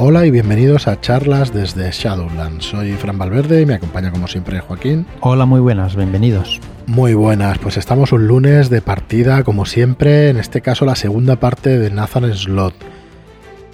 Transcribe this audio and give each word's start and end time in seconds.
Hola 0.00 0.24
y 0.24 0.30
bienvenidos 0.30 0.86
a 0.86 1.00
charlas 1.00 1.52
desde 1.52 1.90
Shadowlands. 1.90 2.66
Soy 2.66 2.92
Fran 2.92 3.18
Valverde 3.18 3.62
y 3.62 3.66
me 3.66 3.74
acompaña 3.74 4.12
como 4.12 4.28
siempre 4.28 4.60
Joaquín. 4.60 5.06
Hola, 5.18 5.44
muy 5.44 5.58
buenas, 5.58 5.96
bienvenidos. 5.96 6.60
Muy 6.86 7.14
buenas, 7.14 7.58
pues 7.58 7.76
estamos 7.76 8.12
un 8.12 8.28
lunes 8.28 8.70
de 8.70 8.80
partida 8.80 9.42
como 9.42 9.66
siempre, 9.66 10.28
en 10.28 10.36
este 10.36 10.60
caso 10.60 10.84
la 10.84 10.94
segunda 10.94 11.40
parte 11.40 11.80
de 11.80 11.90
Nathan 11.90 12.32
Slot, 12.32 12.74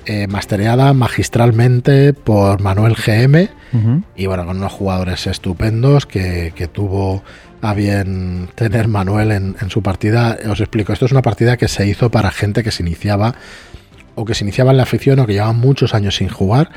eh, 0.07 0.27
mastereada 0.27 0.95
magistralmente 0.95 2.15
por 2.15 2.63
Manuel 2.63 2.95
GM 2.95 3.51
y 4.17 4.25
bueno, 4.25 4.47
con 4.47 4.56
unos 4.56 4.72
jugadores 4.72 5.27
estupendos 5.27 6.06
que, 6.06 6.71
tuvo 6.72 7.22
a 7.61 7.75
bien 7.75 8.49
tener 8.54 8.88
Manuel 8.88 9.31
en, 9.31 9.56
en 9.61 9.69
su 9.69 9.83
partida. 9.83 10.38
Os 10.51 10.61
explico, 10.61 10.95
esto 10.95 11.04
es 11.04 11.13
una 11.13 11.21
partida 11.21 11.59
que 11.59 11.69
se 11.69 11.87
hizo 11.87 12.11
para 12.11 12.31
gente 12.31 12.63
que 12.63 12.71
se 12.71 12.83
iniciaba 12.83 13.35
o 14.15 14.24
que 14.24 14.35
se 14.35 14.44
iniciaba 14.44 14.71
en 14.71 14.76
la 14.76 14.83
afición 14.85 15.19
o 15.19 15.26
que 15.26 15.35
llevaban 15.35 15.58
muchos 15.58 15.94
años 15.94 16.16
sin 16.16 16.28
jugar 16.28 16.70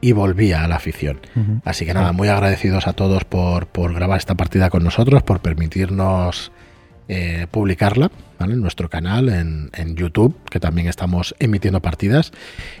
y 0.00 0.12
volvía 0.12 0.64
a 0.64 0.68
la 0.68 0.76
afición. 0.76 1.20
Así 1.64 1.86
que 1.86 1.94
nada, 1.94 2.12
muy 2.12 2.28
agradecidos 2.28 2.88
a 2.88 2.92
todos 2.92 3.24
por, 3.24 3.94
grabar 3.94 4.18
esta 4.18 4.34
partida 4.34 4.68
con 4.68 4.82
nosotros, 4.82 5.22
por 5.22 5.40
permitirnos 5.40 6.50
eh, 7.08 7.46
publicarla 7.50 8.10
en 8.40 8.60
nuestro 8.60 8.90
canal, 8.90 9.28
en, 9.28 9.96
YouTube, 9.96 10.36
que 10.50 10.58
también 10.58 10.88
estamos 10.88 11.36
emitiendo 11.38 11.80
partidas. 11.80 12.32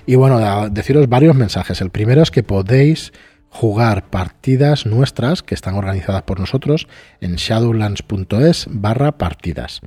Y 0.04 0.16
bueno, 0.16 0.68
deciros 0.68 1.08
varios 1.08 1.36
mensajes. 1.36 1.80
El 1.80 1.90
primero 1.90 2.22
es 2.22 2.32
que 2.32 2.42
podéis 2.42 3.12
jugar 3.48 4.06
partidas 4.06 4.84
nuestras 4.86 5.42
que 5.42 5.54
están 5.54 5.74
organizadas 5.74 6.22
por 6.22 6.40
nosotros 6.40 6.88
en 7.20 7.36
shadowlands.es 7.36 8.66
barra 8.68 9.12
partidas. 9.12 9.80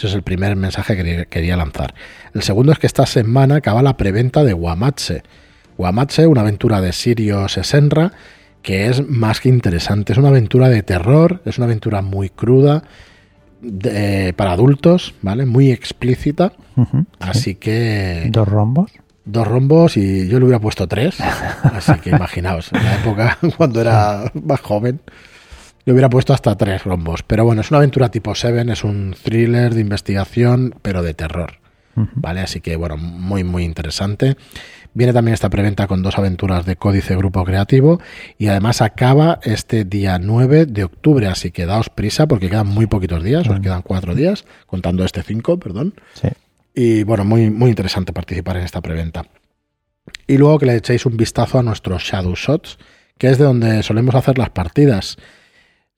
Ese 0.00 0.06
es 0.06 0.14
el 0.14 0.22
primer 0.22 0.56
mensaje 0.56 0.96
que 0.96 1.26
quería 1.26 1.58
lanzar. 1.58 1.92
El 2.32 2.40
segundo 2.40 2.72
es 2.72 2.78
que 2.78 2.86
esta 2.86 3.04
semana 3.04 3.56
acaba 3.56 3.82
la 3.82 3.98
preventa 3.98 4.42
de 4.44 4.54
Guamatse. 4.54 5.22
Guamatse, 5.76 6.26
una 6.26 6.40
aventura 6.40 6.80
de 6.80 6.94
Sirio 6.94 7.46
Sesenra, 7.50 8.12
que 8.62 8.86
es 8.86 9.06
más 9.06 9.40
que 9.40 9.50
interesante. 9.50 10.12
Es 10.14 10.18
una 10.18 10.28
aventura 10.28 10.70
de 10.70 10.82
terror, 10.82 11.42
es 11.44 11.58
una 11.58 11.66
aventura 11.66 12.00
muy 12.00 12.30
cruda, 12.30 12.82
para 14.36 14.52
adultos, 14.52 15.12
¿vale? 15.20 15.44
Muy 15.44 15.70
explícita. 15.70 16.54
así 17.18 17.56
que. 17.56 18.30
¿Dos 18.30 18.48
rombos? 18.48 18.92
Dos 19.26 19.46
rombos 19.46 19.98
y 19.98 20.28
yo 20.28 20.38
le 20.38 20.46
hubiera 20.46 20.60
puesto 20.60 20.88
tres. 20.88 21.20
Así 21.20 21.92
que 22.02 22.08
imaginaos, 22.08 22.72
en 22.72 22.82
la 22.82 22.94
época 22.94 23.38
cuando 23.58 23.82
era 23.82 24.32
más 24.32 24.60
joven 24.60 25.02
le 25.84 25.92
hubiera 25.92 26.10
puesto 26.10 26.32
hasta 26.32 26.56
tres 26.56 26.84
rombos. 26.84 27.22
Pero 27.22 27.44
bueno, 27.44 27.60
es 27.60 27.70
una 27.70 27.78
aventura 27.78 28.10
tipo 28.10 28.34
Seven, 28.34 28.70
es 28.70 28.84
un 28.84 29.14
thriller 29.22 29.74
de 29.74 29.80
investigación, 29.80 30.74
pero 30.82 31.02
de 31.02 31.14
terror. 31.14 31.58
¿Vale? 32.14 32.40
Así 32.40 32.60
que 32.60 32.76
bueno, 32.76 32.96
muy, 32.96 33.44
muy 33.44 33.64
interesante. 33.64 34.36
Viene 34.94 35.12
también 35.12 35.34
esta 35.34 35.50
preventa 35.50 35.86
con 35.86 36.02
dos 36.02 36.18
aventuras 36.18 36.64
de 36.64 36.76
códice 36.76 37.14
grupo 37.14 37.44
creativo 37.44 38.00
y 38.38 38.46
además 38.46 38.80
acaba 38.80 39.38
este 39.42 39.84
día 39.84 40.18
9 40.18 40.66
de 40.66 40.84
octubre, 40.84 41.26
así 41.26 41.50
que 41.50 41.66
daos 41.66 41.90
prisa 41.90 42.26
porque 42.26 42.48
quedan 42.48 42.68
muy 42.68 42.86
poquitos 42.86 43.22
días, 43.22 43.46
os 43.48 43.60
quedan 43.60 43.82
cuatro 43.82 44.14
días, 44.14 44.44
contando 44.66 45.04
este 45.04 45.22
cinco, 45.22 45.58
perdón. 45.58 45.94
Sí. 46.14 46.28
Y 46.74 47.02
bueno, 47.04 47.24
muy, 47.24 47.50
muy 47.50 47.70
interesante 47.70 48.12
participar 48.12 48.56
en 48.56 48.64
esta 48.64 48.80
preventa. 48.80 49.26
Y 50.26 50.38
luego 50.38 50.58
que 50.58 50.66
le 50.66 50.76
echéis 50.76 51.06
un 51.06 51.16
vistazo 51.16 51.58
a 51.58 51.62
nuestros 51.62 52.02
Shadow 52.02 52.34
Shots, 52.34 52.78
que 53.18 53.28
es 53.28 53.38
de 53.38 53.44
donde 53.44 53.82
solemos 53.82 54.14
hacer 54.14 54.38
las 54.38 54.50
partidas 54.50 55.18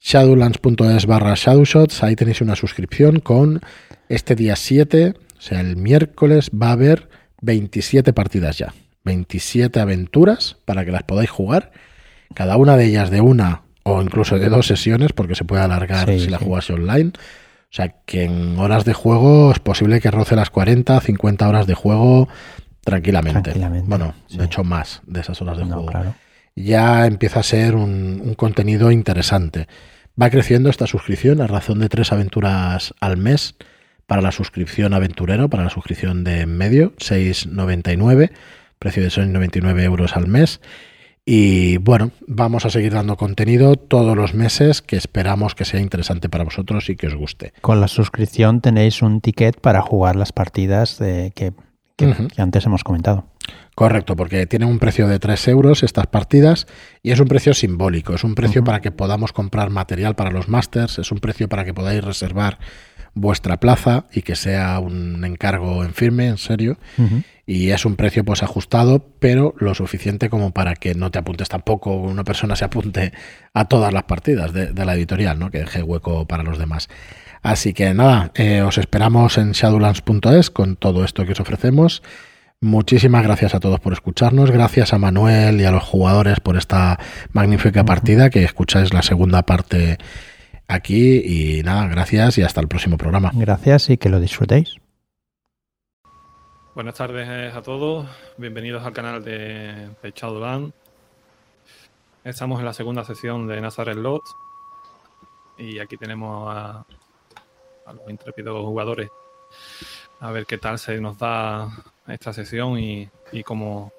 shadowlands.es 0.02 1.06
barra 1.06 1.34
shadowshots, 1.36 2.02
ahí 2.02 2.16
tenéis 2.16 2.40
una 2.40 2.56
suscripción 2.56 3.20
con 3.20 3.60
este 4.08 4.34
día 4.34 4.56
7, 4.56 5.14
o 5.16 5.40
sea, 5.40 5.60
el 5.60 5.76
miércoles 5.76 6.50
va 6.50 6.68
a 6.68 6.72
haber 6.72 7.08
27 7.40 8.12
partidas 8.12 8.58
ya, 8.58 8.74
27 9.04 9.78
aventuras 9.78 10.56
para 10.64 10.84
que 10.84 10.90
las 10.90 11.04
podáis 11.04 11.30
jugar, 11.30 11.70
cada 12.34 12.56
una 12.56 12.76
de 12.76 12.86
ellas 12.86 13.10
de 13.10 13.20
una 13.20 13.62
o 13.84 14.02
incluso 14.02 14.38
de 14.38 14.48
dos 14.48 14.66
sesiones, 14.66 15.12
porque 15.12 15.36
se 15.36 15.44
puede 15.44 15.62
alargar 15.62 16.08
si 16.08 16.28
la 16.28 16.38
jugáis 16.38 16.68
online. 16.70 17.10
O 17.10 17.74
sea, 17.74 17.94
que 18.04 18.24
en 18.24 18.58
horas 18.58 18.84
de 18.84 18.92
juego 18.92 19.50
es 19.50 19.58
posible 19.58 20.00
que 20.00 20.10
roce 20.10 20.36
las 20.36 20.50
40, 20.50 21.00
50 21.00 21.48
horas 21.48 21.66
de 21.66 21.74
juego 21.74 22.28
tranquilamente. 22.84 23.52
bueno, 23.86 24.14
de 24.30 24.44
hecho 24.44 24.62
más 24.62 25.00
de 25.06 25.20
esas 25.20 25.40
horas 25.42 25.58
de 25.58 25.64
juego. 25.64 26.14
Ya 26.54 27.06
empieza 27.06 27.40
a 27.40 27.42
ser 27.42 27.74
un 27.74 28.34
contenido 28.36 28.90
interesante. 28.90 29.66
Va 30.20 30.30
creciendo 30.30 30.68
esta 30.68 30.86
suscripción 30.86 31.40
a 31.40 31.46
razón 31.46 31.78
de 31.80 31.88
tres 31.88 32.12
aventuras 32.12 32.94
al 33.00 33.16
mes 33.16 33.54
para 34.06 34.20
la 34.20 34.32
suscripción 34.32 34.92
aventurero, 34.92 35.48
para 35.48 35.64
la 35.64 35.70
suscripción 35.70 36.22
de 36.22 36.44
medio, 36.44 36.94
6,99, 36.96 38.30
precio 38.78 39.02
de 39.02 39.08
6,99 39.08 39.82
euros 39.82 40.16
al 40.16 40.26
mes. 40.26 40.60
Y 41.24 41.78
bueno, 41.78 42.10
vamos 42.26 42.66
a 42.66 42.70
seguir 42.70 42.92
dando 42.92 43.16
contenido 43.16 43.76
todos 43.76 44.16
los 44.16 44.34
meses 44.34 44.82
que 44.82 44.96
esperamos 44.96 45.54
que 45.54 45.64
sea 45.64 45.80
interesante 45.80 46.28
para 46.28 46.44
vosotros 46.44 46.90
y 46.90 46.96
que 46.96 47.06
os 47.06 47.14
guste. 47.14 47.52
Con 47.60 47.80
la 47.80 47.88
suscripción 47.88 48.60
tenéis 48.60 49.02
un 49.02 49.20
ticket 49.20 49.60
para 49.60 49.80
jugar 49.82 50.16
las 50.16 50.32
partidas 50.32 50.98
de 50.98 51.32
que, 51.34 51.52
que 51.96 52.42
antes 52.42 52.66
hemos 52.66 52.84
comentado. 52.84 53.31
Correcto, 53.74 54.16
porque 54.16 54.46
tienen 54.46 54.68
un 54.68 54.78
precio 54.78 55.08
de 55.08 55.18
3 55.18 55.48
euros 55.48 55.82
estas 55.82 56.06
partidas 56.06 56.66
y 57.02 57.10
es 57.10 57.20
un 57.20 57.28
precio 57.28 57.54
simbólico, 57.54 58.14
es 58.14 58.22
un 58.22 58.34
precio 58.34 58.62
para 58.62 58.80
que 58.80 58.90
podamos 58.90 59.32
comprar 59.32 59.70
material 59.70 60.14
para 60.14 60.30
los 60.30 60.48
másters, 60.48 60.98
es 60.98 61.10
un 61.10 61.18
precio 61.18 61.48
para 61.48 61.64
que 61.64 61.72
podáis 61.72 62.04
reservar 62.04 62.58
vuestra 63.14 63.58
plaza 63.60 64.06
y 64.12 64.22
que 64.22 64.36
sea 64.36 64.78
un 64.78 65.24
encargo 65.24 65.84
en 65.84 65.94
firme, 65.94 66.28
en 66.28 66.38
serio. 66.38 66.78
Y 67.46 67.70
es 67.70 67.84
un 67.84 67.96
precio 67.96 68.24
pues 68.24 68.42
ajustado, 68.42 69.04
pero 69.18 69.54
lo 69.58 69.74
suficiente 69.74 70.30
como 70.30 70.52
para 70.52 70.74
que 70.74 70.94
no 70.94 71.10
te 71.10 71.18
apuntes 71.18 71.48
tampoco, 71.48 71.96
una 71.96 72.24
persona 72.24 72.56
se 72.56 72.64
apunte 72.64 73.12
a 73.52 73.66
todas 73.66 73.92
las 73.92 74.04
partidas 74.04 74.52
de, 74.52 74.72
la 74.84 74.94
editorial, 74.94 75.38
¿no? 75.38 75.50
que 75.50 75.58
deje 75.58 75.82
hueco 75.82 76.26
para 76.26 76.42
los 76.42 76.58
demás. 76.58 76.88
Así 77.42 77.74
que 77.74 77.92
nada, 77.92 78.30
eh, 78.36 78.62
os 78.62 78.78
esperamos 78.78 79.36
en 79.38 79.52
shadowlands.es 79.52 80.50
con 80.50 80.76
todo 80.76 81.04
esto 81.04 81.26
que 81.26 81.32
os 81.32 81.40
ofrecemos. 81.40 82.02
Muchísimas 82.62 83.24
gracias 83.24 83.56
a 83.56 83.58
todos 83.58 83.80
por 83.80 83.92
escucharnos, 83.92 84.52
gracias 84.52 84.92
a 84.92 84.98
Manuel 84.98 85.60
y 85.60 85.64
a 85.64 85.72
los 85.72 85.82
jugadores 85.82 86.38
por 86.38 86.56
esta 86.56 86.96
magnífica 87.32 87.84
partida, 87.84 88.30
que 88.30 88.44
escucháis 88.44 88.94
la 88.94 89.02
segunda 89.02 89.42
parte 89.42 89.98
aquí 90.68 91.22
y 91.24 91.64
nada, 91.64 91.88
gracias 91.88 92.38
y 92.38 92.42
hasta 92.42 92.60
el 92.60 92.68
próximo 92.68 92.96
programa. 92.96 93.32
Gracias 93.34 93.90
y 93.90 93.98
que 93.98 94.08
lo 94.08 94.20
disfrutéis. 94.20 94.76
Buenas 96.76 96.94
tardes 96.94 97.52
a 97.52 97.62
todos, 97.62 98.06
bienvenidos 98.36 98.86
al 98.86 98.92
canal 98.92 99.24
de, 99.24 99.90
de 100.00 100.12
Shadowland. 100.14 100.72
Estamos 102.22 102.60
en 102.60 102.66
la 102.66 102.72
segunda 102.74 103.02
sesión 103.02 103.48
de 103.48 103.60
Nazareth 103.60 103.98
Lot 103.98 104.22
y 105.58 105.80
aquí 105.80 105.96
tenemos 105.96 106.48
a, 106.56 106.86
a 107.86 107.92
los 107.92 108.08
intrépidos 108.08 108.64
jugadores 108.64 109.10
a 110.22 110.30
ver 110.30 110.46
qué 110.46 110.56
tal 110.56 110.78
se 110.78 111.00
nos 111.00 111.18
da 111.18 111.68
esta 112.06 112.32
sesión 112.32 112.78
y, 112.78 113.08
cómo, 113.44 113.90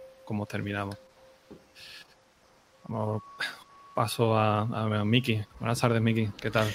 terminamos. 0.50 0.96
paso 3.94 4.38
a, 4.38 4.62
a 4.62 5.04
Miki. 5.04 5.42
Buenas 5.60 5.82
tardes, 5.82 6.02
Miki. 6.02 6.30
¿Qué 6.42 6.50
tal? 6.50 6.68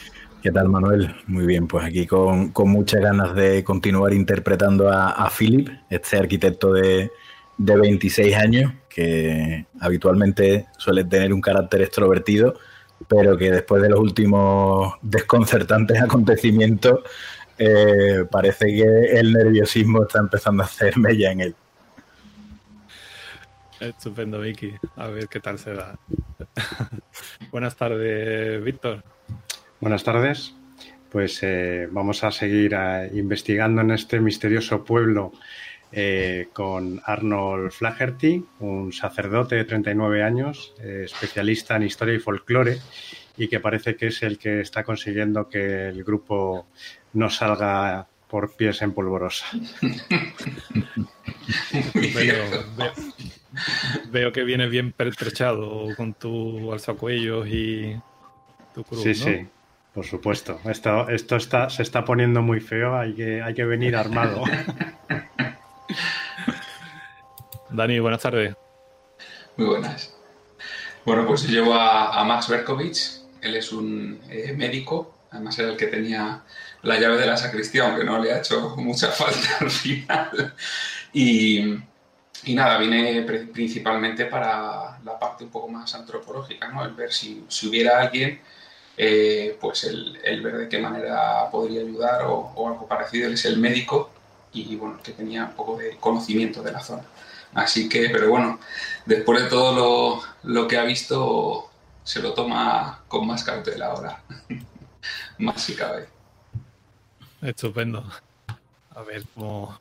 ¿Qué 0.43 0.53
tal, 0.53 0.69
Manuel? 0.69 1.17
Muy 1.27 1.47
bien, 1.47 1.67
pues 1.67 1.83
aquí 1.87 2.07
con, 2.07 2.53
muchas 2.67 3.01
ganas 3.01 3.35
de 3.35 3.65
continuar 3.65 4.13
interpretando 4.13 4.93
a, 4.93 5.31
Philip, 5.31 5.71
este 5.89 6.19
arquitecto 6.19 6.75
de, 6.75 7.11
de 7.57 7.77
26 7.77 8.37
años, 8.37 8.75
que 8.91 9.65
habitualmente 9.81 10.67
suele 10.77 11.05
tener 11.05 11.33
un 11.33 11.41
carácter 11.41 11.81
extrovertido, 11.81 12.55
pero 13.09 13.39
que 13.39 13.51
después 13.51 13.81
de 13.81 13.89
los 13.89 13.99
últimos 13.99 14.93
desconcertantes 15.01 16.03
acontecimientos 16.03 17.01
eh, 17.59 18.25
parece 18.31 18.67
que 18.67 19.19
el 19.19 19.33
nerviosismo 19.33 20.03
está 20.03 20.21
empezando 20.21 20.63
a 20.63 20.67
hacer 20.67 20.97
mella 20.97 21.33
en 21.33 21.41
él. 21.41 21.55
Estupendo, 23.81 24.41
Vicky. 24.41 24.75
A 24.97 25.09
ver 25.09 25.29
qué 25.29 25.41
tal 25.41 25.59
se 25.59 25.75
da. 25.75 25.99
Buenas 27.51 27.77
tardes, 27.77 28.63
Víctor. 28.63 29.03
Buenas 29.81 30.05
tardes. 30.05 30.55
Pues 31.11 31.43
eh, 31.43 31.89
vamos 31.91 32.23
a 32.25 32.31
seguir 32.31 32.75
eh, 32.77 33.11
investigando 33.15 33.81
en 33.83 33.93
este 33.93 34.21
misterioso 34.21 34.85
pueblo 34.85 35.33
con 36.53 37.01
Arnold 37.03 37.71
Flaherty, 37.71 38.45
un 38.61 38.93
sacerdote 38.93 39.55
de 39.57 39.65
39 39.65 40.23
años, 40.23 40.75
especialista 40.79 41.77
en 41.77 41.85
historia 41.85 42.15
y 42.15 42.19
folclore, 42.19 42.77
y 43.39 43.49
que 43.49 43.61
parece 43.61 43.97
que 43.97 44.09
es 44.09 44.23
el 44.23 44.37
que 44.39 44.61
está 44.61 44.85
consiguiendo 44.85 45.49
que 45.49 45.89
el 45.89 46.05
grupo 46.05 46.67
no 47.15 47.31
salga 47.31 48.07
por 48.29 48.55
pies 48.57 48.83
en 48.83 48.93
polvorosa. 48.93 49.47
veo, 54.11 54.33
que 54.33 54.45
vienes 54.45 54.71
bien 54.71 54.93
pertrechado 54.93 55.87
con 55.97 56.13
tu 56.15 56.73
alzacuellos 56.73 57.49
y 57.49 58.01
tu 58.75 58.85
cruz. 58.85 59.03
Sí, 59.03 59.15
sí, 59.15 59.47
por 59.95 60.05
supuesto. 60.05 60.61
Esto, 60.65 61.09
esto 61.09 61.37
está, 61.37 61.71
se 61.71 61.83
está 61.83 62.05
poniendo 62.05 62.43
muy 62.43 62.61
feo, 62.61 62.99
hay 62.99 63.15
que, 63.15 63.41
hay 63.41 63.55
que 63.55 63.65
venir 63.65 63.97
armado. 63.97 64.45
Dani, 67.71 67.99
buenas 68.01 68.21
tardes. 68.21 68.55
Muy 69.57 69.67
buenas. 69.67 70.15
Bueno, 71.05 71.27
pues 71.27 71.43
yo 71.45 71.49
llevo 71.49 71.75
a, 71.75 72.23
Max 72.25 72.49
Berkovich. 72.49 73.18
Él 73.41 73.57
es 73.57 73.73
un 73.73 74.21
eh, 74.31 74.53
médico, 74.57 75.15
además 75.31 75.59
era 75.59 75.71
el 75.71 75.77
que 75.77 75.87
tenía 75.87 76.43
la 76.83 76.99
llave 76.99 77.17
de 77.17 77.27
la 77.27 77.37
sacristía, 77.37 77.87
aunque 77.87 78.05
no 78.05 78.19
le 78.23 78.33
ha 78.33 78.39
hecho 78.39 78.77
mucha 78.77 79.09
falta 79.13 79.59
al 79.61 79.71
final. 79.71 80.55
Y, 81.13 81.79
nada, 82.49 82.79
vine 82.79 83.23
principalmente 83.23 84.27
para 84.27 84.99
la 85.05 85.19
parte 85.19 85.45
un 85.45 85.51
poco 85.51 85.69
más 85.69 85.95
antropológica, 85.95 86.69
¿no? 86.69 86.85
El 86.85 86.95
ver 86.95 87.13
si, 87.13 87.45
si 87.49 87.69
hubiera 87.69 88.01
alguien, 88.01 88.41
eh, 88.97 89.57
pues 89.61 89.85
el, 89.85 90.19
el, 90.25 90.41
ver 90.43 90.57
de 90.59 90.69
qué 90.69 90.79
manera 90.79 91.51
podría 91.51 91.81
ayudar 91.81 92.23
o, 92.25 92.53
o, 92.55 92.69
algo 92.69 92.87
parecido. 92.87 93.27
Él 93.27 93.35
es 93.35 93.45
el 93.45 93.59
médico 93.59 94.11
y 94.53 94.77
bueno, 94.77 95.01
que 95.03 95.13
tenía 95.13 95.45
un 95.45 95.53
poco 95.53 95.77
de 95.77 95.97
conocimiento 95.99 96.63
de 96.63 96.73
la 96.73 96.81
zona. 96.81 97.03
Así 97.55 97.89
que, 97.89 98.11
pero 98.11 98.29
bueno, 98.29 98.61
después 99.07 99.43
de 99.43 99.49
todo 99.49 99.75
lo, 99.75 100.53
lo 100.53 100.69
que 100.69 100.79
ha 100.79 100.85
visto, 100.85 101.68
se 102.09 102.23
lo 102.23 102.33
toma 102.33 103.05
con 103.07 103.27
más 103.27 103.45
cautela 103.45 103.89
ahora. 103.89 104.23
más 105.41 105.61
si 105.61 105.77
cabe. 105.77 106.09
Estupendo. 107.43 108.03
A 108.95 109.03
ver 109.03 109.25
cómo, 109.35 109.79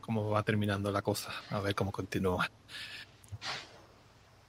cómo 0.00 0.30
va 0.30 0.42
terminando 0.42 0.90
la 0.90 1.02
cosa, 1.02 1.30
a 1.50 1.60
ver 1.60 1.74
cómo 1.74 1.92
continúa. 1.92 2.50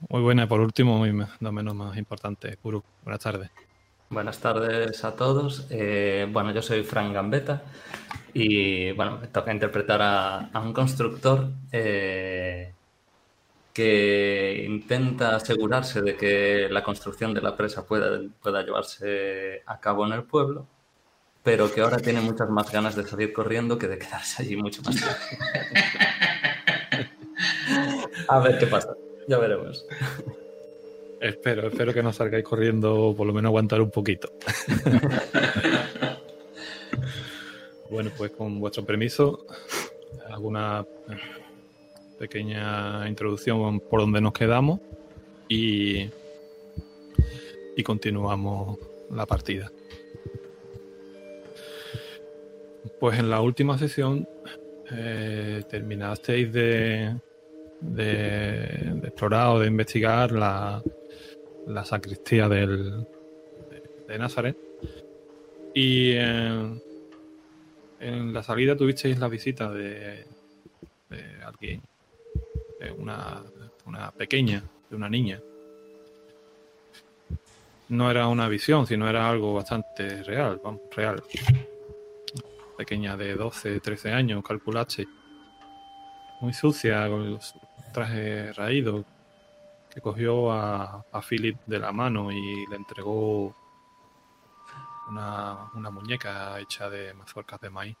Muy 0.08 0.22
buena, 0.22 0.48
por 0.48 0.60
último, 0.60 1.06
y 1.06 1.12
no 1.12 1.52
menos 1.52 1.74
más 1.74 1.98
importante, 1.98 2.56
Kuru. 2.56 2.82
Buenas 3.04 3.20
tardes. 3.20 3.50
Buenas 4.08 4.38
tardes 4.38 5.04
a 5.04 5.14
todos. 5.14 5.66
Eh, 5.68 6.26
bueno, 6.32 6.50
yo 6.52 6.62
soy 6.62 6.82
Frank 6.82 7.12
Gambetta 7.12 7.62
y 8.32 8.92
bueno, 8.92 9.18
me 9.18 9.26
toca 9.26 9.52
interpretar 9.52 10.00
a, 10.00 10.60
un 10.60 10.72
constructor 10.72 11.50
eh, 11.72 12.72
que 13.72 14.64
intenta 14.66 15.36
asegurarse 15.36 16.02
de 16.02 16.16
que 16.16 16.68
la 16.70 16.82
construcción 16.82 17.32
de 17.34 17.40
la 17.40 17.56
presa 17.56 17.86
pueda, 17.86 18.20
pueda 18.42 18.62
llevarse 18.62 19.62
a 19.66 19.80
cabo 19.80 20.06
en 20.06 20.12
el 20.12 20.24
pueblo 20.24 20.66
pero 21.42 21.72
que 21.72 21.80
ahora 21.80 21.98
tiene 21.98 22.20
muchas 22.20 22.48
más 22.48 22.70
ganas 22.70 22.94
de 22.94 23.04
salir 23.04 23.32
corriendo 23.32 23.78
que 23.78 23.88
de 23.88 23.98
quedarse 23.98 24.42
allí 24.42 24.56
mucho 24.56 24.82
más 24.82 24.96
tiempo. 24.96 25.16
A 28.28 28.38
ver 28.38 28.58
qué 28.58 28.66
pasa, 28.66 28.94
ya 29.26 29.38
veremos. 29.38 29.84
Espero, 31.20 31.68
espero 31.68 31.92
que 31.92 32.02
no 32.02 32.12
salgáis 32.12 32.44
corriendo, 32.44 33.14
por 33.16 33.26
lo 33.26 33.32
menos 33.32 33.48
aguantar 33.48 33.80
un 33.80 33.90
poquito. 33.90 34.30
bueno, 37.90 38.10
pues 38.16 38.30
con 38.32 38.60
vuestro 38.60 38.84
permiso, 38.84 39.46
alguna 40.28 40.84
pequeña 42.22 43.08
introducción 43.08 43.80
por 43.80 43.98
donde 43.98 44.20
nos 44.20 44.32
quedamos 44.32 44.78
y, 45.48 46.08
y 47.76 47.82
continuamos 47.82 48.78
la 49.10 49.26
partida. 49.26 49.72
Pues 53.00 53.18
en 53.18 53.28
la 53.28 53.40
última 53.40 53.76
sesión 53.76 54.28
eh, 54.92 55.64
terminasteis 55.68 56.52
de, 56.52 57.16
de, 57.80 59.00
explorar 59.02 59.48
o 59.48 59.58
de 59.58 59.66
investigar 59.66 60.30
la, 60.30 60.80
la 61.66 61.84
sacristía 61.84 62.48
del, 62.48 63.04
de, 64.06 64.16
Nazaret. 64.16 64.56
Y 65.74 66.12
en, 66.12 66.80
la 68.32 68.44
salida 68.44 68.76
tuvisteis 68.76 69.18
la 69.18 69.26
visita 69.26 69.72
de, 69.72 70.24
de 71.10 71.42
alguien, 71.44 71.82
una, 72.90 73.42
una 73.86 74.10
pequeña, 74.10 74.62
de 74.90 74.96
una 74.96 75.08
niña. 75.08 75.40
No 77.88 78.10
era 78.10 78.26
una 78.28 78.48
visión, 78.48 78.86
sino 78.86 79.08
era 79.08 79.28
algo 79.28 79.54
bastante 79.54 80.22
real, 80.22 80.60
vamos, 80.64 80.80
real 80.96 81.22
pequeña 82.76 83.16
de 83.16 83.34
12, 83.34 83.80
13 83.80 84.12
años, 84.12 84.42
calculache, 84.42 85.06
muy 86.40 86.52
sucia, 86.52 87.08
con 87.08 87.30
los 87.32 87.54
trajes 87.92 88.56
raídos, 88.56 89.04
que 89.88 90.00
cogió 90.00 90.50
a, 90.50 91.04
a 91.12 91.20
Philip 91.20 91.56
de 91.66 91.78
la 91.78 91.92
mano 91.92 92.32
y 92.32 92.66
le 92.68 92.76
entregó 92.76 93.54
una, 95.08 95.70
una 95.74 95.90
muñeca 95.90 96.58
hecha 96.58 96.88
de 96.90 97.14
mazorcas 97.14 97.60
de 97.60 97.70
maíz. 97.70 97.96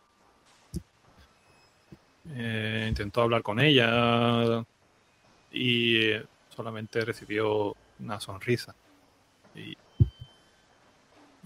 Eh, 2.30 2.86
intentó 2.88 3.22
hablar 3.22 3.42
con 3.42 3.60
ella 3.60 4.64
y 5.52 6.12
solamente 6.48 7.04
recibió 7.04 7.74
una 8.00 8.20
sonrisa. 8.20 8.74
Y 9.54 9.76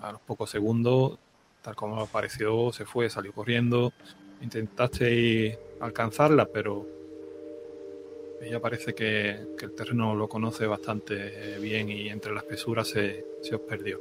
a 0.00 0.12
los 0.12 0.20
pocos 0.20 0.50
segundos 0.50 1.18
tal 1.66 1.74
como 1.74 2.00
apareció, 2.00 2.72
se 2.72 2.84
fue, 2.84 3.10
salió 3.10 3.32
corriendo. 3.32 3.92
Intentaste 4.40 5.58
alcanzarla, 5.80 6.46
pero 6.46 6.86
ella 8.40 8.60
parece 8.60 8.94
que, 8.94 9.30
el 9.60 9.74
terreno 9.74 10.14
lo 10.14 10.28
conoce 10.28 10.64
bastante 10.66 11.58
bien 11.58 11.90
y 11.90 12.08
entre 12.08 12.32
las 12.32 12.44
espesuras 12.44 12.86
se, 12.86 13.26
se 13.42 13.56
os 13.56 13.60
perdió. 13.62 14.00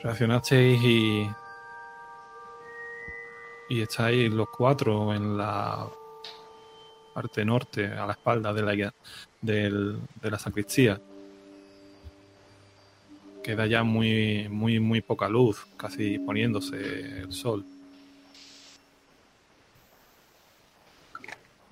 Reaccionasteis 0.00 0.82
y, 0.82 1.28
y 3.68 3.82
estáis 3.82 4.32
los 4.32 4.48
cuatro 4.48 5.12
en 5.12 5.36
la 5.36 5.90
parte 7.18 7.44
norte, 7.44 7.84
a 7.84 8.06
la 8.06 8.12
espalda 8.12 8.52
de 8.52 8.62
la, 8.62 8.94
de 9.42 10.30
la 10.30 10.38
sacristía 10.38 11.00
queda 13.42 13.66
ya 13.66 13.82
muy, 13.82 14.48
muy, 14.48 14.78
muy 14.78 15.00
poca 15.00 15.28
luz, 15.28 15.66
casi 15.76 16.20
poniéndose 16.20 17.22
el 17.22 17.32
sol. 17.32 17.64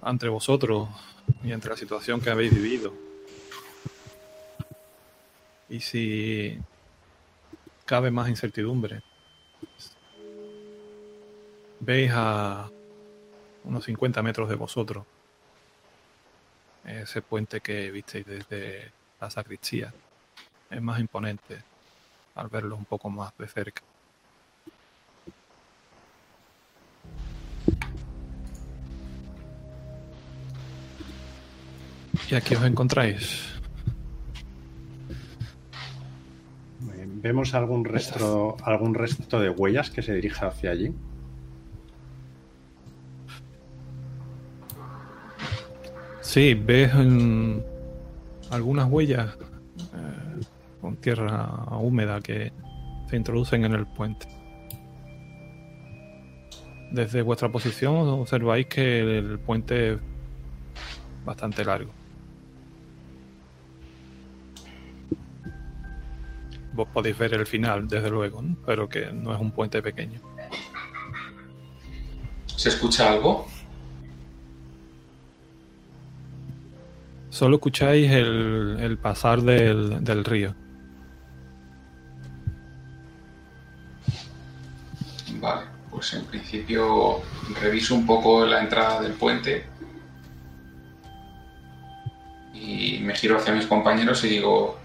Entre 0.04 0.28
vosotros 0.28 0.88
y 1.44 1.52
entre 1.52 1.70
la 1.70 1.76
situación 1.76 2.20
que 2.20 2.31
habéis 2.31 2.52
vivido. 2.52 2.92
Y 5.69 5.78
si 5.78 6.58
cabe 7.84 8.10
más 8.10 8.28
incertidumbre, 8.28 9.00
veis 11.78 12.10
a 12.12 12.69
unos 13.62 13.84
50 13.84 14.22
metros 14.25 14.49
de 14.49 14.56
vosotros 14.56 15.04
ese 17.02 17.22
puente 17.22 17.61
que 17.61 17.90
visteis 17.90 18.26
desde 18.26 18.92
la 19.21 19.30
sacristía 19.30 19.92
es 20.71 20.82
más 20.82 21.00
imponente 21.00 21.59
al 22.35 22.49
verlo 22.49 22.76
un 22.76 22.85
poco 22.85 23.09
más 23.11 23.32
de 23.38 23.49
cerca. 23.49 23.82
¿Y 32.30 32.35
aquí 32.35 32.54
os 32.56 32.64
encontráis? 32.64 33.56
¿Vemos 37.26 37.54
algún 37.54 37.85
resto, 37.85 38.56
algún 38.62 38.94
resto 38.94 39.40
de 39.40 39.50
huellas 39.50 39.90
que 39.90 40.02
se 40.02 40.14
dirija 40.14 40.49
hacia 40.49 40.71
allí? 40.71 40.92
Sí, 46.37 46.52
ves 46.52 46.93
algunas 48.50 48.90
huellas 48.90 49.38
con 50.83 50.97
tierra 50.97 51.49
húmeda 51.78 52.21
que 52.21 52.52
se 53.09 53.16
introducen 53.16 53.64
en 53.64 53.73
el 53.73 53.87
puente. 53.87 54.26
Desde 56.93 57.23
vuestra 57.23 57.50
posición 57.50 58.07
observáis 58.09 58.66
que 58.66 59.16
el 59.16 59.38
puente 59.38 59.95
es 59.95 59.99
bastante 61.25 61.64
largo. 61.64 61.90
Vos 66.75 66.87
podéis 66.93 67.16
ver 67.16 67.33
el 67.33 67.47
final, 67.47 67.88
desde 67.88 68.11
luego, 68.11 68.45
pero 68.66 68.90
que 68.90 69.11
no 69.11 69.35
es 69.35 69.40
un 69.40 69.52
puente 69.52 69.81
pequeño. 69.81 70.21
¿Se 72.45 72.69
escucha 72.69 73.11
algo? 73.11 73.47
Solo 77.37 77.57
escucháis 77.57 78.11
el, 78.11 78.97
pasar 78.97 79.43
del 79.43 80.25
río. 80.25 80.55
Vale, 85.38 85.66
pues 85.90 86.14
en 86.14 86.25
principio 86.25 87.21
reviso 87.61 87.95
un 87.95 88.07
poco 88.07 88.47
la 88.47 88.62
entrada 88.62 89.02
del 89.02 89.12
puente 89.12 89.66
y 92.55 93.00
me 93.02 93.14
giro 93.14 93.37
hacia 93.37 93.52
mis 93.52 93.66
compañeros 93.66 94.25
y 94.25 94.28
digo, 94.31 94.78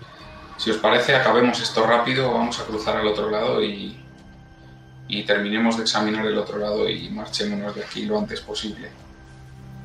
si 0.57 0.71
os 0.71 0.77
parece, 0.77 1.15
acabemos 1.15 1.61
esto 1.61 1.87
rápido, 1.87 2.33
vamos 2.33 2.59
a 2.59 2.65
cruzar 2.65 2.97
al 2.97 3.07
otro 3.07 3.31
lado 3.31 3.63
y, 3.63 3.97
terminemos 5.25 5.77
de 5.77 5.83
examinar 5.83 6.25
el 6.25 6.37
otro 6.37 6.57
lado 6.57 6.89
y 6.89 7.09
marchémonos 7.11 7.75
de 7.75 7.85
aquí 7.85 8.05
lo 8.05 8.19
antes 8.19 8.41
posible. 8.41 8.89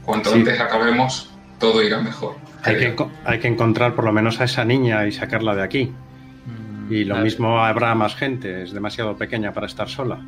Cuanto 0.05 0.33
antes 0.33 0.59
acabemos, 0.59 1.31
todo 1.59 1.83
irá 1.83 2.01
mejor. 2.01 2.37
Hay 2.63 2.77
que, 2.79 2.97
hay 3.25 3.39
que 3.39 3.49
encontrar 3.49 3.95
por 3.95 4.05
lo 4.05 4.13
menos 4.13 4.41
a 4.41 4.45
esa 4.45 4.65
niña 4.65 5.07
y 5.07 5.13
sacarla 5.13 5.55
de 5.55 5.63
aquí. 5.63 5.93
Mm, 6.47 6.93
Y 6.93 7.05
lo 7.05 7.17
mismo 7.17 7.61
habrá 7.65 7.95
más 7.95 8.15
gente, 8.17 8.63
es 8.65 8.73
demasiado 8.73 9.17
pequeña 9.17 9.53
para 9.53 9.67
estar 9.67 9.89
sola. 9.89 10.19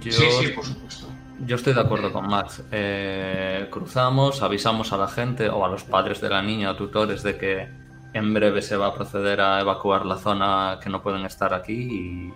Yo, 0.00 0.12
Sí, 0.12 0.24
sí, 0.40 0.48
por 0.48 0.64
supuesto. 0.64 1.06
yo 1.46 1.56
estoy 1.56 1.74
de 1.74 1.80
acuerdo 1.80 2.12
con 2.12 2.26
Max. 2.28 2.62
Eh, 2.70 3.66
cruzamos, 3.70 4.42
avisamos 4.42 4.92
a 4.92 4.96
la 4.96 5.08
gente 5.08 5.48
o 5.48 5.64
a 5.64 5.68
los 5.68 5.84
padres 5.84 6.20
de 6.20 6.28
la 6.28 6.42
niña 6.42 6.70
o 6.70 6.76
tutores 6.76 7.22
de 7.22 7.36
que 7.36 7.68
en 8.14 8.34
breve 8.34 8.62
se 8.62 8.76
va 8.76 8.88
a 8.88 8.94
proceder 8.94 9.40
a 9.40 9.60
evacuar 9.60 10.04
la 10.06 10.16
zona 10.18 10.78
que 10.82 10.90
no 10.90 11.02
pueden 11.02 11.24
estar 11.24 11.54
aquí 11.54 11.72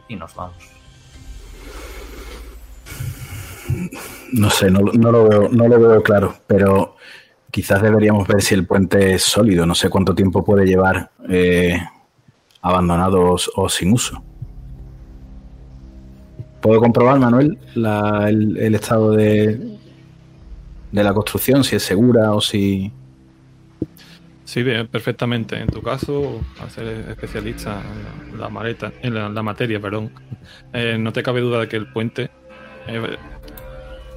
y, 0.09 0.12
y 0.12 0.17
nos 0.17 0.35
vamos. 0.35 0.57
No 4.33 4.50
sé, 4.50 4.71
no, 4.71 4.81
no 4.81 5.12
lo 5.12 5.29
veo, 5.29 5.49
no 5.50 5.69
lo 5.69 5.79
veo 5.81 6.03
claro, 6.03 6.35
pero 6.47 6.96
quizás 7.57 7.81
deberíamos 7.81 8.29
ver 8.29 8.43
si 8.43 8.53
el 8.53 8.67
puente 8.67 9.15
es 9.15 9.23
sólido. 9.23 9.65
No 9.65 9.75
sé 9.75 9.89
cuánto 9.89 10.15
tiempo 10.15 10.45
puede 10.45 10.67
llevar 10.67 11.11
eh, 11.27 11.81
abandonado 12.61 13.35
o, 13.55 13.69
sin 13.71 13.95
uso. 13.95 14.23
¿Puedo 16.61 16.81
comprobar, 16.81 17.19
Manuel, 17.19 17.57
el, 17.75 18.75
estado 18.75 19.13
de, 19.13 19.79
de 20.93 21.03
la 21.03 21.15
construcción, 21.15 21.65
si 21.65 21.77
es 21.77 21.83
segura 21.83 22.35
o 22.35 22.43
si... 22.43 22.93
Sí, 24.45 24.63
bien, 24.63 24.87
perfectamente. 24.89 25.59
En 25.59 25.69
tu 25.69 25.81
caso, 25.81 26.43
al 26.61 26.69
ser 26.69 27.09
especialista 27.09 27.81
en 28.31 28.39
la, 28.39 28.51
maleta, 28.51 28.93
en 29.01 29.15
la, 29.35 29.43
materia, 29.43 29.81
perdón, 29.81 30.11
eh, 30.75 30.99
no 31.01 31.11
te 31.11 31.23
cabe 31.23 31.41
duda 31.41 31.61
de 31.61 31.69
que 31.69 31.77
el 31.77 31.91
puente 31.91 32.29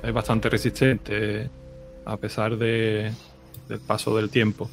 es 0.04 0.14
bastante 0.14 0.50
resistente 0.50 1.50
a 2.04 2.18
pesar 2.18 2.58
de, 2.58 3.12
del 3.70 3.80
paso 3.80 4.16
del 4.18 4.30
tiempo. 4.30 4.70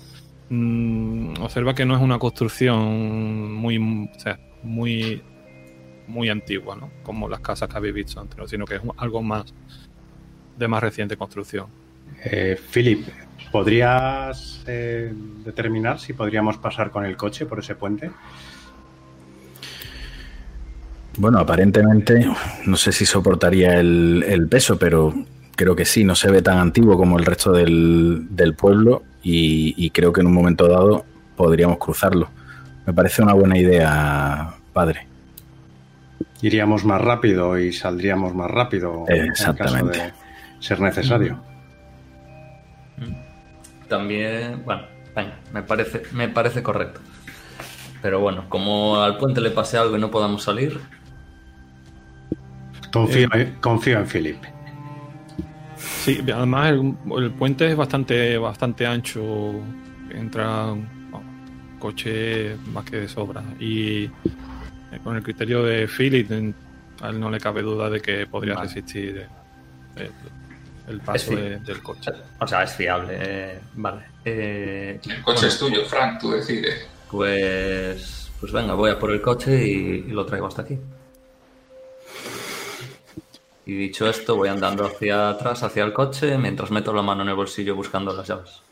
Mm, 0.48 1.34
observa 1.40 1.74
que 1.74 1.84
no 1.84 1.94
es 1.96 2.02
una 2.02 2.18
construcción 2.18 3.52
muy, 3.52 3.78
o 3.78 4.18
sea, 4.20 4.38
muy, 4.62 5.22
muy 6.08 6.28
antigua, 6.28 6.76
¿no? 6.76 6.90
Como 7.02 7.28
las 7.28 7.40
casas 7.40 7.68
que 7.68 7.76
habéis 7.76 7.94
visto 7.94 8.20
antes, 8.20 8.36
¿no? 8.38 8.46
sino 8.48 8.64
que 8.64 8.76
es 8.76 8.80
un- 8.82 8.92
algo 8.96 9.22
más 9.22 9.52
de 10.58 10.68
más 10.68 10.82
reciente 10.82 11.16
construcción. 11.16 11.66
Eh, 12.24 12.58
Philip, 12.72 13.06
¿podrías 13.52 14.62
eh, 14.66 15.12
determinar 15.44 15.98
si 16.00 16.12
podríamos 16.12 16.56
pasar 16.58 16.90
con 16.90 17.04
el 17.04 17.16
coche 17.16 17.44
por 17.46 17.58
ese 17.58 17.74
puente? 17.74 18.10
Bueno, 21.18 21.38
aparentemente, 21.38 22.26
no 22.66 22.76
sé 22.76 22.92
si 22.92 23.06
soportaría 23.06 23.80
el, 23.80 24.22
el 24.28 24.48
peso, 24.48 24.78
pero 24.78 25.14
creo 25.56 25.74
que 25.74 25.84
sí, 25.84 26.04
no 26.04 26.14
se 26.14 26.30
ve 26.30 26.42
tan 26.42 26.58
antiguo 26.58 26.96
como 26.96 27.18
el 27.18 27.24
resto 27.24 27.52
del, 27.52 28.26
del 28.30 28.54
pueblo 28.54 29.02
y, 29.22 29.74
y 29.76 29.90
creo 29.90 30.12
que 30.12 30.20
en 30.20 30.28
un 30.28 30.34
momento 30.34 30.68
dado 30.68 31.04
podríamos 31.36 31.78
cruzarlo. 31.78 32.30
Me 32.86 32.92
parece 32.92 33.22
una 33.22 33.32
buena 33.32 33.58
idea, 33.58 34.54
padre. 34.72 35.08
Iríamos 36.42 36.84
más 36.84 37.00
rápido 37.00 37.58
y 37.58 37.72
saldríamos 37.72 38.34
más 38.34 38.50
rápido 38.50 39.04
en 39.08 39.28
caso 39.28 39.50
Exactamente. 39.50 39.98
de 39.98 40.12
ser 40.60 40.80
necesario. 40.80 41.40
También, 43.88 44.62
bueno, 44.64 44.82
venga, 45.14 45.38
me 45.52 45.62
parece, 45.62 46.02
me 46.12 46.28
parece 46.28 46.62
correcto. 46.62 47.00
Pero 48.02 48.20
bueno, 48.20 48.44
como 48.48 49.00
al 49.02 49.18
puente 49.18 49.40
le 49.40 49.50
pase 49.50 49.78
algo 49.78 49.96
y 49.96 50.00
no 50.00 50.10
podamos 50.10 50.42
salir, 50.42 50.78
Confío, 52.92 53.28
confío 53.60 53.98
en 53.98 54.06
Philip. 54.06 54.55
Sí, 55.78 56.20
además 56.32 56.70
el, 56.72 56.94
el 57.18 57.30
puente 57.32 57.70
es 57.70 57.76
bastante, 57.76 58.36
bastante 58.38 58.86
ancho. 58.86 59.52
Entra 60.10 60.72
un 60.72 60.88
coche 61.78 62.56
más 62.72 62.84
que 62.84 62.96
de 63.00 63.08
sobra. 63.08 63.42
Y 63.60 64.04
eh, 64.04 64.10
con 65.04 65.16
el 65.16 65.22
criterio 65.22 65.62
de 65.62 65.86
Philip, 65.88 66.30
a 67.02 67.08
él 67.10 67.20
no 67.20 67.30
le 67.30 67.38
cabe 67.38 67.62
duda 67.62 67.90
de 67.90 68.00
que 68.00 68.26
podría 68.26 68.54
Vale. 68.54 68.68
resistir 68.68 69.26
el, 69.96 70.10
el 70.88 71.00
paso 71.00 71.34
de- 71.36 71.58
del 71.58 71.82
coche. 71.82 72.10
o 72.40 72.46
sea, 72.46 72.62
es 72.62 72.72
fiable. 72.74 73.14
eh, 73.18 73.60
vale. 73.74 74.02
Eh, 74.24 75.00
El 75.04 75.22
coche 75.22 75.40
bueno, 75.40 75.48
es 75.48 75.58
tuyo, 75.58 75.84
Frank, 75.84 76.20
tú 76.20 76.30
decides. 76.30 76.86
Pues, 77.10 78.30
pues 78.40 78.52
venga, 78.52 78.74
voy 78.74 78.90
a 78.90 78.98
por 78.98 79.10
el 79.10 79.20
coche 79.20 79.66
y, 79.66 79.72
y 80.08 80.10
lo 80.12 80.24
traigo 80.24 80.46
hasta 80.46 80.62
aquí. 80.62 80.78
Y 83.68 83.74
dicho 83.74 84.08
esto, 84.08 84.36
voy 84.36 84.48
andando 84.48 84.86
hacia 84.86 85.30
atrás, 85.30 85.64
hacia 85.64 85.82
el 85.82 85.92
coche, 85.92 86.38
mientras 86.38 86.70
meto 86.70 86.92
la 86.92 87.02
mano 87.02 87.22
en 87.22 87.30
el 87.30 87.34
bolsillo 87.34 87.74
buscando 87.74 88.14
las 88.14 88.28
llaves. 88.28 88.62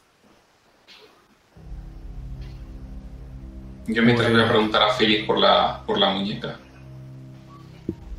Yo 3.88 4.02
mientras 4.02 4.30
voy 4.30 4.40
a 4.40 4.48
preguntar 4.48 4.82
a 4.82 4.96
Philip 4.96 5.26
por 5.26 5.38
la, 5.38 5.82
por 5.84 5.98
la 5.98 6.10
muñeca. 6.10 6.58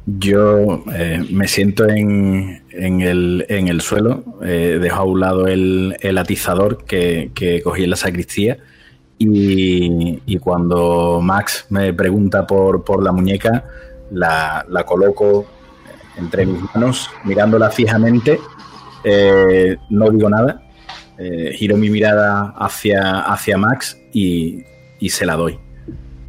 Yo 0.06 0.84
eh, 0.94 1.26
me 1.32 1.48
siento 1.48 1.88
en, 1.88 2.64
en 2.70 3.02
el, 3.02 3.46
en 3.48 3.70
el 3.70 3.80
suelo, 3.80 4.24
eh, 4.44 4.78
dejo 4.80 4.98
a 4.98 5.04
un 5.04 5.20
lado 5.22 5.48
el, 5.48 5.96
el 6.02 6.18
atizador 6.18 6.84
que, 6.84 7.32
que 7.34 7.62
cogí 7.64 7.86
en 7.86 7.90
la 7.92 7.96
sacristía 7.96 8.58
y, 9.18 10.22
y 10.26 10.38
cuando 10.40 11.22
Max 11.24 11.68
me 11.70 11.94
pregunta 11.94 12.46
por, 12.46 12.84
por 12.84 13.02
la 13.02 13.14
muñeca, 13.14 13.64
la, 14.12 14.64
la 14.70 14.84
coloco 14.84 15.48
entre 16.18 16.46
mis 16.46 16.62
manos, 16.74 17.10
mirándola 17.24 17.70
fijamente, 17.70 18.40
eh, 19.04 19.78
no 19.90 20.10
digo 20.10 20.30
nada, 20.30 20.64
eh, 21.18 21.54
giro 21.56 21.78
mi 21.78 21.90
mirada 21.90 22.54
hacia, 22.58 23.22
hacia 23.22 23.58
Max 23.58 23.98
y, 24.14 24.64
y 25.00 25.10
se 25.10 25.26
la 25.26 25.36
doy. 25.36 25.60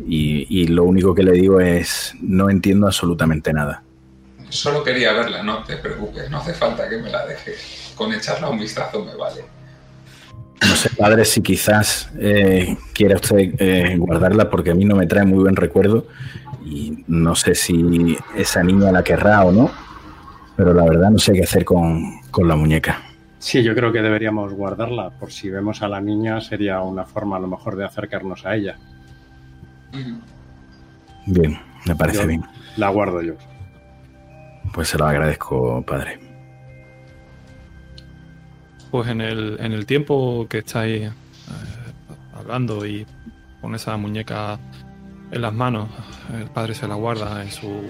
Y, 0.07 0.47
y 0.49 0.67
lo 0.69 0.85
único 0.85 1.15
que 1.15 1.23
le 1.23 1.33
digo 1.33 1.61
es, 1.61 2.15
no 2.21 2.51
entiendo 2.51 2.87
absolutamente 2.87 3.53
nada. 3.53 3.83
Solo 4.49 4.85
quería 4.85 5.13
verla, 5.13 5.43
no 5.43 5.63
te 5.65 5.77
preocupes, 5.77 6.31
no 6.31 6.39
hace 6.39 6.55
falta 6.55 6.89
que 6.89 6.99
me 6.99 7.11
la 7.11 7.27
dejes. 7.27 7.93
Con 7.97 8.13
echarla 8.13 8.49
un 8.49 8.59
vistazo 8.59 9.05
me 9.05 9.15
vale. 9.17 9.43
No 10.67 10.75
sé, 10.77 10.91
padre, 10.91 11.25
si 11.25 11.43
quizás 11.43 12.09
eh, 12.19 12.77
quiera 12.93 13.17
usted 13.17 13.55
eh, 13.59 13.97
guardarla 13.99 14.49
porque 14.49 14.71
a 14.71 14.75
mí 14.75 14.85
no 14.85 14.97
me 14.97 15.07
trae 15.07 15.25
muy 15.25 15.39
buen 15.39 15.57
recuerdo 15.57 16.07
y 16.67 17.05
no 17.07 17.35
sé 17.37 17.55
si 17.55 18.19
esa 18.35 18.63
niña 18.65 18.91
la 18.91 19.05
querrá 19.05 19.45
o 19.45 19.53
no, 19.53 19.71
pero 20.57 20.75
la 20.75 20.85
verdad 20.85 21.11
no 21.11 21.19
sé 21.19 21.33
qué 21.33 21.45
hacer 21.45 21.65
con, 21.65 22.21
con 22.31 22.49
la 22.49 22.57
muñeca. 22.57 23.03
Sí, 23.39 23.63
yo 23.63 23.75
creo 23.75 23.93
que 23.93 24.03
deberíamos 24.03 24.53
guardarla. 24.53 25.11
Por 25.11 25.31
si 25.31 25.49
vemos 25.49 25.81
a 25.83 25.89
la 25.89 26.01
niña, 26.01 26.41
sería 26.41 26.81
una 26.81 27.05
forma 27.05 27.37
a 27.37 27.41
lo 27.41 27.47
mejor 27.47 27.77
de 27.77 27.85
acercarnos 27.85 28.45
a 28.45 28.57
ella. 28.57 28.77
Bien, 31.27 31.59
me 31.87 31.95
parece 31.95 32.23
Yo- 32.23 32.27
bien. 32.27 32.45
La 32.77 32.89
guardo 32.89 33.23
yo. 33.23 33.35
Pues 34.75 34.89
se 34.89 34.99
lo 34.99 35.07
agradezco, 35.07 35.83
padre. 35.87 36.19
Pues 38.91 39.09
en 39.09 39.21
el, 39.21 39.57
en 39.61 39.73
el 39.73 39.87
tiempo 39.87 40.47
que 40.49 40.59
estáis 40.59 41.03
eh, 41.05 41.11
hablando 42.35 42.85
y 42.87 43.07
con 43.61 43.75
esa 43.75 43.97
muñeca 43.97 44.59
en 45.31 45.43
las 45.43 45.53
manos, 45.53 45.89
el 46.33 46.49
padre 46.51 46.75
se 46.75 46.87
la 46.89 46.95
guarda 46.95 47.43
en 47.43 47.51
su, 47.51 47.83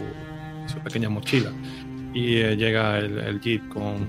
su 0.66 0.78
pequeña 0.80 1.08
mochila 1.08 1.50
y 2.14 2.36
eh, 2.38 2.56
llega 2.56 2.98
el, 2.98 3.40
jeep 3.40 3.68
con, 3.68 4.08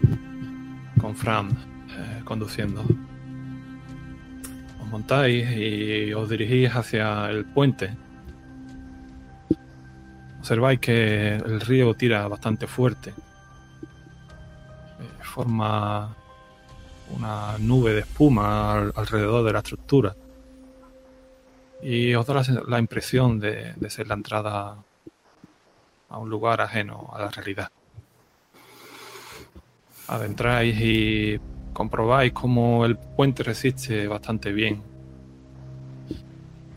con 1.00 1.16
Fran 1.16 1.50
eh, 1.52 2.22
conduciendo. 2.24 2.84
Os 4.82 4.88
montáis 4.90 5.46
y 5.58 6.14
os 6.14 6.30
dirigís 6.30 6.70
hacia 6.74 7.30
el 7.30 7.46
puente. 7.46 7.96
Observáis 10.40 10.80
que 10.80 11.36
el 11.36 11.60
río 11.60 11.94
tira 11.94 12.26
bastante 12.30 12.68
fuerte. 12.68 13.10
Eh, 13.10 13.14
forma 15.22 16.16
una 17.16 17.58
nube 17.60 17.92
de 17.94 18.00
espuma 18.02 18.74
al- 18.74 18.94
alrededor 18.96 19.44
de 19.46 19.52
la 19.54 19.60
estructura. 19.60 20.16
Y 21.82 22.16
os 22.16 22.26
da 22.26 22.42
la, 22.68 22.80
impresión 22.80 23.40
de, 23.40 23.74
de 23.76 23.90
ser 23.90 24.08
la 24.08 24.16
entrada 24.16 24.78
a 26.10 26.18
un 26.18 26.30
lugar 26.30 26.62
ajeno 26.62 27.10
a 27.14 27.20
la 27.20 27.30
realidad. 27.30 27.70
Adentráis 30.08 30.80
y 30.80 31.40
comprobáis 31.74 32.34
cómo 32.34 32.86
el 32.86 32.98
puente 32.98 33.44
resiste 33.44 34.08
bastante 34.08 34.52
bien 34.52 34.82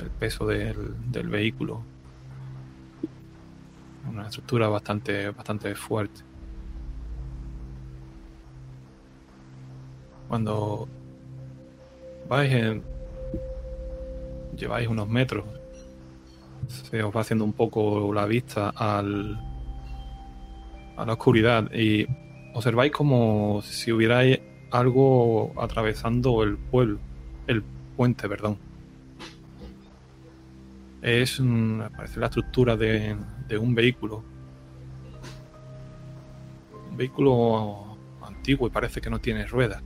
el 0.00 0.10
peso 0.10 0.46
del, 0.46 1.10
del 1.10 1.28
vehículo. 1.28 1.82
Una 4.08 4.26
estructura 4.26 4.68
bastante, 4.68 5.30
bastante 5.30 5.74
fuerte. 5.74 6.22
Cuando 10.28 10.88
vais 12.28 12.52
en, 12.52 12.82
lleváis 14.60 14.88
unos 14.88 15.08
metros, 15.08 15.44
se 16.68 17.02
os 17.02 17.14
va 17.14 17.22
haciendo 17.22 17.44
un 17.44 17.52
poco 17.52 18.12
la 18.12 18.26
vista 18.26 18.70
al, 18.70 19.40
a 20.96 21.04
la 21.04 21.12
oscuridad 21.14 21.72
y 21.72 22.06
observáis 22.54 22.92
como 22.92 23.62
si 23.62 23.90
hubierais 23.90 24.40
algo 24.70 25.52
atravesando 25.60 26.42
el 26.42 26.56
pueblo, 26.56 26.98
el 27.46 27.62
puente, 27.96 28.28
perdón. 28.28 28.58
Es, 31.02 31.40
mm, 31.40 31.80
parece 31.96 32.20
la 32.20 32.26
estructura 32.26 32.76
de, 32.76 33.16
de 33.48 33.58
un 33.58 33.74
vehículo. 33.74 34.22
Un 36.90 36.96
vehículo 36.96 37.96
antiguo 38.22 38.68
y 38.68 38.70
parece 38.70 39.00
que 39.00 39.08
no 39.08 39.18
tiene 39.18 39.46
ruedas. 39.46 39.82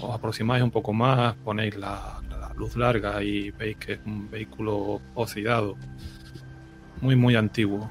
Os 0.00 0.14
aproximáis 0.14 0.62
un 0.62 0.70
poco 0.70 0.92
más, 0.92 1.34
ponéis 1.44 1.76
la, 1.76 2.20
luz 2.56 2.76
larga 2.76 3.22
y 3.22 3.50
veis 3.52 3.76
que 3.76 3.92
es 3.94 4.00
un 4.04 4.28
vehículo 4.28 5.00
oxidado, 5.14 5.76
muy 7.00 7.14
muy 7.14 7.36
antiguo, 7.36 7.88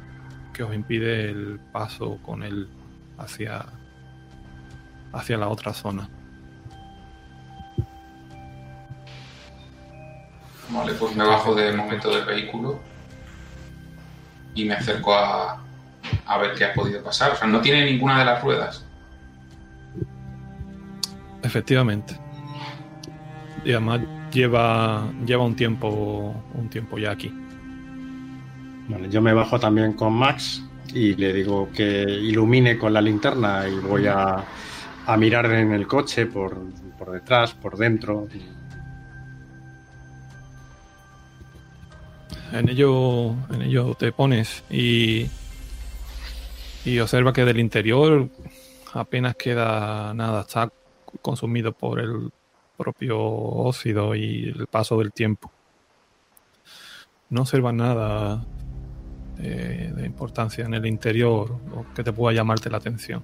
que 0.54 0.64
os 0.64 0.74
impide 0.76 1.30
el 1.30 1.60
paso 1.72 2.20
con 2.22 2.44
él 2.44 2.68
hacia, 3.18 3.66
hacia 5.14 5.38
la 5.38 5.48
otra 5.48 5.74
zona. 5.74 6.10
Vale, 10.70 10.94
pues 10.96 11.16
me 11.16 11.26
bajo 11.26 11.56
de 11.56 11.72
momento 11.72 12.14
del 12.14 12.26
vehículo 12.26 12.80
y 14.54 14.66
me 14.66 14.74
acerco 14.74 15.14
a, 15.14 15.64
a 16.26 16.38
ver 16.38 16.56
qué 16.56 16.66
ha 16.66 16.74
podido 16.74 17.02
pasar. 17.02 17.32
O 17.32 17.36
sea, 17.36 17.48
no 17.48 17.62
tiene 17.62 17.86
ninguna 17.86 18.20
de 18.20 18.26
las 18.26 18.44
ruedas. 18.44 18.87
Efectivamente. 21.44 22.18
Y 23.64 23.72
además 23.72 24.02
lleva, 24.32 25.12
lleva 25.26 25.44
un 25.44 25.56
tiempo 25.56 26.34
un 26.54 26.70
tiempo 26.70 26.98
ya 26.98 27.12
aquí. 27.12 27.32
Vale, 28.90 29.10
yo 29.10 29.22
me 29.22 29.34
bajo 29.34 29.60
también 29.60 29.94
con 29.94 30.14
Max 30.14 30.64
y 30.94 31.14
le 31.16 31.34
digo 31.34 31.70
que 31.74 32.04
ilumine 32.04 32.78
con 32.78 32.94
la 32.94 33.02
linterna 33.02 33.68
y 33.68 33.76
voy 33.80 34.08
a, 34.08 34.44
a 35.06 35.18
mirar 35.18 35.46
en 35.52 35.74
el 35.74 35.86
coche 35.88 36.26
por, 36.26 36.58
por 36.98 37.12
detrás, 37.12 37.54
por 37.54 37.78
dentro. 37.78 38.28
En 42.54 42.70
ello, 42.70 43.32
en 43.52 43.62
ello 43.64 43.94
te 43.96 44.14
pones 44.14 44.64
y, 44.70 45.30
y 46.86 47.00
observa 47.00 47.34
que 47.34 47.44
del 47.44 47.60
interior 47.60 48.30
apenas 48.94 49.36
queda 49.36 50.14
nada, 50.14 50.42
está 50.42 50.72
consumido 51.22 51.72
por 51.72 52.00
el 52.00 52.32
propio 52.78 53.20
óxido 53.20 54.16
y 54.16 54.54
el 54.56 54.68
paso 54.68 54.98
del 54.98 55.12
tiempo. 55.12 55.52
No 57.30 57.42
observa 57.42 57.74
nada 57.74 58.46
de, 59.38 59.92
de 59.94 60.06
importancia 60.06 60.66
en 60.66 60.74
el 60.74 60.86
interior 60.86 61.60
o 61.76 61.86
que 61.94 62.04
te 62.04 62.14
pueda 62.14 62.36
llamarte 62.36 62.70
la 62.70 62.78
atención. 62.78 63.24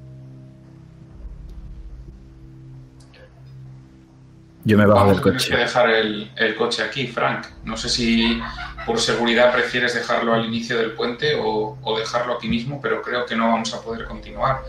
Yo 4.66 4.78
me 4.78 4.86
bajo 4.86 5.00
Vamos 5.02 5.22
del 5.22 5.34
coche. 5.34 5.50
que 5.52 5.58
dejar 5.58 5.90
el, 5.90 6.32
el 6.38 6.56
coche 6.56 6.84
aquí, 6.84 7.08
Frank. 7.08 7.48
No 7.66 7.76
sé 7.76 7.90
si 7.90 8.40
por 8.86 8.98
seguridad 8.98 9.52
prefieres 9.54 9.94
dejarlo 9.94 10.34
al 10.34 10.46
inicio 10.46 10.78
del 10.78 10.92
puente 10.94 11.36
o, 11.36 11.78
o 11.82 12.00
dejarlo 12.00 12.34
aquí 12.34 12.48
mismo, 12.48 12.80
pero 12.82 13.02
creo 13.02 13.26
que 13.26 13.36
no 13.36 13.48
vamos 13.50 13.74
a 13.74 13.82
poder 13.82 14.06
continuar. 14.06 14.62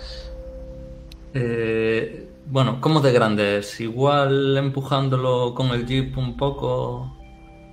Eh, 1.32 2.23
bueno, 2.46 2.80
¿cómo 2.80 3.00
de 3.00 3.12
grande 3.12 3.58
es? 3.58 3.80
Igual 3.80 4.56
empujándolo 4.56 5.54
con 5.54 5.68
el 5.68 5.86
jeep 5.86 6.16
un 6.18 6.36
poco, 6.36 7.16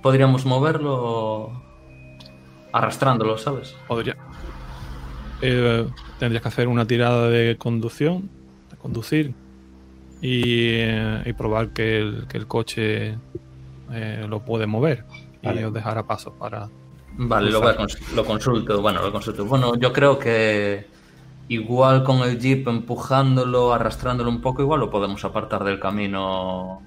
podríamos 0.02 0.44
moverlo 0.46 1.52
arrastrándolo, 2.72 3.36
¿sabes? 3.38 3.76
Podría. 3.86 4.16
Eh, 5.40 5.86
tendrías 6.18 6.42
que 6.42 6.48
hacer 6.48 6.68
una 6.68 6.86
tirada 6.86 7.28
de 7.28 7.56
conducción, 7.58 8.30
de 8.70 8.76
conducir, 8.76 9.34
y, 10.20 10.74
eh, 10.78 11.22
y 11.26 11.32
probar 11.32 11.70
que 11.70 11.98
el, 11.98 12.26
que 12.28 12.38
el 12.38 12.46
coche 12.46 13.18
eh, 13.92 14.26
lo 14.28 14.40
puede 14.44 14.66
mover. 14.66 15.04
Vale. 15.42 15.60
Y 15.60 15.64
os 15.64 15.72
dejará 15.74 16.04
paso 16.06 16.32
para. 16.34 16.68
Vale, 17.14 17.50
lo, 17.50 17.60
voy 17.60 17.70
a 17.70 17.76
cons- 17.76 17.98
lo 18.14 18.24
consulto. 18.24 18.80
Bueno, 18.80 19.02
lo 19.02 19.12
consulto. 19.12 19.44
Bueno, 19.44 19.74
yo 19.76 19.92
creo 19.92 20.18
que 20.18 20.86
igual 21.48 22.04
con 22.04 22.18
el 22.28 22.38
jeep 22.38 22.66
empujándolo, 22.68 23.72
arrastrándolo 23.72 24.30
un 24.30 24.40
poco, 24.40 24.62
igual 24.62 24.80
lo 24.80 24.90
podemos 24.90 25.24
apartar 25.24 25.64
del 25.64 25.78
camino. 25.80 26.80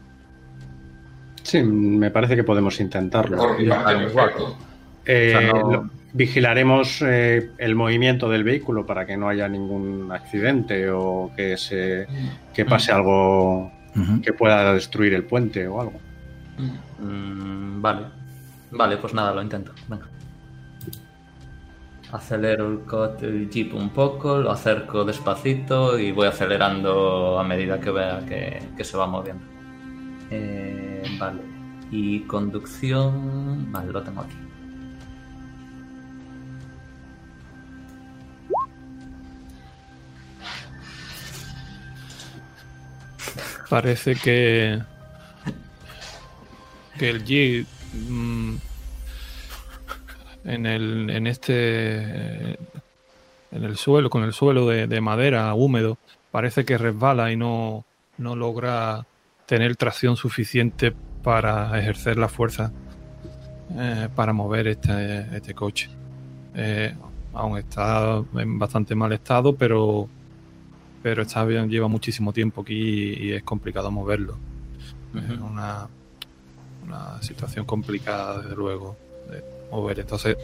Sí, 1.44 1.62
me 1.62 2.10
parece 2.12 2.36
que 2.36 2.44
podemos 2.44 2.80
intentarlo. 2.80 3.38
Por 3.38 3.58
mi 3.60 3.66
y 3.66 3.70
parte, 3.70 3.94
dejar 3.94 3.96
un 4.08 4.14
perfecto. 4.14 4.58
Eh, 5.06 5.34
O 5.36 5.40
sea, 5.40 5.52
no- 5.62 5.72
lo- 5.72 5.90
vigilaremos 6.14 7.04
eh, 7.06 7.52
el 7.58 7.76
movimiento 7.76 8.30
del 8.30 8.44
vehículo 8.44 8.86
para 8.86 9.06
que 9.06 9.18
no 9.18 9.28
haya 9.30 9.48
ningún 9.48 10.12
accidente 10.12 10.90
o 10.90 11.32
que 11.36 11.58
se 11.58 12.08
que 12.54 12.66
pase 12.66 12.92
algo 12.92 13.72
que 14.24 14.34
pueda 14.34 14.74
destruir 14.74 15.14
el 15.14 15.24
puente 15.24 15.68
o 15.68 15.80
algo. 15.82 16.00
Mm, 17.00 17.82
vale. 17.82 18.02
Vale, 18.72 18.98
pues 18.98 19.14
nada, 19.14 19.34
lo 19.34 19.42
intento. 19.42 19.72
Venga. 19.88 20.06
Acelero 22.16 22.68
el, 22.68 23.26
el 23.26 23.50
jeep 23.50 23.74
un 23.74 23.90
poco, 23.90 24.38
lo 24.38 24.52
acerco 24.52 25.04
despacito 25.04 26.00
y 26.00 26.12
voy 26.12 26.28
acelerando 26.28 27.38
a 27.40 27.44
medida 27.44 27.80
que 27.80 27.92
vea 27.92 28.26
que, 28.26 28.72
que 28.78 28.84
se 28.84 28.98
va 28.98 29.06
moviendo. 29.08 29.46
Eh, 30.32 31.04
vale. 31.20 31.42
Y 31.92 32.22
conducción. 32.22 33.72
Vale, 33.72 33.92
lo 33.92 34.02
tengo 34.04 34.22
aquí. 34.22 34.36
Parece 43.70 44.16
que. 44.16 44.82
que 46.98 47.10
el 47.10 47.24
Jeep. 47.26 47.68
mm, 47.94 48.56
en, 50.46 50.66
el, 50.66 51.10
en 51.10 51.28
este. 51.28 52.54
en 53.52 53.64
el 53.64 53.78
suelo, 53.78 54.10
con 54.10 54.24
el 54.24 54.34
suelo 54.34 54.68
de, 54.68 54.88
de 54.88 55.02
madera 55.02 55.54
húmedo, 55.54 55.98
parece 56.32 56.66
que 56.66 56.78
resbala 56.78 57.32
y 57.32 57.38
no, 57.38 57.86
no 58.18 58.36
logra 58.36 59.06
tener 59.46 59.76
tracción 59.76 60.18
suficiente 60.18 60.94
para 61.24 61.78
ejercer 61.80 62.18
la 62.18 62.28
fuerza 62.28 62.72
eh, 63.78 64.10
para 64.16 64.34
mover 64.34 64.68
este, 64.68 65.36
este 65.36 65.54
coche. 65.54 65.90
Eh, 66.54 66.94
aún 67.34 67.58
está 67.58 68.24
en 68.36 68.60
bastante 68.60 68.96
mal 68.96 69.12
estado, 69.12 69.56
pero 69.56 70.08
pero 71.02 71.22
está 71.22 71.46
bien, 71.46 71.70
lleva 71.70 71.88
muchísimo 71.88 72.34
tiempo 72.34 72.62
aquí 72.62 72.74
y, 72.74 73.32
es 73.32 73.44
complicado 73.44 73.92
moverlo. 73.92 74.38
Es 75.14 75.40
una, 75.40 75.88
una 76.84 77.22
situación 77.22 77.64
complicada, 77.66 78.42
desde 78.42 78.56
luego, 78.56 78.98
mover. 79.72 80.00
Entonces, 80.00 80.38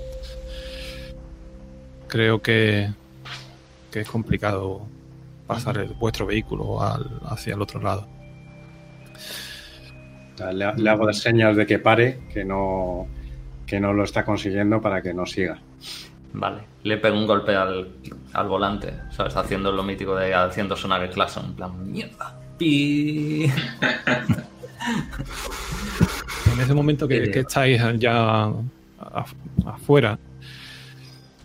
creo 2.08 2.42
que, 2.42 2.90
que 3.92 4.02
es 4.02 4.08
complicado 4.10 4.82
pasar 5.48 5.78
el- 5.78 5.94
vuestro 5.94 6.26
vehículo 6.26 6.82
al- 6.82 7.20
hacia 7.26 7.54
el 7.56 7.62
otro 7.62 7.82
lado. 7.82 8.08
Le, 10.54 10.74
le 10.76 10.90
hago 10.90 11.06
de 11.06 11.14
señas 11.14 11.56
de 11.56 11.66
que 11.66 11.78
pare, 11.80 12.22
que 12.34 12.44
no 12.44 13.08
que 13.68 13.80
no 13.80 13.94
lo 13.94 14.04
está 14.04 14.26
consiguiendo 14.26 14.82
para 14.82 15.02
que 15.02 15.14
no 15.14 15.26
siga. 15.26 15.60
Vale. 16.34 16.64
Le 16.84 16.98
pego 16.98 17.18
un 17.18 17.26
golpe 17.28 17.56
al, 17.56 17.90
al 18.34 18.48
volante, 18.50 18.92
¿sabes? 19.12 19.36
Haciendo 19.38 19.72
lo 19.72 19.82
mítico 19.84 20.16
de 20.16 20.34
haciendo 20.34 20.76
sonar 20.76 21.04
el 21.04 21.10
claxon. 21.10 21.46
En 21.46 21.54
plan, 21.54 21.92
mierda. 21.92 22.38
Pi. 22.58 23.50
En 26.54 26.60
ese 26.60 26.74
momento 26.74 27.08
que, 27.08 27.30
que 27.32 27.40
estáis 27.42 27.80
ya 27.98 28.52
afuera, 29.66 30.20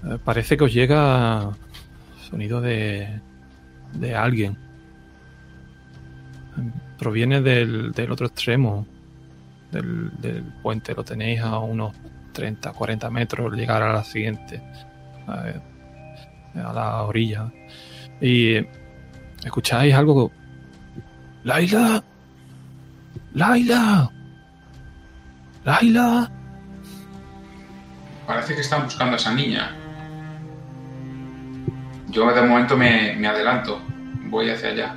eh, 0.05 0.18
parece 0.24 0.57
que 0.57 0.64
os 0.64 0.72
llega 0.72 1.50
sonido 2.29 2.61
de, 2.61 3.20
de 3.94 4.14
alguien. 4.14 4.57
Proviene 6.98 7.42
del, 7.42 7.92
del 7.92 8.11
otro 8.11 8.26
extremo 8.26 8.87
del, 9.70 10.11
del 10.20 10.42
puente. 10.62 10.94
Lo 10.94 11.05
tenéis 11.05 11.40
a 11.40 11.59
unos 11.59 11.94
30, 12.33 12.72
40 12.72 13.11
metros, 13.11 13.55
llegar 13.55 13.83
a 13.83 13.92
la 13.92 14.05
siguiente, 14.05 14.62
eh, 15.29 15.61
a 16.61 16.72
la 16.72 17.02
orilla. 17.02 17.50
Y 18.20 18.57
escucháis 19.44 19.94
algo. 19.94 20.31
¡Laila! 21.44 22.02
¡Laila! 23.35 24.11
¡Laila! 25.64 26.36
Parece 28.27 28.55
que 28.55 28.61
están 28.62 28.85
buscando 28.85 29.15
a 29.15 29.17
esa 29.17 29.33
niña. 29.33 29.75
Yo 32.09 32.33
de 32.33 32.43
momento 32.43 32.77
me, 32.77 33.15
me 33.17 33.29
adelanto. 33.29 33.81
Voy 34.29 34.51
hacia 34.51 34.71
allá. 34.71 34.97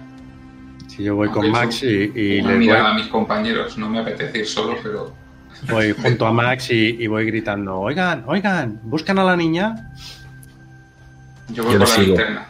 Si 0.87 1.03
yo 1.03 1.15
voy 1.15 1.29
con 1.29 1.49
Max 1.51 1.83
y, 1.83 2.11
y 2.15 2.39
Una 2.41 2.49
les 2.51 2.59
mirada 2.59 2.89
a 2.89 2.93
voy, 2.93 3.01
mis 3.03 3.11
compañeros. 3.11 3.77
No 3.77 3.89
me 3.89 3.99
apetece 3.99 4.39
ir 4.39 4.47
solo, 4.47 4.77
pero 4.81 5.13
voy 5.69 5.91
junto 5.93 6.25
a 6.25 6.31
Max 6.33 6.71
y, 6.71 6.95
y 6.99 7.07
voy 7.07 7.25
gritando, 7.25 7.79
oigan, 7.79 8.23
oigan, 8.27 8.79
buscan 8.83 9.19
a 9.19 9.23
la 9.23 9.35
niña. 9.35 9.91
yo 11.49 11.63
voy 11.63 11.73
Yo 11.73 11.79
le 11.79 11.79
con 11.79 11.79
la 11.79 11.85
sigo. 11.95 12.07
linterna. 12.07 12.45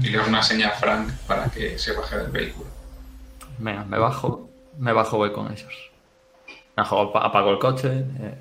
Y 0.00 0.08
le 0.10 0.18
hago 0.18 0.28
una 0.28 0.42
señal 0.42 0.70
a 0.72 0.74
Frank 0.74 1.08
para 1.26 1.44
que 1.46 1.78
se 1.78 1.92
baje 1.92 2.18
del 2.18 2.30
vehículo. 2.30 2.68
Venga, 3.58 3.84
me 3.84 3.96
bajo, 3.98 4.50
me 4.78 4.92
bajo, 4.92 5.16
voy 5.18 5.32
con 5.32 5.50
ellos. 5.52 5.83
Apago 6.76 7.50
el 7.50 7.58
coche, 7.58 8.04
eh, 8.18 8.38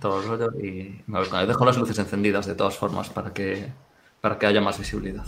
todo 0.00 0.20
el 0.20 0.28
rollo 0.28 0.60
y 0.60 1.00
me 1.06 1.18
voy. 1.18 1.46
Dejo 1.46 1.64
las 1.64 1.78
luces 1.78 1.98
encendidas 1.98 2.46
de 2.46 2.54
todas 2.54 2.76
formas 2.76 3.08
para 3.08 3.32
que, 3.32 3.72
para 4.20 4.38
que 4.38 4.46
haya 4.46 4.60
más 4.60 4.78
visibilidad. 4.78 5.24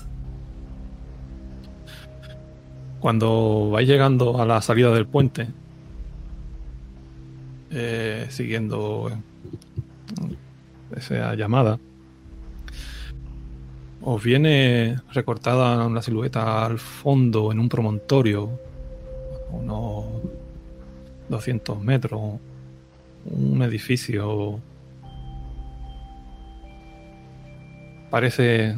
Cuando 3.00 3.70
vais 3.70 3.88
llegando 3.88 4.40
a 4.40 4.46
la 4.46 4.60
salida 4.62 4.90
del 4.90 5.06
puente, 5.06 5.48
eh, 7.70 8.26
siguiendo 8.30 9.10
esa 10.94 11.34
llamada, 11.34 11.78
os 14.02 14.22
viene 14.22 14.98
recortada 15.12 15.86
una 15.86 16.02
silueta 16.02 16.66
al 16.66 16.78
fondo 16.78 17.52
en 17.52 17.58
un 17.58 17.68
promontorio, 17.68 18.50
unos 19.50 20.04
200 21.28 21.82
metros, 21.82 22.40
un 23.24 23.62
edificio. 23.62 24.60
Parece, 28.10 28.76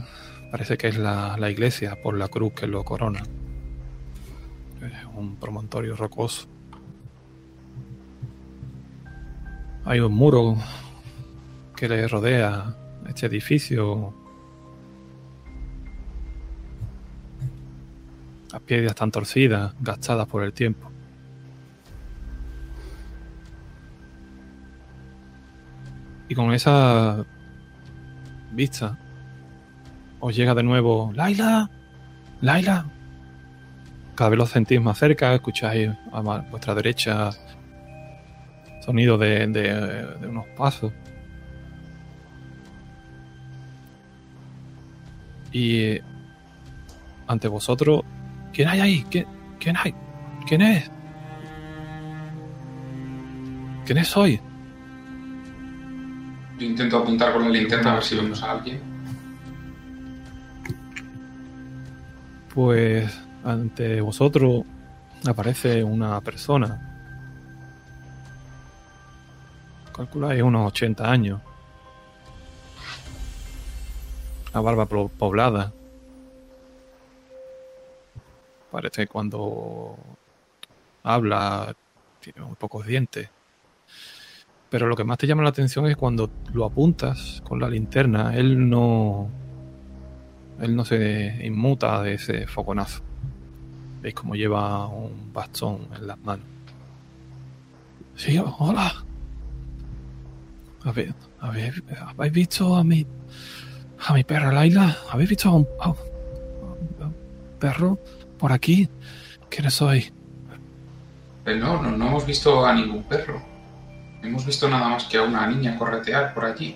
parece 0.51 0.77
que 0.79 0.89
es 0.89 0.97
la, 0.97 1.37
iglesia 1.51 2.01
por 2.03 2.17
la 2.17 2.29
cruz 2.29 2.53
que 2.55 2.67
lo 2.67 2.85
corona. 2.85 3.23
Es 4.83 5.05
un 5.15 5.37
promontorio 5.37 5.97
rocoso. 5.97 6.47
Hay 9.85 10.01
un 10.01 10.13
muro 10.13 10.57
que 11.77 11.89
le 11.89 12.09
rodea 12.09 12.75
este 13.09 13.27
edificio 13.27 14.15
Las 18.57 18.63
piedras 18.63 18.93
están 18.93 19.11
torcidas, 19.11 19.75
gastadas 19.81 20.27
por 20.27 20.43
el 20.43 20.55
tiempo. 20.55 20.91
Y 26.29 26.35
con 26.35 26.53
esa 26.53 27.25
vista 28.53 28.99
os 30.21 30.35
llega 30.35 30.55
de 30.55 30.63
nuevo, 30.63 31.13
Laila, 31.15 31.71
Laila. 32.41 32.87
Cada 34.15 34.31
vez 34.31 34.39
lo 34.39 34.47
sentís 34.47 34.81
más 34.81 34.99
cerca, 34.99 35.35
escucháis 35.35 35.91
a 36.13 36.21
vuestra 36.21 36.75
derecha 36.75 37.31
sonido 38.85 39.19
de, 39.19 39.47
de 39.47 40.27
unos 40.27 40.47
pasos. 40.57 40.93
Y 45.53 45.99
ante 47.27 47.49
vosotros 47.49 48.05
¿Quién 48.57 48.69
hay 48.69 48.81
ahí? 48.81 49.07
¿Quién, 49.11 49.27
quién 49.61 49.77
hay? 49.77 49.95
¿Quién 50.47 50.63
es? 50.63 50.91
¿Quién 53.85 53.99
es 53.99 54.17
hoy? 54.17 54.41
Yo 56.59 56.67
intento 56.67 56.99
apuntar 56.99 57.33
con 57.33 57.45
la 57.45 57.51
linterna 57.51 57.93
a 57.93 57.95
ver 57.95 58.05
si 58.05 58.17
vemos 58.17 58.43
a 58.43 58.53
alguien. 58.53 58.81
Pues 62.55 63.13
ante 63.45 64.01
vosotros 64.01 64.65
aparece 65.27 65.85
una 65.85 66.21
persona. 66.21 66.83
Calculáis 69.95 70.43
unos 70.43 70.69
80 70.69 71.11
años. 71.11 71.41
La 74.55 74.61
barba 74.61 74.87
poblada, 74.87 75.73
Parece 78.77 79.03
que 79.03 79.07
cuando 79.07 79.97
habla 81.03 81.75
tiene 82.21 82.43
muy 82.43 82.57
pocos 82.57 82.85
dientes. 82.85 83.31
Pero 84.69 84.89
lo 84.89 84.97
que 84.97 85.05
más 85.05 85.19
te 85.19 85.27
llama 85.27 85.43
la 85.43 85.51
atención 85.51 85.87
es 85.87 85.97
cuando 85.97 86.31
lo 86.53 86.65
apuntas 86.65 87.43
con 87.45 87.61
la 87.61 87.69
linterna, 87.69 88.37
él 88.37 88.69
no. 88.69 89.29
Él 90.61 90.75
no 90.75 90.85
se 90.85 91.39
inmuta 91.45 92.03
de 92.03 92.15
ese 92.15 92.47
foconazo. 92.47 93.03
Veis 94.01 94.15
como 94.15 94.35
lleva 94.35 94.87
un 94.89 95.33
bastón 95.33 95.89
en 95.97 96.07
las 96.07 96.19
manos. 96.21 96.47
Sí, 98.17 98.41
hola. 98.59 99.05
¿Habéis 101.41 102.33
visto 102.33 102.75
a 102.75 102.85
mi. 102.85 103.07
a 104.07 104.15
mi 104.15 104.25
perra 104.25 104.53
Laila? 104.53 104.97
¿Habéis 105.11 105.31
visto 105.31 105.49
a 105.49 105.57
un 105.57 105.67
perro? 107.59 107.99
por 108.39 108.53
aquí? 108.53 108.89
¿Quién 109.49 109.71
soy? 109.71 110.13
Eh, 111.47 111.55
no, 111.55 111.81
no, 111.83 111.97
no 111.97 112.09
hemos 112.09 112.27
visto 112.27 112.65
a 112.65 112.75
ningún 112.75 113.03
perro. 113.05 113.56
Hemos 114.27 114.45
visto 114.45 114.69
nada 114.69 114.89
más 114.89 115.05
que 115.05 115.19
a 115.19 115.23
una 115.23 115.47
niña 115.47 115.79
corretear 115.79 116.35
por 116.35 116.45
allí. 116.45 116.75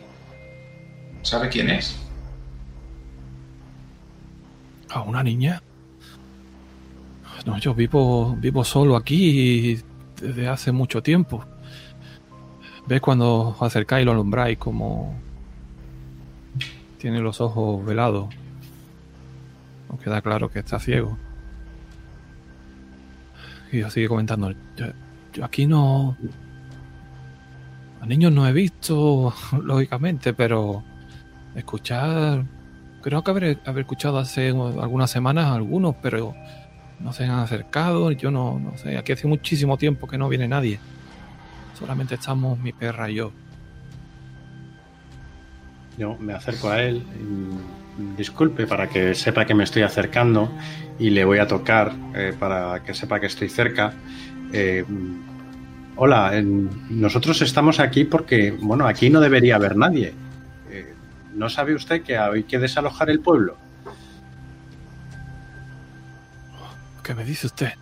¿Sabe 1.23 1.49
quién 1.49 1.69
es? 1.69 1.99
¿A 4.89 5.03
una 5.03 5.25
niña? 5.25 5.61
No, 7.45 7.59
yo 7.59 7.75
vivo, 7.75 8.37
vivo 8.37 8.63
solo 8.63 8.95
aquí 8.95 9.81
desde 10.21 10.47
hace 10.47 10.71
mucho 10.71 11.03
tiempo. 11.03 11.45
¿Ves 12.87 13.01
cuando 13.01 13.49
os 13.49 13.63
acercáis 13.63 14.03
y 14.03 14.05
lo 14.05 14.13
alumbráis 14.13 14.57
como 14.57 15.19
tiene 16.99 17.19
los 17.19 17.41
ojos 17.41 17.85
velados? 17.85 18.33
Os 19.89 20.01
queda 20.01 20.23
claro 20.23 20.49
que 20.51 20.61
está 20.61 20.79
ciego. 20.79 21.19
Y 23.73 23.81
yo 23.81 23.91
sigue 23.91 24.07
comentando, 24.07 24.55
yo, 24.77 25.45
aquí 25.45 25.67
no... 25.67 26.17
A 28.01 28.07
niños 28.07 28.33
no 28.33 28.47
he 28.47 28.53
visto, 28.53 29.33
lógicamente, 29.63 30.33
pero 30.33 30.83
escuchar... 31.55 32.45
Creo 33.03 33.25
que 33.25 33.31
haber, 33.31 33.59
haber 33.65 33.81
escuchado 33.81 34.19
hace 34.19 34.49
algunas 34.49 35.11
semanas 35.11 35.47
algunos, 35.47 35.95
pero 36.03 36.35
no 36.99 37.13
se 37.15 37.25
han 37.25 37.31
acercado. 37.31 38.11
Yo 38.13 38.31
no, 38.31 38.59
no 38.59 38.77
sé, 38.77 38.99
aquí 38.99 39.13
hace 39.13 39.27
muchísimo 39.27 39.79
tiempo 39.79 40.07
que 40.07 40.19
no 40.19 40.29
viene 40.29 40.47
nadie. 40.49 40.79
Solamente 41.79 42.17
estamos 42.17 42.59
mi 42.59 42.73
perra 42.73 43.11
y 43.11 43.15
yo. 43.15 43.33
Yo 45.97 46.17
me 46.19 46.35
acerco 46.35 46.69
a 46.71 46.83
él. 46.83 47.03
disculpe 48.17 48.67
para 48.67 48.89
que 48.89 49.15
sepa 49.15 49.45
que 49.45 49.55
me 49.55 49.65
estoy 49.65 49.83
acercando 49.83 50.51
y 50.99 51.11
le 51.11 51.25
voy 51.25 51.39
a 51.39 51.47
tocar 51.47 51.93
eh, 52.15 52.35
para 52.39 52.83
que 52.83 52.95
sepa 52.95 53.19
que 53.19 53.27
estoy 53.27 53.49
cerca. 53.49 53.93
Eh, 54.53 54.85
hola, 56.03 56.33
nosotros 56.89 57.43
estamos 57.43 57.79
aquí 57.79 58.05
porque, 58.05 58.53
bueno, 58.53 58.87
aquí 58.87 59.11
no 59.11 59.21
debería 59.21 59.57
haber 59.57 59.77
nadie. 59.77 60.15
Eh, 60.71 60.95
¿No 61.35 61.51
sabe 61.51 61.75
usted 61.75 62.03
que 62.03 62.17
hay 62.17 62.45
que 62.45 62.59
desalojar 62.59 63.11
el 63.11 63.21
pueblo? 63.21 63.59
¿Qué 67.03 67.15
me 67.15 67.23
dice 67.23 67.49
usted? 67.49 67.73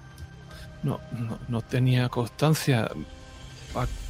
No, 0.83 0.99
no, 1.47 1.63
tenía 1.63 2.09
constancia. 2.09 2.91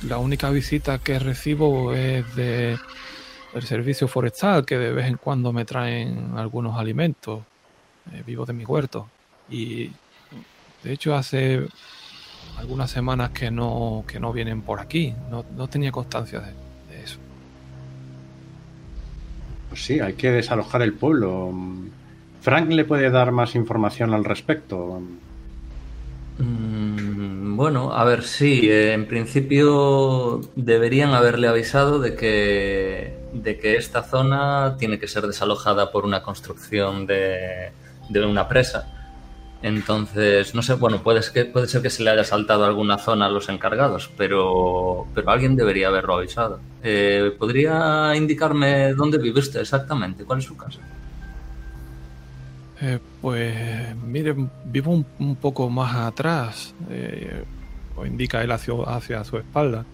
La 0.06 0.16
única 0.16 0.48
visita 0.48 0.98
que 1.00 1.18
recibo 1.18 1.92
es 1.92 2.34
de 2.34 2.78
del 3.52 3.62
servicio 3.64 4.08
forestal, 4.08 4.64
que 4.64 4.78
de 4.78 4.92
vez 4.92 5.06
en 5.06 5.18
cuando 5.18 5.52
me 5.52 5.66
traen 5.66 6.32
algunos 6.36 6.78
alimentos. 6.78 7.42
Eh, 8.12 8.22
vivo 8.26 8.46
de 8.46 8.54
mi 8.54 8.64
huerto. 8.64 9.10
Y 9.50 9.90
de 10.82 10.92
hecho 10.92 11.14
hace 11.14 11.68
algunas 12.58 12.90
semanas 12.90 13.30
que 13.30 13.50
no, 13.50 14.04
que 14.06 14.18
no 14.18 14.32
vienen 14.32 14.62
por 14.62 14.80
aquí. 14.80 15.14
No, 15.30 15.44
no 15.56 15.68
tenía 15.68 15.92
constancia 15.92 16.40
de, 16.40 17.02
eso. 17.02 17.18
Pues 19.68 19.84
sí, 19.84 20.00
hay 20.00 20.14
que 20.14 20.30
desalojar 20.30 20.82
el 20.82 20.94
pueblo. 20.94 21.52
Frank 22.40 22.70
le 22.70 22.84
puede 22.84 23.10
dar 23.10 23.30
más 23.32 23.54
información 23.54 24.12
al 24.12 24.24
respecto. 24.24 25.00
Mm, 26.38 27.56
bueno, 27.56 27.92
a 27.92 28.04
ver, 28.04 28.24
sí, 28.24 28.68
en 28.70 29.06
principio 29.06 30.40
deberían 30.56 31.10
haberle 31.10 31.48
avisado 31.48 32.00
de 32.00 32.14
que, 32.14 33.18
de 33.32 33.58
que 33.58 33.76
esta 33.76 34.02
zona 34.02 34.76
tiene 34.78 34.98
que 34.98 35.08
ser 35.08 35.26
desalojada 35.26 35.90
por 35.90 36.04
una 36.04 36.22
construcción 36.22 37.06
de, 37.06 37.70
de 38.08 38.26
una 38.26 38.48
presa. 38.48 38.97
Entonces, 39.62 40.54
no 40.54 40.62
sé, 40.62 40.74
bueno, 40.74 41.02
puede, 41.02 41.20
que, 41.32 41.44
puede 41.44 41.66
ser 41.66 41.82
que 41.82 41.90
se 41.90 42.04
le 42.04 42.10
haya 42.10 42.22
saltado 42.22 42.64
alguna 42.64 42.98
zona 42.98 43.26
a 43.26 43.28
los 43.28 43.48
encargados, 43.48 44.08
pero, 44.16 45.06
pero 45.14 45.30
alguien 45.30 45.56
debería 45.56 45.88
haberlo 45.88 46.14
avisado. 46.14 46.60
Eh, 46.82 47.34
¿Podría 47.36 48.14
indicarme 48.14 48.94
dónde 48.94 49.18
vive 49.18 49.40
usted 49.40 49.60
exactamente? 49.60 50.24
¿Cuál 50.24 50.38
es 50.38 50.44
su 50.44 50.56
casa? 50.56 50.78
Eh, 52.80 53.00
pues, 53.20 53.96
mire, 53.96 54.36
vivo 54.64 55.04
un, 55.18 55.36
poco 55.36 55.68
más 55.68 55.96
atrás, 55.96 56.74
eh, 56.90 57.42
o 57.96 58.06
indica 58.06 58.42
él 58.44 58.52
hacia, 58.52 58.74
hacia 58.86 59.24
su 59.24 59.38
espalda, 59.38 59.84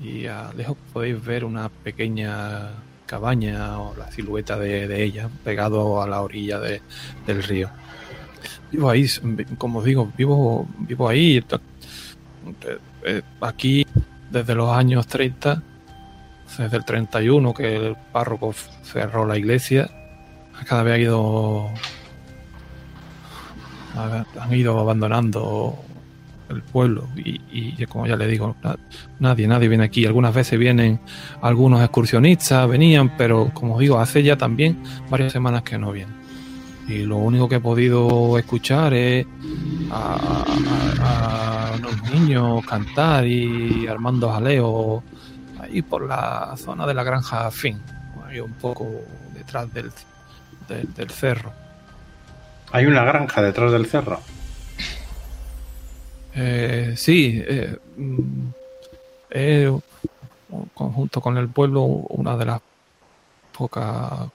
y 0.00 0.26
a 0.26 0.50
lejos 0.56 0.78
podéis 0.94 1.22
ver 1.22 1.44
una 1.44 1.68
pequeña 1.68 2.70
cabaña 3.04 3.78
o 3.78 3.94
la 3.96 4.10
silueta 4.10 4.58
de, 4.58 5.04
ella 5.04 5.28
pegado 5.44 6.02
a 6.02 6.08
la 6.08 6.22
orilla 6.22 6.58
del 6.58 7.42
río. 7.42 7.68
Vivo 8.74 8.90
ahí, 8.90 9.06
como 9.56 9.84
digo, 9.84 10.12
vivo, 10.16 10.66
vivo 10.80 11.08
ahí. 11.08 11.40
Eh, 13.04 13.22
aquí 13.40 13.86
desde 14.32 14.56
los 14.56 14.68
años 14.76 15.06
30, 15.06 15.62
desde 16.58 16.76
el 16.76 16.84
31 16.84 17.54
que 17.54 17.76
el 17.76 17.96
párroco 18.12 18.52
cerró 18.82 19.26
la 19.26 19.38
iglesia, 19.38 19.88
cada 20.66 20.82
vez 20.82 20.94
ha 20.94 20.98
ido 20.98 21.70
han 24.40 24.52
ido 24.52 24.80
abandonando 24.80 25.78
el 26.48 26.60
pueblo 26.62 27.06
y, 27.14 27.40
y, 27.52 27.86
como 27.86 28.08
ya 28.08 28.16
le 28.16 28.26
digo, 28.26 28.56
nadie, 29.20 29.46
nadie 29.46 29.68
viene 29.68 29.84
aquí. 29.84 30.04
Algunas 30.04 30.34
veces 30.34 30.58
vienen 30.58 30.98
algunos 31.42 31.80
excursionistas, 31.80 32.68
venían, 32.68 33.16
pero 33.16 33.52
como 33.54 33.78
digo, 33.78 34.00
hace 34.00 34.24
ya 34.24 34.36
también 34.36 34.82
varias 35.08 35.32
semanas 35.32 35.62
que 35.62 35.78
no 35.78 35.92
vienen. 35.92 36.23
Y 36.86 36.98
lo 37.04 37.16
único 37.16 37.48
que 37.48 37.56
he 37.56 37.60
podido 37.60 38.38
escuchar 38.38 38.92
es 38.94 39.26
a, 39.90 41.76
los 41.80 42.02
niños 42.10 42.64
cantar 42.66 43.26
y 43.26 43.86
armando 43.86 44.30
jaleo 44.30 45.02
ahí 45.60 45.82
por 45.82 46.06
la 46.06 46.54
zona 46.56 46.86
de 46.86 46.94
la 46.94 47.02
granja 47.02 47.50
Fin, 47.50 47.80
ahí 48.26 48.40
un 48.40 48.52
poco 48.54 48.88
detrás 49.32 49.72
del, 49.72 49.90
del 50.68 51.10
cerro. 51.10 51.52
¿Hay 52.72 52.86
una 52.86 53.04
granja 53.04 53.40
detrás 53.42 53.72
del 53.72 53.86
cerro? 53.86 54.20
Eh, 56.34 56.94
sí, 56.96 57.42
eh, 57.46 57.78
mm, 57.96 58.48
es 59.30 59.70
junto 60.74 61.20
con 61.20 61.38
el 61.38 61.48
pueblo 61.48 61.82
una 61.82 62.36
de 62.36 62.44
las 62.44 62.60
pocas 63.56 64.28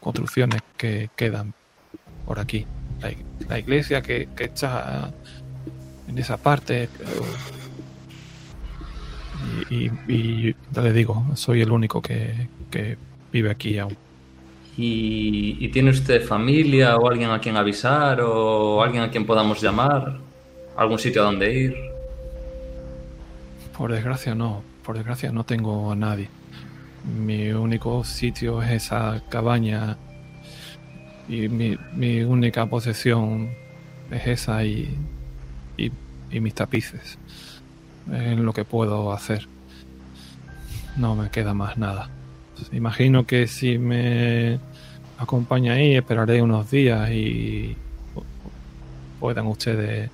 construcciones 0.00 0.60
que 0.76 1.10
quedan 1.16 1.54
por 2.26 2.38
aquí. 2.38 2.66
La, 3.48 3.58
iglesia 3.58 4.00
que, 4.02 4.28
está 4.38 5.10
en 6.08 6.18
esa 6.18 6.36
parte. 6.36 6.88
Y, 9.68 9.90
y, 10.08 10.54
ya 10.72 10.82
le 10.82 10.92
digo, 10.92 11.26
soy 11.34 11.62
el 11.62 11.70
único 11.72 12.00
que, 12.00 12.48
que 12.70 12.96
vive 13.32 13.50
aquí 13.50 13.78
aún. 13.78 13.96
¿Y, 14.76 15.68
tiene 15.68 15.90
usted 15.90 16.24
familia 16.24 16.96
o 16.96 17.08
alguien 17.08 17.30
a 17.30 17.40
quien 17.40 17.56
avisar 17.56 18.20
o 18.22 18.82
alguien 18.82 19.02
a 19.02 19.10
quien 19.10 19.26
podamos 19.26 19.60
llamar? 19.60 20.18
¿Algún 20.76 20.98
sitio 20.98 21.22
a 21.22 21.26
donde 21.26 21.52
ir? 21.52 21.76
Por 23.76 23.92
desgracia 23.92 24.34
no, 24.34 24.62
por 24.82 24.96
desgracia 24.96 25.30
no 25.30 25.44
tengo 25.44 25.92
a 25.92 25.96
nadie. 25.96 26.28
Mi 27.04 27.50
único 27.50 28.04
sitio 28.04 28.62
es 28.62 28.70
esa 28.70 29.22
cabaña 29.28 29.98
y 31.28 31.48
mi, 31.48 32.22
única 32.22 32.66
posesión 32.66 33.50
es 34.10 34.26
esa 34.26 34.64
y, 34.64 34.96
y, 35.76 36.40
mis 36.40 36.54
tapices. 36.54 37.18
Es 38.12 38.38
lo 38.38 38.52
que 38.52 38.64
puedo 38.64 39.12
hacer. 39.12 39.46
No 40.96 41.14
me 41.14 41.30
queda 41.30 41.54
más 41.54 41.78
nada. 41.78 42.10
Imagino 42.72 43.26
que 43.26 43.46
si 43.46 43.78
me 43.78 44.58
acompaña 45.18 45.74
ahí, 45.74 45.94
esperaré 45.94 46.42
unos 46.42 46.70
días 46.70 47.10
y 47.10 47.76
puedan 49.20 49.46
ustedes 49.46 50.10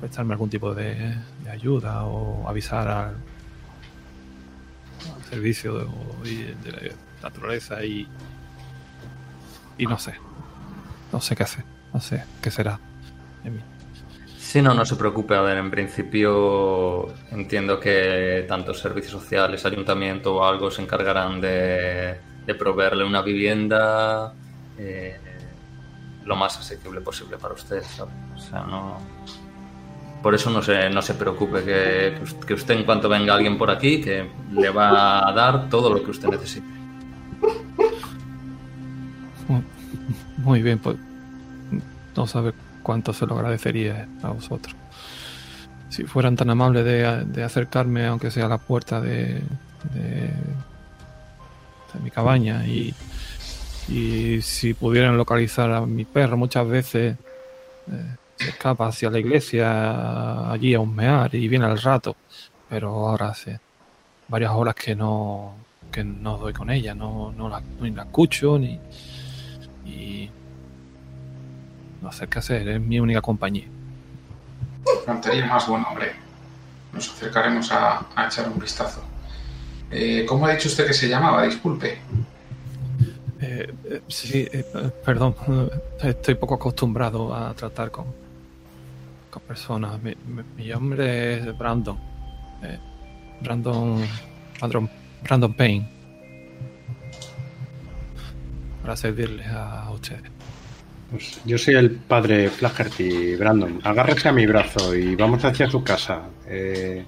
prestarme 0.00 0.34
algún 0.34 0.50
tipo 0.50 0.74
de, 0.74 1.14
ayuda 1.50 2.04
o 2.04 2.48
avisar 2.48 2.88
al, 2.88 3.16
servicio 5.28 5.78
de, 5.78 6.54
la 6.70 7.28
naturaleza 7.28 7.84
y, 7.84 8.06
y 9.78 9.86
no 9.86 9.98
sé, 9.98 10.14
no 11.12 11.20
sé 11.20 11.36
qué 11.36 11.42
hacer, 11.42 11.64
no 11.92 12.00
sé 12.00 12.24
qué 12.42 12.50
será 12.50 12.78
de 13.42 13.50
mí. 13.50 13.60
Sí, 14.54 14.62
no, 14.62 14.72
no 14.72 14.86
se 14.86 14.94
preocupe. 14.94 15.34
A 15.34 15.40
ver, 15.40 15.58
en 15.58 15.68
principio 15.68 17.12
entiendo 17.32 17.80
que 17.80 18.44
tantos 18.46 18.78
servicios 18.78 19.10
sociales, 19.10 19.66
ayuntamiento 19.66 20.36
o 20.36 20.44
algo 20.44 20.70
se 20.70 20.80
encargarán 20.80 21.40
de, 21.40 22.20
proveerle 22.56 23.04
una 23.04 23.20
vivienda 23.20 24.32
eh, 24.78 25.18
lo 26.24 26.36
más 26.36 26.56
asequible 26.56 27.00
posible 27.00 27.36
para 27.36 27.54
usted. 27.54 27.82
O 28.32 28.38
sea, 28.38 28.60
no. 28.62 28.98
Por 30.22 30.36
eso 30.36 30.50
no 30.50 30.62
se, 30.62 30.88
no 30.88 31.02
se 31.02 31.14
preocupe, 31.14 31.64
que, 31.64 32.20
que 32.46 32.54
usted 32.54 32.74
en 32.74 32.84
cuanto 32.84 33.08
venga 33.08 33.34
alguien 33.34 33.58
por 33.58 33.72
aquí, 33.72 34.00
que 34.00 34.30
le 34.52 34.70
va 34.70 35.28
a 35.28 35.32
dar 35.32 35.68
todo 35.68 35.92
lo 35.92 36.04
que 36.04 36.12
usted 36.12 36.28
necesite. 36.28 36.68
Muy 40.38 40.62
bien, 40.62 40.78
pues 40.78 40.96
no 42.16 42.26
sabe 42.26 42.52
cuánto 42.82 43.12
se 43.12 43.26
lo 43.26 43.34
agradecería 43.34 44.08
a 44.22 44.30
vosotros. 44.30 44.74
Si 45.88 46.04
fueran 46.04 46.36
tan 46.36 46.50
amables 46.50 46.84
de, 46.84 47.42
acercarme, 47.44 48.06
aunque 48.06 48.30
sea 48.30 48.46
a 48.46 48.48
la 48.48 48.58
puerta 48.58 49.00
de, 49.00 49.42
de, 49.92 50.30
mi 52.02 52.10
cabaña, 52.10 52.66
y, 52.66 52.94
y, 53.88 54.42
si 54.42 54.74
pudieran 54.74 55.16
localizar 55.16 55.70
a 55.70 55.86
mi 55.86 56.04
perro, 56.04 56.36
muchas 56.36 56.66
veces 56.66 57.16
eh, 57.90 58.16
se 58.36 58.48
escapa 58.50 58.88
hacia 58.88 59.10
la 59.10 59.20
iglesia, 59.20 60.50
allí 60.50 60.74
a 60.74 60.80
humear 60.80 61.32
y 61.34 61.46
viene 61.46 61.66
al 61.66 61.80
rato, 61.80 62.16
pero 62.68 62.88
ahora 62.88 63.28
hace 63.28 63.60
varias 64.26 64.52
horas 64.52 64.74
que 64.74 64.96
no, 64.96 65.54
que 65.92 66.02
no 66.02 66.38
doy 66.38 66.52
con 66.52 66.70
ella, 66.70 66.94
no, 66.94 67.32
no, 67.36 67.48
la, 67.48 67.62
ni 67.80 67.90
la 67.90 68.02
escucho, 68.02 68.58
ni. 68.58 68.80
Y 69.84 70.30
no 72.02 72.12
sé 72.12 72.26
qué 72.28 72.38
hacer, 72.38 72.68
es 72.68 72.80
mi 72.80 73.00
única 73.00 73.20
compañía. 73.20 73.66
Plantearía 75.04 75.46
más 75.46 75.66
buen 75.66 75.84
hombre. 75.84 76.12
Nos 76.92 77.10
acercaremos 77.10 77.70
a, 77.72 78.06
echar 78.26 78.48
un 78.48 78.58
vistazo. 78.58 79.02
Eh, 79.90 80.24
¿Cómo 80.28 80.46
ha 80.46 80.52
dicho 80.52 80.68
usted 80.68 80.86
que 80.86 80.94
se 80.94 81.08
llamaba? 81.08 81.44
Disculpe. 81.44 81.98
Eh, 83.40 83.74
eh, 83.84 84.02
sí, 84.08 84.48
perdón. 85.04 85.34
Estoy 86.02 86.34
poco 86.34 86.54
acostumbrado 86.54 87.34
a 87.34 87.54
tratar 87.54 87.90
con, 87.90 88.06
con 89.30 89.42
personas. 89.42 89.98
Mi, 90.02 90.14
nombre 90.68 91.38
es 91.38 91.58
Brandon. 91.58 91.98
Brandon. 93.40 94.06
Brandon. 94.60 94.90
Brandon 95.22 95.54
Payne. 95.54 95.93
Para 98.84 98.98
servirles 98.98 99.46
a 99.48 99.90
ustedes. 99.90 100.30
Pues 101.10 101.40
yo 101.46 101.56
soy 101.56 101.74
el 101.76 101.90
padre 101.92 102.50
Flaherty, 102.50 103.34
Brandon. 103.36 103.80
Agárrese 103.82 104.28
a 104.28 104.32
mi 104.32 104.44
brazo 104.44 104.94
y 104.94 105.16
vamos 105.16 105.42
hacia 105.42 105.70
su 105.70 105.82
casa. 105.82 106.28
Eh, 106.46 107.02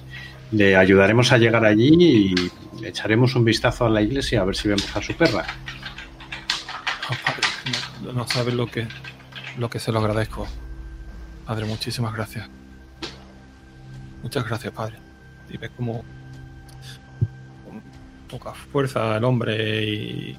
le 0.53 0.75
ayudaremos 0.75 1.33
a 1.33 1.37
llegar 1.37 1.67
allí 1.67 2.33
y 2.33 2.35
echaremos 2.83 3.35
un 3.35 3.45
vistazo 3.45 3.85
a 3.85 3.91
la 3.91 4.01
iglesia 4.01 4.41
a 4.41 4.45
ver 4.45 4.57
si 4.57 4.69
vemos 4.69 4.97
a 4.97 5.03
su 5.03 5.13
perra. 5.15 5.45
padre, 7.27 7.43
no, 8.15 8.27
sabes 8.27 8.55
lo 8.55 8.67
que, 8.69 8.89
lo 9.59 9.69
que 9.69 9.79
se 9.79 9.93
lo 9.93 9.99
agradezco. 9.99 10.47
Padre, 11.45 11.67
muchísimas 11.67 12.15
gracias. 12.15 12.49
Muchas 14.23 14.49
gracias, 14.49 14.73
padre. 14.73 14.97
Y 15.51 15.59
ves 15.59 15.73
como 15.77 16.05
con 17.67 17.83
poca 18.31 18.55
fuerza 18.55 19.19
el 19.19 19.25
hombre 19.25 19.85
y 19.85 20.39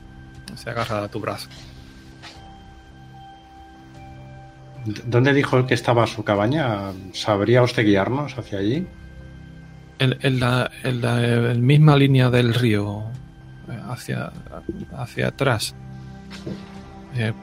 se 0.57 0.69
agarra 0.69 1.03
a 1.03 1.07
tu 1.07 1.19
brazo. 1.19 1.49
¿Dónde 5.05 5.33
dijo 5.33 5.65
que 5.65 5.73
estaba 5.73 6.07
su 6.07 6.23
cabaña? 6.23 6.91
¿Sabría 7.13 7.61
usted 7.61 7.83
guiarnos 7.83 8.37
hacia 8.37 8.59
allí? 8.59 8.87
En, 9.99 10.39
la, 10.39 10.71
misma 11.57 11.97
línea 11.97 12.29
del 12.29 12.53
río, 12.53 13.03
eh, 13.69 13.79
hacia, 13.89 14.31
hacia 14.95 15.27
atrás. 15.27 15.75
Eh, 17.15 17.33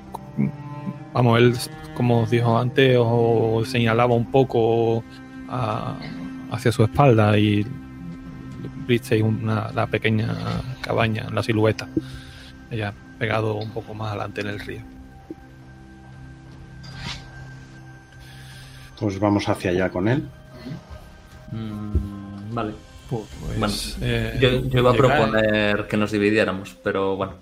vamos, 1.13 1.39
él, 1.39 1.55
como 1.95 2.27
dijo 2.27 2.57
antes, 2.57 2.97
o 2.99 3.63
señalaba 3.67 4.15
un 4.15 4.31
poco 4.31 5.05
hacia 6.51 6.73
su 6.73 6.85
espalda 6.85 7.37
y 7.39 7.67
viste 8.87 9.23
una, 9.23 9.71
la 9.75 9.87
pequeña 9.87 10.35
cabaña, 10.81 11.29
la 11.31 11.43
silueta, 11.43 11.89
ella 12.71 12.95
pegado 13.19 13.55
un 13.55 13.71
poco 13.71 13.95
más 13.95 14.11
adelante 14.11 14.41
en 14.41 14.47
el 14.49 14.61
río. 14.61 14.81
Pues 18.99 19.19
vamos 19.19 19.49
hacia 19.49 19.71
allá 19.71 19.91
con 19.91 20.09
él. 20.09 20.23
Mm, 21.53 22.55
vale. 22.55 22.73
Pues, 23.11 23.59
bueno, 23.59 23.75
eh, 24.01 24.39
yo, 24.41 24.79
iba 24.79 24.91
a 24.91 24.95
proponer 24.95 25.87
que 25.87 25.97
nos 25.97 26.11
dividiéramos, 26.11 26.77
pero 26.83 27.17
bueno. 27.17 27.35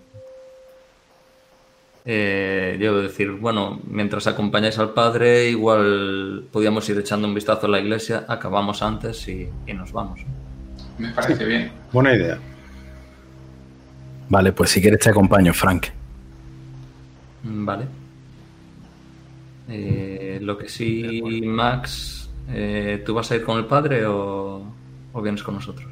Eh, 2.04 2.76
yo 2.80 2.90
iba 2.90 2.98
a 2.98 3.02
decir, 3.02 3.30
bueno, 3.30 3.80
mientras 3.84 4.26
acompañáis 4.26 4.78
al 4.78 4.90
padre, 4.90 5.48
igual 5.48 6.44
podíamos 6.50 6.88
ir 6.88 6.98
echando 6.98 7.28
un 7.28 7.34
vistazo 7.34 7.66
a 7.66 7.70
la 7.70 7.78
iglesia, 7.78 8.24
acabamos 8.26 8.82
antes 8.82 9.28
y, 9.28 9.48
nos 9.72 9.92
vamos. 9.92 10.20
Me 10.98 11.10
parece 11.10 11.44
bien. 11.44 11.70
Buena 11.92 12.14
idea. 12.14 12.38
Vale, 14.32 14.52
pues 14.52 14.70
si 14.70 14.80
quieres 14.80 14.98
te 14.98 15.10
acompaño, 15.10 15.52
Frank. 15.52 15.88
Vale. 17.42 17.84
Eh, 19.68 20.38
lo 20.40 20.56
que 20.56 20.70
sí, 20.70 21.42
Max, 21.44 22.30
eh, 22.48 23.02
¿tú 23.04 23.12
vas 23.12 23.30
a 23.30 23.36
ir 23.36 23.44
con 23.44 23.58
el 23.58 23.66
padre 23.66 24.06
o, 24.06 24.64
o 25.12 25.20
vienes 25.20 25.42
con 25.42 25.56
nosotros? 25.56 25.86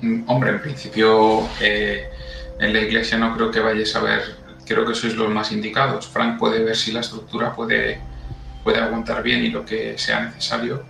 Mm, 0.00 0.22
Hombre, 0.26 0.50
en 0.50 0.60
principio 0.62 1.48
eh, 1.60 2.08
en 2.58 2.72
la 2.72 2.80
iglesia 2.80 3.16
no 3.16 3.36
creo 3.36 3.52
que 3.52 3.60
vayáis 3.60 3.94
a 3.94 4.02
ver, 4.02 4.22
creo 4.66 4.84
que 4.84 4.96
sois 4.96 5.14
los 5.14 5.30
más 5.30 5.52
indicados. 5.52 6.08
Frank 6.08 6.40
puede 6.40 6.64
ver 6.64 6.74
si 6.74 6.90
la 6.90 7.00
estructura 7.00 7.54
puede, 7.54 8.00
puede 8.64 8.78
aguantar 8.78 9.22
bien 9.22 9.44
y 9.44 9.50
lo 9.50 9.64
que 9.64 9.96
sea 9.96 10.22
necesario. 10.22 10.82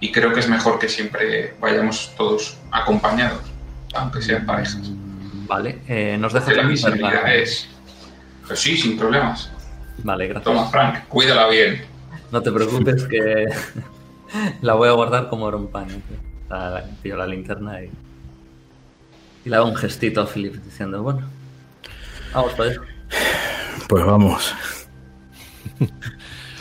Y 0.00 0.10
creo 0.10 0.32
que 0.32 0.40
es 0.40 0.48
mejor 0.48 0.78
que 0.78 0.88
siempre 0.88 1.52
vayamos 1.60 2.14
todos 2.16 2.56
acompañados, 2.70 3.42
aunque 3.92 4.22
sean 4.22 4.46
parejas. 4.46 4.90
Vale, 5.46 5.80
eh, 5.88 6.16
nos 6.18 6.32
dejas 6.32 6.48
Que 6.50 6.56
la 6.56 6.62
visibilidad 6.66 7.10
linterna? 7.10 7.34
es... 7.34 7.68
Pues 8.46 8.58
sí, 8.60 8.76
sin 8.76 8.98
problemas. 8.98 9.50
Vale, 10.02 10.26
gracias. 10.28 10.44
Toma, 10.44 10.68
Frank, 10.70 11.04
cuídala 11.08 11.48
bien. 11.48 11.82
No 12.30 12.42
te 12.42 12.50
preocupes 12.52 13.04
que 13.04 13.46
la 14.62 14.74
voy 14.74 14.88
a 14.88 14.92
guardar 14.92 15.28
como 15.28 15.48
era 15.48 15.56
un 15.56 15.68
paño. 15.68 15.94
La, 16.50 16.70
la- 16.70 16.84
pillo 17.02 17.16
la 17.16 17.26
linterna 17.26 17.82
y, 17.82 17.90
y 19.44 19.48
le 19.48 19.56
hago 19.56 19.66
un 19.68 19.76
gestito 19.76 20.20
a 20.20 20.26
Philip 20.26 20.54
diciendo, 20.64 21.02
bueno, 21.02 21.22
vamos 22.34 22.52
para 22.54 22.70
allá. 22.70 22.80
Pues 23.88 24.04
vamos. 24.04 24.54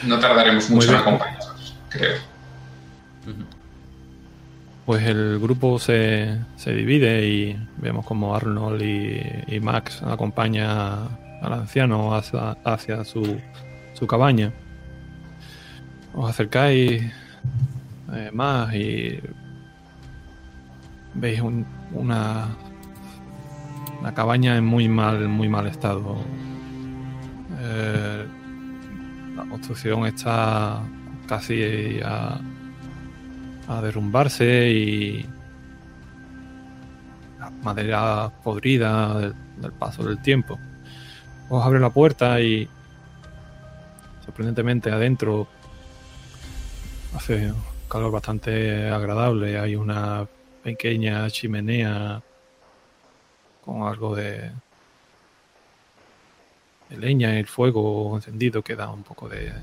No 0.04 0.20
tardaremos 0.20 0.70
mucho 0.70 0.90
en 0.90 0.96
acompañarnos, 0.96 1.76
creo. 1.90 2.18
Pues 4.86 5.04
el 5.04 5.40
grupo 5.40 5.80
se, 5.80 6.38
se 6.58 6.74
divide 6.76 7.26
y 7.28 7.68
vemos 7.78 8.06
como 8.06 8.36
Arnold 8.36 8.82
y, 8.82 9.60
Max 9.62 10.04
acompaña 10.04 11.06
al 11.42 11.54
anciano 11.54 12.14
hacia, 12.14 12.52
hacia 12.66 13.06
su, 13.06 13.40
su 13.94 14.06
cabaña. 14.08 14.52
Os 16.14 16.30
acercáis 16.30 17.02
eh, 18.14 18.30
más 18.34 18.74
y 18.76 19.20
veis 21.14 21.40
un- 21.40 21.66
una, 21.94 22.50
una 24.02 24.14
cabaña 24.14 24.58
en 24.58 24.66
muy 24.66 24.90
mal, 24.90 25.30
muy 25.30 25.48
mal 25.48 25.66
estado. 25.68 26.18
Eh, 27.62 28.26
la 29.38 29.44
construcción 29.46 30.06
está 30.08 30.82
casi 31.26 32.00
a, 32.04 32.40
a 33.68 33.82
derrumbarse 33.82 34.70
y 34.70 35.26
la 37.40 37.50
madera 37.50 38.32
podrida 38.44 39.20
del, 39.20 39.72
paso 39.74 40.04
del 40.04 40.22
tiempo. 40.22 40.60
Os 41.50 41.64
abre 41.64 41.80
la 41.80 41.90
puerta 41.90 42.40
y 42.42 42.68
sorprendentemente 44.26 44.92
adentro 44.92 45.48
hace 47.16 47.52
un 47.52 47.64
calor 47.90 48.12
bastante 48.12 48.90
agradable. 48.90 49.60
Hay 49.60 49.76
una 49.76 50.28
pequeña 50.64 51.30
chimenea 51.30 52.22
con 53.64 53.84
algo 53.84 54.16
de, 54.16 54.52
de 56.90 56.98
leña 56.98 57.32
en 57.32 57.38
el 57.38 57.48
fuego 57.48 58.16
encendido 58.16 58.62
que 58.62 58.76
da 58.76 58.90
un 58.90 59.04
poco 59.04 59.30
de, 59.30 59.54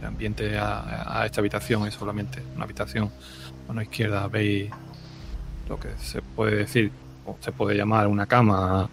de 0.00 0.06
ambiente 0.06 0.58
a, 0.58 1.20
a 1.20 1.26
esta 1.26 1.40
habitación. 1.40 1.86
Es 1.86 1.94
solamente 1.94 2.42
una 2.54 2.64
habitación. 2.64 3.10
A 3.68 3.72
la 3.72 3.82
izquierda 3.82 4.28
veis 4.28 4.70
lo 5.68 5.78
que 5.78 5.88
se 5.98 6.22
puede 6.22 6.56
decir 6.56 6.92
o 7.24 7.36
se 7.40 7.52
puede 7.52 7.76
llamar 7.76 8.06
una 8.06 8.26
cama 8.26 8.88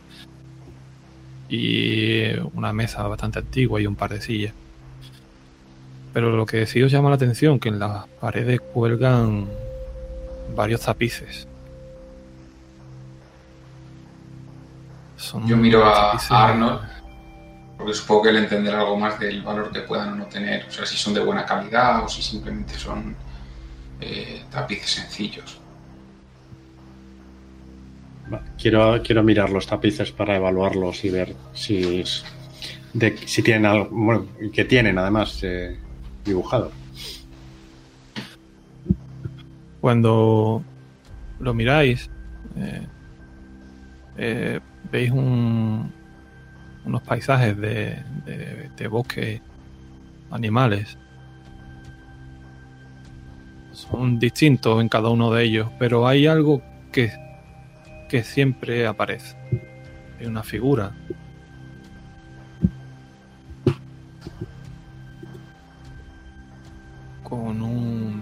y 1.50 2.36
una 2.54 2.74
mesa 2.74 3.08
bastante 3.08 3.40
antigua 3.40 3.80
y 3.80 3.86
un 3.86 3.96
par 3.96 4.12
de 4.12 4.22
sillas. 4.22 4.54
Pero 6.14 6.36
lo 6.36 6.46
que 6.46 6.66
sí 6.66 6.82
os 6.82 6.92
llama 6.92 7.10
la 7.10 7.16
atención 7.16 7.60
que 7.60 7.70
en 7.70 7.80
las 7.80 8.08
paredes 8.20 8.62
cuelgan 8.62 9.48
varios 10.56 10.82
tapices. 10.82 11.48
Son 15.18 15.48
Yo 15.48 15.58
miro 15.58 15.86
a 15.86 16.12
Arnold, 16.12 16.82
porque 17.84 17.98
supongo 17.98 18.24
que 18.24 18.30
él 18.30 18.38
entenderá 18.38 18.80
algo 18.80 18.98
más 18.98 19.20
del 19.20 19.42
valor 19.42 19.70
que 19.70 19.82
puedan 19.82 20.14
o 20.14 20.16
no 20.16 20.26
tener. 20.28 20.66
O 20.70 20.72
sea, 20.72 20.86
si 20.86 20.96
son 20.96 21.14
de 21.14 21.20
buena 21.20 21.46
calidad 21.46 22.06
o 22.06 22.08
si 22.08 22.22
simplemente 22.22 22.76
son 22.76 23.14
eh, 24.00 24.42
tapices 24.50 24.90
sencillos. 24.90 25.60
Quiero, 28.58 29.02
quiero 29.04 29.22
mirar 29.22 29.50
los 29.50 29.68
tapices 29.68 30.14
para 30.14 30.38
evaluarlos 30.38 31.04
y 31.04 31.10
ver 31.10 31.36
si, 31.54 32.00
es- 32.00 32.24
de, 32.94 33.18
si 33.28 33.44
tienen 33.44 33.66
algo, 33.66 33.90
bueno, 33.92 34.26
que 34.54 34.64
tienen 34.64 34.98
además 34.98 35.40
eh, 35.44 35.78
dibujado. 36.24 36.72
Cuando 39.82 40.64
lo 41.42 41.54
miráis, 41.54 42.10
eh, 42.56 42.88
eh, 44.16 44.60
veis 44.90 45.12
un- 45.12 45.92
unos 46.86 47.02
paisajes 47.02 47.58
de, 47.58 47.98
de, 48.26 49.42
animales. 50.32 50.98
Son 53.72 54.20
distintos 54.20 54.82
en 54.82 54.90
cada 54.90 55.10
uno 55.10 55.32
de 55.32 55.44
ellos, 55.44 55.70
pero 55.80 56.08
hay 56.08 56.28
algo 56.28 56.62
que, 56.92 57.12
que 58.10 58.24
siempre 58.24 58.88
aparece. 58.88 59.36
Hay 60.20 60.26
una 60.26 60.44
figura. 60.44 60.92
Con 67.24 67.62
un 67.62 68.22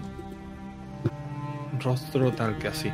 rostro 1.80 2.32
tal 2.32 2.58
que 2.58 2.68
así. 2.68 2.90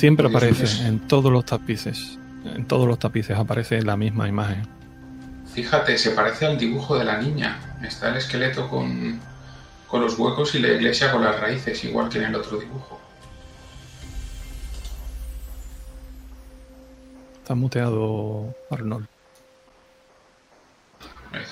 Siempre 0.00 0.28
aparece 0.28 0.86
en 0.86 0.98
todos 1.00 1.30
los 1.30 1.44
tapices. 1.44 2.18
En 2.46 2.64
todos 2.64 2.88
los 2.88 2.98
tapices 2.98 3.36
aparece 3.36 3.82
la 3.82 3.98
misma 3.98 4.26
imagen. 4.28 4.62
Fíjate, 5.52 5.98
se 5.98 6.12
parece 6.12 6.46
al 6.46 6.56
dibujo 6.56 6.96
de 6.96 7.04
la 7.04 7.18
niña. 7.18 7.76
Está 7.86 8.08
el 8.08 8.16
esqueleto 8.16 8.66
con, 8.66 9.20
con 9.86 10.00
los 10.00 10.18
huecos 10.18 10.54
y 10.54 10.60
la 10.60 10.68
iglesia 10.68 11.12
con 11.12 11.22
las 11.22 11.38
raíces, 11.38 11.84
igual 11.84 12.08
que 12.08 12.16
en 12.16 12.24
el 12.24 12.34
otro 12.34 12.58
dibujo. 12.58 12.98
Está 17.42 17.54
muteado 17.54 18.54
Arnold. 18.70 19.06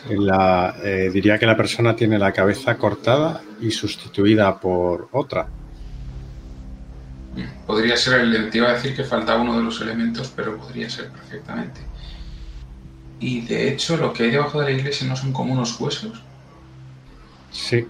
La, 0.08 0.74
eh, 0.82 1.10
diría 1.12 1.38
que 1.38 1.44
la 1.44 1.54
persona 1.54 1.94
tiene 1.94 2.18
la 2.18 2.32
cabeza 2.32 2.78
cortada 2.78 3.42
y 3.60 3.70
sustituida 3.72 4.58
por 4.58 5.10
otra. 5.12 5.48
Podría 7.68 7.96
ser 7.96 8.20
el. 8.22 8.50
Te 8.50 8.58
iba 8.58 8.70
a 8.70 8.72
decir 8.72 8.96
que 8.96 9.04
faltaba 9.04 9.40
uno 9.42 9.56
de 9.56 9.62
los 9.62 9.80
elementos, 9.80 10.32
pero 10.34 10.56
podría 10.56 10.88
ser 10.90 11.10
perfectamente. 11.10 11.80
Y 13.20 13.42
de 13.42 13.68
hecho, 13.68 13.96
lo 13.98 14.12
que 14.12 14.24
hay 14.24 14.30
debajo 14.30 14.58
de 14.60 14.72
la 14.72 14.78
iglesia 14.78 15.06
no 15.06 15.14
son 15.14 15.32
como 15.32 15.52
unos 15.52 15.78
huesos. 15.80 16.20
Sí. 17.52 17.86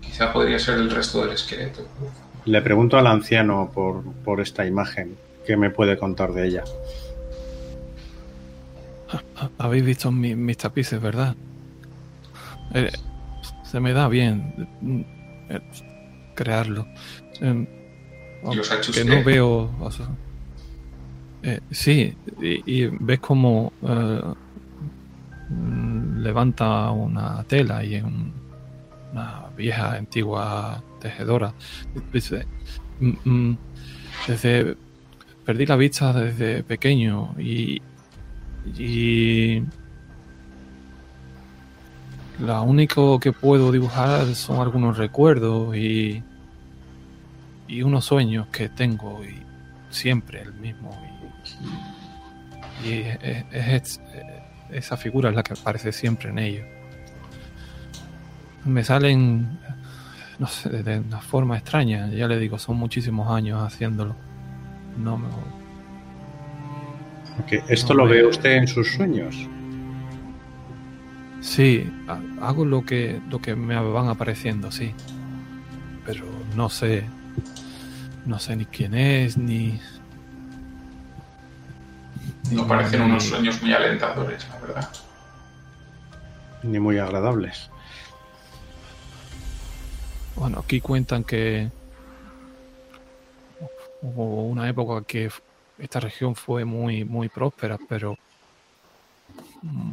Quizá 0.00 0.32
podría 0.32 0.58
ser 0.58 0.78
el 0.78 0.90
resto 0.90 1.20
del 1.22 1.34
esqueleto. 1.34 1.86
Le 2.46 2.62
pregunto 2.62 2.96
al 2.96 3.06
anciano 3.06 3.70
por, 3.74 4.02
por 4.24 4.40
esta 4.40 4.64
imagen. 4.64 5.16
¿Qué 5.46 5.56
me 5.58 5.68
puede 5.70 5.98
contar 5.98 6.32
de 6.32 6.46
ella? 6.48 6.64
Ha- 9.36 9.50
Habéis 9.58 9.84
visto 9.84 10.10
mi- 10.10 10.34
mis 10.36 10.56
tapices, 10.56 11.00
¿verdad? 11.00 11.34
Eh, 12.74 12.90
se 13.64 13.80
me 13.80 13.92
da 13.92 14.08
bien 14.08 14.68
eh, 15.50 15.60
crearlo. 16.34 16.86
Em, 17.40 17.66
¿Y 18.50 18.54
los 18.56 18.70
ha 18.70 18.76
hecho 18.78 18.92
que 18.92 19.00
usted? 19.00 19.16
no 19.18 19.24
veo. 19.24 19.70
o 19.80 19.90
sea, 19.90 20.06
eh, 21.42 21.60
sí, 21.70 22.14
y, 22.40 22.82
y 22.82 22.86
ves 23.00 23.20
como 23.20 23.72
eh, 23.82 24.22
mm, 25.50 26.18
levanta 26.22 26.90
una 26.90 27.42
tela 27.44 27.84
y 27.84 27.96
un- 28.00 28.32
una 29.12 29.44
vieja 29.56 29.94
antigua 29.94 30.82
tejedora. 31.00 31.52
Dice, 32.12 32.46
"Mm, 33.00 33.12
mm, 33.24 33.58
desde 34.26 34.76
perdí 35.44 35.64
la 35.66 35.76
vista 35.76 36.12
desde 36.12 36.62
pequeño 36.62 37.34
y 37.38 37.80
y 38.76 39.62
lo 42.40 42.62
único 42.62 43.18
que 43.18 43.32
puedo 43.32 43.72
dibujar 43.72 44.26
son 44.34 44.60
algunos 44.60 44.98
recuerdos 44.98 45.74
y 45.76 46.22
y 47.68 47.82
unos 47.82 48.04
sueños 48.06 48.46
que 48.48 48.68
tengo 48.68 49.22
y 49.24 49.42
siempre 49.90 50.42
el 50.42 50.52
mismo 50.54 50.90
y, 52.84 52.88
y 52.88 52.92
es- 53.02 53.18
es- 53.22 53.44
es- 53.52 54.00
esa 54.70 54.96
figura 54.96 55.30
es 55.30 55.36
la 55.36 55.42
que 55.42 55.52
aparece 55.54 55.92
siempre 55.92 56.30
en 56.30 56.38
ellos 56.38 56.66
me 58.64 58.82
salen 58.84 59.58
no 60.38 60.46
sé, 60.46 60.68
de 60.84 61.00
una 61.00 61.20
forma 61.20 61.56
extraña. 61.58 62.06
Ya 62.10 62.28
le 62.28 62.38
digo, 62.38 62.58
son 62.60 62.76
muchísimos 62.76 63.28
años 63.28 63.60
haciéndolo. 63.60 64.14
No 64.96 65.18
me... 65.18 65.26
¿Esto 67.68 67.92
lo 67.94 68.06
ve 68.06 68.24
usted 68.24 68.52
en 68.52 68.68
sus 68.68 68.92
sueños? 68.92 69.34
Sí, 71.40 71.90
hago 72.40 72.64
lo 72.64 72.84
que, 72.84 73.20
lo 73.28 73.40
que 73.40 73.56
me 73.56 73.74
van 73.80 74.08
apareciendo, 74.08 74.70
sí. 74.70 74.92
Pero 76.06 76.24
no 76.54 76.68
sé. 76.68 77.04
No 78.28 78.38
sé 78.38 78.54
ni 78.56 78.66
quién 78.66 78.92
es, 78.92 79.38
ni. 79.38 79.80
No 82.52 82.68
parecen 82.68 83.00
unos 83.00 83.24
sueños 83.24 83.62
muy 83.62 83.72
alentadores, 83.72 84.46
la 84.50 84.58
verdad. 84.60 84.88
Ni 86.62 86.78
muy 86.78 86.98
agradables. 86.98 87.70
Bueno, 90.36 90.58
aquí 90.58 90.78
cuentan 90.82 91.24
que 91.24 91.70
hubo 94.02 94.44
una 94.44 94.68
época 94.68 95.06
que 95.06 95.30
esta 95.78 95.98
región 95.98 96.34
fue 96.34 96.66
muy, 96.66 97.06
muy 97.06 97.30
próspera, 97.30 97.78
pero 97.88 98.14
mm, 99.62 99.90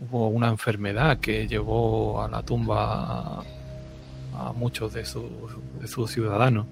hubo 0.00 0.28
una 0.28 0.48
enfermedad 0.48 1.18
que 1.18 1.48
llevó 1.48 2.22
a 2.22 2.28
la 2.28 2.42
tumba 2.42 3.42
a, 4.34 4.52
muchos 4.54 4.92
de 4.92 5.06
sus, 5.06 5.30
de 5.80 5.88
sus 5.88 6.10
ciudadanos. 6.10 6.66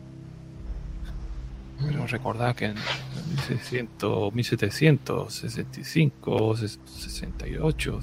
Pero 1.81 2.07
recordad 2.07 2.57
que 2.57 2.67
en 2.67 2.75
1600, 2.75 4.35
1765, 4.35 6.57
68, 6.57 8.01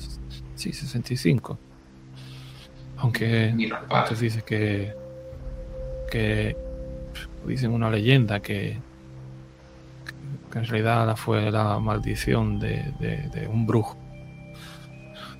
sí, 0.55 0.73
65. 0.73 1.59
Aunque 2.97 3.49
entonces 3.49 4.19
dice 4.19 4.41
que, 4.43 4.93
que 6.09 6.55
dicen 7.45 7.71
una 7.71 7.89
leyenda 7.89 8.39
que, 8.39 8.79
que 10.51 10.59
en 10.59 10.65
realidad 10.65 11.15
fue 11.17 11.51
la 11.51 11.77
maldición 11.79 12.59
de, 12.59 12.93
de 12.99 13.47
un 13.47 13.67
brujo 13.67 13.97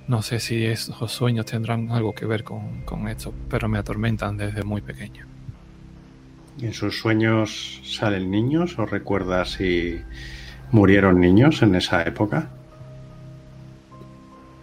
no 0.08 0.22
sé 0.22 0.38
si 0.38 0.64
esos 0.64 1.10
sueños 1.10 1.46
tendrán 1.46 1.90
algo 1.90 2.14
que 2.14 2.26
ver 2.26 2.44
con, 2.44 3.08
esto, 3.08 3.34
pero 3.50 3.68
me 3.68 3.78
atormentan 3.78 4.36
desde 4.36 4.62
muy 4.62 4.80
pequeño. 4.80 5.26
¿En 6.60 6.72
sus 6.72 6.98
sueños 6.98 7.80
salen 7.84 8.30
niños 8.30 8.78
o 8.78 8.86
recuerda 8.86 9.44
si 9.44 10.00
murieron 10.70 11.20
niños 11.20 11.62
en 11.62 11.74
esa 11.74 12.02
época? 12.02 12.50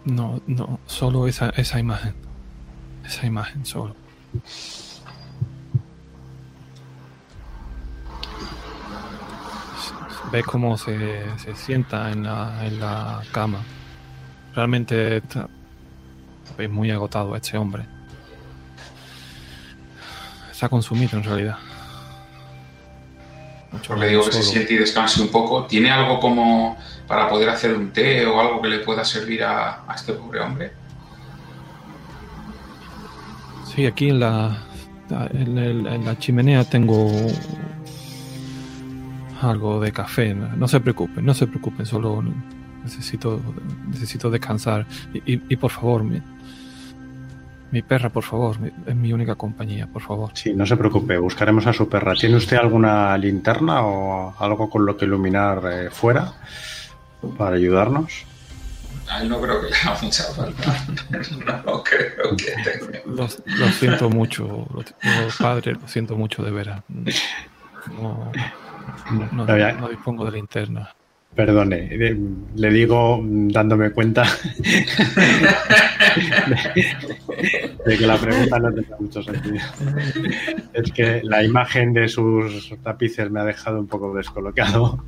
No, 0.04 0.40
no, 0.46 0.80
solo 0.86 1.28
esa, 1.28 1.50
esa 1.50 1.78
imagen. 1.78 2.14
Esa 3.04 3.26
imagen 3.26 3.64
solo. 3.64 3.94
Ve 10.32 10.42
cómo 10.42 10.76
se, 10.76 11.22
se 11.38 11.54
sienta 11.54 12.10
en 12.10 12.24
la, 12.24 12.66
en 12.66 12.80
la 12.80 13.22
cama 13.30 13.60
Realmente 14.54 15.16
está, 15.16 15.48
es 16.58 16.70
muy 16.70 16.90
agotado 16.92 17.34
este 17.34 17.58
hombre. 17.58 17.84
Está 20.50 20.68
consumido 20.68 21.18
en 21.18 21.24
realidad. 21.24 21.58
Mucho 23.74 23.96
le 23.96 24.06
digo 24.06 24.24
que 24.24 24.30
se 24.30 24.42
siente 24.44 24.74
y 24.74 24.76
descanse 24.76 25.20
un 25.20 25.28
poco. 25.28 25.64
¿Tiene 25.64 25.90
algo 25.90 26.20
como 26.20 26.78
para 27.08 27.28
poder 27.28 27.48
hacer 27.48 27.74
un 27.74 27.90
té 27.90 28.24
o 28.24 28.40
algo 28.40 28.62
que 28.62 28.68
le 28.68 28.78
pueda 28.78 29.04
servir 29.04 29.42
a, 29.42 29.84
este 29.92 30.12
pobre 30.12 30.40
hombre? 30.40 30.72
Sí, 33.74 33.84
aquí 33.84 34.10
en 34.10 34.20
la, 34.20 34.56
en, 35.10 36.04
la 36.04 36.16
chimenea 36.20 36.62
tengo 36.62 37.10
algo 39.42 39.80
de 39.80 39.90
café. 39.90 40.34
No 40.34 40.68
se 40.68 40.78
preocupen, 40.78 41.26
no 41.26 41.34
se 41.34 41.48
preocupen, 41.48 41.84
solo 41.84 42.22
necesito, 42.84 43.40
necesito 43.88 44.30
descansar. 44.30 44.86
Y, 45.26 45.56
por 45.56 45.72
favor, 45.72 46.04
mi, 47.74 47.82
perra, 47.82 48.08
por 48.08 48.22
favor, 48.22 48.56
es 48.86 48.94
mi 48.94 49.12
única 49.12 49.34
compañía, 49.34 49.86
por 49.86 50.02
favor. 50.02 50.30
Sí, 50.34 50.54
no 50.54 50.64
se 50.64 50.76
preocupe, 50.76 51.18
buscaremos 51.18 51.66
a 51.66 51.72
su 51.72 51.88
perra. 51.88 52.14
¿Tiene 52.14 52.36
usted 52.36 52.56
alguna 52.56 53.16
linterna 53.18 53.82
o 53.82 54.34
algo 54.38 54.70
con 54.70 54.86
lo 54.86 54.96
que 54.96 55.04
iluminar 55.04 55.60
eh, 55.70 55.90
fuera 55.90 56.32
para 57.36 57.56
ayudarnos? 57.56 58.24
No 59.24 59.40
creo 59.40 59.60
que 59.60 59.70
le 59.70 59.76
haga 59.76 59.98
mucha 60.00 60.24
falta. 60.24 60.86
no 61.66 61.82
creo 61.82 62.36
que 62.36 62.54
tenga. 62.62 63.00
Lo, 63.06 63.68
siento 63.68 64.08
mucho, 64.08 64.66
los, 64.72 65.36
padres, 65.36 65.76
lo 65.80 65.88
siento 65.88 66.16
mucho 66.16 66.42
de 66.42 66.50
veras. 66.50 66.82
No, 68.00 68.32
no, 69.32 69.46
no 69.46 69.88
dispongo 69.88 70.24
de 70.24 70.32
linterna. 70.32 70.94
Perdone, 71.34 71.88
le 72.54 72.70
digo 72.70 73.20
dándome 73.24 73.90
cuenta 73.90 74.22
de, 77.84 77.98
que 77.98 78.06
la 78.06 78.16
pregunta 78.18 78.58
no 78.60 78.72
tiene 78.72 78.88
mucho 79.00 79.20
sentido. 79.22 79.56
Es 80.72 80.92
que 80.92 81.22
la 81.24 81.42
imagen 81.42 81.92
de 81.92 82.08
sus 82.08 82.72
tapices 82.84 83.30
me 83.32 83.40
ha 83.40 83.44
dejado 83.44 83.80
un 83.80 83.88
poco 83.88 84.14
descolocado. 84.14 85.04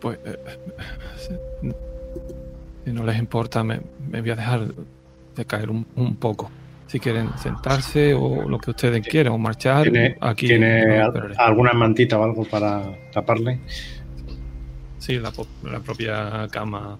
Pues, 0.00 0.16
eh, 0.24 0.38
si 2.84 2.92
no 2.92 3.04
les 3.04 3.18
importa, 3.18 3.64
me, 3.64 3.80
voy 4.08 4.30
a 4.30 4.36
dejar 4.36 4.72
de 5.34 5.44
caer 5.44 5.70
un 5.70 6.16
poco 6.20 6.52
si 6.88 6.98
quieren 6.98 7.30
sentarse 7.38 8.14
o 8.14 8.48
lo 8.48 8.58
que 8.58 8.70
ustedes 8.70 9.06
quieran 9.06 9.34
o 9.34 9.38
marchar. 9.38 9.82
¿Tiene, 9.82 10.16
aquí 10.20 10.46
¿tiene 10.46 11.00
alguna 11.36 11.72
mantita 11.74 12.18
o 12.18 12.24
algo 12.24 12.44
para 12.44 12.82
taparle? 13.12 13.60
Sí, 14.98 15.18
la, 15.18 15.30
propia 15.80 16.48
cama. 16.50 16.98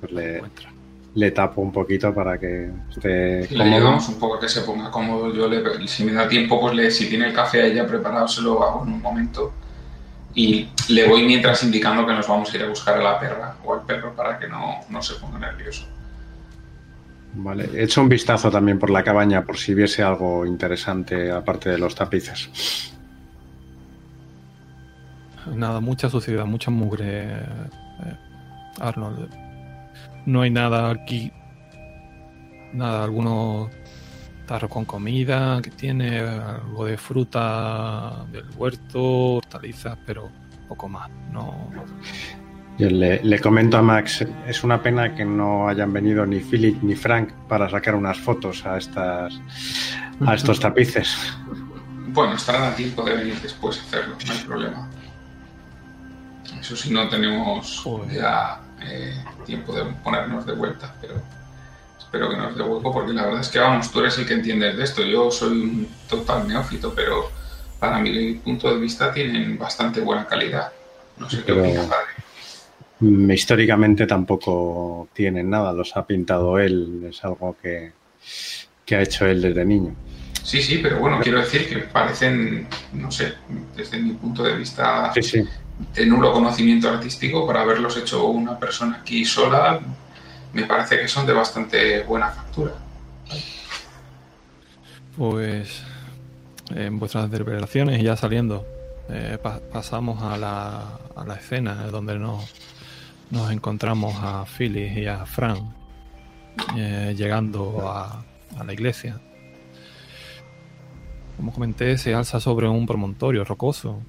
Pues 0.00 0.12
le, 0.12 0.42
le, 1.14 1.30
tapo 1.32 1.60
un 1.60 1.70
poquito 1.70 2.14
para 2.14 2.38
que 2.38 2.70
esté 2.90 3.46
cómodo. 3.48 3.64
Le 3.64 3.76
ayudamos 3.76 4.08
un 4.08 4.18
poco 4.18 4.36
a 4.36 4.40
que 4.40 4.48
se 4.48 4.62
ponga 4.62 4.90
cómodo. 4.90 5.34
Yo, 5.34 5.48
le, 5.48 5.86
si 5.86 6.02
me 6.04 6.12
da 6.12 6.26
tiempo, 6.26 6.58
pues 6.58 6.74
le, 6.74 6.90
si 6.90 7.08
tiene 7.08 7.26
el 7.26 7.34
café 7.34 7.62
ahí 7.62 7.74
ya 7.74 7.86
preparado, 7.86 8.26
se 8.26 8.40
lo 8.40 8.62
hago 8.62 8.84
en 8.84 8.94
un 8.94 9.02
momento. 9.02 9.52
Y 10.34 10.68
le 10.88 11.06
voy 11.06 11.24
mientras 11.24 11.62
indicando 11.62 12.06
que 12.06 12.12
nos 12.14 12.26
vamos 12.26 12.52
a 12.52 12.56
ir 12.56 12.62
a 12.62 12.68
buscar 12.68 12.98
a 12.98 13.02
la 13.02 13.20
perra 13.20 13.54
o 13.64 13.74
al 13.74 13.82
perro 13.82 14.14
para 14.14 14.38
que 14.38 14.48
no, 14.48 14.80
no 14.88 15.02
se 15.02 15.14
ponga 15.16 15.38
nervioso. 15.38 15.86
Vale, 17.36 17.68
hecho 17.82 18.00
un 18.00 18.08
vistazo 18.08 18.50
también 18.50 18.78
por 18.78 18.90
la 18.90 19.02
cabaña 19.02 19.44
por 19.44 19.56
si 19.58 19.74
viese 19.74 20.02
algo 20.02 20.46
interesante 20.46 21.30
aparte 21.32 21.70
de 21.70 21.78
los 21.78 21.94
tapices. 21.94 22.92
Nada, 25.52 25.80
mucha 25.80 26.08
suciedad, 26.08 26.46
mucha 26.46 26.70
mugre, 26.70 27.34
eh, 27.34 28.16
Arnold. 28.80 29.28
No 30.26 30.42
hay 30.42 30.50
nada 30.50 30.90
aquí. 30.90 31.30
Nada, 32.72 33.04
algunos 33.04 33.70
tarros 34.46 34.70
con 34.70 34.84
comida 34.84 35.60
que 35.62 35.70
tiene, 35.70 36.20
algo 36.20 36.86
de 36.86 36.96
fruta 36.96 38.24
del 38.32 38.46
huerto, 38.56 39.36
hortalizas, 39.36 39.98
pero 40.06 40.30
poco 40.68 40.88
más. 40.88 41.10
No. 41.32 41.70
Yo 42.76 42.90
le, 42.90 43.38
comento 43.40 43.76
a 43.76 43.82
Max, 43.82 44.26
es 44.48 44.64
una 44.64 44.82
pena 44.82 45.14
que 45.14 45.24
no 45.24 45.68
hayan 45.68 45.92
venido 45.92 46.26
ni 46.26 46.40
Philip 46.40 46.82
ni 46.82 46.96
Frank 46.96 47.30
para 47.48 47.70
sacar 47.70 47.94
unas 47.94 48.18
fotos 48.18 48.66
a 48.66 48.78
estas 48.78 49.40
a 50.26 50.34
estos 50.34 50.58
tapices. 50.58 51.16
Bueno, 52.08 52.34
estarán 52.34 52.64
a 52.64 52.74
tiempo 52.74 53.04
de 53.04 53.14
venir 53.14 53.40
después 53.40 53.78
a 53.78 53.82
hacerlo, 53.82 54.16
no 54.26 54.32
hay 54.32 54.38
problema. 54.40 54.90
Eso 56.60 56.76
sí, 56.76 56.90
no 56.90 57.08
tenemos 57.08 57.84
ya 58.10 58.60
eh, 58.82 59.22
tiempo 59.44 59.74
de 59.74 59.84
ponernos 60.02 60.44
de 60.44 60.54
vuelta, 60.54 60.94
pero 61.00 61.14
espero 61.98 62.30
que 62.30 62.36
nos 62.36 62.56
dé 62.56 62.62
hueco 62.62 62.92
porque 62.92 63.12
la 63.12 63.26
verdad 63.26 63.40
es 63.40 63.48
que, 63.48 63.58
vamos, 63.60 63.90
tú 63.92 64.00
eres 64.00 64.18
el 64.18 64.26
que 64.26 64.34
entiendes 64.34 64.76
de 64.76 64.82
esto. 64.82 65.02
Yo 65.02 65.30
soy 65.30 65.60
un 65.60 65.88
total 66.08 66.48
neófito, 66.48 66.92
pero 66.94 67.30
para 67.78 67.98
mi 67.98 68.34
punto 68.34 68.68
de 68.68 68.80
vista 68.80 69.12
tienen 69.12 69.58
bastante 69.58 70.00
buena 70.00 70.26
calidad. 70.26 70.72
No 71.18 71.30
sé 71.30 71.44
qué 71.44 71.52
opina, 71.52 71.82
padre. 71.82 72.23
Mm, 73.04 73.30
históricamente 73.32 74.06
tampoco 74.06 75.08
tienen 75.12 75.50
nada, 75.50 75.74
los 75.74 75.94
ha 75.94 76.06
pintado 76.06 76.58
él, 76.58 77.04
es 77.10 77.22
algo 77.22 77.54
que, 77.60 77.92
ha 78.96 79.02
hecho 79.02 79.26
él 79.26 79.42
desde 79.42 79.62
niño. 79.62 79.94
Sí, 80.42 80.62
sí, 80.62 80.78
pero 80.82 81.00
bueno, 81.00 81.20
quiero 81.20 81.40
decir 81.40 81.68
que 81.68 81.80
parecen, 81.80 82.66
no 82.94 83.10
sé, 83.10 83.34
desde 83.76 83.98
mi 83.98 84.12
punto 84.12 84.42
de 84.42 84.56
vista 84.56 85.12
de 85.94 86.06
nulo 86.06 86.32
conocimiento 86.32 86.88
artístico, 86.88 87.46
para 87.46 87.60
haberlos 87.60 87.94
hecho 87.98 88.26
una 88.26 88.58
persona 88.58 89.00
aquí 89.02 89.24
sola, 89.26 89.80
me 90.54 90.64
parece 90.64 90.98
que 90.98 91.08
son 91.08 91.26
de 91.26 91.34
bastante 91.34 92.02
buena 92.04 92.30
factura. 92.30 92.72
Pues 95.16 95.82
en 96.74 96.98
vuestras 96.98 97.30
revelaciones, 97.30 98.02
ya 98.02 98.16
saliendo, 98.16 98.66
eh, 99.10 99.36
pasamos 99.70 100.22
a 100.22 100.38
la, 100.38 100.98
a 101.16 101.24
la 101.26 101.34
escena 101.34 101.86
donde 101.90 102.18
nos 102.18 102.50
nos 103.30 103.50
encontramos 103.50 104.14
a 104.20 104.44
Phyllis 104.44 104.96
y 104.96 105.06
a 105.06 105.24
Fran. 105.26 105.74
eh, 106.76 107.14
llegando 107.16 107.88
a, 107.88 108.24
a 108.58 108.64
la 108.64 108.72
iglesia. 108.72 109.20
Como 111.36 111.52
comenté, 111.52 111.98
se 111.98 112.14
alza 112.14 112.38
sobre 112.40 112.68
un 112.68 112.86
promontorio 112.86 113.44
rocoso. 113.44 114.00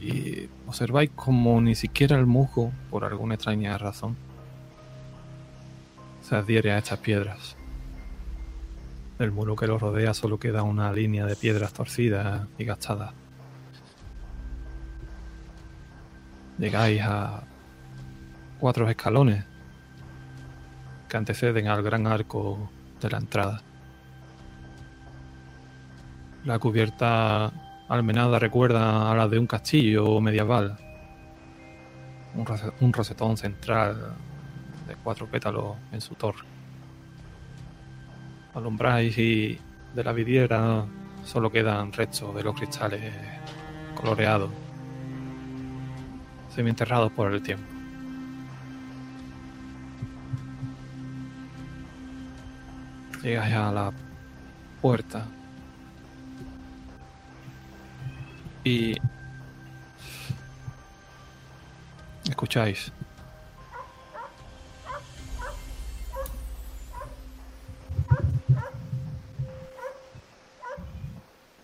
Y 0.00 0.48
observáis 0.66 1.10
como 1.14 1.60
ni 1.60 1.74
siquiera 1.74 2.16
el 2.16 2.26
musgo, 2.26 2.72
por 2.90 3.04
alguna 3.04 3.34
extraña 3.34 3.76
razón, 3.78 4.16
se 6.22 6.36
adhiere 6.36 6.72
a 6.72 6.78
estas 6.78 6.98
piedras. 6.98 7.56
Del 9.18 9.32
muro 9.32 9.56
que 9.56 9.66
lo 9.66 9.78
rodea 9.78 10.14
solo 10.14 10.38
queda 10.38 10.62
una 10.62 10.92
línea 10.92 11.26
de 11.26 11.34
piedras 11.34 11.72
torcidas 11.72 12.46
y 12.58 12.64
gastadas. 12.64 13.12
Llegáis 16.58 17.00
a 17.02 17.42
cuatro 18.58 18.88
escalones 18.88 19.44
que 21.08 21.16
anteceden 21.16 21.68
al 21.68 21.82
gran 21.82 22.06
arco 22.06 22.70
de 23.00 23.10
la 23.10 23.18
entrada. 23.18 23.62
La 26.44 26.58
cubierta 26.58 27.52
almenada 27.88 28.38
recuerda 28.38 29.10
a 29.10 29.14
la 29.14 29.28
de 29.28 29.38
un 29.38 29.46
castillo 29.46 30.20
medieval. 30.20 30.76
Un, 32.34 32.44
rose- 32.44 32.72
un 32.80 32.92
rosetón 32.92 33.36
central 33.36 34.14
de 34.86 34.96
cuatro 34.96 35.26
pétalos 35.26 35.76
en 35.92 36.00
su 36.00 36.14
torre. 36.14 36.44
Alumbráis 38.54 39.16
y 39.18 39.58
de 39.94 40.04
la 40.04 40.12
vidriera 40.12 40.84
solo 41.24 41.50
quedan 41.50 41.92
restos 41.92 42.34
de 42.34 42.42
los 42.42 42.54
cristales 42.56 43.12
coloreados, 43.94 44.50
semienterrados 46.58 47.12
por 47.12 47.32
el 47.32 47.40
tiempo. 47.40 47.64
Llegáis 53.22 53.54
a 53.54 53.70
la 53.70 53.92
puerta 54.82 55.24
y 58.64 58.96
escucháis. 62.28 62.90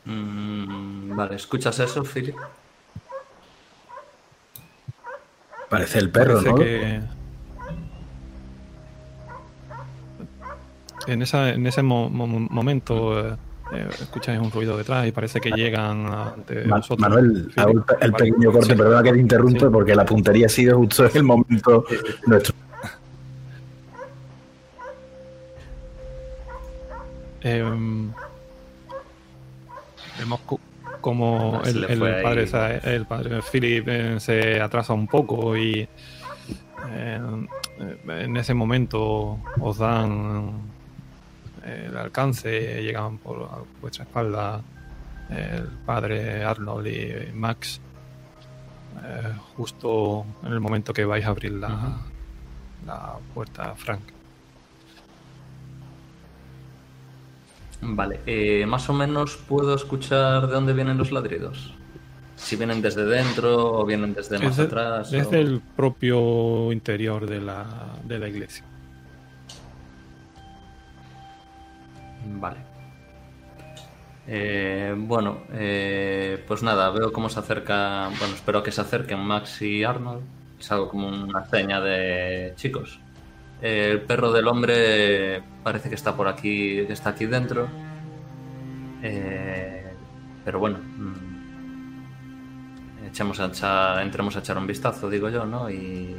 Mm, 0.04 1.16
vale, 1.16 1.34
¿escuchas 1.34 1.80
eso, 1.80 2.04
Philip? 2.04 2.36
Parece 5.74 5.98
el 5.98 6.10
perro, 6.10 6.34
Parece 6.34 6.50
¿no? 6.50 6.54
que 6.56 7.00
en, 11.06 11.22
esa, 11.22 11.50
en 11.50 11.66
ese 11.66 11.82
mo- 11.82 12.08
mo- 12.08 12.26
momento 12.26 13.18
eh, 13.20 13.36
eh, 13.74 13.88
escucháis 14.00 14.40
un 14.40 14.50
ruido 14.50 14.76
detrás 14.76 15.06
y 15.06 15.12
parece 15.12 15.40
que 15.40 15.50
llegan 15.50 16.06
ante 16.06 16.64
Ma- 16.64 16.76
vosotros. 16.78 16.98
Manuel, 17.00 17.48
el, 18.00 18.12
pequeño 18.12 18.52
corte, 18.52 18.70
Sí. 18.72 18.76
perdona 18.76 19.02
que 19.02 19.12
te 19.12 19.20
interrumpa, 19.20 19.66
Sí. 19.66 19.72
porque 19.72 19.94
la 19.94 20.04
puntería 20.06 20.46
ha 20.46 20.48
sido 20.48 20.78
justo 20.78 21.04
en 21.06 21.10
el 21.16 21.22
momento 21.24 21.84
nuestro. 22.26 22.53
Se 31.64 31.70
el, 31.70 31.80
le 31.82 31.92
el 31.92 31.98
fue 31.98 32.14
ahí. 32.16 32.22
padre, 32.22 32.80
el 32.84 33.06
padre 33.06 33.40
Philip 33.42 33.88
eh, 33.88 34.20
se 34.20 34.60
atrasa 34.60 34.92
un 34.92 35.06
poco 35.06 35.56
y 35.56 35.88
eh, 36.90 37.20
en 38.08 38.36
ese 38.36 38.54
momento 38.54 39.38
os 39.60 39.78
dan 39.78 40.52
eh, 41.64 41.86
el 41.88 41.96
alcance, 41.96 42.82
llegan 42.82 43.18
por 43.18 43.66
vuestra 43.80 44.04
espalda 44.04 44.62
el 45.30 45.68
padre 45.86 46.44
Arnold 46.44 46.86
y 46.86 47.32
Max 47.32 47.80
eh, 49.02 49.32
justo 49.56 50.24
en 50.44 50.52
el 50.52 50.60
momento 50.60 50.92
que 50.92 51.04
vais 51.04 51.24
a 51.24 51.30
abrir 51.30 51.52
la, 51.52 51.96
la 52.86 53.14
puerta 53.34 53.74
Frank. 53.74 54.13
Vale, 57.86 58.20
eh, 58.26 58.64
más 58.66 58.88
o 58.88 58.92
menos 58.94 59.36
puedo 59.36 59.74
escuchar 59.74 60.46
de 60.46 60.54
dónde 60.54 60.72
vienen 60.72 60.96
los 60.96 61.12
ladridos. 61.12 61.74
Si 62.36 62.56
vienen 62.56 62.80
desde 62.82 63.04
dentro 63.04 63.74
o 63.80 63.84
vienen 63.84 64.14
desde 64.14 64.38
más 64.38 64.58
atrás. 64.58 65.08
o- 65.12 65.16
Desde 65.16 65.40
el 65.40 65.60
propio 65.76 66.72
interior 66.72 67.26
de 67.28 67.40
la, 67.40 67.66
de 68.04 68.18
la 68.18 68.28
iglesia. 68.28 68.64
Vale. 72.40 72.58
Eh, 74.26 74.94
bueno, 74.96 75.38
eh, 75.52 76.42
pues 76.48 76.62
nada, 76.62 76.90
veo 76.90 77.12
cómo 77.12 77.28
se 77.28 77.38
acerca. 77.40 78.08
Bueno, 78.18 78.34
espero 78.34 78.62
que 78.62 78.72
se 78.72 78.80
acerquen 78.80 79.20
Max 79.20 79.60
y 79.62 79.84
Arnold. 79.84 80.22
Es 80.58 80.72
algo 80.72 80.88
como 80.88 81.08
una 81.08 81.44
seña 81.50 81.80
de 81.80 82.54
chicos. 82.56 82.98
Eh, 83.64 83.88
el 83.92 84.00
perro 84.02 84.30
del 84.32 84.46
hombre 84.46 85.42
parece 85.62 85.88
que 85.88 85.94
está 85.94 86.14
por 86.14 86.28
aquí, 86.28 86.84
que 86.86 86.92
está 86.92 87.10
aquí 87.10 87.24
dentro. 87.26 87.66
Eh, 89.02 89.82
pero 90.44 90.58
bueno, 90.58 90.78
mm, 90.78 91.14
echemos 93.08 93.40
a 93.40 93.46
echar- 93.46 94.02
entremos 94.02 94.36
a 94.36 94.40
echar 94.40 94.58
un 94.58 94.66
vistazo, 94.66 95.08
digo 95.10 95.28
yo, 95.30 95.44
¿no? 95.46 95.70
Y, 95.70 96.14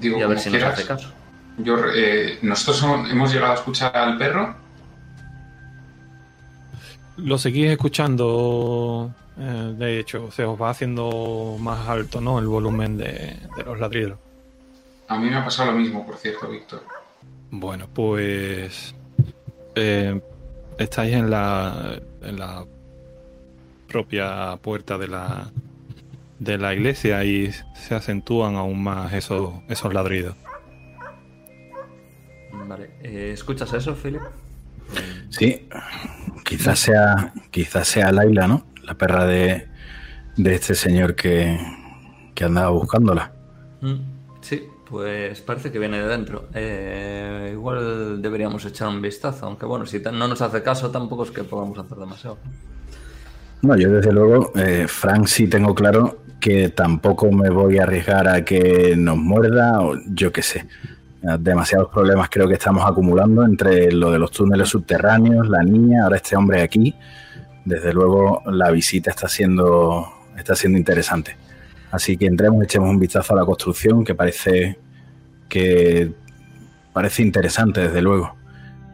Digo, 0.00 0.18
y 0.18 0.22
a 0.22 0.26
ver 0.26 0.38
si 0.38 0.50
nos 0.50 0.62
hace 0.62 0.86
caso. 0.86 1.10
Yo, 1.58 1.76
eh, 1.94 2.38
nosotros 2.42 2.82
hemos- 2.82 3.10
hemos 3.10 3.32
llegado 3.32 3.52
a 3.52 3.54
escuchar 3.56 3.96
al 3.96 4.18
perro. 4.18 4.54
Lo 7.16 7.38
seguís 7.38 7.70
escuchando, 7.70 9.10
eh, 9.38 9.74
de 9.78 9.98
hecho, 10.00 10.30
se 10.30 10.44
os 10.44 10.60
va 10.60 10.68
haciendo 10.70 11.56
más 11.58 11.88
alto, 11.88 12.20
¿no? 12.20 12.38
El 12.38 12.46
volumen 12.46 12.98
de, 12.98 13.38
de 13.56 13.62
los 13.64 13.80
ladridos. 13.80 14.18
A 15.08 15.18
mí 15.18 15.28
me 15.30 15.36
ha 15.36 15.44
pasado 15.44 15.72
lo 15.72 15.78
mismo, 15.78 16.04
por 16.04 16.16
cierto, 16.16 16.48
Víctor. 16.48 16.82
Bueno, 17.50 17.88
pues 17.92 18.94
eh, 19.74 20.20
estáis 20.78 21.14
en 21.14 21.30
la, 21.30 22.00
en 22.22 22.38
la 22.38 22.64
propia 23.88 24.56
puerta 24.60 24.98
de 24.98 25.08
la, 25.08 25.50
de 26.38 26.58
la 26.58 26.74
iglesia 26.74 27.24
y 27.24 27.52
se 27.52 27.94
acentúan 27.94 28.56
aún 28.56 28.82
más 28.82 29.12
esos, 29.12 29.54
esos 29.68 29.94
ladridos. 29.94 30.34
Vale, 32.52 32.90
eh, 33.02 33.30
¿escuchas 33.32 33.72
eso, 33.74 33.94
Philip? 33.94 34.22
Sí, 35.30 35.68
quizás 36.44 36.78
sea, 36.78 37.32
quizás 37.50 37.86
sea 37.86 38.10
Laila, 38.12 38.48
¿no? 38.48 38.66
La 38.82 38.94
perra 38.94 39.24
de, 39.24 39.68
de 40.36 40.54
este 40.54 40.74
señor 40.74 41.14
que, 41.14 41.58
que 42.34 42.44
andaba 42.44 42.70
buscándola. 42.70 43.32
Mm, 43.80 44.16
Sí, 44.40 44.64
pues 44.88 45.40
parece 45.40 45.72
que 45.72 45.78
viene 45.78 46.00
de 46.00 46.08
dentro. 46.08 46.48
Eh, 46.54 47.50
igual 47.52 48.22
deberíamos 48.22 48.64
echar 48.64 48.88
un 48.88 49.02
vistazo, 49.02 49.46
aunque 49.46 49.66
bueno, 49.66 49.86
si 49.86 50.00
no 50.00 50.28
nos 50.28 50.40
hace 50.40 50.62
caso 50.62 50.90
tampoco 50.90 51.24
es 51.24 51.30
que 51.30 51.44
podamos 51.44 51.78
hacer 51.78 51.98
demasiado. 51.98 52.38
No, 53.62 53.76
yo 53.76 53.90
desde 53.90 54.12
luego, 54.12 54.52
eh, 54.54 54.86
Frank 54.86 55.26
sí 55.26 55.48
tengo 55.48 55.74
claro 55.74 56.18
que 56.38 56.68
tampoco 56.68 57.32
me 57.32 57.50
voy 57.50 57.78
a 57.78 57.82
arriesgar 57.82 58.28
a 58.28 58.44
que 58.44 58.94
nos 58.96 59.16
muerda 59.16 59.80
o 59.80 59.96
yo 60.08 60.32
qué 60.32 60.42
sé. 60.42 60.66
Demasiados 61.40 61.88
problemas 61.92 62.28
creo 62.30 62.46
que 62.46 62.54
estamos 62.54 62.84
acumulando 62.88 63.44
entre 63.44 63.90
lo 63.90 64.12
de 64.12 64.18
los 64.18 64.30
túneles 64.30 64.68
subterráneos, 64.68 65.48
la 65.48 65.64
niña, 65.64 66.04
ahora 66.04 66.16
este 66.16 66.36
hombre 66.36 66.62
aquí. 66.62 66.94
Desde 67.64 67.92
luego 67.92 68.42
la 68.46 68.70
visita 68.70 69.10
está 69.10 69.26
siendo, 69.26 70.06
está 70.38 70.54
siendo 70.54 70.78
interesante. 70.78 71.36
Así 71.90 72.16
que 72.16 72.26
entremos, 72.26 72.62
echemos 72.64 72.90
un 72.90 72.98
vistazo 72.98 73.34
a 73.34 73.36
la 73.36 73.44
construcción 73.44 74.04
que 74.04 74.14
parece 74.14 74.78
que 75.48 76.12
parece 76.92 77.22
interesante 77.22 77.80
desde 77.82 78.02
luego. 78.02 78.34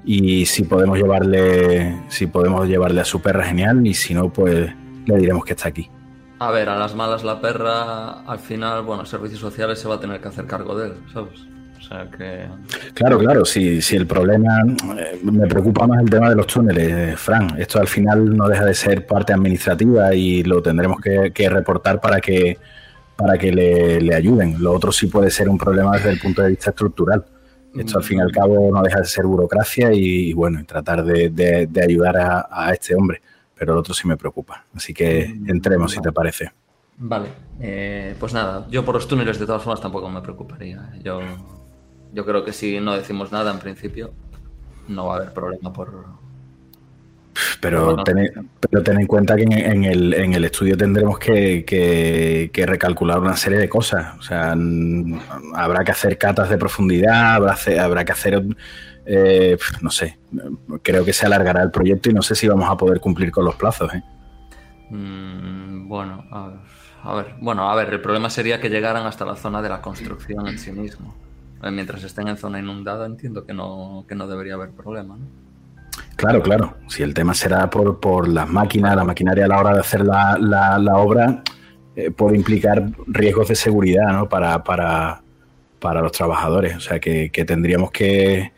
Y 0.05 0.47
si 0.47 0.65
podemos 0.65 0.99
llevarle, 0.99 2.03
si 2.09 2.27
podemos 2.27 2.69
llevarle 2.69 3.01
a 3.01 3.05
su 3.05 3.23
perra 3.23 3.45
genial 3.45 3.87
y 3.87 3.95
si 3.95 4.15
no 4.15 4.33
pues 4.33 4.71
le 5.07 5.17
diremos 5.17 5.45
que 5.45 5.53
está 5.53 5.69
aquí. 5.69 5.89
A 6.41 6.51
ver, 6.51 6.69
a 6.69 6.77
las 6.77 6.97
malas 6.97 7.23
la 7.23 7.41
perra, 7.41 8.23
al 8.23 8.41
final, 8.41 8.83
bueno, 8.83 9.07
servicios 9.07 9.41
sociales 9.41 9.79
se 9.79 9.87
va 9.87 9.95
a 9.95 10.01
tener 10.01 10.21
que 10.21 10.27
hacer 10.27 10.47
cargo 10.47 10.77
de 10.77 10.89
él, 10.89 10.95
¿sabes? 11.13 11.47
O 11.79 11.81
sea 11.85 12.09
que... 12.11 12.49
Claro, 12.95 13.19
claro, 13.19 13.45
si, 13.45 13.81
si 13.81 13.95
el 13.95 14.09
problema 14.09 14.61
eh, 14.99 15.21
me 15.23 15.47
preocupa 15.47 15.87
más 15.87 16.03
el 16.03 16.11
tema 16.11 16.31
de 16.31 16.35
los 16.35 16.49
túneles, 16.49 17.19
Fran. 17.21 17.55
Esto 17.59 17.79
al 17.79 17.87
final 17.87 18.37
no 18.37 18.49
deja 18.49 18.65
de 18.65 18.75
ser 18.75 19.07
parte 19.07 19.33
administrativa 19.33 20.13
y 20.15 20.43
lo 20.43 20.61
tendremos 20.61 21.01
que, 21.01 21.31
que 21.33 21.49
reportar 21.49 22.01
para 22.01 22.21
que 22.21 22.59
para 23.17 23.39
que 23.39 23.53
le, 23.53 24.01
le 24.01 24.15
ayuden. 24.15 24.63
Lo 24.63 24.73
otro 24.73 24.93
sí 24.93 25.07
puede 25.07 25.31
ser 25.31 25.49
un 25.49 25.59
problema 25.59 25.93
desde 25.97 26.11
el 26.11 26.19
punto 26.21 26.43
de 26.43 26.51
vista 26.51 26.71
estructural. 26.71 27.25
Esto 27.75 27.99
al 27.99 28.05
fin 28.05 28.19
y 28.19 28.21
al 28.21 28.33
cabo 28.33 28.71
no 28.73 28.83
deja 28.83 28.99
de 29.01 29.07
ser 29.07 29.25
burocracia 29.25 29.93
y, 29.95 30.31
y 30.31 30.33
bueno, 30.35 30.61
y 30.61 30.65
tratar 30.65 31.05
de, 31.05 31.31
de- 31.31 31.67
de 31.67 31.83
ayudar 31.83 32.17
a, 32.19 32.49
a 32.51 32.73
este 32.73 32.95
hombre. 32.95 33.23
Pero 33.55 33.73
el 33.73 33.79
otro 33.79 33.95
sí 33.95 34.07
me 34.09 34.17
preocupa. 34.17 34.65
Así 34.75 34.93
que 34.93 35.23
entremos, 35.47 35.93
si 35.93 36.01
te 36.01 36.13
parece. 36.13 36.51
Vale, 36.99 37.29
eh, 37.61 38.15
pues 38.21 38.35
nada, 38.35 38.67
yo 38.71 38.85
por 38.85 38.95
los 38.95 39.09
túneles 39.09 39.39
de 39.39 39.47
todas 39.47 39.63
formas 39.63 39.81
tampoco 39.81 40.09
me 40.11 40.21
preocuparía. 40.21 40.93
Yo 41.03 41.21
yo 42.13 42.27
creo 42.27 42.45
que 42.45 42.53
si 42.53 42.79
no 42.81 42.95
decimos 42.95 43.33
nada 43.33 43.51
en 43.53 43.59
principio, 43.59 44.13
no 44.89 45.07
va 45.07 45.15
a 45.15 45.17
haber 45.19 45.33
problema 45.33 45.73
por, 45.73 46.05
pero, 47.61 47.97
ten, 48.05 48.51
pero 48.61 48.83
ten 48.83 49.01
en 49.01 49.07
cuenta 49.07 49.37
que 49.37 49.43
en, 49.43 49.85
el, 49.85 50.15
en 50.15 50.35
el, 50.35 50.45
estudio 50.45 50.77
tendremos 50.77 51.19
que, 51.19 51.65
que, 51.65 52.67
recalcular 52.67 53.19
una 53.19 53.37
serie 53.37 53.59
de 53.59 53.69
cosas. 53.69 54.17
O 54.19 54.23
sea, 54.23 54.55
habrá 55.55 55.85
que 55.85 55.93
hacer 55.93 56.19
catas 56.19 56.49
de 56.49 56.59
profundidad, 56.59 57.35
habrá, 57.35 57.57
habrá 57.83 58.05
que 58.05 58.13
hacer, 58.13 58.43
eh, 59.07 59.57
no 59.81 59.91
sé, 59.91 60.19
creo 60.83 61.05
que 61.05 61.13
se 61.13 61.27
alargará 61.27 61.63
el 61.63 61.71
proyecto 61.71 62.11
y 62.11 62.15
no 62.15 62.23
sé 62.23 62.35
si 62.35 62.49
vamos 62.49 62.69
a 62.71 62.77
poder 62.77 63.01
cumplir 63.01 63.31
con 63.31 63.45
los 63.45 63.55
plazos. 63.57 63.93
¿eh? 63.95 64.03
Mm, 64.91 65.89
bueno, 65.89 66.25
a 66.31 66.49
ver, 66.49 66.57
a 67.03 67.15
ver, 67.15 67.35
bueno, 67.41 67.71
a 67.71 67.75
ver, 67.75 67.93
el 67.93 68.01
problema 68.01 68.31
sería 68.31 68.61
que 68.61 68.69
llegaran 68.69 69.07
hasta 69.07 69.25
la 69.25 69.37
zona 69.37 69.63
de 69.63 69.69
la 69.69 69.81
construcción 69.81 70.47
en 70.47 70.59
sí 70.59 70.73
mismo. 70.73 71.15
Eh, 71.63 71.71
mientras 71.71 72.03
estén 72.03 72.29
en 72.29 72.37
zona 72.37 72.59
inundada, 72.59 73.07
entiendo 73.07 73.47
que 73.47 73.55
no, 73.55 74.05
que 74.09 74.15
no 74.15 74.27
debería 74.27 74.55
haber 74.55 74.71
problema. 74.71 75.17
¿no? 75.17 75.52
Claro, 76.23 76.41
claro. 76.41 76.75
Si 76.87 77.03
el 77.03 77.15
tema 77.15 77.35
será 77.35 77.69
por, 77.69 77.99
por 77.99 78.29
las 78.29 78.49
máquinas, 78.49 78.95
la 78.95 79.03
maquinaria 79.03 79.45
a 79.45 79.49
la 79.49 79.59
hora 79.59 79.75
de 79.75 79.81
hacer 79.81 80.05
la, 80.05 80.39
la, 80.39 80.97
obra, 80.97 81.43
eh, 81.97 82.13
puede 82.13 82.37
implicar 82.37 82.91
riesgos 83.09 83.49
de 83.49 83.57
seguridad 83.57 84.13
¿no? 84.13 84.29
para, 84.29 84.63
para, 84.63 85.21
para 85.81 86.01
los 86.01 86.13
trabajadores. 86.13 86.77
O 86.77 86.81
sea 86.81 87.01
que, 87.01 87.29
tendríamos 87.45 87.91
que, 87.91 88.53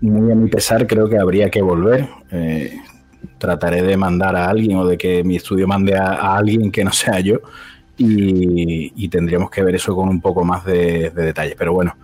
muy 0.00 0.32
a 0.32 0.34
mi 0.34 0.48
pesar, 0.48 0.86
creo 0.86 1.06
que 1.06 1.18
habría 1.18 1.50
que 1.50 1.60
volver. 1.60 2.08
Eh, 2.30 2.78
trataré 3.36 3.82
de 3.82 3.98
mandar 3.98 4.34
a 4.34 4.48
alguien 4.48 4.78
o 4.78 4.86
de 4.86 4.96
que 4.96 5.22
mi 5.22 5.36
estudio 5.36 5.68
mande 5.68 5.94
a, 5.94 6.34
alguien 6.34 6.72
que 6.72 6.82
no 6.82 6.92
sea 6.92 7.20
yo 7.20 7.40
y, 7.98 9.06
tendríamos 9.10 9.50
que 9.50 9.62
ver 9.62 9.74
eso 9.74 9.94
con 9.94 10.08
un 10.08 10.22
poco 10.22 10.46
más 10.46 10.64
de, 10.64 11.10
de 11.10 11.24
detalle. 11.24 11.56
Pero 11.58 11.74
bueno, 11.74 11.94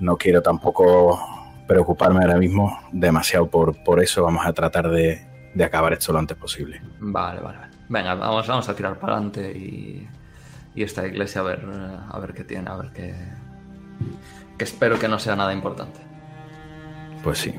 no 0.00 0.16
quiero 0.16 0.42
tampoco 0.42 1.37
preocuparme 1.68 2.20
ahora 2.22 2.38
mismo 2.38 2.80
demasiado 2.90 3.48
por, 3.48 3.84
por 3.84 4.02
eso. 4.02 4.24
Vamos 4.24 4.44
a 4.44 4.52
tratar 4.52 4.90
de, 4.90 5.24
acabar 5.62 5.92
esto 5.92 6.12
lo 6.12 6.18
antes 6.18 6.36
posible. 6.36 6.80
Vale, 6.98 7.40
vale, 7.40 7.58
vale. 7.58 7.72
Venga, 7.88 8.14
vamos, 8.14 8.46
vamos 8.48 8.68
a 8.68 8.74
tirar 8.74 8.98
para 8.98 9.14
adelante 9.14 9.52
y, 9.52 10.08
esta 10.74 11.04
iglesia 11.06 11.40
a 11.40 11.44
ver, 11.44 11.66
a 12.08 12.18
ver 12.20 12.32
qué 12.34 12.44
tiene, 12.44 12.70
a 12.70 12.76
ver 12.76 12.92
qué. 12.92 13.14
Que 14.56 14.64
espero 14.64 14.96
que 14.98 15.08
no 15.08 15.18
sea 15.18 15.34
nada 15.34 15.52
importante. 15.52 15.98
Pues 17.22 17.38
sí. 17.38 17.52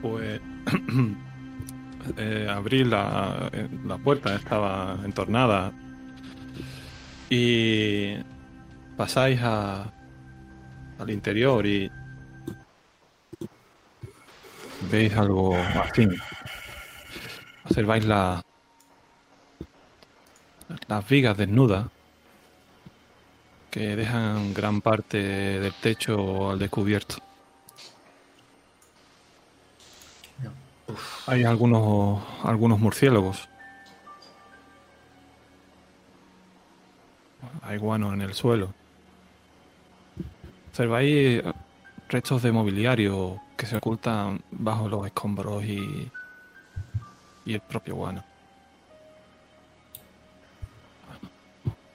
Pues 0.00 0.40
eh, 2.16 2.48
abrí 2.50 2.84
la, 2.84 3.50
eh, 3.52 3.68
la 3.84 3.98
puerta, 3.98 4.34
estaba 4.34 4.96
entornada. 5.04 5.72
Y 7.28 8.16
pasáis 8.96 9.40
a, 9.42 9.92
al 10.98 11.10
interior 11.10 11.66
y 11.66 11.90
veis 14.90 15.14
algo 15.16 15.56
así. 15.56 16.08
Observáis 17.64 18.04
la, 18.04 18.42
las 20.88 21.08
vigas 21.08 21.36
desnudas 21.36 21.86
que 23.70 23.96
dejan 23.96 24.54
gran 24.54 24.80
parte 24.80 25.18
del 25.18 25.74
techo 25.74 26.50
al 26.50 26.58
descubierto. 26.58 27.16
Hay 31.26 31.44
algunos, 31.44 32.22
algunos 32.44 32.78
murciélagos. 32.78 33.48
Hay 37.62 37.78
guano 37.78 38.14
en 38.14 38.22
el 38.22 38.32
suelo. 38.32 38.72
Observáis 40.76 41.42
restos 42.06 42.42
de 42.42 42.52
mobiliario 42.52 43.40
que 43.56 43.64
se 43.64 43.78
ocultan 43.78 44.42
bajo 44.50 44.90
los 44.90 45.06
escombros 45.06 45.64
y, 45.64 46.12
y 47.46 47.54
el 47.54 47.62
propio 47.62 47.94
guano. 47.94 48.22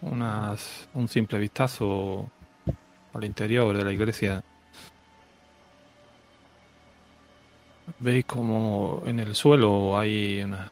Unas, 0.01 0.89
un 0.95 1.07
simple 1.07 1.37
vistazo 1.37 2.31
al 3.13 3.23
interior 3.23 3.77
de 3.77 3.85
la 3.85 3.91
iglesia. 3.91 4.43
Veis 7.99 8.25
como 8.25 9.03
en 9.05 9.19
el 9.19 9.35
suelo 9.35 9.95
hay 9.95 10.41
una, 10.41 10.71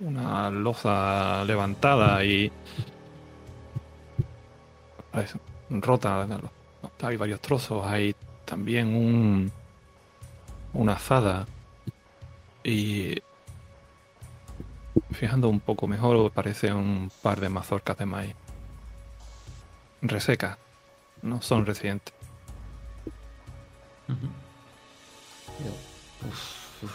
una 0.00 0.50
loza 0.50 1.44
levantada 1.44 2.24
y 2.24 2.50
rota, 5.82 6.26
hay 7.02 7.16
varios 7.16 7.40
trozos, 7.40 7.86
hay 7.86 8.14
también 8.44 8.94
un 8.94 9.52
una 10.74 10.94
azada. 10.94 11.46
Y 12.62 13.22
fijando 15.12 15.48
un 15.48 15.60
poco 15.60 15.86
mejor 15.86 16.30
parece 16.32 16.72
un 16.72 17.10
par 17.22 17.40
de 17.40 17.48
mazorcas 17.48 17.96
de 17.96 18.06
maíz. 18.06 18.34
Resecas, 20.02 20.58
no 21.22 21.40
son 21.40 21.64
recientes. 21.64 22.12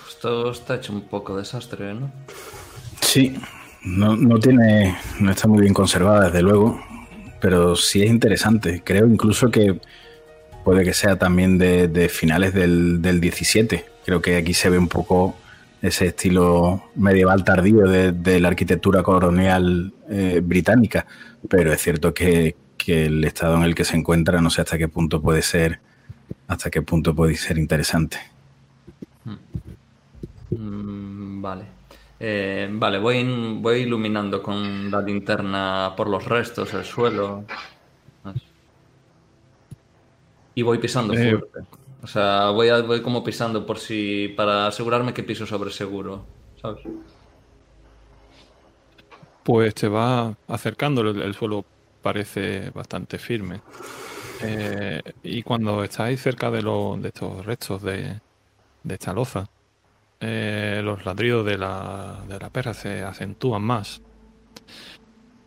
esto 0.07 0.51
está 0.51 0.75
hecho 0.75 0.93
un 0.93 1.01
poco 1.07 1.37
desastre, 1.37 1.93
¿no? 1.93 2.11
Sí, 3.01 3.39
no, 3.83 4.15
no 4.15 4.37
tiene, 4.39 4.97
no 5.19 5.31
está 5.31 5.47
muy 5.47 5.61
bien 5.61 5.73
conservada 5.73 6.25
desde 6.25 6.41
luego 6.41 6.79
pero 7.39 7.75
sí 7.75 8.03
es 8.03 8.09
interesante. 8.09 8.81
Creo 8.83 9.07
incluso 9.07 9.49
que 9.49 9.79
puede 10.63 10.83
que 10.83 10.93
sea 10.93 11.17
también 11.17 11.57
de, 11.57 12.09
finales 12.09 12.53
del, 12.53 13.01
17. 13.01 13.85
Creo 14.05 14.21
que 14.21 14.37
aquí 14.37 14.53
se 14.53 14.69
ve 14.69 14.77
un 14.77 14.87
poco 14.87 15.35
ese 15.81 16.07
estilo 16.07 16.83
medieval 16.95 17.43
tardío 17.43 17.87
de, 17.87 18.39
la 18.39 18.49
arquitectura 18.49 19.01
colonial 19.01 19.93
eh, 20.09 20.41
británica, 20.43 21.05
pero 21.49 21.71
es 21.71 21.81
cierto 21.81 22.13
que, 22.13 22.55
el 22.87 23.23
estado 23.23 23.55
en 23.57 23.63
el 23.63 23.75
que 23.75 23.85
se 23.85 23.95
encuentra 23.95 24.41
no 24.41 24.49
sé 24.49 24.61
hasta 24.61 24.75
qué 24.75 24.87
punto 24.87 25.21
puede 25.21 25.43
ser 25.43 25.79
hasta 26.47 26.71
qué 26.71 26.81
punto 26.81 27.13
puede 27.13 27.35
ser 27.35 27.59
interesante. 27.59 28.17
Mm, 30.49 31.39
vale. 31.39 31.78
Eh, 32.19 32.67
vale, 32.71 32.99
voy, 32.99 33.57
voy 33.61 33.79
iluminando 33.79 34.43
con 34.43 34.91
la 34.91 35.01
linterna 35.01 35.93
por 35.95 36.09
los 36.09 36.25
restos, 36.25 36.73
el 36.73 36.83
suelo. 36.83 37.45
Y 40.53 40.61
voy 40.61 40.79
pisando 40.79 41.13
eh, 41.13 41.37
fuerte. 41.37 41.59
O 42.01 42.07
sea, 42.07 42.49
voy, 42.49 42.69
voy 42.81 43.01
como 43.01 43.23
pisando 43.23 43.65
por 43.65 43.79
si. 43.79 44.33
para 44.35 44.67
asegurarme 44.67 45.13
que 45.13 45.23
piso 45.23 45.45
sobre 45.45 45.71
seguro. 45.71 46.25
¿Sabes? 46.61 46.83
Pues 49.43 49.73
te 49.73 49.87
va 49.87 50.35
acercando, 50.47 51.01
el, 51.01 51.33
suelo 51.33 51.63
parece 52.01 52.69
bastante 52.71 53.17
firme. 53.17 53.61
Eh, 54.41 55.01
y 55.23 55.41
cuando 55.43 55.83
estáis 55.83 56.21
cerca 56.21 56.51
de, 56.51 56.61
de 56.61 57.07
estos 57.07 57.45
restos 57.45 57.81
de, 57.81 58.19
de 58.83 58.93
esta 58.93 59.13
loza, 59.13 59.49
eh, 60.19 60.81
los 60.83 61.05
ladridos 61.05 61.45
de 61.45 61.57
la, 61.57 62.23
de 62.27 62.39
la 62.39 62.49
perra 62.49 62.73
se 62.73 63.03
acentúan 63.03 63.61
más. 63.61 64.01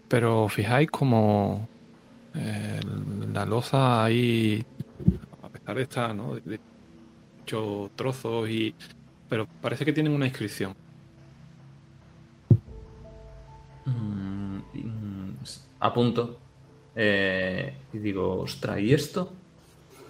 Pero 0.08 0.48
fijáis 0.48 0.90
como 0.90 1.68
eh, 2.34 2.80
la 3.32 3.44
loza 3.46 4.04
ahí, 4.04 4.64
a 5.42 5.48
pesar 5.48 5.76
de 5.76 5.82
estar, 5.82 6.14
¿no? 6.14 6.36
Trozos 7.96 8.48
y... 8.48 8.74
Pero 9.28 9.46
parece 9.60 9.84
que 9.84 9.92
tienen 9.92 10.12
una 10.12 10.26
inscripción. 10.26 10.74
Mm, 13.86 14.60
a 15.80 15.92
punto. 15.92 16.38
Eh, 16.94 17.74
y 17.92 17.98
digo, 17.98 18.40
ostras, 18.40 18.78
¿y 18.80 18.92
esto? 18.92 19.32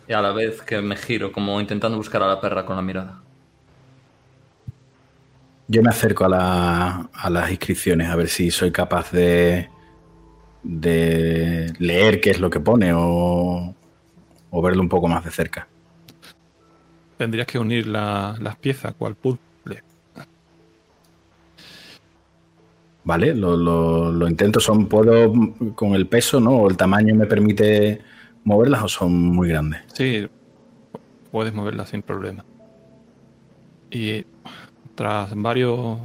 Y 0.08 0.12
a 0.12 0.20
la 0.20 0.32
vez 0.32 0.62
que 0.62 0.80
me 0.82 0.96
giro, 0.96 1.32
como 1.32 1.60
intentando 1.60 1.96
buscar 1.96 2.22
a 2.22 2.28
la 2.28 2.40
perra 2.40 2.66
con 2.66 2.76
la 2.76 2.82
mirada. 2.82 3.21
Yo 5.68 5.82
me 5.82 5.90
acerco 5.90 6.24
a, 6.24 7.08
las 7.30 7.50
inscripciones 7.50 8.08
a 8.08 8.16
ver 8.16 8.28
si 8.28 8.50
soy 8.50 8.70
capaz 8.70 9.10
de, 9.12 9.68
de 10.62 11.72
leer 11.78 12.20
qué 12.20 12.30
es 12.30 12.40
lo 12.40 12.50
que 12.50 12.60
pone 12.60 12.92
o, 12.94 13.74
verlo 14.62 14.82
un 14.82 14.88
poco 14.88 15.08
más 15.08 15.24
de 15.24 15.30
cerca. 15.30 15.66
Tendrías 17.16 17.46
que 17.46 17.58
unir 17.58 17.86
las 17.86 18.56
piezas, 18.56 18.94
cual 18.94 19.14
puzzle. 19.14 19.40
Vale, 23.04 23.34
lo, 23.34 23.56
lo, 23.56 24.28
intento. 24.28 24.60
Son, 24.60 24.86
¿Puedo 24.86 25.32
con 25.74 25.94
el 25.94 26.06
peso, 26.06 26.40
no? 26.40 26.52
¿O 26.52 26.70
el 26.70 26.76
tamaño 26.76 27.14
me 27.14 27.26
permite 27.26 28.00
moverlas 28.44 28.82
o 28.82 28.88
son 28.88 29.12
muy 29.12 29.48
grandes? 29.48 29.82
Sí, 29.92 30.28
puedes 31.30 31.52
moverlas 31.52 31.90
sin 31.90 32.02
problema. 32.02 32.44
Y 33.90 34.24
tras 34.94 35.34
varios 35.34 35.98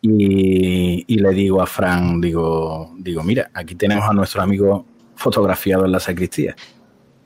y, 0.01 1.17
le 1.17 1.31
digo 1.31 1.63
a 1.63 1.67
Frank, 1.67 2.23
digo, 2.23 2.95
digo, 2.99 3.23
mira, 3.23 3.51
aquí 3.55 3.75
tenemos 3.75 4.09
a 4.09 4.13
nuestro 4.13 4.43
amigo 4.43 4.85
fotografiado 5.17 5.85
en 5.85 5.93
la 5.93 6.01
sacristía. 6.01 6.55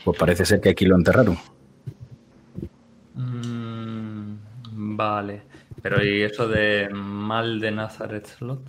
Pues 0.05 0.19
parece 0.19 0.45
ser 0.45 0.61
que 0.61 0.71
aquí 0.71 0.85
lo 0.85 0.97
enterraron. 0.97 1.39
Mm, 3.15 4.97
vale. 4.97 5.43
Pero 5.81 6.05
¿y 6.05 6.23
eso 6.23 6.49
de 6.49 6.89
mal 6.93 7.61
de 7.61 7.71
Nazareth 7.71 8.27
Slot? 8.27 8.61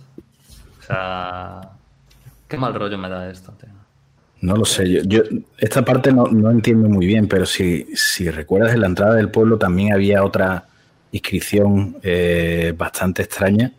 O 0.78 0.82
sea, 0.82 1.60
qué 2.48 2.56
mal 2.56 2.74
rollo 2.74 2.98
me 2.98 3.08
da 3.08 3.30
esto, 3.30 3.52
tío. 3.52 3.70
No 4.40 4.56
lo 4.56 4.66
sé, 4.66 5.02
yo, 5.06 5.22
esta 5.56 5.84
parte 5.86 6.12
no, 6.12 6.50
entiendo 6.50 6.86
muy 6.86 7.06
bien, 7.06 7.28
pero 7.28 7.46
si, 7.46 7.86
si, 7.94 8.28
recuerdas 8.28 8.74
en 8.74 8.82
la 8.82 8.88
entrada 8.88 9.14
del 9.14 9.30
pueblo 9.30 9.56
también 9.56 9.94
había 9.94 10.22
otra 10.22 10.66
inscripción 11.12 11.96
eh, 12.02 12.74
bastante 12.76 13.22
extraña. 13.22 13.72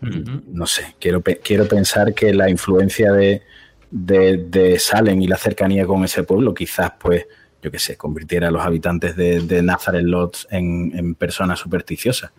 No 0.00 0.66
sé, 0.66 0.96
quiero, 0.98 1.22
quiero 1.22 1.68
pensar 1.68 2.12
que 2.12 2.34
la 2.34 2.50
influencia 2.50 3.12
de, 3.12 3.42
de, 3.90 4.78
Salem 4.80 5.22
y 5.22 5.28
la 5.28 5.36
cercanía 5.36 5.86
con 5.86 6.02
ese 6.02 6.24
pueblo 6.24 6.54
quizás, 6.54 6.92
pues, 6.98 7.26
yo 7.62 7.70
qué 7.70 7.78
sé, 7.78 7.96
convirtiera 7.96 8.48
a 8.48 8.50
los 8.50 8.62
habitantes 8.62 9.14
de, 9.14 9.40
de 9.40 9.62
Nazareth 9.62 10.06
Lodge 10.06 10.46
en, 10.50 10.90
en 10.96 11.14
personas 11.14 11.60
supersticiosas. 11.60 12.32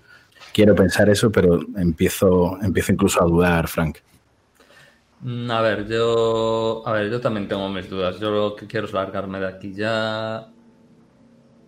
Quiero 0.54 0.76
pensar 0.76 1.10
eso, 1.10 1.32
pero 1.32 1.62
empiezo, 1.78 2.58
empiezo 2.62 2.92
incluso 2.92 3.22
a 3.22 3.26
dudar, 3.26 3.70
Frank. 3.70 4.00
Mm, 5.24 5.52
a 5.52 5.62
ver, 5.62 5.88
yo. 5.88 6.84
A 6.86 6.94
ver, 6.94 7.12
yo 7.12 7.22
también 7.22 7.48
tengo 7.48 7.70
mis 7.70 7.90
dudas. 7.90 8.20
Yo 8.20 8.32
lo 8.32 8.56
que 8.56 8.68
quiero 8.68 8.88
es 8.88 8.94
largarme 8.94 9.40
de 9.40 9.48
aquí 9.48 9.74
ya. 9.74 10.52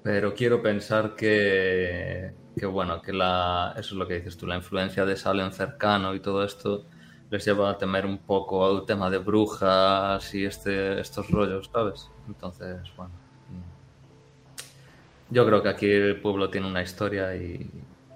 Pero 0.04 0.34
quiero 0.34 0.62
pensar 0.62 1.16
que. 1.16 2.34
Que 2.58 2.66
bueno, 2.66 3.02
que 3.02 3.14
la. 3.14 3.74
Eso 3.78 3.96
es 3.96 4.00
lo 4.00 4.08
que 4.08 4.16
dices 4.16 4.38
tú, 4.38 4.48
la 4.48 4.56
influencia 4.56 5.06
de 5.06 5.16
Salem 5.16 5.52
cercano 5.52 6.14
y 6.16 6.20
todo 6.20 6.44
esto 6.44 6.86
les 7.30 7.46
lleva 7.46 7.70
a 7.72 7.78
temer 7.78 8.06
un 8.06 8.20
poco 8.20 8.66
al 8.66 8.86
tema 8.86 9.10
de 9.10 9.18
brujas 9.18 10.34
y 10.36 10.46
este, 10.46 11.00
estos 11.00 11.30
rollos, 11.32 11.70
¿sabes? 11.74 12.10
Entonces, 12.28 12.80
bueno. 12.96 13.14
Mm. 13.50 15.34
Yo 15.34 15.46
creo 15.46 15.64
que 15.64 15.70
aquí 15.70 15.92
el 15.92 16.22
pueblo 16.22 16.50
tiene 16.50 16.68
una 16.68 16.84
historia 16.84 17.36
y, 17.36 17.70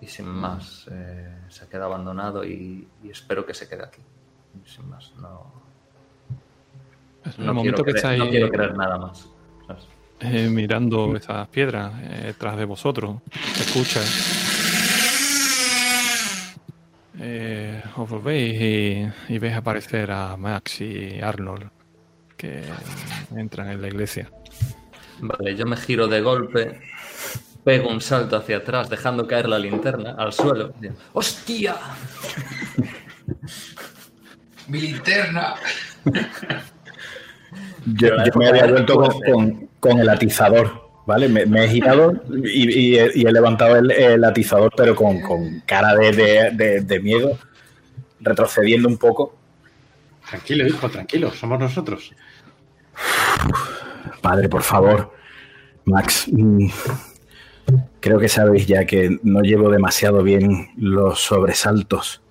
sin 0.08 0.28
más 0.28 0.88
eh, 0.92 1.38
se 1.50 1.68
queda 1.68 1.86
abandonado 1.86 2.44
y 2.46 2.88
espero 3.10 3.46
que 3.46 3.54
se 3.54 3.68
quede 3.68 3.84
aquí 3.84 4.02
sin 4.66 4.90
más, 4.90 5.14
no. 5.18 5.68
No, 7.38 7.62
quiero, 7.62 7.84
creer, 7.84 8.76
nada 8.76 8.98
más. 8.98 9.30
Eh, 10.20 10.50
mirando 10.50 11.16
esas 11.16 11.48
piedras 11.50 11.94
eh, 12.02 12.22
detrás 12.28 12.58
de 12.58 12.66
vosotros, 12.66 13.18
escucha. 13.60 14.02
Eh, 17.20 17.84
os 17.96 18.10
volvéis 18.10 19.12
y, 19.30 19.38
veis 19.38 19.56
aparecer 19.56 20.10
a 20.12 20.38
Max 20.38 20.82
y 20.82 21.20
Arnold 21.20 21.70
que 22.36 22.64
entran 23.36 23.70
en 23.70 23.82
la 23.82 23.88
iglesia. 23.88 24.32
Vale, 25.20 25.56
yo 25.56 25.66
me 25.66 25.78
giro 25.78 26.08
de 26.08 26.22
golpe, 26.22 26.80
pego 27.64 27.90
un 27.90 28.02
salto 28.02 28.38
hacia 28.38 28.58
atrás, 28.58 28.90
dejando 28.90 29.28
caer 29.28 29.50
la 29.50 29.60
linterna 29.60 30.16
al 30.18 30.32
suelo. 30.32 30.74
¡Hostia! 31.14 31.76
Mi 34.68 34.82
linterna. 34.82 35.56
yo, 37.86 38.10
me 38.36 38.48
había 38.48 38.68
vuelto 38.68 38.98
con, 39.80 40.00
el 40.00 40.10
atizador, 40.10 40.90
¿vale? 41.06 41.30
Me, 41.30 41.64
he 41.64 41.68
girado 41.68 42.14
y, 42.44 42.98
he, 42.98 43.32
levantado 43.32 43.78
el, 43.78 44.24
atizador, 44.24 44.74
pero 44.76 44.96
con, 44.96 45.62
cara 45.66 45.96
de, 45.96 47.00
miedo, 47.02 47.38
retrocediendo 48.20 48.88
un 48.88 48.98
poco. 48.98 49.36
Tranquilo, 50.30 50.68
hijo, 50.68 50.90
tranquilo, 50.90 51.32
somos 51.32 51.60
nosotros. 51.60 52.14
Padre, 54.22 54.50
por 54.50 54.64
favor. 54.64 55.14
Max, 55.86 56.28
mm, 56.30 56.68
creo 58.02 58.20
que 58.20 58.28
sabéis 58.28 58.68
ya 58.68 58.86
que 58.86 59.20
no 59.24 59.42
llevo 59.42 59.70
demasiado 59.70 60.22
bien 60.22 60.70
los 60.76 61.22
sobresaltos. 61.22 62.22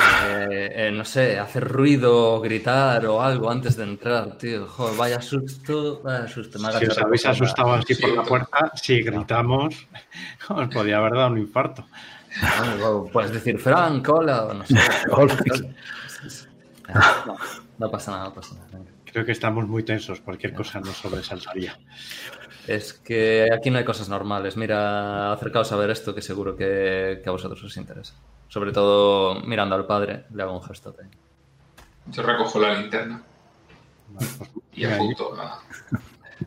Eh, 0.00 0.72
eh, 0.74 0.90
no 0.92 1.04
sé, 1.04 1.38
hacer 1.38 1.66
ruido, 1.66 2.40
gritar 2.40 3.06
o 3.06 3.20
algo 3.20 3.50
antes 3.50 3.76
de 3.76 3.84
entrar, 3.84 4.36
tío. 4.38 4.66
Joder, 4.66 4.96
vaya 4.96 5.20
susto, 5.20 6.00
vaya 6.02 6.26
susto. 6.28 6.58
si 6.58 6.86
os 6.86 6.98
habéis 6.98 7.26
asustado 7.26 7.74
así 7.74 7.94
por 7.94 8.14
la 8.14 8.22
puerta, 8.22 8.72
si 8.74 9.02
gritamos, 9.02 9.86
os 10.48 10.68
podía 10.68 10.98
haber 10.98 11.14
dado 11.14 11.30
un 11.30 11.38
infarto. 11.38 11.86
puedes 13.12 13.32
decir 13.32 13.58
Frank, 13.58 14.08
hola, 14.08 14.44
o 14.44 14.54
no 14.54 14.64
sé. 14.66 14.74
no, 17.78 17.90
pasa 17.90 18.10
nada, 18.12 18.24
no 18.24 18.34
pasa 18.34 18.54
nada. 18.54 18.84
Creo 19.04 19.24
que 19.24 19.32
estamos 19.32 19.66
muy 19.66 19.82
tensos, 19.82 20.20
cualquier 20.20 20.54
cosa 20.54 20.80
nos 20.80 20.96
sobresaltaría. 20.96 21.76
Es 22.66 22.92
que 22.92 23.48
aquí 23.52 23.70
no 23.70 23.78
hay 23.78 23.84
cosas 23.84 24.08
normales. 24.08 24.56
Mira, 24.56 25.32
acercaos 25.32 25.72
a 25.72 25.76
ver 25.76 25.90
esto 25.90 26.14
que 26.14 26.22
seguro 26.22 26.56
que, 26.56 27.20
que 27.22 27.28
a 27.28 27.32
vosotros 27.32 27.62
os 27.64 27.76
interesa. 27.76 28.14
Sobre 28.50 28.72
todo 28.72 29.40
mirando 29.42 29.76
al 29.76 29.86
padre, 29.86 30.24
le 30.34 30.42
hago 30.42 30.54
un 30.54 30.62
gesto. 30.64 30.92
Yo 32.06 32.22
recojo 32.24 32.58
la 32.58 32.74
linterna. 32.74 33.22
Y 34.72 34.84
apunto 34.84 35.36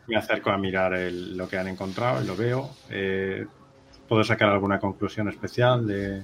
Me 0.06 0.16
acerco 0.16 0.50
a 0.50 0.58
mirar 0.58 0.92
lo 1.00 1.48
que 1.48 1.56
han 1.56 1.66
encontrado 1.66 2.22
y 2.22 2.26
lo 2.26 2.36
veo. 2.36 2.70
Eh, 2.90 3.46
¿Puedo 4.06 4.22
sacar 4.22 4.50
alguna 4.50 4.78
conclusión 4.78 5.30
especial 5.30 5.86
de...? 5.86 6.22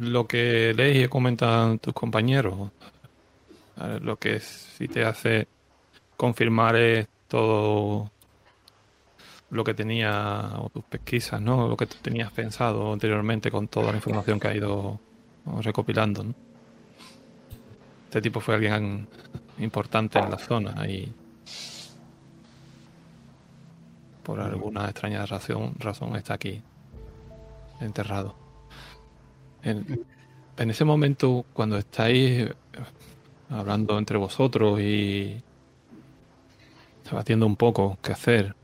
Lo 0.00 0.26
que 0.26 0.74
lees 0.76 1.04
y 1.04 1.08
comentan 1.08 1.78
tus 1.78 1.94
compañeros, 1.94 2.70
lo 4.00 4.16
que 4.16 4.40
sí 4.40 4.88
te 4.88 5.04
hace 5.04 5.46
confirmar 6.16 6.74
es 6.74 7.06
todo 7.28 8.10
lo 9.50 9.64
que 9.64 9.74
tenía, 9.74 10.52
o 10.58 10.68
tus 10.68 10.84
pesquisas, 10.84 11.40
¿no? 11.40 11.68
Lo 11.68 11.76
que 11.76 11.86
tenías 11.86 12.30
pensado 12.32 12.92
anteriormente 12.92 13.50
con 13.50 13.68
toda 13.68 13.90
la 13.90 13.96
información 13.96 14.38
que 14.38 14.48
ha 14.48 14.54
ido 14.54 15.00
recopilando, 15.62 16.24
¿no? 16.24 16.34
Este 18.06 18.22
tipo 18.22 18.40
fue 18.40 18.54
alguien 18.54 19.06
importante 19.58 20.18
en 20.18 20.30
la 20.30 20.38
zona 20.38 20.88
y 20.88 21.12
por 24.22 24.40
alguna 24.40 24.84
extraña 24.86 25.24
razón, 25.26 25.74
razón 25.78 26.16
está 26.16 26.34
aquí 26.34 26.62
enterrado. 27.80 28.34
En, 29.62 30.04
en 30.56 30.70
ese 30.70 30.84
momento, 30.84 31.44
cuando 31.52 31.76
estáis 31.76 32.48
hablando 33.50 33.98
entre 33.98 34.18
vosotros 34.18 34.80
y 34.80 35.42
debatiendo 37.04 37.46
un 37.46 37.56
poco 37.56 37.98
qué 38.02 38.12
hacer, 38.12 38.54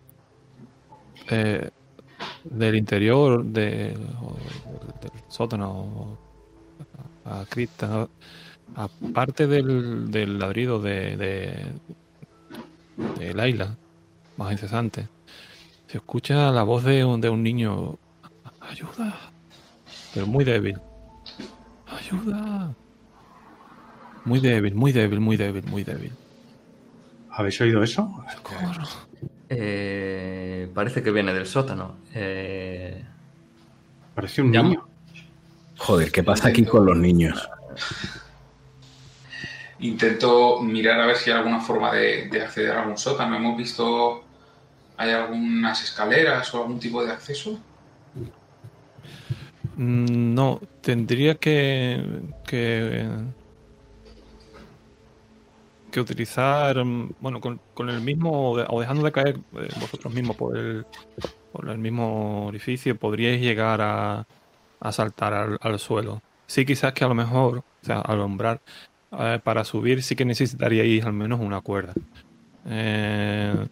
eh, 1.30 1.70
del 2.44 2.74
interior 2.76 3.44
de, 3.44 3.96
del 5.00 5.22
sótano 5.28 6.18
a 7.24 7.44
cripta, 7.48 8.08
aparte 8.74 9.46
del, 9.46 10.10
del 10.10 10.38
ladrido 10.38 10.80
de, 10.80 11.16
de, 11.16 11.72
de 13.18 13.34
Laila, 13.34 13.76
más 14.36 14.52
incesante, 14.52 15.08
se 15.86 15.98
escucha 15.98 16.50
la 16.50 16.62
voz 16.64 16.84
de 16.84 17.04
un, 17.04 17.20
de 17.20 17.30
un 17.30 17.42
niño, 17.42 17.98
ayuda, 18.60 19.32
pero 20.12 20.26
muy 20.26 20.44
débil, 20.44 20.78
ayuda, 21.86 22.74
muy 24.24 24.40
débil, 24.40 24.74
muy 24.74 24.92
débil, 24.92 25.20
muy 25.20 25.36
débil, 25.36 25.64
muy 25.66 25.84
débil. 25.84 26.12
¿Habéis 27.30 27.60
oído 27.60 27.82
eso? 27.82 28.24
Eh, 29.56 30.68
parece 30.74 31.02
que 31.02 31.10
viene 31.10 31.32
del 31.32 31.46
sótano. 31.46 31.96
Eh, 32.14 33.04
parece 34.14 34.42
un 34.42 34.50
niño. 34.50 34.86
Joder, 35.78 36.10
¿qué 36.12 36.22
pasa 36.22 36.48
aquí 36.48 36.64
con 36.64 36.86
los 36.86 36.96
niños? 36.96 37.48
Intento 39.80 40.60
mirar 40.60 41.00
a 41.00 41.06
ver 41.06 41.16
si 41.16 41.30
hay 41.30 41.38
alguna 41.38 41.60
forma 41.60 41.92
de, 41.92 42.30
acceder 42.42 42.72
a 42.72 42.82
algún 42.82 42.96
sótano. 42.96 43.36
Hemos 43.36 43.56
visto 43.56 44.24
¿Hay 44.96 45.10
algunas 45.10 45.82
escaleras 45.82 46.54
o 46.54 46.62
algún 46.62 46.78
tipo 46.78 47.04
de 47.04 47.12
acceso? 47.12 47.58
Mm, 49.76 50.34
No, 50.34 50.60
tendría 50.80 51.34
que, 51.34 52.00
que, 52.46 53.08
que 55.94 56.00
utilizar, 56.00 56.84
mm, 56.84 57.14
bueno, 57.20 57.40
con, 57.40 57.88
el 57.88 58.00
mismo, 58.00 58.50
o 58.52 58.80
dejando 58.80 59.04
de 59.04 59.12
caer 59.12 59.38
eh, 59.52 59.68
vosotros 59.80 60.12
mismos 60.12 60.36
por 60.36 60.56
el, 60.56 60.84
por 61.52 61.70
el 61.70 61.78
mismo 61.78 62.46
orificio, 62.46 62.96
podríais 62.98 63.40
llegar 63.40 63.80
a, 63.80 64.26
a 64.80 64.92
saltar 64.92 65.32
al, 65.32 65.58
al 65.60 65.78
suelo. 65.78 66.20
Sí, 66.48 66.66
quizás 66.66 66.92
que 66.92 67.04
a 67.04 67.08
lo 67.08 67.14
mejor, 67.14 67.58
o 67.58 67.64
sea, 67.86 68.00
alumbrar, 68.00 68.60
eh, 69.12 69.40
para 69.42 69.64
subir 69.64 70.02
sí 70.02 70.16
que 70.16 70.24
necesitaríais 70.24 71.04
al 71.04 71.12
menos 71.12 71.38
una 71.40 71.60
cuerda. 71.60 71.92
Eh, 72.66 73.66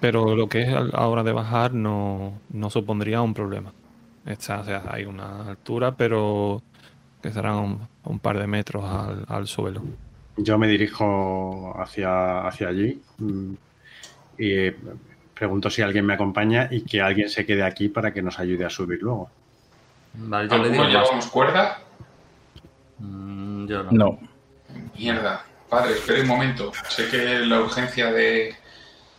pero 0.00 0.34
lo 0.34 0.48
que 0.48 0.62
es 0.62 0.68
a 0.68 0.80
la 0.80 1.06
hora 1.08 1.22
de 1.22 1.32
bajar 1.32 1.74
no, 1.74 2.40
no 2.50 2.70
supondría 2.70 3.20
un 3.20 3.34
problema. 3.34 3.72
Está, 4.24 4.60
o 4.60 4.64
sea, 4.64 4.84
hay 4.90 5.04
una 5.04 5.48
altura, 5.50 5.94
pero 5.94 6.62
que 7.22 7.32
serán 7.32 7.88
un, 8.06 8.18
par 8.18 8.38
de 8.38 8.46
metros 8.46 8.84
al, 8.84 9.24
al 9.28 9.46
suelo. 9.46 9.82
Yo 10.36 10.58
me 10.58 10.68
dirijo 10.68 11.74
hacia, 11.80 12.46
hacia 12.46 12.68
allí 12.68 13.00
mm, 13.18 13.52
y 14.38 14.52
eh, 14.52 14.76
pregunto 15.34 15.70
si 15.70 15.82
alguien 15.82 16.04
me 16.06 16.14
acompaña 16.14 16.68
y 16.70 16.82
que 16.82 17.00
alguien 17.00 17.28
se 17.28 17.44
quede 17.46 17.62
aquí 17.62 17.88
para 17.88 18.12
que 18.12 18.22
nos 18.22 18.38
ayude 18.38 18.64
a 18.64 18.70
subir 18.70 19.00
luego. 19.02 19.30
Vale, 20.14 20.48
yo 20.48 20.58
le 20.58 20.70
digo 20.70 20.82
¿Alguno 20.82 20.98
más. 20.98 21.06
llevamos 21.08 21.26
cuerda? 21.28 21.78
Mm, 22.98 23.66
yo 23.66 23.82
no. 23.84 23.90
No. 23.92 24.18
Mierda. 24.98 25.44
Padre, 25.68 25.92
espere 25.94 26.22
un 26.22 26.28
momento. 26.28 26.72
Sé 26.88 27.08
que 27.08 27.40
la 27.40 27.60
urgencia 27.60 28.12
de, 28.12 28.54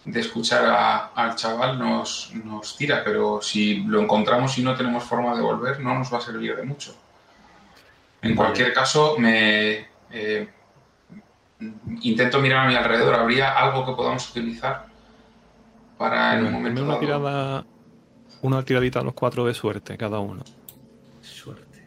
de 0.05 0.19
escuchar 0.19 0.65
a- 0.65 1.07
al 1.07 1.35
chaval 1.35 1.77
nos, 1.77 2.31
nos 2.43 2.77
tira, 2.77 3.03
pero 3.03 3.41
si 3.41 3.83
lo 3.83 4.01
encontramos 4.01 4.57
y 4.57 4.63
no 4.63 4.75
tenemos 4.75 5.03
forma 5.03 5.35
de 5.35 5.41
volver, 5.41 5.79
no 5.81 5.93
nos 5.97 6.11
va 6.13 6.19
a 6.19 6.21
servir 6.21 6.55
de 6.55 6.63
mucho. 6.63 6.95
En 8.21 8.35
cualquier 8.35 8.73
caso, 8.73 9.15
me 9.17 9.87
eh, 10.11 10.49
intento 12.01 12.39
mirar 12.39 12.65
a 12.65 12.69
mi 12.69 12.75
alrededor. 12.75 13.15
¿Habría 13.15 13.57
algo 13.57 13.85
que 13.85 13.93
podamos 13.93 14.29
utilizar 14.29 14.85
para 15.97 16.33
en 16.33 16.45
un 16.45 16.45
Dame 16.45 16.57
momento 16.57 16.81
una 16.83 16.93
dado? 16.93 16.99
tirada, 16.99 17.65
una 18.41 18.63
tiradita 18.63 18.99
a 18.99 19.03
los 19.03 19.13
cuatro 19.13 19.45
de 19.45 19.53
suerte 19.53 19.97
cada 19.97 20.19
uno. 20.19 20.43
Suerte. 21.21 21.83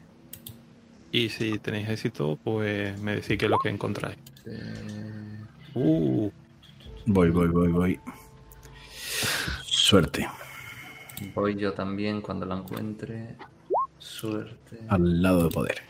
Y 1.12 1.28
si 1.28 1.58
tenéis 1.58 1.88
éxito, 1.88 2.38
pues 2.42 2.98
me 3.00 3.16
decís 3.16 3.36
qué 3.38 3.46
es 3.46 3.50
lo 3.50 3.58
que 3.58 3.68
encontráis. 3.68 4.18
Eh, 4.46 5.26
Uh, 5.74 6.28
Voy, 7.06 7.30
voy, 7.30 7.48
voy, 7.48 7.68
voy. 7.68 8.00
Suerte. 9.62 10.28
voy 11.34 11.54
yo 11.56 11.72
también 11.74 12.20
cuando 12.20 12.44
la 12.44 12.56
encuentre. 12.56 13.36
Suerte. 13.98 14.80
Al 14.88 15.22
lado 15.22 15.44
de 15.44 15.50
poder. 15.50 15.82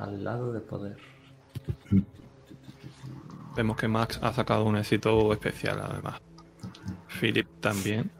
Al 0.00 0.24
lado 0.24 0.52
de 0.52 0.60
poder. 0.60 0.96
vemos 3.54 3.76
que 3.76 3.86
Max 3.86 4.18
ha 4.22 4.32
sacado 4.32 4.64
un 4.64 4.76
éxito 4.76 5.32
especial 5.32 5.78
además. 5.80 6.20
Philip 7.20 7.46
también 7.60 8.10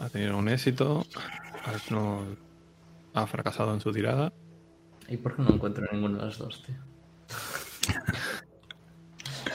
ha 0.00 0.08
tenido 0.08 0.36
un 0.36 0.48
éxito. 0.48 1.04
Arnold 1.64 2.36
ha 3.14 3.26
fracasado 3.26 3.72
en 3.74 3.80
su 3.80 3.92
tirada. 3.92 4.32
¿Y 5.08 5.16
por 5.18 5.36
qué 5.36 5.42
no 5.42 5.50
encuentro 5.54 5.86
ninguna 5.92 6.18
de 6.18 6.24
las 6.26 6.38
dos, 6.38 6.62
tío? 6.64 6.76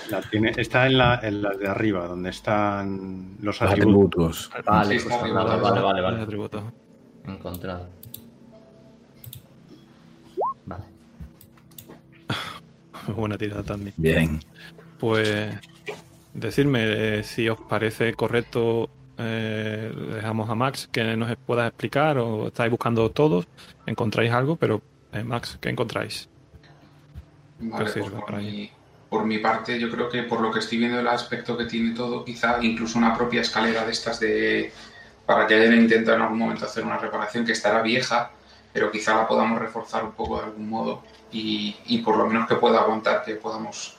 La 0.09 0.21
tiene, 0.21 0.53
está 0.55 0.85
en 0.85 0.97
la, 0.97 1.19
en 1.23 1.41
la 1.41 1.49
de 1.49 1.67
arriba, 1.67 2.07
donde 2.07 2.29
están 2.29 3.37
los 3.41 3.61
atributos. 3.61 4.49
Atributos. 4.53 4.65
Vale, 4.65 4.99
Sí, 4.99 5.07
pues 5.09 5.33
vale, 5.33 5.81
vale, 5.81 6.01
vale. 6.01 6.71
Encontrado. 7.25 7.89
Buena 13.15 13.37
tirada 13.37 13.63
también. 13.63 13.93
Bien. 13.97 14.39
Pues 14.99 15.53
decirme 16.33 17.19
eh, 17.19 17.23
si 17.23 17.47
os 17.49 17.59
parece 17.59 18.13
correcto. 18.13 18.89
eh, 19.17 19.93
le 19.95 20.15
dejamos 20.15 20.49
a 20.49 20.55
Max 20.55 20.89
que 20.91 21.15
nos 21.15 21.33
pueda 21.37 21.67
explicar 21.67 22.17
o 22.17 22.47
estáis 22.47 22.71
buscando 22.71 23.09
todos. 23.11 23.47
Encontráis 23.85 24.31
algo, 24.31 24.55
pero 24.55 24.81
eh, 25.13 25.23
Max, 25.23 25.57
¿qué 25.61 25.69
encontráis? 25.69 26.29
Vale, 27.59 27.89
pues 27.91 28.09
por, 28.09 28.35
mi, 28.35 28.69
por 29.09 29.25
mi 29.25 29.37
parte, 29.37 29.79
yo 29.79 29.89
creo 29.89 30.09
que 30.09 30.23
por 30.23 30.41
lo 30.41 30.51
que 30.51 30.59
estoy 30.59 30.77
viendo 30.77 30.99
el 30.99 31.07
aspecto 31.07 31.57
que 31.57 31.65
tiene 31.65 31.95
todo, 31.95 32.25
quizá 32.25 32.61
incluso 32.61 32.97
una 32.97 33.15
propia 33.15 33.41
escalera 33.41 33.85
de 33.85 33.91
estas 33.91 34.19
de 34.19 34.73
para 35.25 35.47
que 35.47 35.55
hayan 35.55 35.73
intentado 35.73 36.17
en 36.17 36.23
algún 36.23 36.37
momento 36.37 36.65
hacer 36.65 36.83
una 36.83 36.97
reparación 36.97 37.45
que 37.45 37.53
estará 37.53 37.81
vieja, 37.81 38.31
pero 38.71 38.91
quizá 38.91 39.15
la 39.15 39.27
podamos 39.27 39.59
reforzar 39.59 40.03
un 40.03 40.11
poco 40.11 40.37
de 40.37 40.45
algún 40.45 40.69
modo 40.69 41.01
y, 41.31 41.97
por 42.03 42.17
lo 42.17 42.27
menos 42.27 42.47
que 42.47 42.55
pueda 42.55 42.79
aguantar, 42.79 43.23
que 43.23 43.35
podamos 43.35 43.97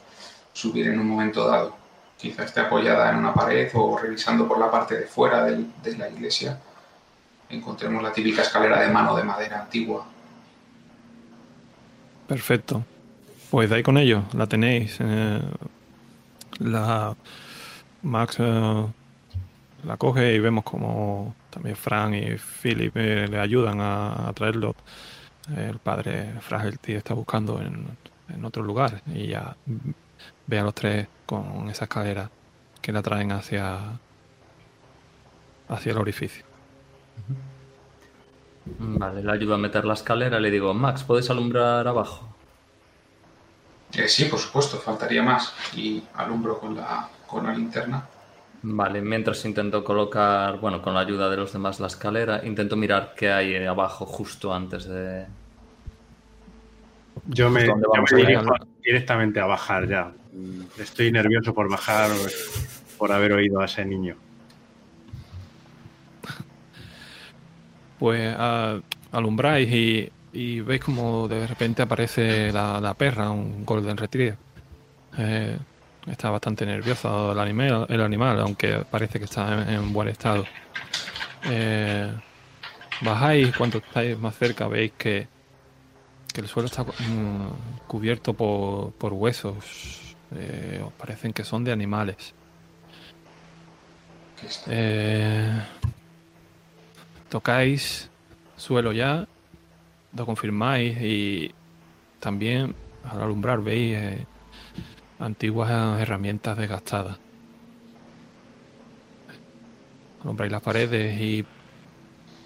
subir 0.52 0.88
en 0.88 1.00
un 1.00 1.08
momento 1.08 1.46
dado. 1.46 1.76
Quizá 2.16 2.44
esté 2.44 2.60
apoyada 2.60 3.10
en 3.10 3.18
una 3.18 3.34
pared 3.34 3.70
o 3.74 3.98
revisando 3.98 4.48
por 4.48 4.58
la 4.58 4.70
parte 4.70 4.96
de 4.98 5.06
fuera 5.06 5.44
de 5.44 5.96
la 5.98 6.08
iglesia. 6.08 6.58
Encontremos 7.50 8.02
la 8.02 8.12
típica 8.12 8.42
escalera 8.42 8.80
de 8.80 8.88
mano 8.88 9.14
de 9.14 9.22
madera 9.22 9.60
antigua. 9.60 10.06
Perfecto. 12.26 12.84
Pues 13.50 13.70
dais 13.70 13.84
con 13.84 13.98
ello, 13.98 14.24
la 14.32 14.46
tenéis. 14.46 14.96
eh, 15.00 15.40
la 16.58 17.14
Max 18.02 18.36
eh, 18.38 18.86
la 19.84 19.96
coge 19.96 20.34
y 20.34 20.38
vemos 20.40 20.64
como 20.64 21.34
también 21.50 21.76
Fran 21.76 22.14
y 22.14 22.36
Philip 22.36 22.96
eh, 22.96 23.28
le 23.28 23.38
ayudan 23.38 23.80
a 23.80 24.32
traerlo. 24.34 24.74
El 25.54 25.78
padre 25.78 26.34
Fragelty 26.40 26.94
está 26.94 27.14
buscando 27.14 27.60
en, 27.60 27.86
en 28.28 28.44
otro 28.44 28.62
lugar 28.62 29.02
y 29.06 29.28
ya 29.28 29.56
ve 30.46 30.58
a 30.58 30.64
los 30.64 30.74
tres 30.74 31.06
con 31.24 31.68
esa 31.68 31.84
escalera 31.84 32.30
que 32.80 32.92
la 32.92 33.02
traen 33.02 33.32
hacia 33.32 33.98
hacia 35.68 35.92
el 35.92 35.98
orificio. 35.98 36.44
Vale, 38.78 39.22
le 39.22 39.32
ayudo 39.32 39.54
a 39.54 39.58
meter 39.58 39.84
la 39.84 39.94
escalera. 39.94 40.40
Le 40.40 40.50
digo, 40.50 40.74
Max, 40.74 41.04
¿puedes 41.04 41.30
alumbrar 41.30 41.86
abajo? 41.86 42.28
Eh, 43.92 44.08
sí, 44.08 44.24
por 44.24 44.38
supuesto, 44.40 44.78
faltaría 44.78 45.22
más. 45.22 45.54
Y 45.74 46.02
alumbro 46.14 46.58
con 46.58 46.74
la, 46.74 47.08
con 47.26 47.46
la 47.46 47.52
linterna. 47.52 48.06
Vale, 48.68 49.00
mientras 49.00 49.44
intento 49.44 49.84
colocar, 49.84 50.58
bueno, 50.58 50.82
con 50.82 50.92
la 50.92 51.00
ayuda 51.00 51.30
de 51.30 51.36
los 51.36 51.52
demás 51.52 51.78
la 51.78 51.86
escalera, 51.86 52.44
intento 52.44 52.74
mirar 52.74 53.14
qué 53.16 53.30
hay 53.30 53.64
abajo 53.64 54.04
justo 54.04 54.52
antes 54.52 54.88
de... 54.88 55.24
Yo 57.26 57.48
me, 57.48 57.62
dirijo 57.62 58.56
directamente 58.84 59.38
a 59.38 59.46
bajar 59.46 59.86
ya. 59.86 60.12
Estoy 60.80 61.12
nervioso 61.12 61.54
por 61.54 61.70
bajar 61.70 62.10
por 62.98 63.12
haber 63.12 63.34
oído 63.34 63.60
a 63.60 63.66
ese 63.66 63.84
niño. 63.84 64.16
Pues 68.00 68.34
ah, 68.36 68.80
alumbráis 69.12 69.72
y, 69.72 70.10
y 70.32 70.60
veis 70.60 70.80
como 70.80 71.28
de 71.28 71.46
repente 71.46 71.82
aparece 71.82 72.50
la, 72.52 72.80
la 72.80 72.94
perra, 72.94 73.30
un 73.30 73.64
Golden 73.64 73.96
Retriever. 73.96 74.36
Eh, 75.18 75.56
está 76.06 76.30
bastante 76.30 76.64
nervioso 76.64 77.32
el 77.32 78.00
animal, 78.00 78.40
aunque 78.40 78.84
parece 78.90 79.18
que 79.18 79.24
está 79.24 79.62
en, 79.62 79.74
en 79.74 79.92
buen 79.92 80.08
estado. 80.08 80.44
Eh, 81.44 82.12
bajáis, 83.02 83.56
cuando 83.56 83.78
estáis 83.78 84.18
más 84.18 84.36
cerca 84.36 84.68
veis 84.68 84.92
que, 84.96 85.28
que 86.32 86.40
el 86.40 86.48
suelo 86.48 86.66
está 86.66 86.82
mm, 86.84 87.86
cubierto 87.86 88.34
por, 88.34 88.92
por 88.92 89.12
huesos. 89.12 90.14
Eh, 90.34 90.82
os 90.84 90.92
parecen 90.94 91.32
que 91.32 91.44
son 91.44 91.64
de 91.64 91.72
animales. 91.72 92.34
Eh, 94.66 95.62
tocáis 97.28 98.10
suelo 98.56 98.92
ya, 98.92 99.26
lo 100.14 100.26
confirmáis 100.26 101.00
y 101.00 101.54
también 102.20 102.74
al 103.04 103.22
alumbrar 103.22 103.60
veis 103.60 104.26
antiguas 105.18 106.00
herramientas 106.00 106.56
desgastadas. 106.56 107.18
Alumbráis 110.22 110.52
las 110.52 110.62
paredes 110.62 111.20
y 111.20 111.44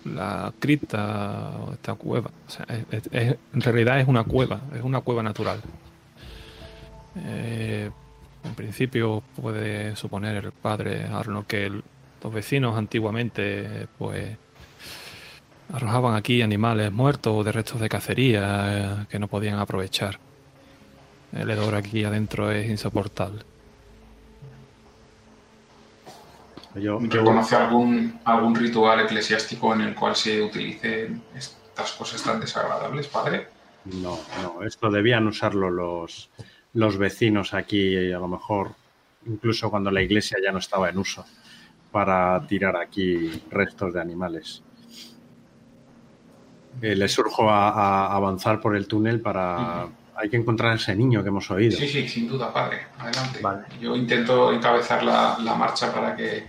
la 0.05 0.53
cripta 0.59 1.53
esta 1.73 1.95
cueva. 1.95 2.31
en 2.69 3.61
realidad 3.61 4.01
es 4.01 4.09
una 4.09 4.25
cueva, 4.25 4.61
es 4.75 4.83
una 4.83 5.01
cueva 5.01 5.23
natural. 5.23 5.61
Eh, 7.17 7.91
en 8.45 8.55
principio 8.55 9.23
puede 9.41 9.97
suponer 9.97 10.45
el 10.45 10.53
padre 10.53 11.05
Arnold 11.05 11.47
que 11.47 11.71
los 11.71 12.33
vecinos 12.33 12.77
antiguamente 12.77 13.89
pues 13.99 14.37
arrojaban 15.73 16.17
aquí 16.17 16.43
animales 16.43 16.91
muertos 16.93 17.35
o 17.37 17.45
de 17.45 17.53
restos 17.53 17.81
de 17.81 17.89
cacería 17.89 19.03
eh, 19.03 19.07
que 19.09 19.19
no 19.19 19.29
podían 19.29 19.59
aprovechar. 19.59 20.19
El 21.33 21.51
hedor 21.51 21.75
aquí 21.75 22.05
adentro 22.05 22.51
es 22.51 22.69
insoportable. 22.69 23.43
Yo, 26.77 27.01
¿Reconoce 27.01 27.57
algún, 27.57 28.21
algún 28.25 28.55
ritual 28.55 29.01
eclesiástico 29.01 29.75
en 29.75 29.81
el 29.81 29.95
cual 29.95 30.15
se 30.15 30.41
utilicen 30.41 31.23
estas 31.35 31.93
cosas 31.93 32.23
tan 32.23 32.41
desagradables, 32.41 33.09
padre? 33.09 33.49
No, 33.87 34.19
no, 34.43 34.63
esto 34.63 34.89
debían 34.91 35.27
usarlo 35.27 35.69
los, 35.69 36.31
los 36.75 36.97
vecinos 36.97 37.55
aquí, 37.55 38.13
a 38.13 38.19
lo 38.19 38.29
mejor 38.29 38.75
incluso 39.27 39.71
cuando 39.71 39.91
la 39.91 40.03
iglesia 40.03 40.39
ya 40.43 40.53
no 40.53 40.59
estaba 40.59 40.89
en 40.89 40.99
uso, 40.99 41.25
para 41.91 42.47
tirar 42.47 42.77
aquí 42.77 43.43
restos 43.51 43.93
de 43.93 44.01
animales. 44.01 44.63
Eh, 46.81 46.95
le 46.95 47.09
surjo 47.09 47.51
a, 47.51 48.15
avanzar 48.15 48.61
por 48.61 48.77
el 48.77 48.87
túnel 48.87 49.21
para... 49.21 49.89
Hay 50.21 50.29
que 50.29 50.37
encontrar 50.37 50.73
a 50.73 50.75
ese 50.75 50.95
niño 50.95 51.23
que 51.23 51.29
hemos 51.29 51.51
oído. 51.51 51.77
Sí, 51.79 51.89
sí, 51.89 52.07
sin 52.07 52.29
duda, 52.29 52.53
padre. 52.53 52.87
Adelante. 52.99 53.41
Yo 53.81 53.97
intento 53.97 54.53
encabezar 54.53 55.03
la, 55.03 55.39
la 55.39 55.55
marcha 55.55 55.93
para 55.93 56.15
que 56.15 56.45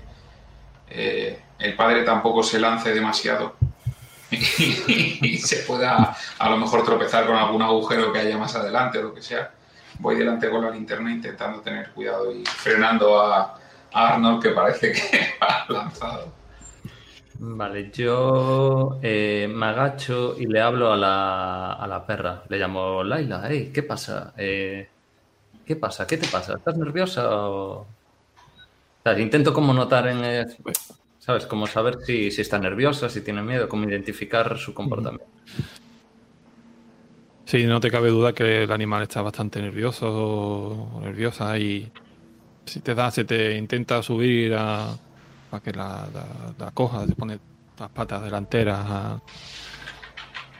eh, 0.89 1.39
el 1.57 1.75
padre 1.75 2.03
tampoco 2.03 2.43
se 2.43 2.59
lance 2.59 2.93
demasiado 2.93 3.55
y 4.31 5.37
se 5.37 5.57
pueda 5.57 6.15
a 6.37 6.49
lo 6.49 6.57
mejor 6.57 6.83
tropezar 6.83 7.25
con 7.25 7.35
algún 7.35 7.61
agujero 7.61 8.11
que 8.11 8.19
haya 8.19 8.37
más 8.37 8.55
adelante 8.55 8.97
o 8.99 9.03
lo 9.03 9.13
que 9.13 9.21
sea. 9.21 9.51
Voy 9.99 10.15
delante 10.15 10.49
con 10.49 10.63
la 10.63 10.71
linterna 10.71 11.11
intentando 11.11 11.61
tener 11.61 11.91
cuidado 11.91 12.33
y 12.33 12.43
frenando 12.45 13.21
a, 13.21 13.57
Arnold 13.93 14.41
que 14.41 14.49
parece 14.51 14.93
que 14.93 15.33
ha 15.41 15.65
lanzado. 15.69 16.33
Vale, 17.43 17.89
yo 17.91 18.99
eh, 19.01 19.49
me 19.51 19.65
agacho 19.65 20.35
y 20.37 20.45
le 20.45 20.61
hablo 20.61 20.93
a 20.93 20.95
la, 20.95 21.73
a 21.73 21.87
la 21.87 22.05
perra. 22.05 22.43
Le 22.47 22.59
llamo 22.59 23.03
Laila. 23.03 23.47
Hey, 23.49 23.71
¿qué 23.73 23.81
pasa? 23.81 24.31
Eh, 24.37 24.87
¿Qué 25.65 25.75
pasa? 25.75 26.05
¿Qué 26.05 26.17
te 26.17 26.27
pasa? 26.27 26.53
¿Estás 26.57 26.77
nerviosa 26.77 27.39
o...? 27.39 27.87
intento 29.17 29.53
como 29.53 29.73
notar 29.73 30.07
en... 30.09 30.23
El, 30.23 30.55
¿Sabes? 31.17 31.47
Como 31.47 31.65
saber 31.65 31.97
si, 32.05 32.29
si 32.29 32.41
está 32.41 32.59
nerviosa, 32.59 33.09
si 33.09 33.21
tiene 33.21 33.41
miedo, 33.41 33.67
cómo 33.67 33.89
identificar 33.89 34.59
su 34.59 34.75
comportamiento. 34.75 35.25
Sí, 37.45 37.65
no 37.65 37.79
te 37.79 37.89
cabe 37.89 38.09
duda 38.09 38.33
que 38.33 38.65
el 38.65 38.71
animal 38.71 39.01
está 39.01 39.23
bastante 39.23 39.59
nervioso 39.63 40.07
o 40.07 41.01
nerviosa 41.01 41.57
y 41.57 41.91
si 42.65 42.81
te 42.81 42.93
da, 42.93 43.09
se 43.09 43.25
te 43.25 43.57
intenta 43.57 44.03
subir 44.03 44.53
a, 44.53 44.95
para 45.51 45.61
que 45.61 45.73
la, 45.73 46.07
la, 46.57 46.71
coja, 46.71 47.05
se 47.05 47.13
pone 47.13 47.37
las 47.77 47.89
patas 47.89 48.23
delanteras 48.23 49.19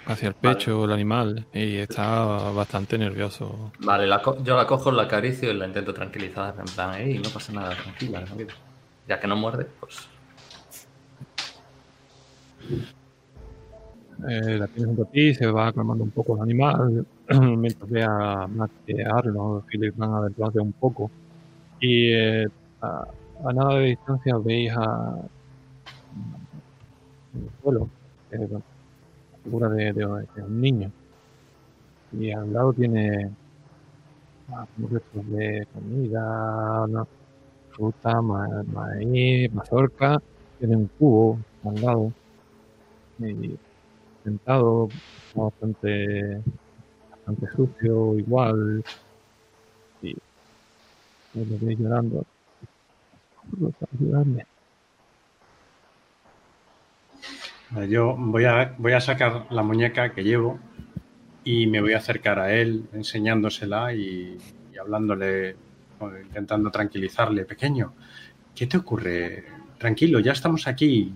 hacia 0.06 0.28
el 0.28 0.34
pecho 0.34 0.84
el 0.84 0.92
animal 0.92 1.46
y 1.54 1.78
está 1.78 2.26
bastante 2.52 2.98
nervioso. 2.98 3.72
Vale, 3.80 4.06
yo 4.44 4.58
la 4.58 4.68
cojo, 4.68 4.92
la 4.92 5.04
acaricio 5.04 5.50
y 5.50 5.54
la 5.54 5.66
intento 5.66 5.94
tranquilizar, 5.94 6.56
en 6.60 6.66
plan, 6.66 6.96
hey, 6.98 7.22
no 7.24 7.30
pasa 7.30 7.54
nada, 7.54 7.74
tranquila, 7.74 8.24
tranquila. 8.26 8.54
Ya 9.08 9.20
que 9.20 9.28
no 9.28 9.38
muerde, 9.38 9.66
pues... 9.80 10.10
Eh, 14.30 14.58
la 14.60 14.68
tienes 14.68 14.86
junto 14.86 15.04
a 15.04 15.06
ti, 15.06 15.34
se 15.34 15.48
va 15.48 15.72
calmando 15.74 16.04
un 16.04 16.12
poco 16.12 16.36
el 16.36 16.42
animal, 16.44 17.08
mientras 17.30 17.90
ve 17.90 18.04
a 18.04 18.46
Matt 18.46 18.72
y 18.86 19.02
Arno, 19.02 19.64
Philip 19.68 19.96
van 19.96 20.14
a 20.14 20.62
un 20.62 20.74
poco. 20.74 21.10
Y 21.80 22.12
eh, 22.12 22.48
a 22.82 23.08
nada 23.50 23.76
de 23.80 23.86
distancia 23.88 24.38
veis 24.38 24.72
a 24.76 25.16
el 27.34 27.50
suelo 27.62 27.90
la 28.30 28.62
figura 29.44 29.70
de, 29.70 30.06
un 30.06 30.62
niño. 30.62 30.92
Y 32.14 32.32
al 32.32 32.54
lado 32.54 32.74
tiene 32.74 33.32
ah, 34.50 34.66
restos 34.78 35.32
de 35.32 35.68
comida, 35.74 37.06
fruta, 37.72 38.22
maíz, 38.22 39.52
mazorca, 39.54 40.22
tiene 40.60 40.76
un 40.78 40.88
cubo 41.00 41.40
al 41.64 41.82
lado 41.82 42.14
y 43.20 43.58
sentado 44.24 44.90
bastante 45.36 46.42
bastante 47.10 47.48
sucio 47.56 48.18
igual 48.18 48.84
y 50.02 50.14
lo 51.34 51.60
veis 51.60 51.80
llorando 51.80 52.26
yo 57.88 58.16
voy 58.18 58.46
a, 58.46 58.76
voy 58.78 58.94
a 58.94 59.02
sacar 59.02 59.48
la 59.50 59.64
muñeca 59.64 60.14
que 60.14 60.24
llevo 60.24 60.60
y 61.44 61.68
me 61.68 61.82
voy 61.82 61.94
a 61.94 61.98
acercar 61.98 62.40
a 62.40 62.54
él 62.54 62.86
enseñándosela 62.94 63.94
y, 63.94 64.38
hablándole, 64.80 65.56
intentando 66.26 66.70
tranquilizarle. 66.72 67.46
Pequeño, 67.46 67.94
¿qué 68.56 68.68
te 68.68 68.78
ocurre? 68.78 69.46
Tranquilo, 69.78 70.20
ya 70.20 70.34
estamos 70.34 70.68
aquí. 70.68 71.12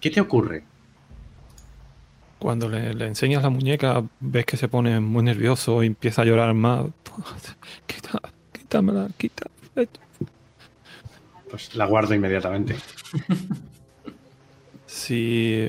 ¿Qué 0.00 0.10
te 0.10 0.20
ocurre? 0.20 0.64
Cuando 2.38 2.68
le, 2.68 2.90
enseñas 3.06 3.42
la 3.42 3.50
muñeca, 3.50 4.02
ves 4.18 4.44
que 4.44 4.56
se 4.56 4.68
pone 4.68 4.98
muy 5.00 5.22
nervioso 5.22 5.82
y 5.82 5.86
empieza 5.86 6.22
a 6.22 6.24
llorar 6.24 6.52
más. 6.54 6.86
Quita, 7.86 8.20
quítamela, 8.52 9.08
quita. 9.16 9.46
Pues 11.52 11.74
la 11.74 11.84
guardo 11.84 12.14
inmediatamente. 12.14 12.74
si 14.86 15.68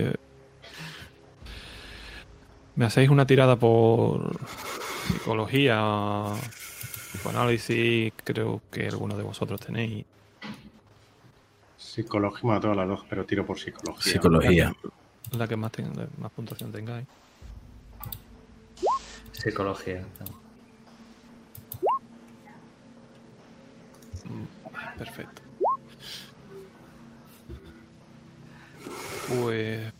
me 2.78 2.86
hacéis 2.86 3.10
una 3.10 3.28
tirada 3.28 3.58
por 3.58 4.40
psicología, 5.12 6.24
psicoanálisis, 7.12 8.14
creo 8.24 8.62
que 8.72 8.88
alguno 8.88 9.18
de 9.18 9.24
vosotros 9.24 9.60
tenéis. 9.60 10.06
Psicología, 11.76 12.40
bueno, 12.44 12.62
todas 12.62 12.78
las 12.78 12.88
dos, 12.88 13.06
pero 13.10 13.26
tiro 13.26 13.46
por 13.46 13.60
psicología. 13.60 14.14
Psicología. 14.14 14.74
La 15.38 15.50
que, 15.50 15.58
más, 15.58 15.74
más 16.18 16.32
puntuación 16.32 16.72
tengáis. 16.72 17.06
Psicología. 19.34 20.06
Perfecto. 24.98 25.42
Pues 29.28 29.94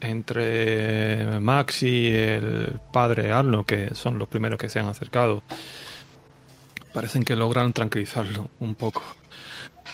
entre 0.00 1.40
Max 1.40 1.82
y 1.82 2.08
el 2.08 2.80
padre 2.92 3.32
Arno, 3.32 3.64
que 3.64 3.94
son 3.94 4.18
los 4.18 4.28
primeros 4.28 4.58
que 4.58 4.68
se 4.68 4.80
han 4.80 4.86
acercado, 4.86 5.42
parecen 6.92 7.24
que 7.24 7.36
logran 7.36 7.72
tranquilizarlo 7.72 8.50
un 8.60 8.74
poco. 8.74 9.02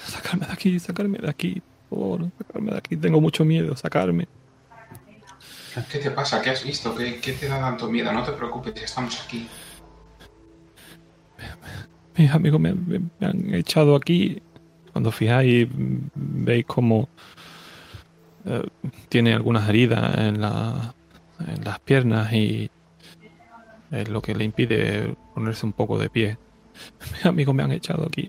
Sacarme 0.06 0.46
de 0.46 0.52
aquí, 0.52 0.78
sacarme 0.78 1.18
de 1.18 1.28
aquí, 1.28 1.62
por 1.88 1.98
favor, 1.98 2.30
sacarme 2.38 2.72
de 2.72 2.78
aquí, 2.78 2.96
tengo 2.96 3.20
mucho 3.20 3.44
miedo, 3.44 3.76
sacarme. 3.76 4.28
¿Qué 5.90 5.98
te 5.98 6.10
pasa? 6.10 6.40
¿Qué 6.40 6.50
has 6.50 6.64
visto? 6.64 6.94
¿Qué, 6.94 7.32
te 7.38 7.48
da 7.48 7.60
tanto 7.60 7.90
miedo? 7.90 8.12
No 8.12 8.22
te 8.22 8.32
preocupes, 8.32 8.82
estamos 8.82 9.20
aquí. 9.22 9.46
Mis 12.16 12.30
amigos 12.30 12.58
me, 12.60 12.72
me 12.72 13.26
han 13.26 13.54
echado 13.54 13.94
aquí. 13.94 14.40
Cuando 14.92 15.12
fijáis, 15.12 15.68
veis 16.14 16.64
como 16.64 17.10
eh, 18.46 18.62
tiene 19.08 19.34
algunas 19.34 19.68
heridas 19.68 20.16
en, 20.18 20.40
la, 20.40 20.94
en 21.40 21.64
las 21.64 21.80
piernas 21.80 22.32
y 22.32 22.70
es 23.90 24.08
lo 24.08 24.22
que 24.22 24.34
le 24.34 24.44
impide 24.44 25.16
ponerse 25.34 25.66
un 25.66 25.72
poco 25.72 25.98
de 25.98 26.08
pie. 26.08 26.38
Mis 27.12 27.26
amigos 27.26 27.54
me 27.54 27.64
han 27.64 27.72
echado 27.72 28.06
aquí. 28.06 28.28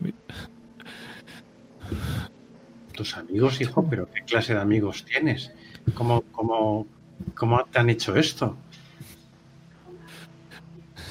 ¿Tus 2.94 3.16
amigos, 3.16 3.62
hijo? 3.62 3.88
¿Pero 3.88 4.10
qué 4.12 4.22
clase 4.24 4.56
de 4.56 4.60
amigos 4.62 5.06
tienes? 5.06 5.52
¿Cómo, 5.94 6.22
cómo, 6.32 6.88
cómo 7.36 7.64
te 7.66 7.80
han 7.80 7.92
hecho 7.92 8.16
esto? 8.16 8.58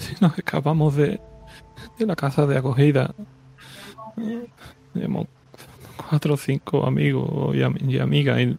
Si 0.01 0.17
nos 0.21 0.37
escapamos 0.37 0.97
de, 0.97 1.21
de 1.97 2.07
la 2.07 2.17
casa 2.17 2.45
de 2.45 2.59
acogida, 2.59 3.15
tenemos 4.93 5.29
cuatro 6.09 6.35
o 6.35 6.37
cinco 6.37 6.85
amigos 6.87 7.55
y, 7.55 7.93
y 7.93 7.99
amigas 8.01 8.41
y 8.41 8.59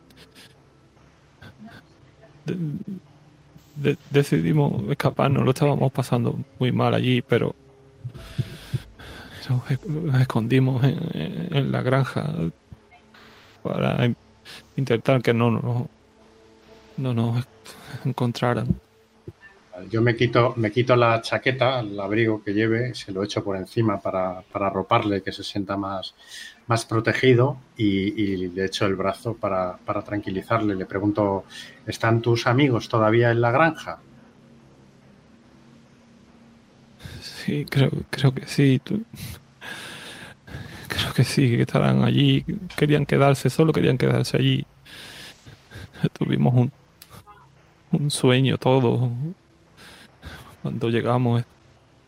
decidimos 4.10 4.90
escaparnos, 4.90 5.44
lo 5.44 5.52
estábamos 5.52 5.92
pasando 5.92 6.40
muy 6.60 6.72
mal 6.72 6.94
allí, 6.94 7.22
pero 7.22 7.56
nos 9.50 10.22
escondimos 10.22 10.84
en, 10.84 11.72
la 11.72 11.82
granja 11.82 12.34
para 13.64 14.14
intentar 14.76 15.22
que 15.22 15.34
no, 15.34 15.52
no, 15.52 15.90
no 16.98 17.14
nos 17.14 17.46
encontraran. 18.04 18.68
Yo 19.92 20.02
me 20.02 20.16
quito, 20.16 20.54
me 20.56 20.72
quito 20.72 20.96
la 20.96 21.22
chaqueta, 21.22 21.82
el 21.82 22.00
abrigo 22.00 22.44
que 22.44 22.54
lleve, 22.54 22.96
se 22.96 23.12
lo 23.12 23.24
echo 23.24 23.44
por 23.44 23.58
encima 23.58 24.02
para, 24.02 24.42
para 24.42 24.72
que 25.24 25.32
se 25.32 25.44
sienta 25.44 25.78
más, 25.78 26.16
más 26.68 26.86
protegido 26.86 27.58
y, 27.78 28.48
le 28.48 28.66
echo 28.66 28.86
el 28.86 28.96
brazo 28.96 29.36
para, 29.36 29.78
para, 29.78 30.02
tranquilizarle. 30.02 30.76
Le 30.76 30.86
pregunto, 30.86 31.46
¿están 31.86 32.22
tus 32.22 32.46
amigos 32.46 32.90
todavía 32.90 33.32
en 33.32 33.42
la 33.42 33.52
granja? 33.52 34.00
Sí, 37.22 37.66
creo, 37.66 37.92
creo 38.10 38.34
que 38.34 38.46
sí. 38.46 38.82
Creo 40.88 41.14
que 41.14 41.24
sí, 41.24 41.50
que 41.56 41.62
estarán 41.62 42.04
allí. 42.04 42.44
Querían 42.76 43.06
quedarse, 43.06 43.50
solo 43.50 43.72
querían 43.72 43.98
quedarse 43.98 44.38
allí. 44.38 44.66
Tuvimos 46.14 46.54
un, 46.54 46.72
un 47.92 48.12
sueño 48.12 48.58
todo. 48.58 49.10
Cuando 50.62 50.90
llegamos 50.90 51.44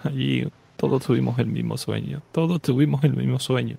allí, 0.04 0.48
todos 0.76 1.06
tuvimos 1.06 1.40
el 1.40 1.48
mismo 1.48 1.78
sueño. 1.78 2.22
Todos 2.32 2.62
tuvimos 2.62 3.04
el 3.04 3.16
mismo 3.16 3.40
sueño. 3.40 3.78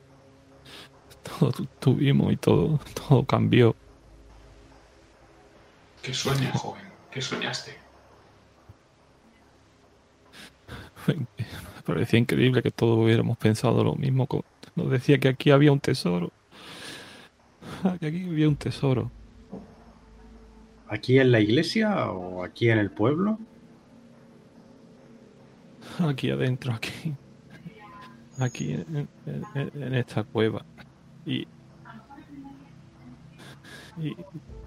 Todos 1.22 1.54
tuvimos 1.78 2.32
y 2.32 2.36
todo, 2.36 2.80
todo 2.94 3.24
cambió. 3.24 3.74
¿Qué 6.02 6.14
sueño, 6.14 6.50
joven? 6.52 6.82
¿Qué 7.10 7.20
soñaste? 7.20 7.76
Me 11.06 11.26
parecía 11.84 12.18
increíble 12.18 12.62
que 12.62 12.70
todos 12.70 12.98
hubiéramos 12.98 13.36
pensado 13.38 13.82
lo 13.84 13.94
mismo. 13.94 14.26
Nos 14.76 14.90
decía 14.90 15.18
que 15.18 15.28
aquí 15.28 15.50
había 15.50 15.72
un 15.72 15.80
tesoro. 15.80 16.30
Que 17.98 18.06
aquí 18.06 18.24
había 18.24 18.48
un 18.48 18.56
tesoro. 18.56 19.10
¿Aquí 20.88 21.18
en 21.18 21.32
la 21.32 21.40
iglesia 21.40 22.10
o 22.10 22.44
aquí 22.44 22.70
en 22.70 22.78
el 22.78 22.90
pueblo? 22.90 23.38
Aquí 25.98 26.30
adentro, 26.30 26.72
aquí. 26.72 27.14
Aquí 28.38 28.72
en, 28.72 29.08
en 29.54 29.94
esta 29.94 30.24
cueva. 30.24 30.64
Y, 31.26 31.46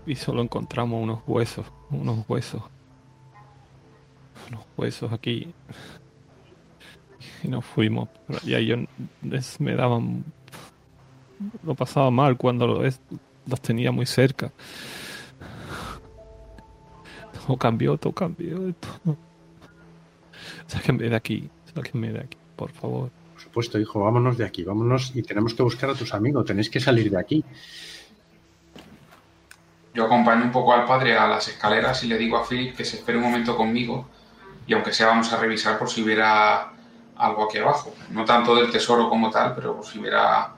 y, 0.06 0.16
solo 0.16 0.42
encontramos 0.42 1.02
unos 1.02 1.22
huesos, 1.28 1.66
unos 1.90 2.26
huesos. 2.30 2.62
Unos 4.50 4.66
huesos 4.78 5.12
aquí 5.12 5.54
y 7.44 7.48
nos 7.48 7.66
fuimos. 7.66 8.10
Y 8.44 8.54
ahí 8.54 8.68
yo 8.68 8.78
me 9.60 9.76
daban. 9.76 10.24
Lo 11.64 11.76
pasaba 11.76 12.10
mal 12.12 12.38
cuando 12.38 12.68
los 13.46 13.62
tenía 13.62 13.92
muy 13.92 14.06
cerca. 14.06 14.52
Todo 17.46 17.58
cambió, 17.58 17.98
todo 17.98 18.14
cambió. 18.14 18.74
Todo. 18.76 19.18
Sáquenme 20.68 21.10
de 21.10 21.16
aquí, 21.16 21.50
sáquenme 21.74 22.12
de 22.12 22.20
aquí, 22.22 22.38
por 22.56 22.72
favor. 22.72 23.12
Por 23.44 23.50
supuesto, 23.50 23.78
hijo, 23.78 24.00
vámonos 24.00 24.38
de 24.38 24.46
aquí, 24.46 24.64
vámonos 24.64 25.12
y 25.14 25.22
tenemos 25.22 25.54
que 25.54 25.64
buscar 25.64 25.90
a 25.90 25.96
tus 25.96 26.14
amigos, 26.14 26.46
tenéis 26.46 26.70
que 26.70 26.80
salir 26.80 27.12
de 27.12 27.20
aquí. 27.20 27.44
Yo 29.94 30.06
acompaño 30.06 30.46
un 30.46 30.52
poco 30.52 30.74
al 30.74 30.86
padre 30.86 31.18
a 31.18 31.28
las 31.28 31.50
escaleras 31.50 32.02
y 32.06 32.08
le 32.08 32.18
digo 32.18 32.38
a 32.38 32.48
Philip 32.48 32.74
que 32.76 32.86
se 32.86 32.98
espere 32.98 33.18
un 33.18 33.26
momento 33.26 33.58
conmigo 33.58 34.08
y 34.66 34.74
aunque 34.74 34.94
sea 34.94 35.08
vamos 35.08 35.32
a 35.34 35.38
revisar 35.38 35.78
por 35.78 35.90
si 35.90 36.02
hubiera 36.02 36.72
algo 37.18 37.44
aquí 37.44 37.58
abajo. 37.58 37.94
No 38.12 38.24
tanto 38.24 38.56
del 38.56 38.72
tesoro 38.72 39.10
como 39.10 39.30
tal, 39.30 39.54
pero 39.56 39.84
si 39.84 40.00
hubiera 40.00 40.54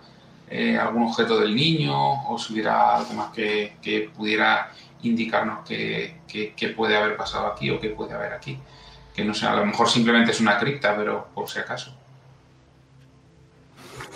eh, 0.48 0.78
algún 0.78 1.08
objeto 1.08 1.40
del 1.40 1.56
niño 1.56 2.30
o 2.30 2.38
si 2.38 2.54
hubiera 2.54 2.98
algo 2.98 3.14
más 3.14 3.32
que, 3.32 4.12
pudiera 4.16 4.72
indicarnos 5.02 5.68
qué 5.68 6.20
que, 6.28 6.70
puede 6.70 6.96
haber 6.96 7.18
pasado 7.18 7.48
aquí 7.48 7.72
o 7.72 7.80
qué 7.80 7.90
puede 7.90 8.14
haber 8.14 8.34
aquí. 8.34 8.60
Que 9.16 9.26
no 9.26 9.34
sé, 9.34 9.48
a 9.48 9.56
lo 9.56 9.66
mejor 9.66 9.90
simplemente 9.90 10.32
es 10.32 10.40
una 10.40 10.60
cripta, 10.60 10.96
pero 10.96 11.30
por 11.34 11.50
si 11.50 11.58
acaso. 11.58 12.05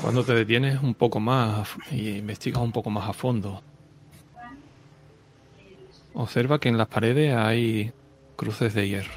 Cuando 0.02 0.24
te 0.24 0.34
detienes 0.34 0.82
un 0.82 0.94
poco 0.94 1.20
más 1.20 1.70
y 1.92 2.18
investigas 2.18 2.62
un 2.62 2.72
poco 2.72 2.90
más 2.90 3.10
a 3.10 3.14
fondo, 3.14 3.62
observa 6.14 6.60
que 6.60 6.70
en 6.70 6.78
las 6.78 6.88
paredes 6.88 7.36
hay 7.36 7.92
cruces 8.36 8.74
de 8.74 8.88
hierro. 8.88 9.14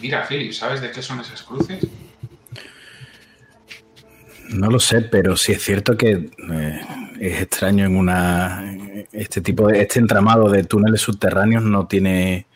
Mira, 0.00 0.26
Philip, 0.26 0.52
¿sabes 0.52 0.80
de 0.80 0.90
qué 0.90 1.00
son 1.00 1.20
esas 1.20 1.42
cruces? 1.44 1.86
No 4.48 4.68
lo 4.68 4.80
sé, 4.80 5.02
pero 5.02 5.36
sí 5.36 5.52
es 5.52 5.62
cierto 5.62 5.96
que 5.96 6.10
eh, 6.50 6.80
es 7.20 7.40
extraño 7.40 7.86
en 7.86 7.96
una 7.96 8.76
este 9.12 9.40
tipo 9.40 9.68
de 9.68 9.80
este 9.80 10.00
entramado 10.00 10.50
de 10.50 10.64
túneles 10.64 11.00
subterráneos 11.00 11.62
no 11.62 11.86
tiene 11.86 12.46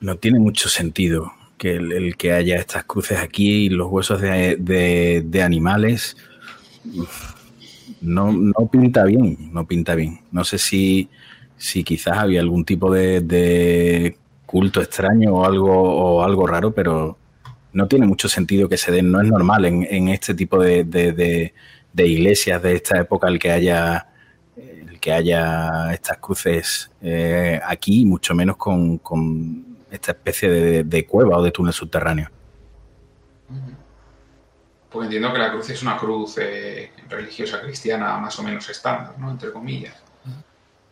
no 0.00 0.16
tiene 0.16 0.38
mucho 0.38 0.68
sentido 0.68 1.32
que 1.62 1.76
el, 1.76 2.16
que 2.16 2.32
haya 2.32 2.56
estas 2.56 2.84
cruces 2.84 3.20
aquí 3.20 3.66
y 3.66 3.68
los 3.68 3.88
huesos 3.88 4.20
de, 4.20 5.42
animales 5.44 6.16
no, 8.00 8.32
no, 8.32 8.66
pinta 8.66 9.04
bien, 9.04 9.52
no 9.52 9.64
pinta 9.64 9.94
bien. 9.94 10.22
No 10.32 10.42
sé 10.42 10.58
si, 10.58 11.08
si 11.56 11.84
quizás 11.84 12.18
había 12.18 12.40
algún 12.40 12.64
tipo 12.64 12.92
de 12.92 14.16
culto 14.44 14.82
extraño 14.82 15.34
o 15.34 15.44
algo, 15.44 15.72
o 15.72 16.22
algo 16.24 16.46
raro, 16.48 16.72
pero 16.72 17.16
no 17.72 17.86
tiene 17.86 18.06
mucho 18.06 18.28
sentido 18.28 18.68
que 18.68 18.76
se 18.76 18.92
den. 18.92 19.10
No 19.12 19.20
es 19.20 19.28
normal 19.28 19.64
en, 19.64 20.08
este 20.08 20.34
tipo 20.34 20.60
de, 20.60 21.52
iglesias 21.96 22.60
de 22.60 22.74
esta 22.74 22.98
época 22.98 23.28
el 23.28 23.38
que 23.38 23.52
haya 23.52 24.08
el 24.56 25.00
que 25.00 25.12
haya 25.12 25.92
estas 25.94 26.18
cruces 26.18 26.90
eh, 27.00 27.60
aquí, 27.64 28.04
mucho 28.04 28.34
menos 28.34 28.56
con, 28.56 28.98
esta 29.92 30.12
especie 30.12 30.84
de, 30.84 31.06
cueva 31.06 31.36
o 31.38 31.42
de 31.42 31.50
túnel 31.50 31.72
subterráneo. 31.72 32.28
Pues 34.90 35.04
entiendo 35.04 35.32
que 35.32 35.38
la 35.38 35.52
cruz 35.52 35.70
es 35.70 35.82
una 35.82 35.96
cruz 35.96 36.38
eh, 36.38 36.92
religiosa 37.08 37.60
cristiana 37.60 38.18
más 38.18 38.38
o 38.38 38.42
menos 38.42 38.68
estándar, 38.68 39.18
¿no? 39.18 39.30
Entre 39.30 39.52
comillas. 39.52 39.94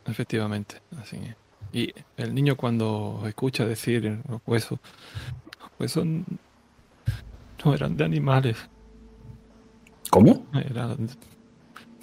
Efectivamente, 0.06 0.80
así 1.00 1.16
es. 1.16 1.36
Y 1.72 1.94
el 2.16 2.34
niño 2.34 2.56
cuando 2.56 3.22
escucha 3.26 3.64
decir 3.64 4.20
los 4.28 4.40
huesos, 4.46 4.78
los 5.60 5.70
huesos 5.78 6.04
no 7.64 7.74
eran 7.74 7.96
de 7.96 8.04
animales. 8.04 8.56
¿Cómo? 10.10 10.46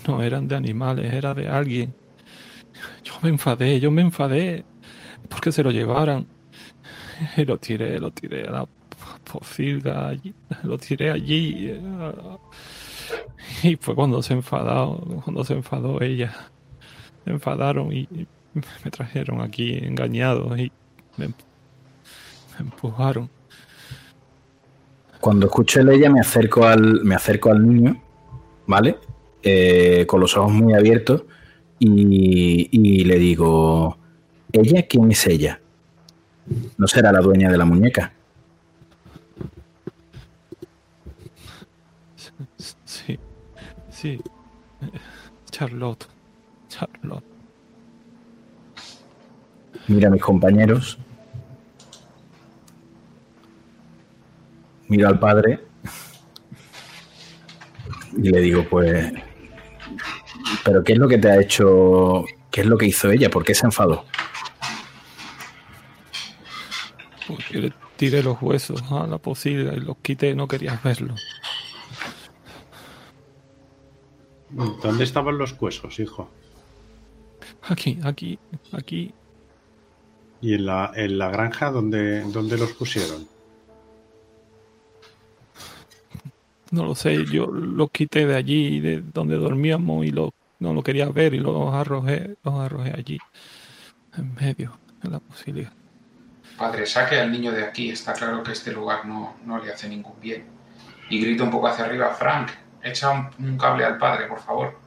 no 0.08 0.24
eran 0.24 0.48
de 0.48 0.56
animales, 0.56 1.14
era 1.14 1.34
de 1.34 1.48
alguien. 1.48 1.94
Yo 3.04 3.14
me 3.22 3.30
enfadé, 3.30 3.80
yo 3.80 3.92
me 3.92 4.02
enfadé 4.02 4.64
porque 5.30 5.52
se 5.52 5.64
lo 5.64 5.72
llevaran. 5.72 6.28
Lo 7.46 7.58
tiré, 7.58 8.00
lo 8.00 8.12
tiré 8.12 8.48
a 8.48 8.52
la 8.52 8.68
pocilga, 9.32 10.14
lo 10.64 10.78
tiré 10.78 11.12
allí. 11.12 11.80
Y 13.64 13.76
fue 13.78 13.96
cuando 13.96 14.22
se 14.22 14.34
enfadó, 14.34 14.98
cuando 15.24 15.44
se 15.44 15.54
enfadó 15.54 16.02
ella. 16.02 16.36
Se 17.24 17.32
enfadaron 17.32 17.94
y 17.94 18.08
me 18.84 18.92
trajeron 18.92 19.42
aquí 19.42 19.78
engañado 19.78 20.58
y 20.58 20.72
me, 21.18 21.30
empujaron. 22.60 23.30
Cuando 25.20 25.48
escucho 25.48 25.80
el 25.80 25.90
ella 25.90 26.10
me 26.10 26.20
acerco 26.20 26.66
al, 26.66 27.04
me 27.04 27.16
acerco 27.16 27.52
al 27.52 27.68
niño, 27.68 28.02
¿vale? 28.66 28.98
Eh, 29.44 30.06
con 30.08 30.20
los 30.20 30.36
ojos 30.36 30.52
muy 30.52 30.74
abiertos 30.74 31.24
y, 31.80 32.70
y 32.72 33.04
le 33.04 33.18
digo, 33.18 33.98
¿ella 34.52 34.86
quién 34.88 35.12
es 35.12 35.26
ella? 35.28 35.60
¿No 36.78 36.88
será 36.88 37.12
la 37.12 37.20
dueña 37.20 37.50
de 37.52 37.58
la 37.58 37.66
muñeca? 37.66 38.14
Sí, 42.86 43.20
sí. 43.90 44.22
Charlotte. 45.52 46.08
Charlotte. 46.70 47.24
Mira 49.88 50.08
a 50.10 50.12
mis 50.12 50.22
compañeros. 50.22 50.98
Mira 54.88 55.10
al 55.10 55.20
padre. 55.20 55.60
Y 58.18 58.30
le 58.30 58.40
digo, 58.42 58.66
pues, 58.70 59.12
¿pero 60.64 60.84
qué 60.84 60.94
es 60.94 61.00
lo 61.00 61.08
que 61.08 61.18
te 61.18 61.30
ha 61.30 61.40
hecho? 61.40 62.26
¿Qué 62.52 62.62
es 62.62 62.68
lo 62.68 62.78
que 62.78 62.88
hizo 62.88 63.12
ella? 63.12 63.30
¿Por 63.30 63.44
qué 63.44 63.54
se 63.54 63.66
enfadó? 63.66 64.06
Porque 67.28 67.60
le 67.60 67.74
tiré 67.98 68.24
los 68.24 68.42
huesos 68.42 68.82
a 68.92 69.06
la 69.06 69.18
posibilidad 69.18 69.74
y 69.74 69.82
los 69.82 69.98
quité, 69.98 70.34
no 70.34 70.48
querías 70.48 70.82
verlo. 70.82 71.16
¿Dónde 74.50 75.04
estaban 75.04 75.38
los 75.38 75.60
huesos, 75.60 76.00
hijo? 76.00 76.30
Aquí, 77.64 78.00
aquí, 78.04 78.40
aquí, 78.72 79.14
¿Y 80.42 80.54
en 80.54 80.66
la, 80.66 80.92
en 80.96 81.18
la 81.18 81.30
granja 81.30 81.72
dónde, 81.72 82.22
dónde 82.22 82.58
los 82.58 82.72
pusieron? 82.74 83.28
No 86.70 86.86
lo 86.86 86.96
sé, 86.96 87.26
yo 87.26 87.48
los 87.48 87.90
quité 87.92 88.26
de 88.26 88.36
allí, 88.36 88.80
de 88.80 89.02
donde 89.02 89.38
dormíamos 89.38 90.06
y 90.06 90.12
lo, 90.12 90.34
no 90.60 90.74
lo 90.74 90.84
quería 90.84 91.10
ver 91.10 91.34
y 91.34 91.40
los 91.40 91.74
arrojé, 91.74 92.36
los 92.44 92.54
arrojé 92.56 92.94
allí, 92.96 93.18
en 94.18 94.36
medio 94.36 94.78
de 95.02 95.10
la 95.10 95.20
posibilidad. 95.20 95.77
Padre, 96.58 96.86
saque 96.86 97.20
al 97.20 97.32
niño 97.32 97.52
de 97.52 97.64
aquí, 97.64 97.92
está 97.92 98.14
claro 98.14 98.42
que 98.42 98.52
este 98.52 98.72
lugar 98.72 99.06
no, 99.06 99.38
no 99.46 99.64
le 99.64 99.72
hace 99.72 99.88
ningún 99.88 100.20
bien. 100.20 100.46
Y 101.10 101.22
grito 101.22 101.44
un 101.44 101.52
poco 101.52 101.68
hacia 101.68 101.86
arriba, 101.86 102.14
Frank, 102.14 102.50
echa 102.82 103.12
un, 103.12 103.58
cable 103.58 103.86
al 103.86 103.98
padre, 103.98 104.26
por 104.26 104.40
favor. 104.40 104.78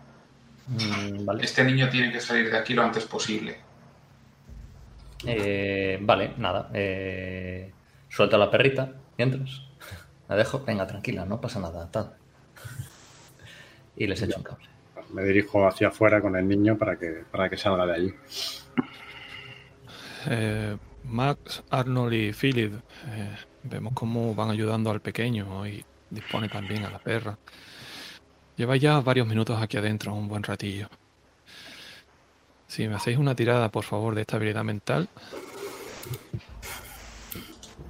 Mm, 0.66 1.30
este 1.40 1.64
niño 1.64 1.88
tiene 1.88 2.12
que 2.12 2.20
salir 2.20 2.50
de 2.50 2.58
aquí 2.58 2.74
lo 2.74 2.82
antes 2.82 3.04
posible. 3.04 3.58
Eh, 5.26 5.98
vale, 6.00 6.34
nada. 6.38 6.70
Eh, 6.72 7.72
suelto 8.08 8.36
a 8.36 8.38
la 8.38 8.50
perrita 8.50 8.92
mientras. 9.16 9.62
La 10.28 10.36
dejo. 10.36 10.64
Venga, 10.64 10.86
tranquila, 10.86 11.24
no 11.24 11.40
pasa 11.40 11.60
nada. 11.60 11.90
Tal. 11.90 12.14
Y 13.96 14.06
les 14.06 14.22
echo 14.22 14.36
un 14.36 14.44
cable. 14.44 14.66
Me 15.12 15.24
dirijo 15.24 15.66
hacia 15.66 15.88
afuera 15.88 16.20
con 16.20 16.36
el 16.36 16.46
niño 16.46 16.78
para 16.78 16.96
que, 16.96 17.24
para 17.30 17.50
que 17.50 17.56
salga 17.56 17.84
de 17.84 17.92
allí. 17.92 18.14
Eh, 20.28 20.76
Max, 21.04 21.62
Arnold 21.70 22.12
y 22.12 22.32
Philip, 22.32 22.74
eh, 23.08 23.36
vemos 23.64 23.92
cómo 23.94 24.34
van 24.34 24.50
ayudando 24.50 24.90
al 24.90 25.00
pequeño 25.00 25.66
y 25.66 25.84
dispone 26.10 26.48
también 26.48 26.84
a 26.84 26.90
la 26.90 26.98
perra. 26.98 27.38
Lleva 28.56 28.76
ya 28.76 29.00
varios 29.00 29.26
minutos 29.26 29.60
aquí 29.60 29.76
adentro, 29.76 30.14
un 30.14 30.28
buen 30.28 30.42
ratillo. 30.42 30.88
Si 32.66 32.86
me 32.86 32.94
hacéis 32.94 33.18
una 33.18 33.34
tirada, 33.34 33.70
por 33.70 33.84
favor, 33.84 34.14
de 34.14 34.20
estabilidad 34.20 34.62
mental. 34.62 35.08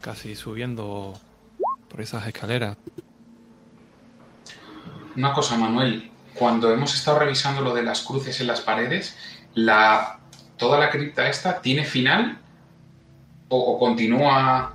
Casi 0.00 0.34
subiendo 0.34 1.20
por 1.88 2.00
esas 2.00 2.26
escaleras. 2.26 2.76
Una 5.16 5.32
cosa, 5.34 5.58
Manuel. 5.58 6.10
Cuando 6.34 6.72
hemos 6.72 6.94
estado 6.94 7.18
revisando 7.18 7.60
lo 7.60 7.74
de 7.74 7.82
las 7.82 8.02
cruces 8.02 8.40
en 8.40 8.46
las 8.46 8.60
paredes, 8.60 9.16
la, 9.54 10.20
toda 10.56 10.78
la 10.78 10.88
cripta 10.88 11.28
esta 11.28 11.60
tiene 11.60 11.84
final 11.84 12.38
o, 13.50 13.58
o 13.74 13.78
continúa. 13.78 14.72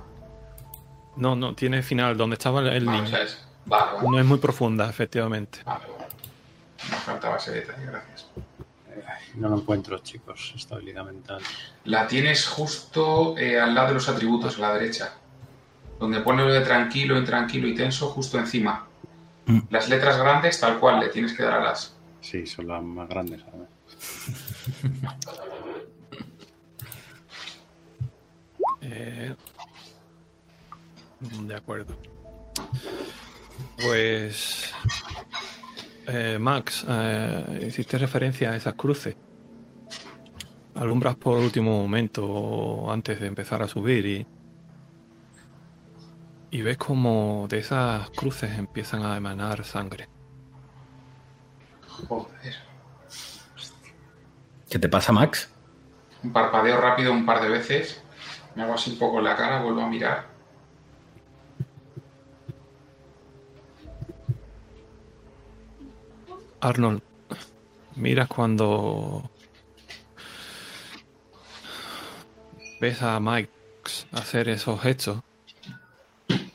No, 1.16 1.34
no, 1.34 1.54
tiene 1.54 1.82
final. 1.82 2.16
Donde 2.16 2.34
estaba 2.34 2.60
el 2.60 2.84
Vale, 2.84 2.98
niño. 2.98 3.02
o 3.04 3.06
sea, 3.10 3.22
es- 3.22 3.44
vale, 3.64 3.92
vale, 3.96 4.08
No 4.08 4.18
es 4.20 4.24
muy 4.24 4.38
profunda, 4.38 4.88
efectivamente. 4.88 5.58
vale, 5.64 5.84
vale. 5.98 6.06
Me 6.90 6.96
faltaba 6.98 7.36
ese 7.36 7.50
detalle, 7.52 7.84
gracias. 7.86 8.26
No 9.34 9.48
lo 9.50 9.56
encuentro, 9.56 9.98
chicos. 9.98 10.52
Estabilidad 10.56 11.04
mental. 11.04 11.40
La 11.84 12.06
tienes 12.06 12.46
justo 12.46 13.36
eh, 13.36 13.60
al 13.60 13.74
lado 13.74 13.88
de 13.88 13.94
los 13.94 14.08
atributos, 14.08 14.56
a 14.58 14.60
la 14.62 14.72
derecha. 14.74 15.12
Donde 15.98 16.20
pone 16.20 16.42
lo 16.44 16.52
de 16.52 16.60
tranquilo, 16.60 17.18
intranquilo 17.18 17.66
y 17.68 17.74
tenso, 17.74 18.08
justo 18.08 18.38
encima. 18.38 18.86
Mm. 19.46 19.60
Las 19.70 19.88
letras 19.88 20.16
grandes, 20.18 20.58
tal 20.60 20.78
cual, 20.78 21.00
le 21.00 21.08
tienes 21.08 21.32
que 21.34 21.42
dar 21.42 21.54
a 21.54 21.64
las. 21.64 21.94
Sí, 22.22 22.46
son 22.46 22.68
las 22.68 22.82
más 22.82 23.08
grandes. 23.08 23.42
a 23.42 23.50
ver. 23.56 23.68
Eh, 28.88 29.34
de 31.20 31.54
acuerdo. 31.54 31.96
Pues. 33.82 34.72
eh, 36.06 36.38
Max, 36.38 36.84
eh, 36.88 37.66
hiciste 37.68 37.98
referencia 37.98 38.52
a 38.52 38.56
esas 38.56 38.74
cruces. 38.74 39.16
Alumbras 40.76 41.16
por 41.16 41.38
último 41.38 41.80
momento 41.80 42.90
antes 42.90 43.18
de 43.18 43.26
empezar 43.26 43.62
a 43.62 43.68
subir 43.68 44.06
y. 44.06 44.26
Y 46.48 46.62
ves 46.62 46.78
como 46.78 47.46
de 47.48 47.58
esas 47.58 48.08
cruces 48.10 48.56
empiezan 48.56 49.04
a 49.04 49.16
emanar 49.16 49.64
sangre. 49.64 50.08
Joder. 51.88 52.54
¿Qué 54.70 54.78
te 54.78 54.88
pasa, 54.88 55.12
Max? 55.12 55.50
Un 56.22 56.32
parpadeo 56.32 56.80
rápido 56.80 57.12
un 57.12 57.26
par 57.26 57.42
de 57.42 57.48
veces. 57.48 58.05
Me 58.56 58.62
hago 58.62 58.72
así 58.72 58.90
un 58.90 58.98
poco 58.98 59.20
la 59.20 59.36
cara, 59.36 59.62
vuelvo 59.62 59.82
a 59.82 59.88
mirar. 59.88 60.26
Arnold, 66.60 67.02
miras 67.96 68.28
cuando 68.28 69.30
ves 72.80 73.02
a 73.02 73.20
Mike 73.20 73.50
hacer 74.12 74.48
esos 74.48 74.80
gestos 74.80 75.18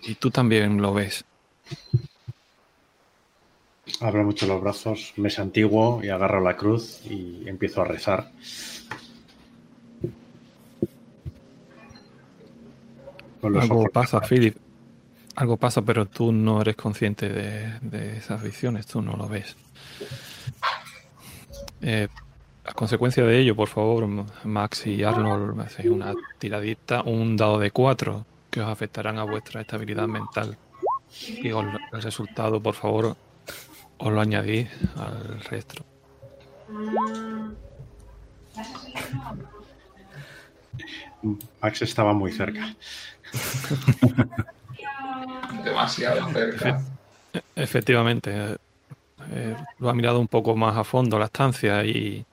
y 0.01 0.15
tú 0.15 0.31
también 0.31 0.81
lo 0.81 0.93
ves. 0.93 1.23
Abro 3.99 4.23
mucho 4.23 4.47
los 4.47 4.59
brazos, 4.59 5.13
me 5.17 5.29
santiguo 5.29 6.03
y 6.03 6.09
agarro 6.09 6.41
la 6.41 6.57
cruz 6.57 7.01
y 7.05 7.47
empiezo 7.47 7.81
a 7.81 7.85
rezar. 7.85 8.31
Con 13.41 13.53
los 13.53 13.63
Algo 13.63 13.83
pasa, 13.89 14.07
cerrados. 14.19 14.29
Philip. 14.29 14.57
Algo 15.35 15.57
pasa, 15.57 15.81
pero 15.81 16.05
tú 16.05 16.31
no 16.31 16.61
eres 16.61 16.75
consciente 16.75 17.29
de, 17.29 17.79
de 17.81 18.17
esas 18.17 18.41
visiones, 18.43 18.85
tú 18.85 19.01
no 19.01 19.15
lo 19.15 19.27
ves. 19.27 19.55
Eh, 21.81 22.07
a 22.65 22.73
consecuencia 22.73 23.23
de 23.23 23.39
ello, 23.39 23.55
por 23.55 23.67
favor, 23.69 24.07
Max 24.43 24.85
y 24.85 25.03
Arnold, 25.03 25.55
me 25.55 25.63
hacéis 25.63 25.89
una 25.89 26.13
tiradita, 26.37 27.01
un 27.03 27.35
dado 27.37 27.57
de 27.59 27.71
cuatro 27.71 28.25
que 28.51 28.61
os 28.61 28.67
afectarán 28.67 29.17
a 29.17 29.23
vuestra 29.23 29.61
estabilidad 29.61 30.07
mental. 30.07 30.57
Y 31.27 31.49
os- 31.51 31.65
el 31.93 32.01
resultado, 32.01 32.61
por 32.61 32.75
favor, 32.75 33.15
os 33.97 34.11
lo 34.13 34.21
añadís 34.21 34.67
al 34.97 35.39
resto. 35.41 35.83
Max 41.61 41.81
estaba 41.81 42.13
muy 42.13 42.31
cerca. 42.31 42.75
Demasiado 45.63 46.29
cerca. 46.31 46.81
Efectivamente, 47.55 48.31
eh, 48.33 48.57
eh, 49.31 49.55
lo 49.79 49.89
ha 49.89 49.93
mirado 49.93 50.19
un 50.19 50.27
poco 50.27 50.55
más 50.55 50.77
a 50.77 50.83
fondo 50.83 51.19
la 51.19 51.25
estancia 51.25 51.83
y 51.85 52.25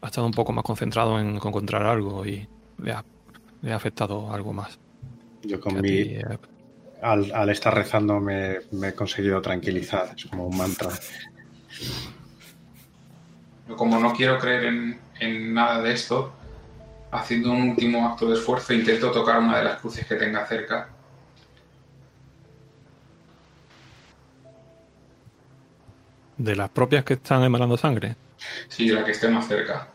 ha 0.00 0.06
estado 0.06 0.26
un 0.26 0.32
poco 0.32 0.52
más 0.52 0.64
concentrado 0.64 1.18
en 1.18 1.36
encontrar 1.36 1.84
algo 1.84 2.24
y 2.26 2.46
le 2.82 2.92
ha, 2.92 3.04
le 3.62 3.72
ha 3.72 3.76
afectado 3.76 4.32
algo 4.32 4.52
más. 4.52 4.78
Yo 5.42 5.60
con 5.60 5.80
mi, 5.80 5.82
ti, 5.82 5.98
eh, 6.14 6.24
al, 7.02 7.32
al 7.32 7.50
estar 7.50 7.74
rezando 7.74 8.20
me, 8.20 8.60
me 8.70 8.88
he 8.88 8.94
conseguido 8.94 9.42
tranquilizar. 9.42 10.14
Es 10.16 10.26
como 10.26 10.46
un 10.46 10.56
mantra. 10.56 10.90
Como 13.76 13.98
no 13.98 14.12
quiero 14.12 14.38
creer 14.38 14.64
en, 14.64 15.00
en 15.20 15.54
nada 15.54 15.82
de 15.82 15.92
esto, 15.92 16.32
haciendo 17.14 17.52
un 17.52 17.70
último 17.70 18.06
acto 18.06 18.28
de 18.28 18.34
esfuerzo, 18.34 18.74
intento 18.74 19.10
tocar 19.10 19.38
una 19.38 19.58
de 19.58 19.64
las 19.64 19.80
cruces 19.80 20.06
que 20.06 20.16
tenga 20.16 20.46
cerca. 20.46 20.88
de 26.36 26.56
las 26.56 26.70
propias 26.70 27.04
que 27.04 27.14
están 27.14 27.42
emanando 27.42 27.76
sangre. 27.76 28.16
Sí, 28.68 28.88
la 28.88 29.04
que 29.04 29.12
esté 29.12 29.28
más 29.28 29.46
cerca. 29.46 29.88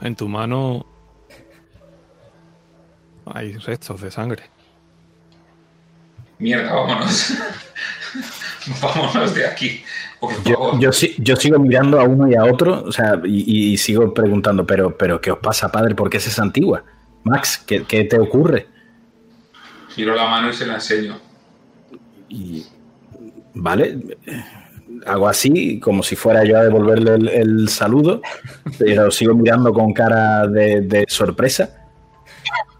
En 0.00 0.16
tu 0.16 0.28
mano 0.28 0.86
hay 3.26 3.56
restos 3.56 4.00
de 4.00 4.10
sangre. 4.10 4.44
Mierda, 6.38 6.72
vámonos. 6.72 7.34
vámonos 8.82 9.34
de 9.34 9.46
aquí, 9.46 9.84
Yo, 10.44 10.78
yo, 10.78 10.92
si- 10.92 11.14
yo 11.18 11.34
sigo 11.36 11.58
mirando 11.58 12.00
a 12.00 12.04
uno 12.04 12.28
y 12.28 12.34
a 12.34 12.44
otro, 12.44 12.84
o 12.84 12.92
sea, 12.92 13.20
y, 13.24 13.72
y 13.72 13.76
sigo 13.76 14.14
preguntando, 14.14 14.64
pero, 14.66 14.96
pero 14.96 15.20
¿qué 15.20 15.32
os 15.32 15.38
pasa, 15.38 15.70
padre? 15.72 15.94
¿Por 15.94 16.08
qué 16.10 16.18
es 16.18 16.26
esa 16.26 16.42
antigua? 16.42 16.84
Max, 17.24 17.58
¿qué, 17.66 17.84
qué 17.84 18.04
te 18.04 18.18
ocurre? 18.18 18.68
Giro 19.88 20.14
la 20.14 20.26
mano 20.28 20.50
y 20.50 20.52
se 20.52 20.66
la 20.66 20.74
enseño. 20.74 21.18
Y, 22.28 22.64
vale, 23.54 23.98
hago 25.06 25.28
así, 25.28 25.78
como 25.80 26.02
si 26.02 26.16
fuera 26.16 26.44
yo 26.44 26.56
a 26.58 26.62
devolverle 26.64 27.14
el, 27.14 27.28
el 27.28 27.68
saludo, 27.68 28.22
pero 28.78 29.10
sigo 29.10 29.34
mirando 29.34 29.72
con 29.72 29.92
cara 29.92 30.46
de, 30.46 30.82
de 30.82 31.04
sorpresa. 31.08 31.78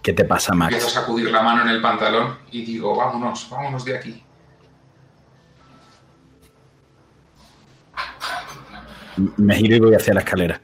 ¿Qué 0.02 0.12
te 0.12 0.24
pasa, 0.24 0.52
Empiezo 0.52 0.76
a 0.86 0.88
Max? 0.88 0.92
sacudir 0.94 1.30
la 1.30 1.42
mano 1.42 1.62
en 1.62 1.68
el 1.68 1.80
pantalón 1.82 2.36
y 2.50 2.64
digo, 2.64 2.96
vámonos, 2.96 3.48
vámonos 3.50 3.84
de 3.84 3.96
aquí. 3.96 4.21
Me 9.36 9.56
giro 9.56 9.76
y 9.76 9.80
voy 9.80 9.94
hacia 9.94 10.14
la 10.14 10.20
escalera. 10.20 10.60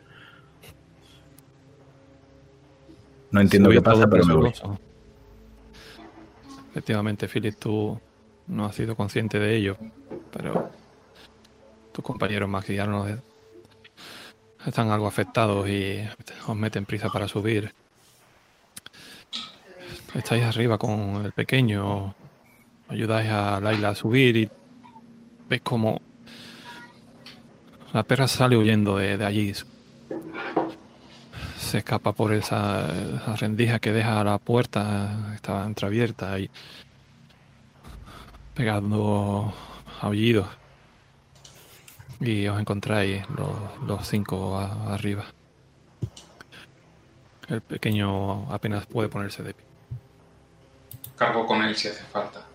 No 3.31 3.41
entiendo 3.41 3.70
qué 3.70 3.83
pasa, 3.83 4.07
pero 4.09 4.25
me 4.25 4.35
voy. 4.35 4.53
Efectivamente, 6.70 7.29
Philip, 7.29 7.57
tú 7.59 8.01
no 8.47 8.65
has 8.65 8.75
sido 8.75 8.97
consciente 8.97 9.39
de 9.39 9.57
ello, 9.57 9.77
pero 10.33 10.70
tus 11.93 12.05
compañeros 12.05 12.49
y 12.69 12.79
Arnold 12.79 13.20
están 14.65 14.91
algo 14.91 15.07
afectados 15.07 15.69
y 15.69 16.01
os 16.47 16.57
meten 16.57 16.87
prisa 16.87 17.11
para 17.11 17.29
subir. 17.29 17.73
Estáis 20.15 20.45
arriba 20.45 20.79
con 20.79 21.25
el 21.25 21.33
pequeño, 21.33 22.15
ayudáis 22.89 23.31
a 23.31 23.61
Laila 23.61 23.91
a 23.91 23.95
subir 23.95 24.37
y 24.37 24.51
ves 25.49 25.61
como 25.61 26.01
la 27.99 28.05
perra 28.05 28.29
sale 28.29 28.57
huyendo 28.57 28.97
de, 28.99 29.25
allí. 29.25 29.53
Se 31.59 31.79
escapa 31.79 32.12
por 32.12 32.33
esa, 32.33 32.87
rendija 33.41 33.81
que 33.81 33.91
deja 33.91 34.23
la 34.23 34.39
puerta, 34.39 35.33
estaba 35.35 35.66
entreabierta 35.66 36.39
y 36.39 36.49
pegando 38.55 39.53
aullidos. 40.01 40.47
Y 42.20 42.47
os 42.47 42.61
encontráis 42.61 43.29
los, 43.31 43.51
los 43.85 44.07
cinco 44.07 44.57
arriba. 44.61 45.25
El 47.49 47.62
pequeño 47.62 48.53
apenas 48.53 48.87
puede 48.87 49.09
ponerse 49.09 49.43
de 49.43 49.55
pie. 49.55 49.66
Cargo 51.16 51.45
con 51.47 51.62
él 51.65 51.75
si 51.75 51.89
hace 51.89 52.05
falta. 52.05 52.48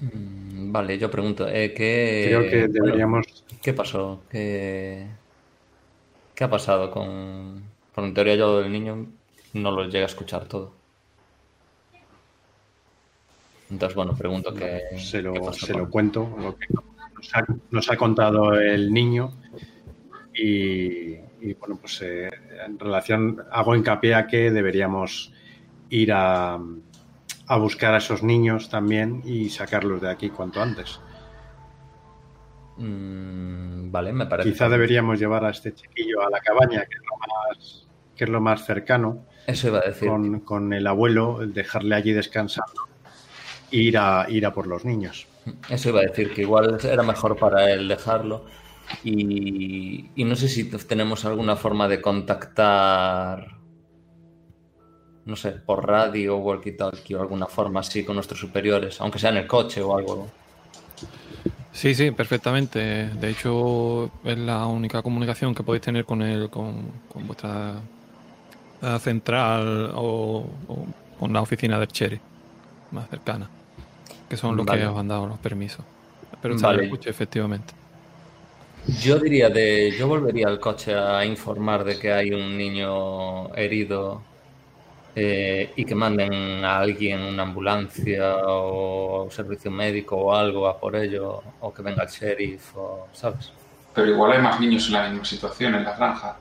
Mm, 0.00 0.70
Vale, 0.70 0.98
yo 0.98 1.10
pregunto, 1.10 1.48
eh, 1.48 1.72
¿qué, 1.74 2.24
Creo 2.28 2.42
que 2.42 2.66
bueno, 2.66 2.72
deberíamos. 2.72 3.44
¿qué 3.62 3.72
pasó? 3.72 4.22
¿Qué, 4.30 5.06
qué 6.34 6.44
ha 6.44 6.50
pasado 6.50 6.90
con... 6.90 7.62
Por 7.94 8.04
en 8.04 8.14
teoría 8.14 8.36
yo 8.36 8.60
del 8.60 8.70
niño 8.70 9.06
no 9.54 9.70
lo 9.70 9.84
llegué 9.84 10.02
a 10.02 10.06
escuchar 10.06 10.46
todo. 10.46 10.72
Entonces, 13.70 13.96
bueno, 13.96 14.14
pregunto 14.16 14.54
qué, 14.54 14.98
se 14.98 15.20
lo, 15.20 15.32
qué 15.34 15.52
se 15.52 15.74
lo 15.74 15.90
cuento, 15.90 16.28
lo 16.38 16.56
que 16.56 16.66
nos 16.70 17.34
ha, 17.34 17.44
nos 17.70 17.90
ha 17.90 17.96
contado 17.96 18.54
el 18.54 18.92
niño. 18.92 19.32
Y, 20.34 21.14
y, 21.40 21.54
bueno, 21.58 21.76
pues 21.80 22.00
eh, 22.02 22.30
en 22.64 22.78
relación, 22.78 23.42
hago 23.50 23.74
hincapié 23.74 24.14
a 24.14 24.26
que 24.26 24.50
deberíamos 24.50 25.32
ir 25.90 26.12
a, 26.12 26.58
a 27.48 27.56
buscar 27.56 27.94
a 27.94 27.98
esos 27.98 28.22
niños 28.22 28.68
también 28.68 29.22
y 29.24 29.48
sacarlos 29.48 30.00
de 30.02 30.10
aquí 30.10 30.28
cuanto 30.30 30.60
antes. 30.60 31.00
Mm, 32.76 33.90
vale, 33.90 34.12
me 34.12 34.26
parece. 34.26 34.50
Quizá 34.52 34.68
deberíamos 34.68 35.18
llevar 35.18 35.44
a 35.44 35.50
este 35.50 35.74
chiquillo 35.74 36.22
a 36.22 36.30
la 36.30 36.40
cabaña, 36.40 36.84
que 36.86 36.94
es 36.94 37.02
lo 37.02 37.16
más, 37.18 37.88
que 38.14 38.24
es 38.24 38.30
lo 38.30 38.40
más 38.40 38.64
cercano, 38.64 39.24
Eso 39.46 39.68
iba 39.68 39.78
a 39.78 39.86
decir. 39.88 40.08
con, 40.08 40.40
con 40.40 40.72
el 40.72 40.86
abuelo, 40.86 41.40
dejarle 41.44 41.94
allí 41.96 42.12
descansando 42.12 42.82
e 43.72 43.78
ir 43.78 43.98
a, 43.98 44.26
ir 44.28 44.46
a 44.46 44.52
por 44.52 44.66
los 44.66 44.84
niños. 44.84 45.26
Eso 45.68 45.88
iba 45.88 46.00
a 46.00 46.04
decir, 46.04 46.32
que 46.32 46.42
igual 46.42 46.78
era 46.84 47.02
mejor 47.02 47.36
para 47.36 47.70
él 47.72 47.88
dejarlo. 47.88 48.44
Y, 49.04 50.10
y 50.14 50.24
no 50.24 50.36
sé 50.36 50.48
si 50.48 50.64
tenemos 50.64 51.24
alguna 51.24 51.56
forma 51.56 51.88
de 51.88 52.00
contactar, 52.00 53.57
no 55.28 55.36
sé, 55.36 55.52
por 55.52 55.86
radio 55.86 56.36
o 56.38 56.40
walkie-talkie 56.42 57.14
o 57.16 57.20
alguna 57.20 57.46
forma 57.48 57.80
así 57.80 58.04
con 58.04 58.16
nuestros 58.16 58.40
superiores, 58.40 59.00
aunque 59.00 59.18
sea 59.20 59.30
en 59.30 59.38
el 59.38 59.46
coche 59.46 59.82
o 59.82 59.96
algo. 59.96 60.34
Sí, 61.72 61.94
sí, 61.94 62.10
perfectamente. 62.10 62.78
De 63.14 63.30
hecho, 63.30 64.12
es 64.24 64.38
la 64.38 64.66
única 64.66 65.02
comunicación 65.02 65.54
que 65.54 65.62
podéis 65.62 65.82
tener 65.82 66.04
con 66.04 66.22
el, 66.22 66.50
con, 66.50 67.02
con 67.08 67.26
vuestra 67.26 67.88
eh, 68.82 68.98
central 69.00 69.92
o, 69.94 70.62
o 70.68 70.94
con 71.18 71.32
la 71.32 71.42
oficina 71.42 71.78
del 71.78 71.88
Cherry 71.88 72.20
más 72.90 73.08
cercana, 73.10 73.50
que 74.28 74.36
son 74.36 74.56
los 74.56 74.66
Vale. 74.66 74.82
que 74.82 74.86
os 74.86 74.98
han 74.98 75.08
dado 75.08 75.26
los 75.28 75.38
permisos. 75.40 75.86
Pero 76.40 76.58
Vale. 76.60 76.78
vale. 76.78 76.84
escuche, 76.84 77.10
efectivamente. 77.10 77.74
Yo 78.86 79.18
diría 79.18 79.50
de, 79.50 79.94
yo 79.98 80.08
volvería 80.08 80.48
al 80.48 80.60
coche 80.60 80.94
a 80.94 81.24
informar 81.24 81.84
de 81.84 81.98
que 81.98 82.12
hay 82.12 82.30
un 82.32 82.56
niño 82.56 83.54
herido 83.54 84.27
eh, 85.14 85.72
y 85.76 85.84
que 85.84 85.94
manden 85.94 86.64
a 86.64 86.78
alguien 86.78 87.20
una 87.20 87.42
ambulancia 87.42 88.36
o 88.46 89.24
un 89.24 89.30
servicio 89.30 89.70
médico 89.70 90.16
o 90.16 90.34
algo 90.34 90.68
a 90.68 90.78
por 90.78 90.96
ello, 90.96 91.42
o 91.60 91.72
que 91.72 91.82
venga 91.82 92.04
el 92.04 92.08
sheriff, 92.08 92.76
o, 92.76 93.08
¿sabes? 93.12 93.52
Pero 93.94 94.10
igual 94.10 94.32
hay 94.32 94.42
más 94.42 94.60
niños 94.60 94.86
en 94.88 94.92
la 94.92 95.08
misma 95.08 95.24
situación 95.24 95.74
en 95.74 95.84
la 95.84 95.96
granja. 95.96 96.36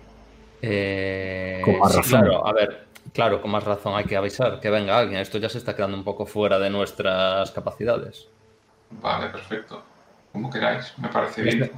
Eh, 0.62 1.62
Con 1.64 1.80
más 1.80 1.92
sí, 1.92 1.98
razón. 1.98 2.22
Claro, 2.22 2.48
a 2.48 2.54
ver, 2.54 2.88
claro, 3.14 3.42
con 3.42 3.52
más 3.52 3.64
razón 3.64 3.96
hay 3.96 4.06
que 4.06 4.18
avisar 4.18 4.60
que 4.60 4.70
venga 4.70 4.98
alguien. 4.98 5.20
Esto 5.22 5.38
ya 5.38 5.50
se 5.50 5.58
está 5.58 5.76
quedando 5.76 5.98
un 5.98 6.04
poco 6.04 6.26
fuera 6.26 6.60
de 6.60 6.70
nuestras 6.70 7.52
capacidades. 7.52 8.28
Vale, 8.90 9.30
perfecto. 9.30 9.84
Como 10.32 10.50
queráis, 10.50 10.94
me 10.98 11.08
parece 11.08 11.42
bien. 11.42 11.72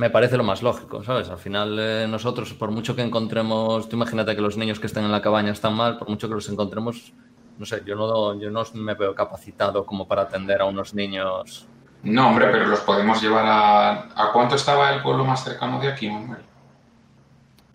Me 0.00 0.08
parece 0.08 0.38
lo 0.38 0.44
más 0.44 0.62
lógico, 0.62 1.04
¿sabes? 1.04 1.28
Al 1.28 1.36
final 1.36 1.76
eh, 1.78 2.06
nosotros, 2.08 2.54
por 2.54 2.70
mucho 2.70 2.96
que 2.96 3.02
encontremos, 3.02 3.86
tú 3.86 3.96
imagínate 3.96 4.34
que 4.34 4.40
los 4.40 4.56
niños 4.56 4.80
que 4.80 4.86
estén 4.86 5.04
en 5.04 5.12
la 5.12 5.20
cabaña 5.20 5.52
están 5.52 5.74
mal, 5.74 5.98
por 5.98 6.08
mucho 6.08 6.26
que 6.26 6.36
los 6.36 6.48
encontremos, 6.48 7.12
no 7.58 7.66
sé, 7.66 7.82
yo 7.84 7.94
no, 7.96 8.32
yo 8.40 8.50
no 8.50 8.64
me 8.72 8.94
veo 8.94 9.14
capacitado 9.14 9.84
como 9.84 10.08
para 10.08 10.22
atender 10.22 10.62
a 10.62 10.64
unos 10.64 10.94
niños. 10.94 11.66
No, 12.02 12.28
hombre, 12.28 12.48
pero 12.50 12.66
los 12.68 12.80
podemos 12.80 13.20
llevar 13.20 13.44
a... 13.44 13.90
¿A 14.14 14.32
cuánto 14.32 14.54
estaba 14.54 14.90
el 14.94 15.02
pueblo 15.02 15.22
más 15.26 15.44
cercano 15.44 15.78
de 15.78 15.88
aquí, 15.88 16.08
Manuel? 16.08 16.40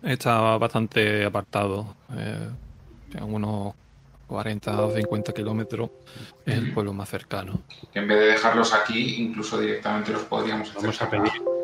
Está 0.02 0.58
bastante 0.58 1.24
apartado, 1.24 1.94
eh, 2.12 2.50
a 3.20 3.24
unos 3.24 3.72
40 4.26 4.82
o 4.82 4.90
50 4.90 5.32
kilómetros, 5.32 5.90
es 6.44 6.56
el 6.56 6.74
pueblo 6.74 6.92
más 6.92 7.08
cercano. 7.08 7.60
Que 7.92 8.00
en 8.00 8.08
vez 8.08 8.18
de 8.18 8.26
dejarlos 8.26 8.74
aquí, 8.74 9.22
incluso 9.22 9.60
directamente 9.60 10.10
los 10.10 10.22
podríamos 10.22 10.70
hacer 10.70 10.82
Vamos 10.82 11.02
a 11.02 11.08
pedir. 11.08 11.56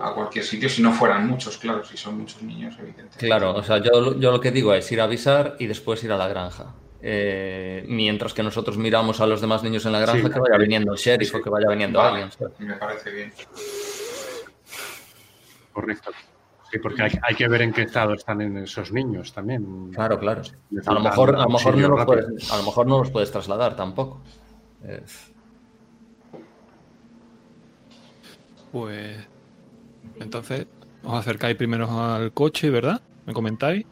A 0.00 0.12
cualquier 0.12 0.44
sitio, 0.44 0.68
si 0.68 0.82
no 0.82 0.92
fueran 0.92 1.26
muchos, 1.28 1.56
claro, 1.58 1.84
si 1.84 1.96
son 1.96 2.18
muchos 2.18 2.42
niños, 2.42 2.74
evidentemente. 2.78 3.18
Claro, 3.18 3.54
o 3.54 3.62
sea, 3.62 3.78
yo, 3.78 4.00
lo- 4.00 4.18
yo 4.18 4.30
lo 4.32 4.40
que 4.40 4.50
digo 4.50 4.74
es 4.74 4.90
ir 4.92 5.00
a 5.00 5.04
avisar 5.04 5.56
y 5.58 5.66
después 5.66 6.02
ir 6.04 6.12
a 6.12 6.16
la 6.16 6.28
granja. 6.28 6.74
Eh, 7.06 7.84
mientras 7.88 8.32
que 8.34 8.42
nosotros 8.42 8.76
miramos 8.78 9.20
a 9.20 9.26
los 9.26 9.40
demás 9.40 9.62
niños 9.62 9.84
en 9.86 9.92
la 9.92 10.00
granja, 10.00 10.26
Sí. 10.26 10.32
que 10.32 10.40
vaya 10.40 10.56
viniendo 10.58 10.92
el 10.92 10.98
sheriff 10.98 11.34
o 11.34 11.42
que 11.42 11.50
vaya 11.50 11.68
viniendo 11.68 11.98
Vale, 11.98 12.22
alguien. 12.22 12.32
¿sabes? 12.32 12.58
me 12.60 12.74
parece 12.74 13.10
bien. 13.10 13.32
Correcto. 15.72 16.10
Sí, 16.70 16.78
porque 16.78 17.02
hay, 17.02 17.10
hay 17.22 17.34
que 17.34 17.46
ver 17.46 17.62
en 17.62 17.72
qué 17.72 17.82
estado 17.82 18.14
están 18.14 18.40
en 18.40 18.56
esos 18.58 18.90
niños 18.90 19.32
también. 19.32 19.90
Claro, 19.92 20.18
claro. 20.18 20.42
A 20.86 20.92
lo 20.94 21.00
mejor, 21.00 21.36
a 21.36 21.42
lo 21.42 21.48
mejor, 21.50 21.76
no 21.76 21.88
los 21.88 22.04
puedes, 22.06 22.50
a 22.50 22.56
lo 22.56 22.62
mejor 22.64 22.86
no 22.86 22.98
los 22.98 23.10
puedes 23.10 23.30
trasladar 23.30 23.76
tampoco. 23.76 24.22
Eh, 24.82 25.02
Pues 28.72 29.18
entonces 30.20 30.66
os 31.02 31.14
acercáis 31.14 31.56
primero 31.56 31.88
al 32.00 32.32
coche, 32.32 32.70
¿verdad? 32.70 33.00
¿Me 33.26 33.32
comentáis? 33.32 33.84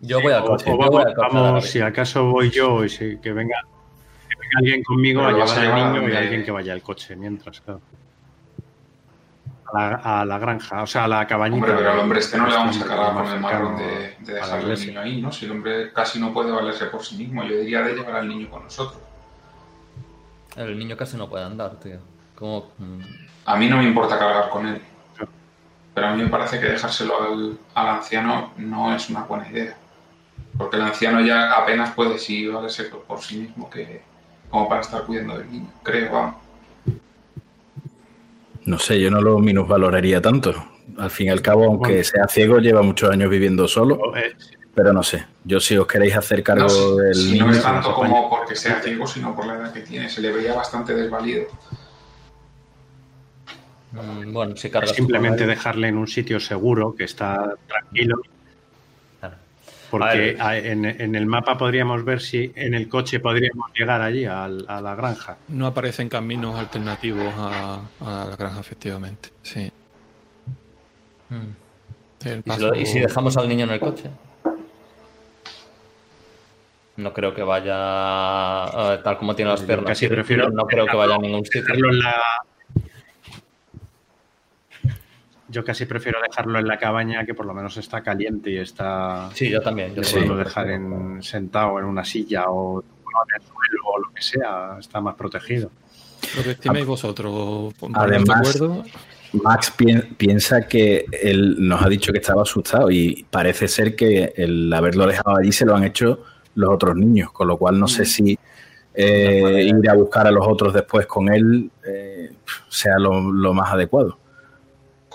Yo 0.00 0.20
voy 0.20 0.32
al 0.32 0.44
coche. 0.44 0.70
o 0.70 0.76
vamos, 0.76 0.90
voy 0.94 1.02
al 1.04 1.14
coche 1.14 1.26
a 1.26 1.28
vamos, 1.28 1.52
dar 1.54 1.62
si 1.62 1.80
acaso 1.80 2.30
voy 2.30 2.50
yo 2.50 2.84
y 2.84 2.88
si- 2.88 3.18
que 3.18 3.32
venga, 3.32 3.56
que 4.28 4.34
venga 4.38 4.58
alguien 4.58 4.82
conmigo 4.84 5.22
Pero 5.24 5.42
a 5.42 5.46
llevar 5.46 5.78
al 5.78 5.92
niño 5.94 6.08
y 6.08 6.16
alguien 6.16 6.44
que 6.44 6.50
vaya 6.50 6.72
al 6.72 6.82
coche 6.82 7.16
mientras, 7.16 7.60
claro. 7.60 7.80
A 9.72 9.78
la, 9.90 10.20
a 10.20 10.24
la 10.24 10.38
granja, 10.38 10.82
o 10.82 10.86
sea, 10.86 11.04
a 11.04 11.08
la 11.08 11.26
cabañita. 11.26 11.56
Hombre, 11.66 11.76
pero 11.78 11.92
al 11.92 11.98
hombre 11.98 12.20
este 12.20 12.38
no 12.38 12.46
le 12.46 12.54
vamos 12.54 12.76
a 12.76 12.78
más 12.78 12.88
cargar 12.88 13.14
con 13.14 13.26
el 13.26 13.40
marrón 13.40 13.76
de, 13.76 14.14
de 14.20 14.34
dejarle 14.34 14.72
al 14.72 14.80
niño 14.86 15.00
ahí, 15.00 15.20
¿no? 15.20 15.32
Si 15.32 15.44
el 15.44 15.50
hombre 15.50 15.92
casi 15.92 16.20
no 16.20 16.32
puede 16.32 16.52
valerse 16.52 16.86
por 16.86 17.04
sí 17.04 17.16
mismo, 17.16 17.42
yo 17.44 17.56
diría 17.58 17.82
de 17.82 17.94
llevar 17.94 18.14
al 18.16 18.28
niño 18.28 18.48
con 18.48 18.62
nosotros. 18.62 19.00
El 20.56 20.78
niño 20.78 20.96
casi 20.96 21.16
no 21.16 21.28
puede 21.28 21.44
andar, 21.44 21.78
tío. 21.80 21.98
Como, 22.36 22.70
mm, 22.78 23.00
A 23.46 23.56
mí 23.56 23.68
no 23.68 23.78
me 23.78 23.84
importa 23.84 24.18
cargar 24.18 24.48
con 24.50 24.66
él, 24.66 24.80
pero 25.94 26.08
a 26.08 26.14
mí 26.14 26.22
me 26.22 26.28
parece 26.28 26.58
que 26.60 26.66
dejárselo 26.66 27.22
al, 27.22 27.58
al 27.74 27.88
anciano 27.88 28.52
no 28.56 28.94
es 28.94 29.08
una 29.08 29.22
buena 29.24 29.48
idea. 29.48 29.76
Porque 30.58 30.76
el 30.76 30.82
anciano 30.82 31.20
ya 31.20 31.52
apenas 31.52 31.90
puede 31.94 32.18
sí 32.18 32.46
valerse 32.48 32.84
por, 32.84 33.02
por 33.02 33.20
sí 33.20 33.38
mismo 33.38 33.68
que 33.70 34.02
como 34.50 34.68
para 34.68 34.80
estar 34.80 35.02
cuidando 35.04 35.38
del 35.38 35.50
niño, 35.50 35.68
creo, 35.82 36.12
vamos. 36.12 36.34
No 38.64 38.78
sé, 38.78 39.00
yo 39.00 39.10
no 39.10 39.20
lo 39.20 39.38
minusvaloraría 39.38 40.20
tanto. 40.20 40.52
Al 40.98 41.10
fin 41.10 41.26
y 41.26 41.30
al 41.30 41.42
cabo, 41.42 41.64
aunque 41.66 41.88
Bueno. 41.92 42.04
sea 42.04 42.26
ciego, 42.28 42.58
lleva 42.58 42.82
muchos 42.82 43.10
años 43.10 43.28
viviendo 43.30 43.68
solo, 43.68 44.16
eh, 44.16 44.34
pero 44.74 44.92
no 44.92 45.02
sé. 45.02 45.24
Yo 45.44 45.60
si 45.60 45.76
os 45.76 45.86
queréis 45.86 46.16
hacer 46.16 46.42
cargo 46.42 46.64
No, 46.64 46.68
si- 46.68 46.96
del 47.00 47.14
si 47.14 47.32
niño, 47.32 47.46
no 47.46 47.52
es 47.52 47.62
tanto 47.62 47.88
nos 47.88 47.96
como 47.96 48.30
porque 48.30 48.56
sea 48.56 48.80
ciego, 48.80 49.06
sino 49.06 49.34
por 49.36 49.46
la 49.46 49.54
edad 49.54 49.72
que 49.72 49.80
tiene. 49.80 50.08
Se 50.08 50.20
le 50.20 50.32
veía 50.32 50.54
bastante 50.54 50.94
desvalido. 50.94 51.44
Mm, 53.92 54.32
bueno, 54.32 54.56
si 54.56 54.70
cargas 54.70 54.92
simplemente 54.96 55.46
dejarle 55.46 55.88
en 55.88 55.96
un 55.98 56.06
sitio 56.08 56.40
seguro, 56.40 56.94
que 56.94 57.04
está 57.04 57.54
tranquilo, 57.66 58.16
Claro. 59.20 59.36
porque 59.90 60.36
en, 60.38 60.84
en 60.84 61.14
el 61.14 61.26
mapa 61.26 61.56
podríamos 61.56 62.04
ver 62.04 62.20
si 62.20 62.52
en 62.56 62.74
el 62.74 62.88
coche 62.88 63.20
podríamos 63.20 63.70
llegar 63.78 64.00
allí 64.02 64.24
al- 64.24 64.64
a, 64.68 64.80
la 64.80 64.94
granja. 64.94 65.36
No 65.48 65.66
aparecen 65.66 66.08
caminos 66.08 66.58
alternativos 66.58 67.32
a, 67.36 67.80
a 68.00 68.24
la 68.30 68.36
granja, 68.36 68.60
efectivamente. 68.60 69.30
Sí. 69.42 69.70
Mm. 71.28 71.36
¿Y 72.20 72.28
si, 72.28 72.36
lo- 72.36 72.42
paso- 72.42 72.74
y 72.74 72.86
si 72.86 72.98
dejamos 73.00 73.36
al 73.36 73.48
niño 73.48 73.64
en 73.64 73.70
el 73.70 73.80
coche? 73.80 74.10
No 76.96 77.12
creo 77.12 77.34
que 77.34 77.42
vaya 77.42 78.94
eh, 78.94 79.00
tal 79.04 79.18
como 79.18 79.34
tiene 79.36 79.50
las 79.50 79.60
Yo 79.60 79.66
piernas. 79.66 79.88
casi 79.88 80.08
prefiero 80.08 80.48
no 80.50 80.66
creo 80.66 80.86
que 80.86 80.96
vaya 80.96 81.14
a 81.16 81.18
ningún 81.18 81.44
sitio. 81.44 81.74
En 81.74 81.98
la... 81.98 82.14
Yo 85.48 85.64
casi 85.64 85.86
prefiero 85.86 86.18
dejarlo 86.20 86.58
en 86.58 86.66
la 86.66 86.78
cabaña 86.78 87.24
que 87.24 87.32
por 87.34 87.46
lo 87.46 87.54
menos 87.54 87.76
está 87.76 88.02
caliente 88.02 88.50
y 88.50 88.58
está... 88.58 89.30
Sí, 89.34 89.48
yo 89.48 89.60
también. 89.60 89.94
Yo 89.94 90.02
Sí. 90.02 90.20
lo 90.24 90.36
dejar 90.36 90.70
en, 90.70 91.22
sentado 91.22 91.78
en 91.78 91.84
una 91.84 92.04
silla 92.04 92.46
o 92.48 92.80
en 92.82 93.40
el 93.40 93.42
suelo 93.42 93.84
o 93.94 93.98
lo 94.00 94.12
que 94.12 94.22
sea, 94.22 94.76
está 94.80 95.00
más 95.00 95.14
protegido. 95.14 95.70
Lo 96.36 96.42
que 96.42 96.50
estiméis 96.50 96.84
vosotros. 96.86 97.74
Además- 97.94 98.26
de 98.58 98.64
acuerdo. 98.64 98.84
Max 99.32 99.70
pi- 99.76 100.00
piensa 100.16 100.66
que 100.66 101.04
él 101.12 101.56
nos 101.58 101.82
ha 101.82 101.88
dicho 101.88 102.12
que 102.12 102.18
estaba 102.18 102.42
asustado 102.42 102.90
y 102.90 103.26
parece 103.30 103.68
ser 103.68 103.94
que 103.94 104.32
el 104.36 104.72
haberlo 104.72 105.06
dejado 105.06 105.36
allí 105.36 105.52
se 105.52 105.66
lo 105.66 105.74
han 105.76 105.84
hecho 105.84 106.22
los 106.54 106.70
otros 106.70 106.96
niños, 106.96 107.32
con 107.32 107.48
lo 107.48 107.56
cual 107.58 107.78
no 107.78 107.86
sé 107.86 108.04
si 108.06 108.38
eh, 108.94 109.62
ir 109.68 109.90
a 109.90 109.94
buscar 109.94 110.26
a 110.26 110.30
los 110.30 110.46
otros 110.46 110.72
después 110.72 111.06
con 111.06 111.28
él 111.32 111.70
eh, 111.86 112.32
sea 112.68 112.98
lo, 112.98 113.20
lo 113.30 113.52
más 113.52 113.72
adecuado. 113.72 114.18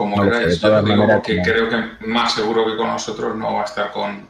Como 0.02 0.24
queráis, 0.24 0.60
yo 0.60 0.82
digo 0.82 1.22
que 1.22 1.44
creo 1.44 1.70
que 1.70 2.08
más 2.08 2.34
seguro 2.34 2.66
que 2.66 2.76
con 2.76 2.88
nosotros 2.88 3.36
no 3.36 3.54
va 3.54 3.62
a 3.62 3.66
estar 3.66 3.92
con, 3.92 4.28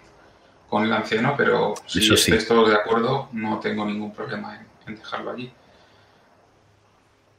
con 0.67 0.83
el 0.83 0.91
anciano, 0.91 1.33
pero 1.37 1.75
si 1.85 2.13
estáis 2.13 2.45
todos 2.45 2.67
de 2.67 2.75
acuerdo, 2.75 3.29
no 3.31 3.57
tengo 3.59 3.85
ningún 3.85 4.13
problema 4.13 4.59
en, 4.85 4.95
dejarlo 4.97 5.31
allí. 5.31 5.49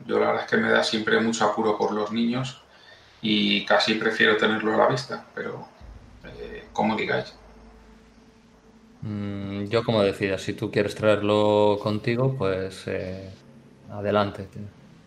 Yo 0.07 0.19
la 0.19 0.29
verdad 0.29 0.45
es 0.45 0.51
que 0.51 0.57
me 0.57 0.71
da 0.71 0.83
siempre 0.83 1.21
mucho 1.21 1.45
apuro 1.45 1.77
por 1.77 1.93
los 1.93 2.11
niños 2.11 2.63
y 3.21 3.67
casi 3.67 3.97
prefiero 3.97 4.39
tenerlo 4.39 4.73
a 4.73 4.79
la 4.79 4.87
vista, 4.89 5.27
pero 5.35 5.69
eh, 6.25 6.69
como 6.73 6.97
digáis. 6.97 7.35
Mm, 9.03 9.65
yo 9.65 9.85
como 9.85 10.03
decidas, 10.03 10.41
si 10.41 10.55
tú 10.55 10.71
quieres 10.71 10.95
traerlo 10.95 11.79
contigo, 11.83 12.35
pues 12.39 12.85
eh, 12.87 13.29
adelante. 13.91 14.49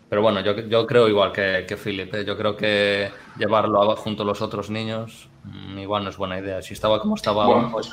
Pero 0.08 0.22
bueno, 0.22 0.40
yo, 0.40 0.54
yo 0.54 0.86
creo 0.86 1.08
igual 1.08 1.32
que, 1.32 1.64
que 1.66 1.76
Philip, 1.76 2.14
¿eh? 2.14 2.24
yo 2.24 2.36
creo 2.36 2.56
que 2.56 3.10
llevarlo 3.36 3.96
junto 3.96 4.22
a 4.22 4.26
los 4.26 4.40
otros 4.40 4.70
niños 4.70 5.28
mm, 5.44 5.78
igual 5.78 6.04
no 6.04 6.10
es 6.10 6.16
buena 6.16 6.38
idea. 6.38 6.62
Si 6.62 6.74
estaba 6.74 7.00
como 7.00 7.16
estaba... 7.16 7.70
pues, 7.70 7.90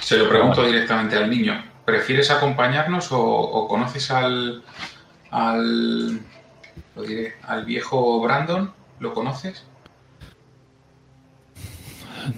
se 0.00 0.18
lo 0.18 0.28
pregunto 0.28 0.64
directamente 0.64 1.16
al 1.16 1.30
niño. 1.30 1.64
¿Prefieres 1.84 2.30
acompañarnos 2.30 3.08
o, 3.10 3.66
conoces 3.68 4.10
al, 4.10 4.62
al, 5.30 6.20
lo 6.96 7.02
diré, 7.02 7.34
al 7.42 7.64
viejo 7.64 8.20
Brandon? 8.20 8.72
¿Lo 9.00 9.12
conoces? 9.14 9.66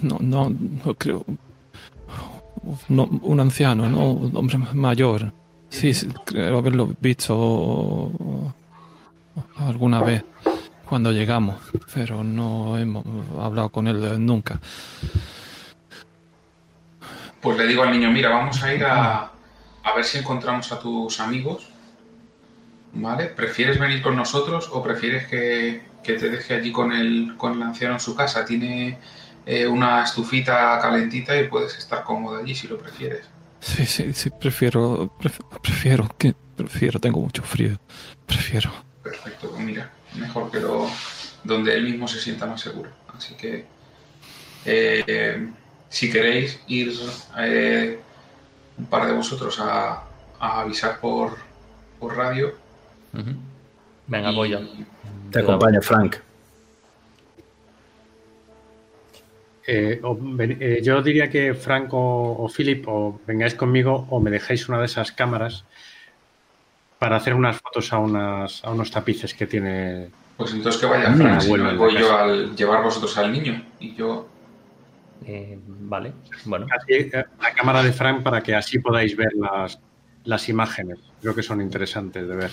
No, 0.01 0.17
no, 0.19 0.49
no 0.49 0.93
creo 0.95 1.25
un 2.89 3.39
anciano, 3.39 3.89
¿no? 3.89 4.11
Un 4.11 4.35
hombre 4.35 4.57
mayor. 4.73 5.33
Sí, 5.69 5.91
creo 6.25 6.57
haberlo 6.57 6.93
visto 6.99 8.11
alguna 9.57 10.01
vez 10.01 10.23
cuando 10.85 11.11
llegamos, 11.11 11.59
pero 11.93 12.23
no 12.23 12.77
hemos 12.77 13.05
hablado 13.39 13.69
con 13.69 13.87
él 13.87 14.25
nunca. 14.25 14.59
Pues 17.41 17.57
le 17.57 17.67
digo 17.67 17.83
al 17.83 17.91
niño, 17.91 18.09
mira, 18.11 18.29
vamos 18.29 18.61
a 18.63 18.73
ir 18.73 18.83
a, 18.83 19.31
a 19.83 19.95
ver 19.95 20.05
si 20.05 20.17
encontramos 20.17 20.71
a 20.71 20.79
tus 20.79 21.19
amigos. 21.19 21.69
¿Vale? 22.93 23.25
¿Prefieres 23.25 23.79
venir 23.79 24.01
con 24.01 24.15
nosotros 24.15 24.69
o 24.71 24.81
prefieres 24.81 25.27
que, 25.27 25.83
que 26.03 26.13
te 26.13 26.29
deje 26.29 26.55
allí 26.55 26.71
con 26.71 26.91
el, 26.91 27.35
con 27.37 27.53
el 27.53 27.61
anciano 27.61 27.95
en 27.95 27.99
su 27.99 28.15
casa? 28.15 28.43
Tiene 28.43 28.97
eh, 29.45 29.67
una 29.67 30.03
estufita 30.03 30.79
calentita 30.81 31.39
y 31.39 31.47
puedes 31.47 31.77
estar 31.77 32.03
cómodo 32.03 32.37
allí 32.37 32.55
si 32.55 32.67
lo 32.67 32.77
prefieres. 32.77 33.29
Sí, 33.59 33.85
sí, 33.85 34.13
sí, 34.13 34.29
prefiero, 34.29 35.11
prefiero, 35.61 36.07
que, 36.17 36.33
prefiero, 36.55 36.99
tengo 36.99 37.19
mucho 37.19 37.43
frío, 37.43 37.77
prefiero. 38.25 38.86
Perfecto, 39.27 39.51
pues 39.51 39.65
mira, 39.65 39.89
mejor 40.15 40.49
que 40.49 40.59
lo, 40.61 40.87
donde 41.43 41.73
él 41.75 41.83
mismo 41.83 42.07
se 42.07 42.19
sienta 42.19 42.45
más 42.45 42.61
seguro. 42.61 42.89
Así 43.13 43.35
que, 43.35 43.65
eh, 44.65 45.49
si 45.89 46.09
queréis 46.09 46.61
ir 46.67 46.93
eh, 47.37 47.99
un 48.77 48.85
par 48.85 49.05
de 49.07 49.13
vosotros 49.13 49.59
a, 49.59 50.03
avisar 50.39 50.99
por, 50.99 51.37
por 51.99 52.15
radio. 52.15 52.53
Venga, 54.07 54.31
voy 54.31 54.51
yo. 54.51 54.59
Te 55.31 55.39
acompaño, 55.39 55.81
Frank. 55.81 56.17
Eh, 59.65 59.99
eh, 60.01 60.79
yo 60.81 61.01
diría 61.01 61.29
que 61.29 61.53
Franco 61.53 61.97
o, 61.99 62.47
Philip 62.47 62.87
o 62.87 63.19
vengáis 63.27 63.55
conmigo 63.55 64.07
o 64.09 64.21
me 64.21 64.31
dejáis 64.31 64.69
una 64.69 64.79
de 64.79 64.85
esas 64.85 65.11
cámaras 65.11 65.65
para 66.99 67.17
hacer 67.17 67.33
unas 67.33 67.57
fotos 67.57 67.91
a, 67.93 67.99
unas, 67.99 68.63
a 68.63 68.71
unos 68.71 68.91
tapices 68.91 69.33
que 69.33 69.47
tiene. 69.47 70.09
Pues 70.35 70.53
entonces 70.53 70.79
que 70.79 70.87
vaya 70.87 71.13
Frank, 71.13 71.41
si 71.41 71.49
voy 71.49 71.97
yo 71.97 72.15
al 72.15 72.55
llevar 72.55 72.83
vosotros 72.83 73.17
al 73.17 73.31
niño 73.31 73.63
y 73.79 73.95
yo. 73.95 74.27
Eh, 75.25 75.57
vale, 75.65 76.13
bueno. 76.45 76.67
la 77.41 77.53
cámara 77.53 77.81
de 77.83 77.91
Frank 77.91 78.21
para 78.23 78.41
que 78.41 78.55
así 78.55 78.79
podáis 78.79 79.15
ver 79.17 79.33
las, 79.33 79.79
las 80.23 80.47
imágenes. 80.47 80.99
Creo 81.21 81.33
que 81.33 81.43
son 81.43 81.59
interesantes 81.59 82.27
de 82.27 82.35
ver. 82.35 82.51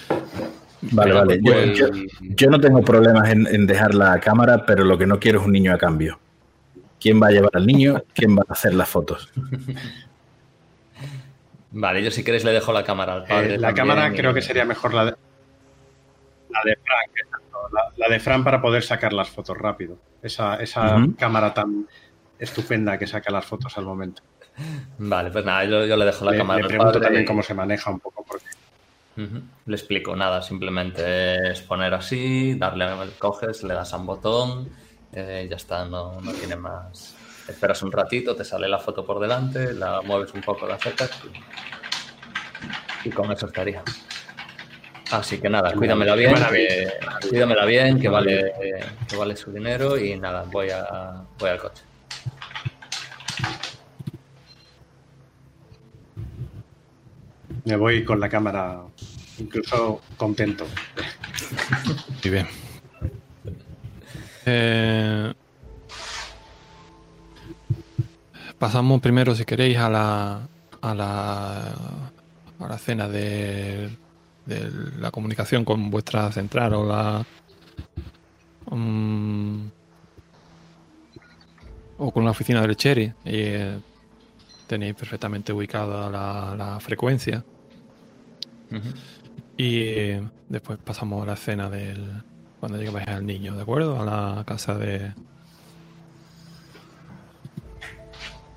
Vale, 0.81 1.12
vale. 1.12 1.41
Pues, 1.43 1.79
yo, 2.21 2.51
no 2.51 2.59
tengo 2.61 2.83
problemas 2.83 3.29
en 3.31 3.66
dejar 3.66 3.95
la 3.95 4.19
cámara, 4.19 4.65
pero 4.66 4.85
lo 4.85 4.97
que 4.97 5.07
no 5.07 5.19
quiero 5.19 5.41
es 5.41 5.47
un 5.47 5.53
niño 5.53 5.73
a 5.73 5.79
cambio 5.79 6.19
quién 7.05 7.23
va 7.23 7.27
a 7.27 7.31
llevar 7.33 7.51
al 7.53 7.66
niño, 7.66 8.03
quién 8.15 8.35
va 8.35 8.45
a 8.49 8.53
hacer 8.55 8.73
las 8.73 8.89
fotos. 8.89 9.31
Vale, 11.77 12.05
yo 12.05 12.11
si 12.13 12.23
queréis 12.23 12.45
le 12.45 12.53
dejo 12.53 12.73
la 12.73 12.85
cámara 12.85 13.15
al 13.15 13.25
padre. 13.25 13.55
Eh, 13.55 13.59
la 13.59 13.75
cámara 13.75 14.13
creo 14.13 14.33
que 14.33 14.41
sería 14.41 14.65
mejor 14.65 14.95
la 14.95 15.07
de, 15.07 15.15
la 16.49 16.61
de 16.65 16.77
Frank, 16.77 17.43
la, 17.97 18.09
de 18.09 18.21
Fran 18.21 18.45
para 18.45 18.63
poder 18.63 18.85
sacar 18.85 19.13
las 19.13 19.29
fotos 19.29 19.59
rápido. 19.59 19.99
Esa, 20.23 20.59
cámara 21.19 21.53
tan 21.53 21.89
estupenda 22.39 22.97
que 22.97 23.09
saca 23.09 23.33
las 23.33 23.45
fotos 23.45 23.77
al 23.77 23.87
momento. 23.87 24.23
Vale, 24.99 25.33
pues 25.33 25.45
nada, 25.45 25.65
yo, 25.65 25.97
le 25.97 26.05
dejo 26.05 26.25
la 26.25 26.37
cámara. 26.37 26.63
Le 26.63 26.69
pregunto 26.69 27.01
también 27.01 27.25
cómo 27.25 27.43
se 27.43 27.55
maneja 27.55 27.91
un 27.91 27.99
poco 27.99 28.25
porque... 28.25 28.47
Le 29.67 29.77
explico, 29.77 30.15
nada, 30.15 30.43
simplemente 30.43 31.51
es 31.51 31.61
poner 31.63 31.93
así, 31.95 32.55
darle, 32.55 32.87
coges, 33.19 33.65
le 33.65 33.75
das 33.75 33.93
a 33.95 33.97
un 33.97 34.07
botón, 34.07 34.69
eh, 35.13 35.47
ya 35.51 35.57
está, 35.57 35.85
no, 35.85 36.21
no, 36.21 36.33
tiene 36.33 36.57
más. 36.57 37.17
Esperas 37.49 37.83
un 37.83 37.93
ratito, 37.93 38.35
te 38.35 38.45
sale 38.45 38.69
la 38.69 38.79
foto 38.79 39.05
por 39.05 39.21
delante, 39.21 39.75
la 39.75 40.01
mueves 40.03 40.33
un 40.33 40.41
poco, 40.41 40.66
la 40.66 40.75
acercas 40.77 41.11
y, 43.05 43.11
con 43.11 43.31
eso 43.31 43.47
estaría. 43.47 43.83
Así 45.11 45.39
que 45.39 45.51
nada, 45.51 45.73
cuídamela 45.75 46.15
bien, 46.15 46.35
que, 46.35 46.89
cuídamela 47.29 47.66
bien, 47.66 48.01
que 48.01 48.09
vale, 48.09 48.53
que 49.07 49.16
vale 49.16 49.37
su 49.37 49.53
dinero 49.53 49.99
y 49.99 50.19
nada, 50.19 50.45
voy, 50.51 50.71
a, 50.71 51.23
voy 51.39 51.51
al 51.51 51.59
coche. 51.59 51.83
Me 57.65 57.77
voy 57.77 58.05
con 58.05 58.21
la 58.21 58.29
cámara 58.29 58.83
incluso 59.39 60.01
contento. 60.16 60.66
Muy 62.23 62.31
bien. 62.31 62.47
Eh, 64.47 65.33
pasamos 68.59 69.01
primero, 69.01 69.35
si 69.35 69.44
queréis, 69.44 69.78
a 69.78 69.89
la, 69.89 70.48
a 70.81 70.94
la, 70.94 71.68
a 72.59 72.68
la 72.68 72.78
cena 72.78 73.09
de, 73.09 73.90
de 74.47 74.70
la 74.98 75.10
comunicación 75.10 75.64
con 75.64 75.90
vuestra 75.90 76.31
central 76.32 76.74
o 76.74 76.86
la. 76.86 77.26
Um, 78.66 79.70
o 81.98 82.10
con 82.10 82.24
la 82.24 82.31
oficina 82.31 82.60
del 82.62 82.76
Cherry. 82.76 83.12
Y 83.24 83.40
eh, 83.40 83.78
tenéis 84.66 84.94
perfectamente 84.94 85.52
ubicada 85.52 86.10
la, 86.10 86.55
la 86.56 86.81
frecuencia. 86.81 87.44
Y 89.56 89.78
eh, 89.78 90.22
después 90.48 90.78
pasamos 90.78 91.22
a 91.22 91.26
la 91.26 91.35
escena 91.35 91.70
del, 91.70 92.22
cuando 92.59 92.78
llegues 92.78 93.06
al 93.06 93.24
niño, 93.24 93.55
¿de 93.55 93.62
acuerdo? 93.62 94.01
A 94.01 94.05
la 94.05 94.44
casa 94.44 94.76
de... 94.76 95.12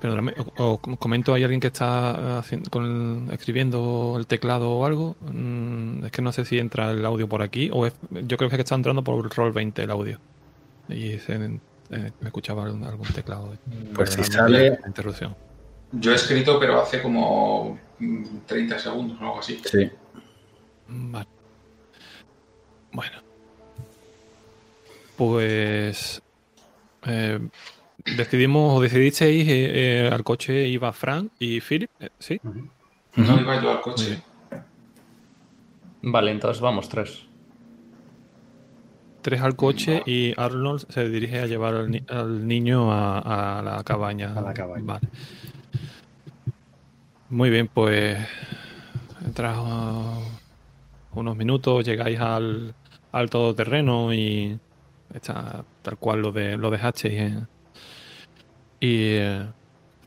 Pero 0.00 0.16
o, 0.58 0.78
comento, 0.78 1.34
¿hay 1.34 1.42
alguien 1.42 1.60
que 1.60 1.66
está 1.66 2.42
con 2.70 3.28
escribiendo 3.32 4.16
el 4.18 4.26
teclado 4.26 4.70
o 4.70 4.86
algo? 4.86 5.16
Mm, 5.20 6.04
es 6.04 6.12
que 6.12 6.22
no 6.22 6.32
sé 6.32 6.44
si 6.44 6.58
entra 6.58 6.90
el 6.92 7.04
audio 7.04 7.28
por 7.28 7.42
aquí 7.42 7.70
o 7.72 7.88
yo 8.10 8.36
creo 8.36 8.48
que 8.48 8.56
está 8.56 8.74
entrando 8.74 9.02
por 9.02 9.24
el 9.24 9.30
roll 9.30 9.52
20 9.52 9.82
el 9.82 9.90
audio. 9.90 10.20
Y 10.88 11.10
eh, 11.10 11.60
me 11.88 12.10
escuchaba 12.26 12.64
algún, 12.64 13.08
teclado. 13.14 13.54
Pues 13.94 14.10
si 14.10 14.24
sale... 14.24 14.78
Interrupción. 14.86 15.34
Yo 15.92 16.12
he 16.12 16.14
escrito, 16.14 16.58
pero 16.58 16.80
hace 16.80 17.02
como 17.02 17.78
30 18.46 18.78
segundos 18.78 19.18
o 19.20 19.24
algo 19.24 19.38
así. 19.40 19.60
Sí. 19.64 19.90
Vale. 20.88 21.28
Bueno 22.92 23.28
pues 25.18 26.22
eh, 27.04 27.40
decidimos 28.16 28.76
o 28.76 28.80
decidisteis 28.80 29.48
eh, 29.48 30.06
eh, 30.06 30.10
al 30.12 30.24
coche 30.24 30.68
iba 30.68 30.92
Frank 30.92 31.32
y 31.38 31.60
Philip, 31.60 31.90
¿sí? 32.18 32.40
No 33.16 33.40
iba 33.40 33.62
yo 33.62 33.70
al 33.70 33.80
coche. 33.80 34.22
Vale, 36.02 36.30
entonces 36.30 36.60
vamos 36.60 36.88
tres. 36.88 37.26
Tres 39.22 39.40
al 39.40 39.56
coche 39.56 40.02
y 40.06 40.32
Arnold 40.36 40.86
se 40.88 41.08
dirige 41.08 41.40
a 41.40 41.46
llevar 41.46 41.74
al, 41.74 42.46
niño 42.46 42.92
a, 42.92 43.62
la 43.64 43.82
cabaña. 43.84 44.32
A 44.34 44.40
la 44.40 44.54
cabaña. 44.54 44.84
Vale. 44.84 45.08
Muy 47.30 47.50
bien, 47.50 47.68
pues 47.68 48.16
tras 49.34 49.58
unos 51.12 51.36
minutos 51.36 51.84
llegáis 51.84 52.20
al, 52.20 52.74
al 53.12 53.28
todoterreno 53.28 54.14
y 54.14 54.58
Está 55.14 55.64
tal 55.82 55.96
cual 55.96 56.20
lo 56.20 56.32
de 56.32 56.56
lo 56.56 56.70
dejasteis 56.70 57.32
y 58.80 59.14
eh, 59.16 59.46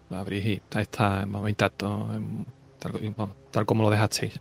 lo 0.10 0.18
abrís 0.18 0.45
y 0.45 0.53
está, 0.53 0.81
está 0.81 1.26
intacto, 1.49 2.10
tal, 3.52 3.65
como 3.65 3.84
lo 3.84 3.89
dejasteis. 3.89 4.39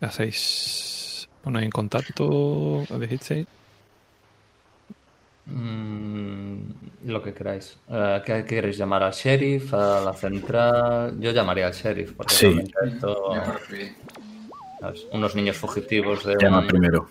¿Qué 0.00 0.06
hacéis? 0.06 1.28
¿Ponéis 1.42 1.64
en 1.66 1.70
contacto? 1.70 2.84
¿Dijiste? 3.00 3.46
Mm, 5.46 6.70
lo 7.04 7.22
que 7.22 7.34
queráis. 7.34 7.78
Eh, 7.88 8.22
¿Qué 8.24 8.44
queréis 8.44 8.78
llamar 8.78 9.02
al 9.02 9.12
sheriff, 9.12 9.72
a 9.74 10.00
la 10.00 10.14
central? 10.14 11.18
Yo 11.20 11.30
llamaría 11.32 11.66
al 11.66 11.72
sheriff 11.72 12.12
porque 12.16 12.34
Sí. 12.34 12.62
unos 15.12 15.34
niños 15.34 15.56
fugitivos 15.56 16.24
de 16.24 16.36
Llama 16.40 16.60
un- 16.60 16.66
primero. 16.66 17.08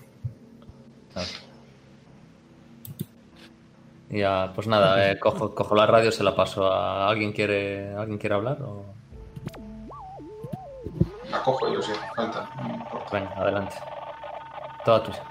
Ya, 4.09 4.51
pues 4.53 4.67
nada, 4.67 5.11
eh, 5.11 5.19
cojo, 5.21 5.53
cojo 5.55 5.75
la 5.75 5.85
radio, 5.85 6.11
se 6.11 6.23
la 6.23 6.35
paso 6.35 6.71
a 6.71 7.07
alguien 7.09 7.31
quiere 7.33 7.93
alguien 7.95 8.17
quiere 8.17 8.35
hablar 8.35 8.61
o 8.61 8.85
La 11.29 11.41
cojo 11.41 11.71
yo 11.71 11.79
hace 11.79 11.93
falta. 12.15 12.49
no 12.57 12.67
me 12.67 12.73
importa. 12.75 13.09
venga, 13.11 13.31
adelante. 13.37 13.75
Toda 14.85 15.03
tuya. 15.03 15.23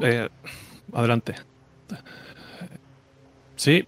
Eh, 0.00 0.28
adelante. 0.94 1.34
Sí. 3.56 3.86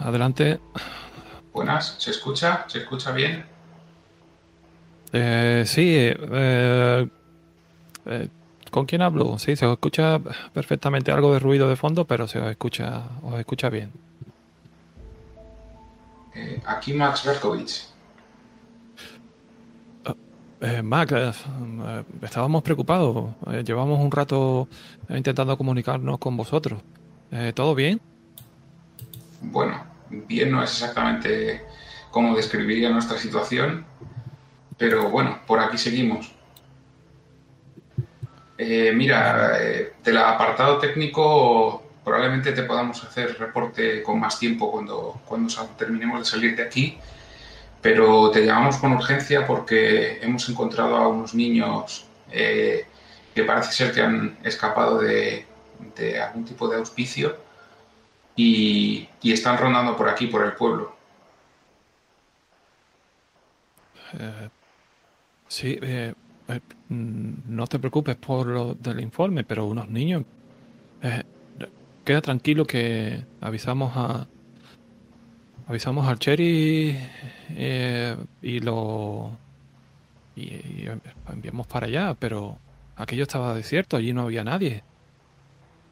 Adelante. 0.00 0.60
Buenas, 1.52 1.94
¿se 1.98 2.10
escucha? 2.10 2.64
¿Se 2.68 2.78
escucha 2.78 3.12
bien? 3.12 3.44
Eh, 5.12 5.64
sí. 5.66 5.94
eh, 5.96 7.08
eh, 8.06 8.28
¿Con 8.70 8.84
quién 8.86 9.02
hablo? 9.02 9.38
Sí, 9.38 9.56
se 9.56 9.64
os 9.66 9.72
escucha 9.72 10.20
perfectamente 10.52 11.10
algo 11.10 11.32
de 11.32 11.38
ruido 11.38 11.68
de 11.68 11.76
fondo, 11.76 12.04
pero 12.04 12.28
se 12.28 12.38
os 12.38 12.50
escucha, 12.50 13.02
os 13.22 13.38
escucha 13.38 13.70
bien. 13.70 13.92
Eh, 16.34 16.60
aquí 16.66 16.92
Max 16.92 17.24
Berkovich. 17.24 17.86
Eh, 20.60 20.82
eh, 20.82 20.82
eh, 20.82 22.04
estábamos 22.22 22.62
preocupados. 22.62 23.30
Eh, 23.50 23.62
llevamos 23.64 24.00
un 24.00 24.10
rato 24.10 24.68
eh, 25.08 25.16
intentando 25.16 25.56
comunicarnos 25.56 26.18
con 26.18 26.36
vosotros. 26.36 26.80
Eh, 27.30 27.52
¿Todo 27.54 27.74
bien? 27.74 28.00
Bueno, 29.40 29.82
bien 30.10 30.50
no 30.50 30.62
es 30.62 30.70
exactamente 30.72 31.62
cómo 32.10 32.34
describiría 32.36 32.90
nuestra 32.90 33.18
situación, 33.18 33.84
pero 34.78 35.10
bueno, 35.10 35.40
por 35.46 35.58
aquí 35.58 35.76
seguimos. 35.76 36.32
Eh, 38.56 38.92
mira, 38.94 39.58
eh, 39.60 39.92
del 40.02 40.18
apartado 40.18 40.78
técnico 40.78 41.82
probablemente 42.04 42.52
te 42.52 42.62
podamos 42.62 43.04
hacer 43.04 43.38
reporte 43.38 44.02
con 44.02 44.18
más 44.18 44.38
tiempo 44.38 44.72
cuando, 44.72 45.20
cuando 45.26 45.52
terminemos 45.76 46.20
de 46.20 46.24
salir 46.24 46.56
de 46.56 46.62
aquí, 46.62 46.98
pero 47.82 48.30
te 48.30 48.46
llamamos 48.46 48.78
con 48.78 48.92
urgencia 48.92 49.46
porque 49.46 50.18
hemos 50.22 50.48
encontrado 50.48 50.96
a 50.96 51.08
unos 51.08 51.34
niños 51.34 52.06
eh, 52.32 52.86
que 53.34 53.44
parece 53.44 53.72
ser 53.72 53.92
que 53.92 54.02
han 54.02 54.38
escapado 54.42 54.98
de, 54.98 55.46
de 55.96 56.20
algún 56.20 56.44
tipo 56.44 56.68
de 56.68 56.78
auspicio 56.78 57.36
y, 58.34 59.08
y 59.20 59.32
están 59.32 59.58
rondando 59.58 59.96
por 59.96 60.08
aquí, 60.08 60.28
por 60.28 60.44
el 60.44 60.52
pueblo. 60.52 60.96
Sí, 65.48 65.78
eh, 65.82 66.14
eh, 66.48 66.60
mm, 66.88 67.32
no 67.46 67.66
te 67.66 67.78
preocupes 67.78 68.16
por 68.16 68.46
lo 68.46 68.74
del 68.74 69.00
informe, 69.00 69.44
pero 69.44 69.66
unos 69.66 69.88
niños. 69.88 70.24
eh, 71.02 71.22
queda 72.04 72.22
tranquilo 72.22 72.64
que 72.66 73.22
avisamos 73.40 73.92
a. 73.96 74.26
Avisamos 75.66 76.06
al 76.08 76.18
Cherry 76.18 76.96
eh, 77.50 78.16
y 78.42 78.60
lo. 78.60 79.36
Enviamos 81.30 81.66
para 81.66 81.86
allá, 81.86 82.14
pero 82.18 82.58
aquello 82.96 83.24
estaba 83.24 83.54
desierto, 83.54 83.96
allí 83.96 84.12
no 84.12 84.22
había 84.22 84.44
nadie. 84.44 84.82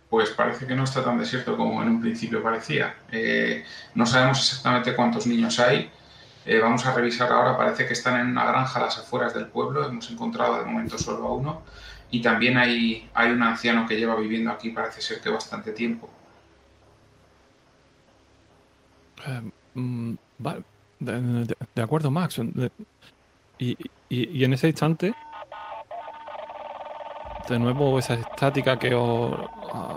Pues 0.08 0.30
parece 0.30 0.66
que 0.66 0.74
no 0.74 0.84
está 0.84 1.04
tan 1.04 1.18
desierto 1.18 1.56
como 1.56 1.82
en 1.82 1.88
un 1.88 2.00
principio 2.00 2.42
parecía. 2.42 2.94
Eh, 3.12 3.64
no 3.94 4.06
sabemos 4.06 4.38
exactamente 4.38 4.94
cuántos 4.94 5.26
niños 5.26 5.58
hay. 5.60 5.90
Eh, 6.46 6.60
vamos 6.60 6.86
a 6.86 6.94
revisar 6.94 7.30
ahora, 7.32 7.56
parece 7.56 7.86
que 7.86 7.92
están 7.94 8.20
en 8.20 8.28
una 8.28 8.44
granja 8.44 8.78
a 8.78 8.84
las 8.84 8.98
afueras 8.98 9.34
del 9.34 9.46
pueblo. 9.46 9.84
Hemos 9.84 10.08
encontrado 10.10 10.58
de 10.58 10.64
momento 10.64 10.96
solo 10.96 11.26
a 11.26 11.32
uno. 11.32 11.62
Y 12.10 12.22
también 12.22 12.56
hay, 12.56 13.10
hay 13.14 13.30
un 13.32 13.42
anciano 13.42 13.84
que 13.86 13.96
lleva 13.96 14.14
viviendo 14.14 14.52
aquí, 14.52 14.70
parece 14.70 15.00
ser 15.02 15.20
que 15.20 15.28
bastante 15.28 15.72
tiempo. 15.72 16.08
Eh, 19.26 19.50
mm, 19.74 20.14
vale, 20.38 20.62
de, 21.00 21.20
de- 21.20 21.56
de 21.74 21.82
acuerdo, 21.82 22.10
Max. 22.12 22.36
De- 22.40 22.70
y, 23.58 23.72
y- 24.08 24.38
y 24.38 24.44
en 24.44 24.52
ese 24.52 24.68
instante, 24.68 25.12
de 27.48 27.58
nuevo 27.58 27.98
esa 27.98 28.14
estática 28.14 28.78
que 28.78 28.94
os 28.94 29.34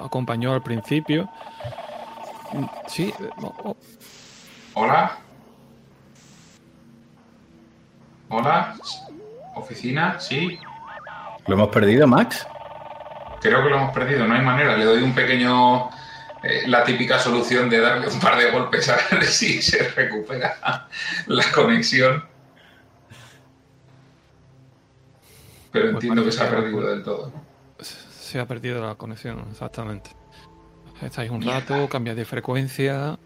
acompañó 0.03 0.53
al 0.53 0.63
principio. 0.63 1.29
Mm, 2.53 2.65
Sí, 2.87 3.13
eh, 3.19 3.29
oh, 3.43 3.53
oh, 3.65 3.77
Hola. 4.73 5.15
Hola. 8.29 8.75
Oficina, 9.55 10.19
sí. 10.19 10.59
¿Lo 11.47 11.55
hemos 11.55 11.69
perdido, 11.69 12.07
Max? 12.07 12.45
Creo 13.41 13.63
que 13.63 13.69
lo 13.69 13.77
hemos 13.77 13.93
perdido, 13.93 14.27
no 14.27 14.35
hay 14.35 14.41
manera. 14.41 14.77
Le 14.77 14.85
doy 14.85 15.03
un 15.03 15.13
pequeño. 15.13 15.89
eh, 16.43 16.63
la 16.67 16.83
típica 16.83 17.19
solución 17.19 17.69
de 17.69 17.79
darle 17.79 18.07
un 18.07 18.19
par 18.19 18.37
de 18.37 18.51
golpes 18.51 18.87
a 18.89 18.97
ver 19.11 19.25
si 19.25 19.61
se 19.61 19.89
recupera 19.89 20.87
la 21.27 21.43
conexión. 21.53 22.23
Pero 25.71 25.85
Pues 25.85 25.93
entiendo 25.95 26.23
que 26.23 26.31
se 26.31 26.43
ha 26.43 26.49
perdido 26.49 26.81
del 26.81 27.03
todo. 27.03 27.31
se 27.79 28.39
ha 28.39 28.45
perdido 28.47 28.85
la 28.85 28.95
conexión, 28.95 29.45
exactamente. 29.51 30.11
Estáis 31.01 31.29
un 31.31 31.41
rato, 31.41 31.87
cambiáis 31.89 32.17
de 32.17 32.25
frecuencia, 32.25 33.17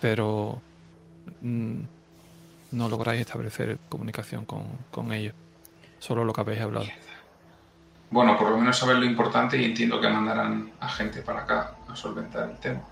pero 0.00 0.60
mm, 1.40 1.80
no 2.76 2.88
lográis 2.88 3.20
establecer 3.22 3.78
comunicación 3.88 4.44
con, 4.44 4.64
con 4.90 5.12
ellos. 5.12 5.34
Solo 5.98 6.24
lo 6.24 6.32
que 6.32 6.40
habéis 6.42 6.60
hablado. 6.60 6.86
Bueno, 8.10 8.36
por 8.38 8.50
lo 8.50 8.58
menos 8.58 8.76
saber 8.78 8.96
lo 8.98 9.04
importante 9.04 9.56
y 9.60 9.64
entiendo 9.64 10.00
que 10.00 10.08
mandarán 10.08 10.70
a 10.78 10.88
gente 10.88 11.22
para 11.22 11.40
acá 11.42 11.74
a 11.88 11.96
solventar 11.96 12.50
el 12.50 12.56
tema. 12.58 12.82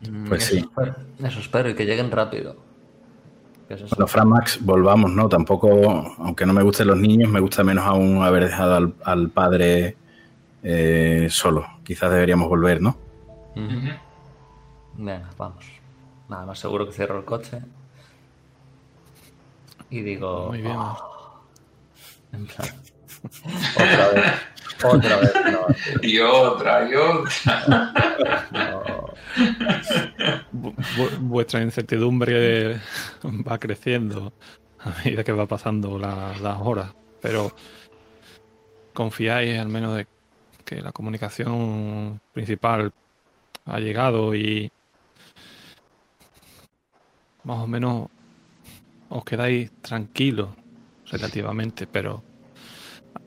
Mm, 0.00 0.28
Pues 0.28 0.42
eso 0.42 0.52
sí. 0.52 0.58
espero, 0.58 0.94
eso 1.22 1.40
espero 1.40 1.68
y 1.70 1.74
que 1.74 1.86
lleguen 1.86 2.10
rápido. 2.10 2.56
Que 3.68 3.74
eso 3.74 3.84
es- 3.86 3.90
Bueno, 3.92 4.06
Fran 4.06 4.28
Max, 4.28 4.58
volvamos, 4.60 5.10
¿no? 5.12 5.28
Tampoco, 5.28 6.14
aunque 6.18 6.44
no 6.44 6.52
me 6.52 6.62
gusten 6.62 6.88
los 6.88 6.98
niños, 6.98 7.30
me 7.30 7.40
gusta 7.40 7.64
menos 7.64 7.84
aún 7.86 8.22
haber 8.22 8.44
dejado 8.44 8.74
al, 8.76 8.94
al 9.04 9.30
padre 9.30 9.96
eh, 10.62 11.28
solo. 11.30 11.64
Quizás 11.84 12.10
deberíamos 12.10 12.48
volver, 12.48 12.82
¿no? 12.82 12.96
Venga, 14.96 15.30
vamos. 15.38 15.64
Nada 16.28 16.44
más 16.46 16.58
seguro 16.58 16.86
que 16.86 16.92
cierro 16.92 17.18
el 17.18 17.24
coche. 17.24 17.60
Y 19.94 20.02
digo. 20.02 20.48
Muy 20.48 20.60
bien. 20.60 20.76
"Oh". 20.76 21.40
En 22.32 22.46
plan, 22.46 22.68
otra 23.76 24.08
vez. 24.10 24.32
Otra 24.82 25.16
vez. 25.18 25.32
No, 25.52 25.66
Y 26.02 26.18
otra, 26.18 26.88
y 26.90 26.94
otra. 26.96 27.64
no. 28.50 29.14
Vu- 30.52 30.74
vu- 30.96 31.18
vuestra 31.20 31.62
incertidumbre 31.62 32.80
va 33.24 33.58
creciendo 33.58 34.32
a 34.80 34.90
medida 35.04 35.22
que 35.22 35.32
va 35.32 35.46
pasando 35.46 35.96
la- 35.98 36.34
las 36.42 36.58
horas, 36.60 36.92
pero 37.22 37.52
confiáis 38.92 39.58
al 39.58 39.68
menos 39.68 39.96
de 39.96 40.06
que 40.64 40.80
la 40.80 40.90
comunicación 40.92 42.20
principal 42.32 42.92
ha 43.66 43.78
llegado 43.78 44.34
y 44.34 44.70
más 47.44 47.58
o 47.58 47.66
menos 47.66 48.08
os 49.08 49.24
quedáis 49.24 49.70
tranquilos 49.80 50.50
relativamente, 51.10 51.86
pero 51.86 52.22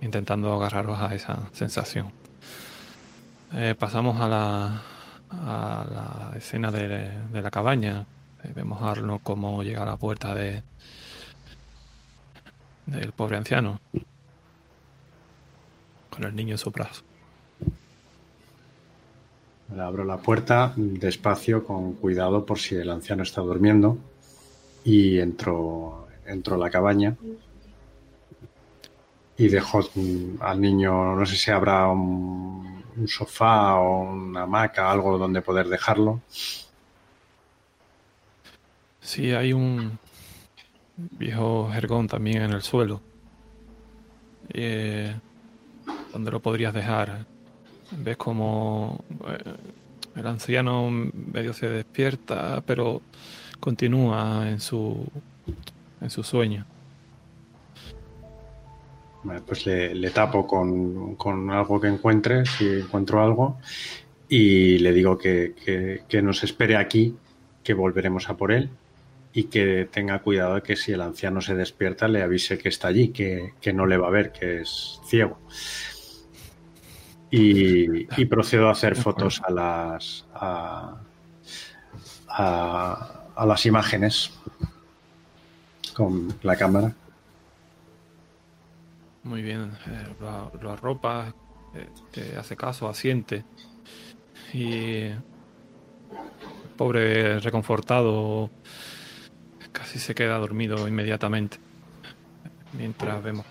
intentando 0.02 0.54
agarraros 0.54 1.00
a 1.00 1.16
esa 1.16 1.50
sensación. 1.54 2.12
Eh, 3.54 3.76
pasamos 3.78 4.20
a 4.20 4.28
la, 4.28 4.82
a 5.32 6.30
la 6.32 6.38
escena 6.38 6.72
de, 6.72 7.12
la 7.32 7.52
cabaña. 7.52 8.06
Eh, 8.44 8.52
vemos 8.56 8.82
a 8.82 8.92
Arno 8.92 9.20
cómo 9.24 9.64
llega 9.64 9.84
a 9.84 9.86
la 9.86 9.98
puerta 9.98 10.36
de 10.36 10.64
del 12.86 13.12
pobre 13.12 13.36
anciano 13.36 13.82
con 16.10 16.24
el 16.24 16.36
niño 16.36 16.54
en 16.54 16.58
su 16.58 16.72
brazo. 16.72 17.04
Abro 19.78 20.06
la 20.06 20.18
puerta 20.18 20.74
despacio, 20.78 21.66
con 21.66 21.94
cuidado 21.94 22.46
por 22.46 22.60
si 22.60 22.76
el 22.76 22.90
anciano 22.90 23.24
está 23.24 23.42
durmiendo. 23.42 23.98
Y 24.88 25.20
entro, 25.20 26.08
entro 26.26 26.56
a 26.56 26.58
la 26.58 26.70
cabaña. 26.70 27.14
Y 29.38 29.50
dejo 29.50 29.82
mm, 29.94 30.38
al 30.40 30.62
niño, 30.62 31.14
no 31.14 31.26
sé 31.26 31.36
si 31.36 31.52
habrá 31.52 31.90
un, 31.90 32.86
un 32.96 33.08
sofá 33.10 33.76
o 33.76 34.04
una 34.04 34.44
hamaca, 34.44 34.90
algo 34.90 35.18
donde 35.18 35.42
poder 35.42 35.68
dejarlo. 35.68 36.22
Sí, 39.02 39.34
hay 39.34 39.52
un 39.52 40.00
viejo 40.96 41.70
jergón 41.74 42.08
también 42.08 42.44
en 42.44 42.52
el 42.52 42.62
suelo. 42.62 43.02
Eh, 44.54 45.14
¿Dónde 46.14 46.32
lo 46.32 46.42
podrías 46.42 46.74
dejar? 46.74 47.26
Ves 47.92 48.16
como 48.16 49.04
eh, 49.28 49.54
el 50.16 50.28
anciano 50.28 50.90
medio 50.90 51.54
se 51.54 51.68
despierta, 51.68 52.64
pero 52.66 53.02
continúa 53.60 54.50
en 54.50 54.60
su, 54.60 55.06
en 56.02 56.10
su 56.10 56.24
sueño. 56.24 56.66
pues 59.46 59.66
le, 59.66 60.10
tapo 60.12 60.48
con, 60.48 61.50
algo 61.50 61.80
que 61.82 61.88
encuentre, 61.88 62.46
si 62.46 62.66
encuentro 62.66 63.22
algo, 63.22 63.60
y 64.30 64.80
le 64.80 64.94
digo 64.94 65.18
que, 65.18 66.04
que 66.08 66.22
nos 66.22 66.44
espere 66.44 66.78
aquí, 66.78 67.16
que 67.64 67.74
volveremos 67.74 68.30
a 68.30 68.38
por 68.38 68.52
él 68.52 68.70
y 69.38 69.44
que 69.44 69.88
tenga 69.92 70.20
cuidado 70.24 70.56
de 70.56 70.64
que 70.64 70.76
si 70.76 70.94
el 70.94 71.02
anciano 71.02 71.42
se 71.42 71.54
despierta 71.54 72.08
le 72.08 72.24
avise 72.24 72.58
que 72.58 72.70
está 72.70 72.88
allí, 72.88 73.10
que, 73.10 73.54
no 73.72 73.86
le 73.86 73.96
va 73.96 74.08
a 74.08 74.10
ver, 74.10 74.32
que 74.32 74.62
es 74.62 75.00
ciego. 75.06 75.38
Y, 77.30 78.26
procedo 78.26 78.70
a 78.70 78.72
hacer 78.72 78.96
fotos 78.96 79.40
a 79.44 79.52
las 79.52 80.26
a, 80.34 81.02
las 83.46 83.66
imágenes 83.66 84.32
con 85.94 86.38
la 86.44 86.56
cámara. 86.56 86.94
Muy 89.24 89.42
bien, 89.42 89.72
eh, 89.88 90.08
lo, 90.62 90.72
arropa, 90.72 91.34
eh, 91.74 91.88
te 92.12 92.38
hace 92.38 92.56
caso, 92.56 92.88
asiente. 92.88 93.44
Y 94.54 95.10
pobre 96.78 97.40
reconfortado 97.40 98.50
casi 99.72 100.00
se 100.00 100.16
queda 100.16 100.38
dormido 100.38 100.88
inmediatamente. 100.88 101.58
Mientras 102.74 103.22
vemos 103.22 103.46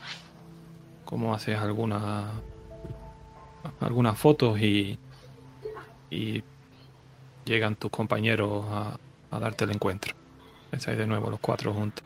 cómo 1.05 1.35
haces 1.35 1.59
algunas 1.59 2.25
algunas 3.81 4.19
fotos 4.19 4.61
y, 4.61 4.99
y 6.11 6.43
llegan 7.45 7.77
tus 7.77 7.91
compañeros 7.91 8.65
a, 8.71 8.97
darte 9.31 9.65
el 9.65 9.73
encuentro. 9.73 10.15
Estáis 10.73 10.98
de 10.98 11.07
nuevo 11.07 11.31
los 11.31 11.40
cuatro 11.40 11.73
juntos. 11.73 12.05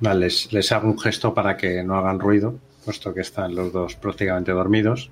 Vale, 0.00 0.20
les, 0.20 0.52
les, 0.52 0.72
hago 0.72 0.88
un 0.88 0.98
gesto 0.98 1.32
para 1.32 1.56
que 1.56 1.82
no 1.82 1.96
hagan 1.96 2.20
ruido, 2.20 2.58
puesto 2.84 3.14
que 3.14 3.20
están 3.20 3.54
los 3.54 3.72
dos 3.72 3.96
prácticamente 3.96 4.52
dormidos. 4.52 5.10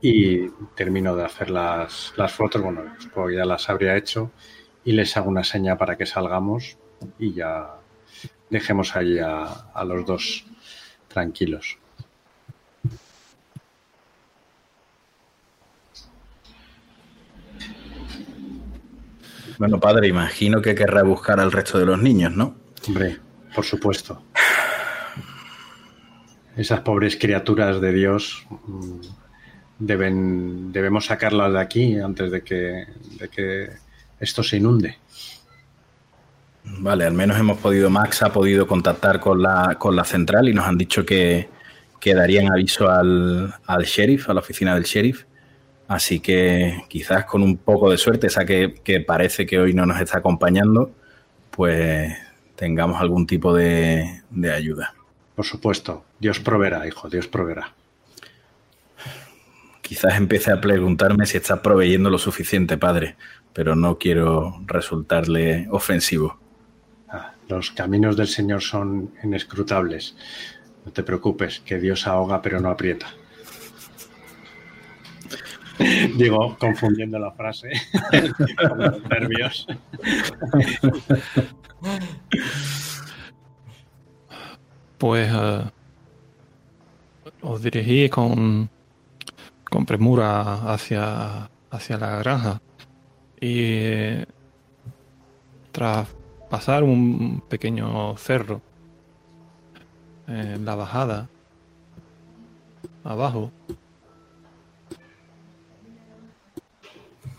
Y 0.00 0.48
termino 0.74 1.16
de 1.16 1.24
hacer 1.24 1.50
las, 1.50 2.12
las 2.16 2.32
fotos, 2.32 2.62
bueno, 2.62 2.82
ya 3.34 3.44
las 3.44 3.68
habría 3.70 3.96
hecho 3.96 4.30
y 4.84 4.92
les 4.92 5.16
hago 5.16 5.28
una 5.28 5.42
seña 5.42 5.76
para 5.76 5.96
que 5.96 6.06
salgamos 6.06 6.78
y 7.18 7.32
ya 7.32 7.74
dejemos 8.48 8.94
allí 8.94 9.18
a, 9.18 9.84
los 9.84 10.06
dos 10.06 10.44
tranquilos. 11.08 11.78
Bueno, 19.58 19.80
padre, 19.80 20.08
imagino 20.08 20.60
que 20.60 20.74
querrá 20.74 21.02
buscar 21.02 21.40
al 21.40 21.52
resto 21.52 21.78
de 21.78 21.86
los 21.86 22.00
niños, 22.00 22.36
¿no? 22.36 22.56
Hombre, 22.86 23.18
por 23.54 23.64
supuesto. 23.64 24.22
Esas 26.56 26.80
pobres 26.80 27.16
criaturas 27.16 27.80
de 27.80 27.92
Dios 27.92 28.46
mm, 28.50 29.00
deben, 29.78 30.72
debemos 30.72 31.06
sacarlas 31.06 31.52
de 31.52 31.60
aquí 31.60 31.98
antes 31.98 32.30
de 32.30 32.42
que, 32.42 32.86
de 33.18 33.28
que 33.28 33.70
esto 34.20 34.42
se 34.42 34.56
inunde. 34.56 34.96
Vale, 36.64 37.04
al 37.04 37.14
menos 37.14 37.38
hemos 37.38 37.58
podido, 37.58 37.90
Max 37.90 38.22
ha 38.22 38.32
podido 38.32 38.66
contactar 38.66 39.20
con 39.20 39.42
la, 39.42 39.76
con 39.78 39.94
la 39.94 40.04
central 40.04 40.48
y 40.48 40.54
nos 40.54 40.66
han 40.66 40.76
dicho 40.76 41.06
que, 41.06 41.48
que 42.00 42.14
darían 42.14 42.52
aviso 42.52 42.90
al, 42.90 43.54
al, 43.66 43.84
sheriff, 43.84 44.28
a 44.28 44.34
la 44.34 44.40
oficina 44.40 44.74
del 44.74 44.84
sheriff. 44.84 45.24
Así 45.88 46.20
que 46.20 46.84
quizás 46.88 47.24
con 47.24 47.42
un 47.42 47.56
poco 47.56 47.90
de 47.90 47.98
suerte, 47.98 48.26
esa 48.26 48.44
que, 48.44 48.74
que 48.82 49.00
parece 49.00 49.46
que 49.46 49.58
hoy 49.58 49.72
no 49.72 49.86
nos 49.86 50.00
está 50.00 50.18
acompañando, 50.18 50.90
pues 51.50 52.12
tengamos 52.56 53.00
algún 53.00 53.26
tipo 53.26 53.54
de, 53.54 54.22
de 54.30 54.52
ayuda. 54.52 54.94
Por 55.34 55.44
supuesto, 55.44 56.04
Dios 56.18 56.40
proveerá, 56.40 56.86
hijo, 56.86 57.08
Dios 57.08 57.28
proveerá. 57.28 57.72
Quizás 59.82 60.16
empiece 60.16 60.50
a 60.50 60.60
preguntarme 60.60 61.26
si 61.26 61.36
está 61.36 61.62
proveyendo 61.62 62.10
lo 62.10 62.18
suficiente, 62.18 62.76
padre 62.76 63.16
pero 63.56 63.74
no 63.74 63.96
quiero 63.96 64.60
resultarle 64.66 65.66
ofensivo. 65.70 66.38
Ah, 67.08 67.32
los 67.48 67.70
caminos 67.70 68.14
del 68.14 68.26
Señor 68.26 68.60
son 68.60 69.12
inescrutables. 69.24 70.14
No 70.84 70.92
te 70.92 71.02
preocupes, 71.02 71.60
que 71.60 71.78
Dios 71.78 72.06
ahoga 72.06 72.42
pero 72.42 72.60
no 72.60 72.68
aprieta. 72.68 73.06
Digo, 76.16 76.56
confundiendo 76.58 77.18
la 77.18 77.32
frase 77.32 77.70
con 78.68 78.78
los 78.78 79.02
nervios. 79.08 79.66
Pues 84.98 85.32
uh, 85.32 85.70
os 87.42 87.62
dirigí 87.62 88.08
con, 88.08 88.70
con 89.70 89.84
premura 89.84 90.72
hacia, 90.72 91.50
hacia 91.70 91.98
la 91.98 92.16
granja. 92.18 92.60
Y 93.40 94.24
tras 95.72 96.08
pasar 96.48 96.82
un 96.82 97.42
pequeño 97.48 98.16
cerro 98.16 98.62
en 100.26 100.64
la 100.64 100.74
bajada 100.74 101.28
abajo, 103.04 103.52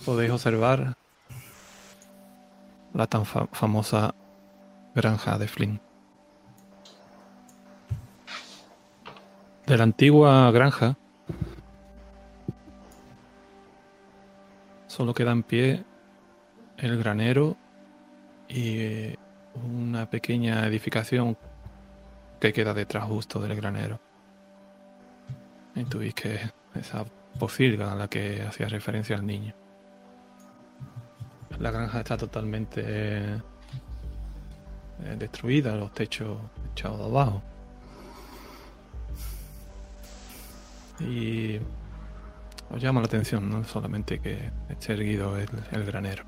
podéis 0.07 0.31
observar 0.31 0.95
la 2.93 3.07
tan 3.07 3.25
famosa 3.25 4.15
granja 4.95 5.37
de 5.37 5.47
Flynn. 5.49 5.81
De 9.65 9.75
la 9.75 9.83
antigua 9.83 10.49
granja 10.51 10.95
solo 14.87 15.13
queda 15.13 15.33
en 15.33 15.43
pie 15.43 15.83
el 16.77 16.97
granero 16.97 17.57
y 18.47 19.13
una 19.55 20.09
pequeña 20.09 20.65
edificación 20.67 21.37
que 22.39 22.53
queda 22.53 22.73
detrás 22.73 23.03
justo 23.03 23.41
del 23.41 23.57
granero. 23.57 23.99
Intuís 25.75 26.13
que 26.13 26.39
esa 26.75 27.03
pocilga 27.37 27.91
a 27.91 27.95
la 27.95 28.07
que 28.07 28.41
hacía 28.43 28.69
referencia 28.69 29.17
el 29.17 29.25
niño. 29.25 29.66
La 31.59 31.71
granja 31.71 31.99
está 31.99 32.17
totalmente 32.17 32.83
eh, 32.85 33.39
destruida, 35.17 35.75
los 35.75 35.91
techos 35.93 36.37
echados 36.73 37.01
abajo. 37.01 37.41
Y 40.99 41.59
os 42.69 42.81
llama 42.81 43.01
la 43.01 43.07
atención, 43.07 43.49
no 43.49 43.63
solamente 43.63 44.19
que 44.19 44.51
esté 44.69 44.93
erguido 44.93 45.37
el, 45.37 45.85
granero. 45.85 46.23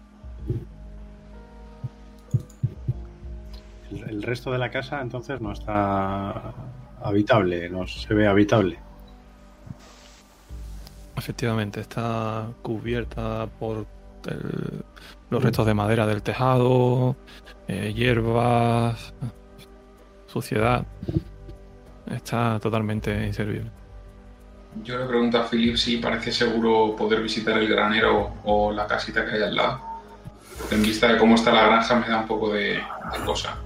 El, 3.91 4.23
resto 4.23 4.51
de 4.51 4.57
la 4.57 4.69
casa 4.69 5.01
entonces 5.01 5.41
no 5.41 5.51
está 5.51 6.53
habitable, 7.01 7.69
no 7.69 7.87
se 7.87 8.13
ve 8.13 8.27
habitable. 8.27 8.79
Efectivamente, 11.15 11.81
está 11.81 12.47
cubierta 12.61 13.47
por 13.59 13.85
los 15.29 15.43
restos 15.43 15.65
de 15.65 15.73
madera 15.73 16.07
del 16.07 16.21
tejado, 16.21 17.15
eh, 17.67 17.93
hierbas, 17.95 19.13
suciedad. 20.27 20.85
Está 22.09 22.59
totalmente 22.59 23.25
inservible. 23.25 23.69
Yo 24.83 24.97
le 24.97 25.05
pregunto 25.05 25.37
a 25.39 25.47
Philip 25.47 25.75
si 25.75 25.97
parece 25.97 26.31
seguro 26.31 26.95
poder 26.95 27.21
visitar 27.21 27.57
el 27.57 27.67
granero 27.67 28.33
o 28.43 28.71
la 28.71 28.87
casita 28.87 29.25
que 29.25 29.35
hay 29.35 29.43
al 29.43 29.55
lado. 29.55 29.81
En 30.71 30.81
vista 30.81 31.11
de 31.11 31.17
cómo 31.17 31.35
está 31.35 31.51
la 31.51 31.65
granja 31.65 31.95
me 31.95 32.07
da 32.07 32.19
un 32.19 32.27
poco 32.27 32.51
de, 32.53 32.79
cosa. 33.25 33.57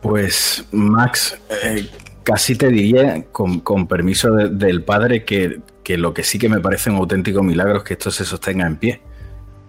Pues 0.00 0.66
Max, 0.72 1.38
eh, 1.62 1.88
casi 2.22 2.56
te 2.56 2.68
diría, 2.68 3.24
con, 3.32 3.86
permiso 3.86 4.32
del 4.32 4.82
padre, 4.82 5.24
que, 5.24 5.60
que, 5.82 5.98
lo 5.98 6.14
que 6.14 6.22
sí 6.22 6.38
que 6.38 6.48
me 6.48 6.60
parece 6.60 6.90
un 6.90 6.96
auténtico 6.96 7.42
milagro 7.42 7.78
es 7.78 7.84
que 7.84 7.94
esto 7.94 8.10
se 8.10 8.24
sostenga 8.24 8.66
en 8.66 8.76
pie. 8.76 9.02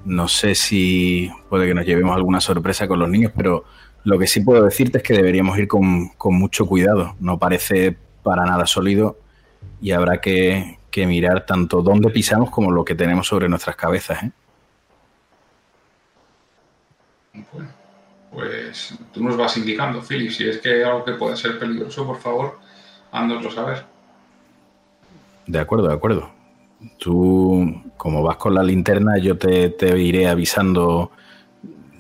No 0.08 0.30
sé 0.30 0.56
si 0.56 1.30
puede 1.50 1.68
que 1.68 1.74
nos 1.74 1.86
llevemos 1.86 2.16
alguna 2.16 2.40
sorpresa 2.40 2.88
con 2.88 3.00
los 3.00 3.10
niños, 3.10 3.34
pero 3.36 3.66
lo 4.06 4.18
que 4.18 4.26
sí 4.26 4.40
puedo 4.40 4.64
decirte 4.64 5.00
es 5.00 5.04
que 5.04 5.14
deberíamos 5.14 5.58
ir 5.60 5.68
con, 5.68 6.08
con 6.18 6.34
mucho 6.34 6.66
cuidado. 6.66 7.16
No 7.20 7.38
parece 7.38 7.98
para 8.24 8.46
nada 8.46 8.66
sólido 8.66 9.18
y 9.82 9.92
habrá 9.92 10.22
que, 10.22 10.78
mirar 10.96 11.46
tanto 11.46 11.84
dónde 11.84 12.10
pisamos 12.10 12.50
como 12.50 12.72
lo 12.72 12.84
que 12.84 12.96
tenemos 12.96 13.28
sobre 13.28 13.48
nuestras 13.48 13.76
cabezas. 13.76 14.24
¿eh? 14.24 14.32
Bueno, 17.52 17.70
pues 18.32 18.98
tú 19.14 19.24
nos 19.24 19.38
vas 19.38 19.58
indicando, 19.58 20.02
Philip. 20.02 20.32
Si 20.32 20.50
es 20.50 20.58
que 20.58 20.74
hay 20.74 20.82
algo 20.82 21.06
que 21.06 21.12
puede 21.14 21.36
ser 21.36 21.60
peligroso, 21.60 22.08
por 22.08 22.18
favor, 22.18 22.60
háznoslo 23.12 23.52
saber. 23.52 23.86
De 25.46 25.60
acuerdo, 25.60 25.88
de 25.88 25.94
acuerdo. 25.94 26.37
Tú, 26.98 27.84
como 27.98 28.22
vas 28.24 28.38
con 28.38 28.54
la 28.54 28.64
linterna, 28.64 29.18
yo 29.18 29.38
te, 29.38 29.70
te 29.70 29.98
iré 30.00 30.28
avisando 30.28 31.12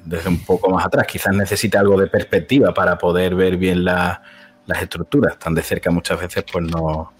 desde 0.05 0.29
un 0.29 0.39
poco 0.45 0.69
más 0.69 0.85
atrás. 0.85 1.05
Quizás 1.07 1.35
necesite 1.35 1.77
algo 1.77 1.99
de 1.99 2.07
perspectiva 2.07 2.73
para 2.73 2.97
poder 2.97 3.35
ver 3.35 3.57
bien 3.57 3.83
la- 3.83 4.21
las 4.65 4.81
estructuras. 4.81 5.37
Tan 5.39 5.55
de 5.55 5.63
cerca 5.63 5.89
muchas 5.91 6.19
veces 6.19 6.43
pues 6.51 6.65
no, 6.65 7.11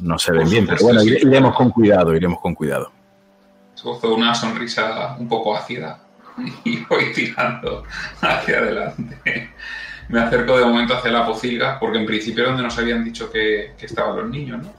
no 0.00 0.18
se 0.18 0.32
ven 0.32 0.48
bien. 0.50 0.66
Pero 0.66 0.78
bueno, 0.82 1.00
iremos 1.02 1.54
con 1.56 1.70
cuidado, 1.70 2.14
iremos 2.14 2.40
con 2.40 2.54
cuidado. 2.54 2.92
Una 4.16 4.34
sonrisa 4.34 5.16
un 5.18 5.28
poco 5.28 5.56
ácida 5.56 5.98
y 6.64 6.84
voy 6.84 7.12
tirando 7.14 7.84
hacia 8.20 8.58
adelante. 8.58 9.50
Me 10.08 10.20
acerco 10.20 10.58
de 10.58 10.64
momento 10.66 10.94
hacia 10.94 11.10
la 11.10 11.24
pocilga, 11.26 11.78
porque 11.80 11.98
en 11.98 12.06
principio 12.06 12.42
era 12.42 12.50
donde 12.52 12.62
nos 12.64 12.78
habían 12.78 13.02
dicho 13.04 13.30
que, 13.30 13.72
que 13.78 13.86
estaban 13.86 14.16
los 14.16 14.28
niños, 14.30 14.62
¿no? 14.62 14.70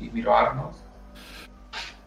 Y 0.00 0.10
miro 0.10 0.34
a 0.36 0.40
Arnold. 0.40 0.74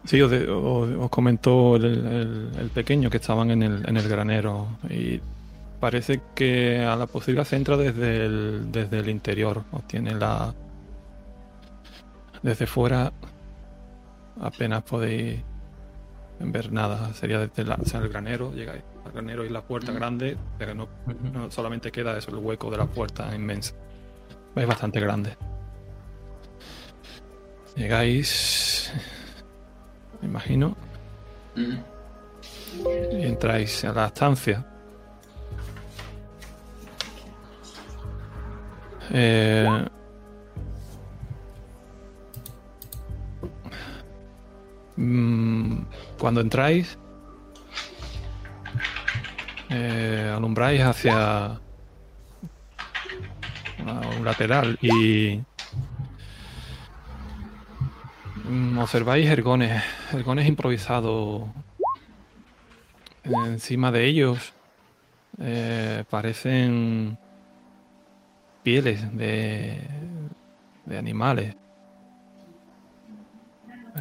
Sí, 0.04 0.20
os, 0.20 0.30
de- 0.30 0.48
os- 0.50 0.90
os 0.98 1.10
comentó 1.10 1.76
el, 1.76 1.84
el- 1.84 2.50
el 2.58 2.70
pequeño 2.70 3.08
que 3.10 3.16
estaban 3.16 3.50
en 3.50 3.62
el, 3.62 3.88
en 3.88 3.96
el 3.96 4.08
granero 4.08 4.66
y 4.90 5.20
parece 5.80 6.20
que 6.34 6.80
a 6.84 6.94
la 6.96 7.06
pocilga 7.06 7.44
se 7.44 7.56
entra 7.56 7.76
desde 7.76 8.26
el, 8.26 8.70
desde 8.70 8.98
el 8.98 9.08
interior. 9.08 9.62
Os 9.72 9.86
tiene 9.88 10.14
la... 10.14 10.52
Desde 12.42 12.66
fuera 12.66 13.12
apenas 14.40 14.82
podéis 14.82 15.40
ver 16.40 16.70
nada. 16.72 17.12
Sería 17.14 17.38
desde 17.38 17.64
la- 17.64 17.78
o 17.82 17.84
sea, 17.86 18.00
el 18.00 18.08
granero, 18.10 18.52
llegáis 18.52 18.82
al 19.06 19.12
granero 19.12 19.44
y 19.44 19.48
la 19.48 19.62
puerta 19.62 19.92
grande, 19.92 20.36
pero 20.58 20.74
no, 20.74 20.88
no 21.32 21.50
solamente 21.50 21.90
queda 21.90 22.18
eso, 22.18 22.30
el 22.30 22.36
hueco 22.38 22.70
de 22.70 22.76
la 22.76 22.86
puerta 22.86 23.34
inmensa. 23.34 23.72
Es 24.54 24.66
bastante 24.66 25.00
grande. 25.00 25.34
Llegáis, 27.76 28.83
me 30.20 30.28
imagino, 30.28 30.76
y 33.12 33.22
entráis 33.22 33.84
a 33.84 33.92
la 33.92 34.06
estancia. 34.06 34.64
Eh, 39.10 39.86
mm, 44.96 45.78
cuando 46.18 46.40
entráis, 46.40 46.98
eh, 49.70 50.32
alumbráis 50.34 50.80
hacia 50.82 51.60
un 54.18 54.24
lateral 54.24 54.78
y 54.80 55.40
observáis 58.78 59.28
ergones, 59.28 59.82
ergones 60.12 60.46
improvisados 60.46 61.44
encima 63.24 63.90
de 63.90 64.04
ellos 64.04 64.52
eh, 65.38 66.04
parecen 66.10 67.16
pieles 68.62 69.16
de, 69.16 69.80
de 70.84 70.98
animales. 70.98 71.56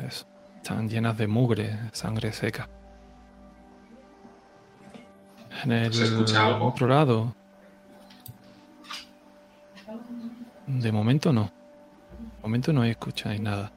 Es- 0.05 0.25
están 0.57 0.87
llenas 0.89 1.17
de 1.17 1.27
mugre, 1.27 1.77
sangre 1.91 2.31
seca. 2.31 2.69
En 5.65 5.71
el 5.73 5.93
¿Se 5.93 6.05
escucha 6.05 6.45
algo? 6.47 6.67
otro 6.67 6.87
lado. 6.87 7.35
De 10.67 10.91
momento 10.91 11.33
no. 11.33 11.43
De 11.43 12.41
momento 12.41 12.71
no 12.73 12.83
escucháis 12.85 13.41
nada. 13.41 13.72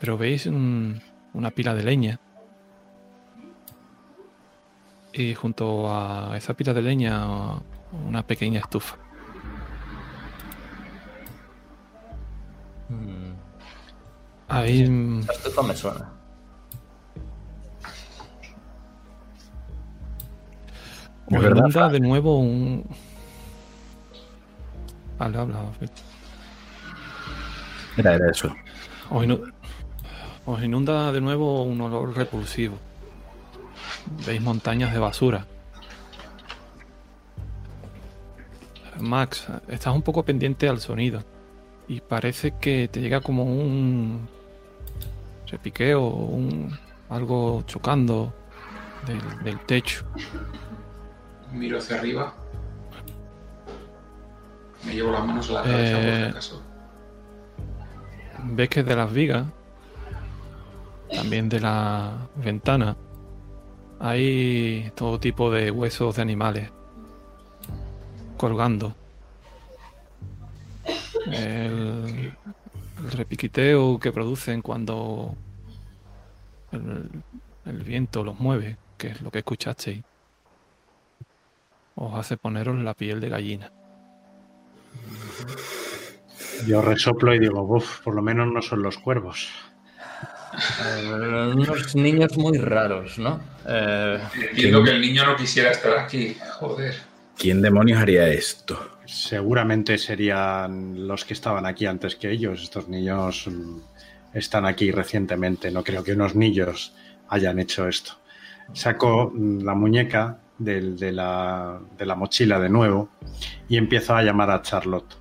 Pero 0.00 0.16
veis 0.16 0.46
un- 0.46 1.00
una 1.34 1.50
pila 1.50 1.74
de 1.74 1.82
leña. 1.82 2.18
Y 5.12 5.34
junto 5.34 5.92
a 5.92 6.36
esa 6.36 6.54
pila 6.54 6.72
de 6.72 6.82
leña 6.82 7.26
una 8.06 8.22
pequeña 8.26 8.60
estufa. 8.60 8.96
Mm, 12.88 13.32
Ahí 14.48 14.84
La 15.26 15.32
estufa 15.32 15.62
me 15.62 15.76
suena. 15.76 16.10
Os 21.26 21.40
verdad, 21.40 21.58
inunda 21.58 21.88
de 21.88 22.00
nuevo 22.00 22.38
un... 22.40 22.84
Habla, 25.18 25.42
habla. 25.42 25.58
Era, 27.96 28.14
era 28.14 28.30
eso. 28.30 28.52
Os, 29.10 29.24
inu- 29.24 29.52
os 30.52 30.62
inunda 30.62 31.12
de 31.12 31.20
nuevo 31.20 31.62
un 31.62 31.80
olor 31.80 32.16
repulsivo. 32.16 32.76
Veis 34.26 34.40
montañas 34.40 34.92
de 34.92 34.98
basura. 34.98 35.46
Max, 39.00 39.46
estás 39.68 39.94
un 39.94 40.02
poco 40.02 40.22
pendiente 40.24 40.68
al 40.68 40.80
sonido. 40.80 41.22
Y 41.88 42.00
parece 42.00 42.52
que 42.60 42.88
te 42.88 43.00
llega 43.00 43.20
como 43.20 43.44
un 43.44 44.28
repiqueo, 45.46 46.06
un, 46.06 46.78
algo 47.08 47.62
chocando 47.66 48.32
del, 49.06 49.20
del 49.42 49.58
techo. 49.60 50.04
Miro 51.52 51.78
hacia 51.78 51.96
arriba. 51.96 52.34
Me 54.84 54.94
llevo 54.94 55.10
las 55.12 55.26
manos 55.26 55.50
a 55.50 55.54
la 55.54 55.62
cabeza 55.62 55.92
por 55.96 56.02
si 56.02 56.08
Eh, 56.08 56.26
acaso. 56.26 56.62
Ves 58.44 58.68
que 58.68 58.82
de 58.82 58.96
las 58.96 59.12
vigas, 59.12 59.46
también 61.12 61.48
de 61.48 61.60
la 61.60 62.28
ventana, 62.36 62.96
hay 63.98 64.90
todo 64.94 65.20
tipo 65.20 65.50
de 65.50 65.70
huesos 65.70 66.16
de 66.16 66.22
animales 66.22 66.70
colgando. 68.36 68.94
El, 71.26 72.32
el 72.98 73.10
repiquiteo 73.12 73.98
que 73.98 74.12
producen 74.12 74.62
cuando 74.62 75.34
el, 76.72 77.10
el 77.66 77.82
viento 77.82 78.24
los 78.24 78.40
mueve, 78.40 78.76
que 78.96 79.08
es 79.08 79.20
lo 79.20 79.30
que 79.30 79.38
escuchasteis, 79.38 80.02
os 81.94 82.14
hace 82.14 82.36
poneros 82.36 82.78
la 82.78 82.94
piel 82.94 83.20
de 83.20 83.28
gallina. 83.28 83.72
Yo 86.66 86.82
resoplo 86.82 87.34
y 87.34 87.38
digo, 87.38 87.62
uff, 87.62 88.00
por 88.00 88.14
lo 88.14 88.22
menos 88.22 88.50
no 88.52 88.62
son 88.62 88.82
los 88.82 88.98
cuervos. 88.98 89.48
Eh, 90.84 91.52
unos 91.54 91.94
niños 91.96 92.36
muy 92.36 92.58
raros, 92.58 93.18
¿no? 93.18 93.40
Eh, 93.66 94.18
Entiendo 94.50 94.82
que 94.84 94.90
el 94.90 95.00
niño 95.00 95.24
no 95.26 95.36
quisiera 95.36 95.70
estar 95.70 95.98
aquí. 95.98 96.36
Joder. 96.58 96.94
¿Quién 97.36 97.62
demonios 97.62 98.00
haría 98.00 98.28
esto? 98.28 98.78
Seguramente 99.06 99.96
serían 99.98 101.06
los 101.08 101.24
que 101.24 101.32
estaban 101.34 101.66
aquí 101.66 101.86
antes 101.86 102.16
que 102.16 102.30
ellos. 102.30 102.62
Estos 102.62 102.88
niños 102.88 103.46
mm, 103.48 103.78
están 104.34 104.66
aquí 104.66 104.90
recientemente. 104.90 105.70
No 105.70 105.82
creo 105.82 106.04
que 106.04 106.12
unos 106.12 106.34
niños 106.34 106.94
hayan 107.28 107.58
hecho 107.58 107.88
esto. 107.88 108.12
Saco 108.74 109.32
mm, 109.34 109.62
la 109.64 109.74
muñeca 109.74 110.38
del- 110.58 110.96
de, 110.98 111.12
la, 111.12 111.80
de 111.98 112.06
la 112.06 112.14
mochila 112.14 112.60
de 112.60 112.68
nuevo 112.68 113.08
y 113.68 113.76
empiezo 113.78 114.14
a 114.14 114.22
llamar 114.22 114.50
a 114.50 114.60
Charlotte. 114.62 115.16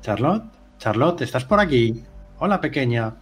Charlotte, 0.00 0.44
Charlotte, 0.78 1.20
¿estás 1.22 1.44
por 1.44 1.60
aquí? 1.60 2.02
Hola, 2.38 2.60
pequeña. 2.60 3.14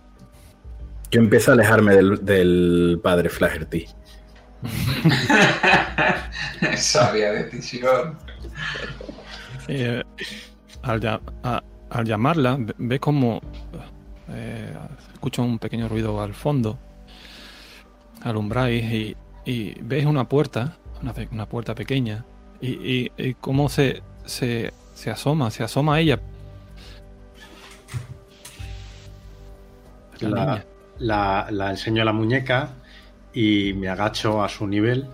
Yo 1.11 1.21
empiezo 1.21 1.51
a 1.51 1.55
alejarme 1.55 1.97
del, 1.97 2.25
del 2.25 3.01
padre 3.03 3.29
Flaherty. 3.29 3.87
Sabia 6.77 7.33
decisión. 7.33 8.19
Eh, 9.69 10.03
al, 10.83 11.01
ya- 11.01 11.21
a- 11.43 11.63
al 11.91 12.05
llamarla, 12.05 12.57
ve- 12.59 12.75
ve 12.79 13.01
como 13.01 13.41
eh, 14.29 14.73
escucha 15.13 15.43
un 15.43 15.59
pequeño 15.59 15.89
ruido 15.89 16.21
al 16.23 16.35
fondo. 16.35 16.79
Alumbráis 18.23 18.85
y, 18.93 19.17
y 19.45 19.75
veis 19.83 20.07
una 20.07 20.29
puerta, 20.29 20.77
una, 21.03 21.47
puerta 21.47 21.75
pequeña, 21.75 22.25
y, 22.61 22.71
y, 22.73 23.13
y 23.17 23.35
cómo 23.35 23.69
se, 23.69 24.03
se, 24.27 24.73
se 24.95 25.11
asoma, 25.11 25.51
se 25.51 25.65
asoma 25.65 25.97
a 25.97 26.01
ella. 26.01 26.21
La 30.21 30.29
La, 30.29 30.45
niña. 30.47 30.65
La- 31.01 31.71
enseño 31.71 32.05
la 32.05 32.13
muñeca 32.13 32.71
y 33.35 33.73
me 33.75 33.89
agacho 33.89 34.43
a 34.43 34.49
su 34.49 34.67
nivel. 34.67 35.07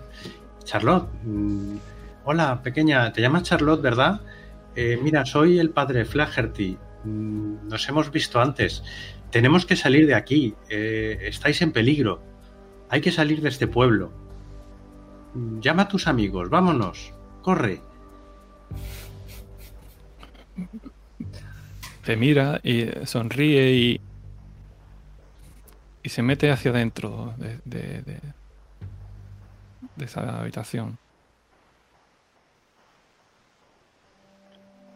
Charlotte, 0.64 1.08
mm, 1.24 1.76
hola 2.24 2.60
pequeña, 2.62 3.12
te 3.12 3.20
llamas 3.22 3.44
Charlotte, 3.44 3.80
¿verdad? 3.82 4.20
Eh, 4.74 4.98
mira, 5.02 5.24
soy 5.24 5.58
el 5.58 5.70
padre 5.70 6.04
Flaherty. 6.04 6.76
Mm, 7.04 7.68
Nos 7.68 7.88
hemos 7.88 8.10
visto 8.10 8.40
antes. 8.40 8.82
Tenemos 9.30 9.64
que 9.66 9.76
salir 9.76 10.06
de 10.06 10.14
aquí. 10.14 10.54
Eh, 10.68 11.18
estáis 11.22 11.60
en 11.62 11.72
peligro. 11.72 12.20
Hay 12.88 13.00
que 13.00 13.10
salir 13.12 13.40
de 13.40 13.48
este 13.48 13.66
pueblo. 13.66 14.10
llama 15.60 15.82
a 15.82 15.88
tus 15.88 16.06
amigos, 16.06 16.48
vámonos, 16.48 17.12
corre. 17.42 17.80
Te 22.04 22.16
mira 22.16 22.60
y 22.62 22.86
sonríe 23.04 23.72
y. 23.74 24.00
y 26.06 26.08
se 26.08 26.22
mete 26.22 26.52
hacia 26.52 26.70
adentro 26.70 27.34
de, 27.36 27.58
de, 27.64 28.00
de, 28.02 28.20
de 29.96 30.04
esa 30.04 30.38
habitación. 30.40 30.98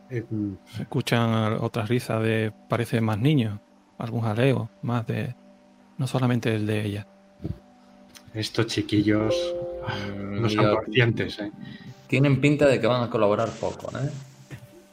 Eh, 0.09 0.25
mm, 0.31 0.53
Se 0.77 0.83
escuchan 0.83 1.55
otras 1.61 1.89
risas 1.89 2.23
de. 2.23 2.53
parece 2.69 3.01
más 3.01 3.19
niños, 3.19 3.59
algún 3.99 4.21
jaleo, 4.21 4.71
más 4.83 5.05
de. 5.09 5.35
no 5.99 6.07
solamente 6.07 6.55
el 6.55 6.65
de 6.69 6.85
ella. 6.87 7.07
estos 8.33 8.69
chiquillos 8.69 9.35
ah, 9.89 9.97
no 10.17 10.49
son 10.49 10.63
yo- 10.65 10.77
conscientes, 10.77 11.41
¿eh? 11.41 11.51
Tienen 12.07 12.41
pinta 12.41 12.67
de 12.67 12.81
que 12.81 12.87
van 12.87 13.03
a 13.03 13.11
colaborar 13.11 13.49
poco, 13.51 13.91
¿eh? 13.99 14.11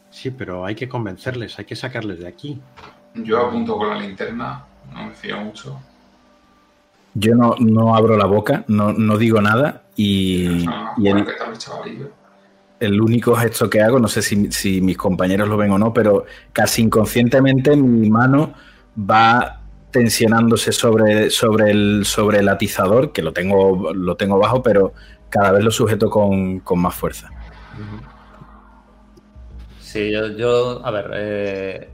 Sí, 0.09 0.31
pero 0.31 0.65
hay 0.65 0.73
que 0.73 0.89
convencerles, 0.89 1.59
hay 1.59 1.65
que 1.65 1.75
sacarles 1.75 2.17
de 2.17 2.27
aquí. 2.27 2.59
Yo 3.13 3.39
apunto 3.45 3.77
con 3.77 3.89
la 3.89 3.99
linterna, 3.99 4.65
no 4.91 5.05
me 5.05 5.13
fío 5.13 5.39
mucho. 5.41 5.79
Yo 7.19 7.35
no, 7.35 7.55
no 7.59 7.95
abro 7.95 8.15
la 8.15 8.25
boca, 8.25 8.63
no, 8.67 8.93
no 8.93 9.17
digo 9.17 9.41
nada 9.41 9.83
y, 9.95 10.65
el, 12.79 13.01
único 13.01 13.35
gesto 13.35 13.69
que 13.69 13.81
hago, 13.81 13.99
no 13.99 14.07
sé 14.07 14.21
si, 14.21 14.51
si 14.51 14.81
mis 14.81 14.97
compañeros 14.97 15.49
lo 15.49 15.57
ven 15.57 15.71
o 15.71 15.79
no, 15.79 15.91
pero 15.93 16.25
casi 16.53 16.83
inconscientemente 16.83 17.75
mi 17.75 18.07
mano 18.09 18.53
va 18.97 19.61
tensionándose 19.89 20.71
sobre, 20.71 21.31
sobre, 21.31 21.71
el, 21.71 22.05
sobre 22.05 22.39
el 22.39 22.49
atizador, 22.49 23.11
que 23.11 23.23
lo 23.23 23.33
tengo, 23.33 23.93
lo 23.93 24.15
tengo 24.15 24.37
bajo, 24.37 24.61
pero 24.61 24.93
cada 25.29 25.53
vez 25.53 25.63
lo 25.63 25.71
sujeto 25.71 26.09
con, 26.09 26.59
con 26.59 26.79
más 26.79 26.93
fuerza. 26.93 27.31
Sí, 29.79 30.11
yo, 30.11 30.27
yo 30.37 30.85
a 30.85 30.91
ver, 30.91 31.11
eh, 31.15 31.89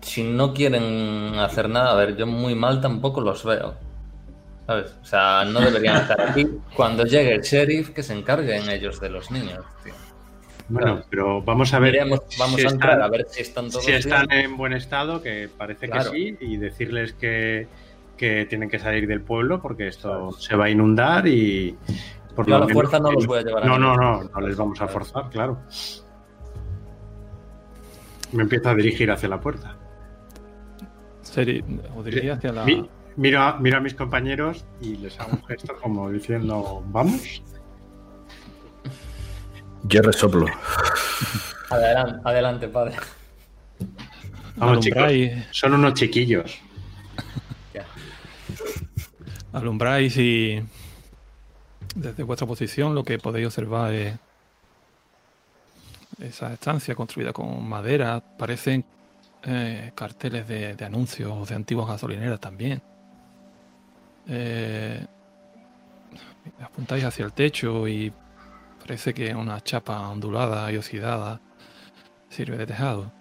si 0.00 0.22
no 0.24 0.52
quieren 0.54 1.34
hacer 1.38 1.68
nada, 1.68 1.92
a 1.92 1.94
ver, 1.94 2.16
yo 2.16 2.26
muy 2.26 2.54
mal 2.54 2.80
tampoco 2.80 3.20
los 3.20 3.44
veo. 3.44 3.74
¿Sabes? 4.66 4.94
O 5.02 5.04
sea, 5.04 5.44
no 5.44 5.60
deberían 5.60 5.96
estar 6.02 6.20
aquí. 6.20 6.46
Cuando 6.76 7.04
llegue 7.04 7.34
el 7.34 7.40
sheriff, 7.42 7.90
que 7.90 8.02
se 8.02 8.14
encarguen 8.16 8.68
ellos 8.70 9.00
de 9.00 9.10
los 9.10 9.30
niños, 9.30 9.64
tío. 9.82 9.92
Bueno, 10.68 11.02
pero 11.10 11.42
vamos 11.42 11.74
a 11.74 11.80
ver 11.80 11.98
vamos 12.38 12.60
si 12.60 12.64
a 12.66 12.70
entrar 12.70 12.92
están- 12.92 13.02
a 13.02 13.08
ver 13.08 13.26
si 13.28 13.42
están 13.42 13.68
todos 13.70 13.84
si 13.84 13.90
están 13.90 14.28
bien. 14.28 14.44
en 14.44 14.56
buen 14.56 14.72
estado, 14.72 15.20
que 15.20 15.48
parece 15.58 15.88
Claro. 15.88 16.12
que 16.12 16.16
sí, 16.16 16.36
y 16.40 16.56
decirles 16.58 17.12
que, 17.14 17.66
que 18.16 18.46
tienen 18.46 18.70
que 18.70 18.78
salir 18.78 19.08
del 19.08 19.20
pueblo 19.22 19.60
porque 19.60 19.88
esto 19.88 20.30
se 20.32 20.54
va 20.54 20.66
a 20.66 20.70
inundar 20.70 21.26
y 21.26 21.76
por 22.36 22.46
Yo 22.46 22.54
a 22.54 22.58
lo 22.58 22.64
la 22.64 22.66
menos 22.68 22.82
fuerza 22.82 22.98
no 23.00 23.10
los 23.10 23.26
voy 23.26 23.40
a 23.40 23.42
llevar 23.42 23.64
a 23.64 23.66
No, 23.66 23.78
no, 23.80 23.96
no, 23.96 24.20
sitio. 24.22 24.30
no 24.40 24.46
les 24.46 24.56
vamos 24.56 24.80
a 24.80 24.86
forzar, 24.86 25.28
claro. 25.30 25.58
Me 28.30 28.44
empiezo 28.44 28.68
a 28.70 28.74
dirigir 28.76 29.10
hacia 29.10 29.28
la 29.28 29.40
puerta. 29.40 29.76
Seri, 31.30 31.64
o 31.96 32.02
diría 32.02 32.34
hacia 32.34 32.52
la. 32.52 32.64
Mi- 32.64 32.88
miro, 33.16 33.40
a, 33.40 33.58
miro 33.58 33.76
a 33.78 33.80
mis 33.80 33.94
compañeros 33.94 34.64
y 34.80 34.96
les 34.96 35.18
hago 35.20 35.32
un 35.32 35.44
gesto 35.46 35.76
como 35.80 36.10
diciendo, 36.10 36.82
¿vamos? 36.88 37.42
Yo 39.84 40.02
resoplo. 40.02 40.46
Adelante, 41.70 42.20
adelante, 42.24 42.68
padre. 42.68 42.96
Vamos, 44.56 44.80
chicos. 44.84 45.02
Son 45.52 45.74
unos 45.74 45.94
chiquillos. 45.94 46.58
Alumbráis 49.52 50.16
y. 50.16 50.62
Desde 51.94 52.22
vuestra 52.22 52.46
posición 52.46 52.94
lo 52.94 53.02
que 53.04 53.18
podéis 53.18 53.46
observar 53.46 53.92
es. 53.92 54.14
Esa 56.20 56.52
estancia 56.52 56.94
construida 56.94 57.32
con 57.32 57.66
madera. 57.66 58.20
Parecen 58.20 58.84
eh, 59.44 59.92
carteles 59.94 60.46
de, 60.46 60.74
de 60.74 60.84
anuncios 60.84 61.48
de 61.48 61.54
antiguas 61.54 61.88
gasolineras 61.88 62.40
también. 62.40 62.82
Eh, 64.28 65.04
apuntáis 66.62 67.04
hacia 67.04 67.24
el 67.24 67.32
techo 67.32 67.88
y 67.88 68.12
parece 68.80 69.14
que 69.14 69.34
una 69.34 69.60
chapa 69.60 70.08
ondulada 70.08 70.70
y 70.70 70.76
oxidada 70.76 71.40
sirve 72.28 72.56
de 72.58 72.66
tejado. 72.66 73.12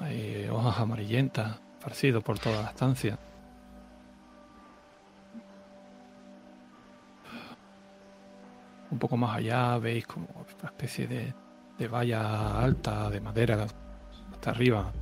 Hay 0.00 0.48
hojas 0.48 0.78
amarillentas 0.78 1.60
esparcidas 1.78 2.22
por 2.22 2.38
toda 2.38 2.62
la 2.62 2.68
estancia. 2.68 3.18
Un 8.90 8.98
poco 8.98 9.16
más 9.16 9.36
allá 9.36 9.78
veis 9.78 10.06
como 10.06 10.26
una 10.28 10.68
especie 10.70 11.06
de, 11.06 11.34
de 11.78 11.88
valla 11.88 12.60
alta 12.60 13.10
de 13.10 13.20
madera 13.20 13.66
hasta 14.38 14.50
arriba. 14.50 14.92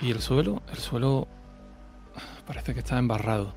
Y 0.00 0.10
el 0.10 0.20
suelo, 0.20 0.62
el 0.70 0.76
suelo 0.78 1.26
parece 2.46 2.74
que 2.74 2.80
está 2.80 2.98
embarrado. 2.98 3.54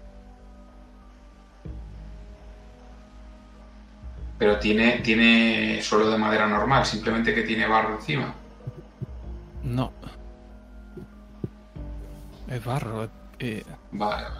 Pero 4.38 4.58
tiene, 4.58 5.00
tiene 5.00 5.82
suelo 5.84 6.10
de 6.10 6.18
madera 6.18 6.48
normal, 6.48 6.86
simplemente 6.86 7.36
que 7.36 7.44
tiene 7.44 7.68
barro 7.68 7.96
encima. 7.96 8.34
No. 9.64 9.92
Es 12.48 12.64
barro. 12.66 13.08
eh, 13.38 13.64
Vale, 13.92 14.24
vale. 14.24 14.36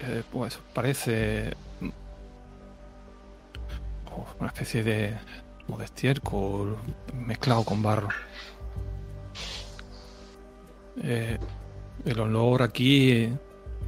eh, 0.00 0.22
pues 0.30 0.60
parece 0.72 1.56
mm, 1.80 1.88
oh, 4.12 4.26
una 4.38 4.48
especie 4.48 4.84
de, 4.84 5.16
como 5.68 5.78
de 5.78 5.84
estiércol 5.84 6.78
mezclado 7.14 7.62
con 7.62 7.82
barro. 7.82 8.08
Eh, 11.02 11.38
el 12.06 12.20
olor 12.20 12.62
aquí 12.62 13.30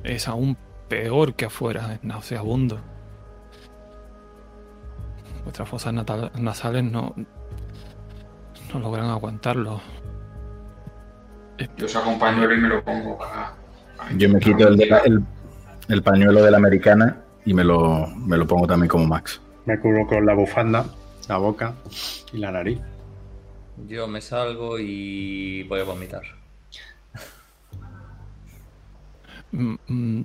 es 0.05 0.29
aún 0.29 0.59
peor 0.89 1.33
que 1.35 1.47
afuera, 1.47 1.95
es 1.95 2.05
nauseabundo. 2.05 2.79
Vuestras 5.45 5.67
fosas 5.69 5.95
natal- 5.95 6.31
nasales 6.39 6.85
no, 6.85 7.15
no 8.75 8.79
logran 8.81 9.07
aguantarlo. 9.09 9.81
Yo 11.79 11.89
saco 11.89 12.11
un 12.11 12.19
pañuelo 12.19 12.55
y 12.55 12.59
me 12.61 12.69
lo 12.69 12.85
pongo 12.85 13.17
para. 13.17 13.55
para 13.97 14.13
Yo 14.19 14.29
me 14.29 14.39
quito 14.39 14.69
el, 14.69 14.77
de 14.77 14.87
la- 14.87 14.99
el, 14.99 15.23
el 15.89 16.03
pañuelo 16.03 16.43
de 16.43 16.51
la 16.51 16.59
americana 16.59 17.23
y 17.47 17.55
me 17.55 17.65
lo, 17.65 18.07
me 18.09 18.37
lo 18.37 18.47
pongo 18.47 18.67
también 18.67 18.89
como 18.89 19.07
Max. 19.07 19.41
Me 19.65 19.79
cubro 19.81 20.07
con 20.07 20.27
la 20.27 20.35
bufanda, 20.35 20.85
la 21.31 21.39
boca 21.39 21.77
y 22.33 22.39
la 22.39 22.51
nariz. 22.51 22.81
Yo 23.87 24.09
me 24.09 24.21
salgo 24.21 24.81
y 24.81 25.63
voy 25.63 25.81
a 25.81 25.85
vomitar. 25.85 26.23
Mm, 29.53 29.77
mm, 29.87 30.25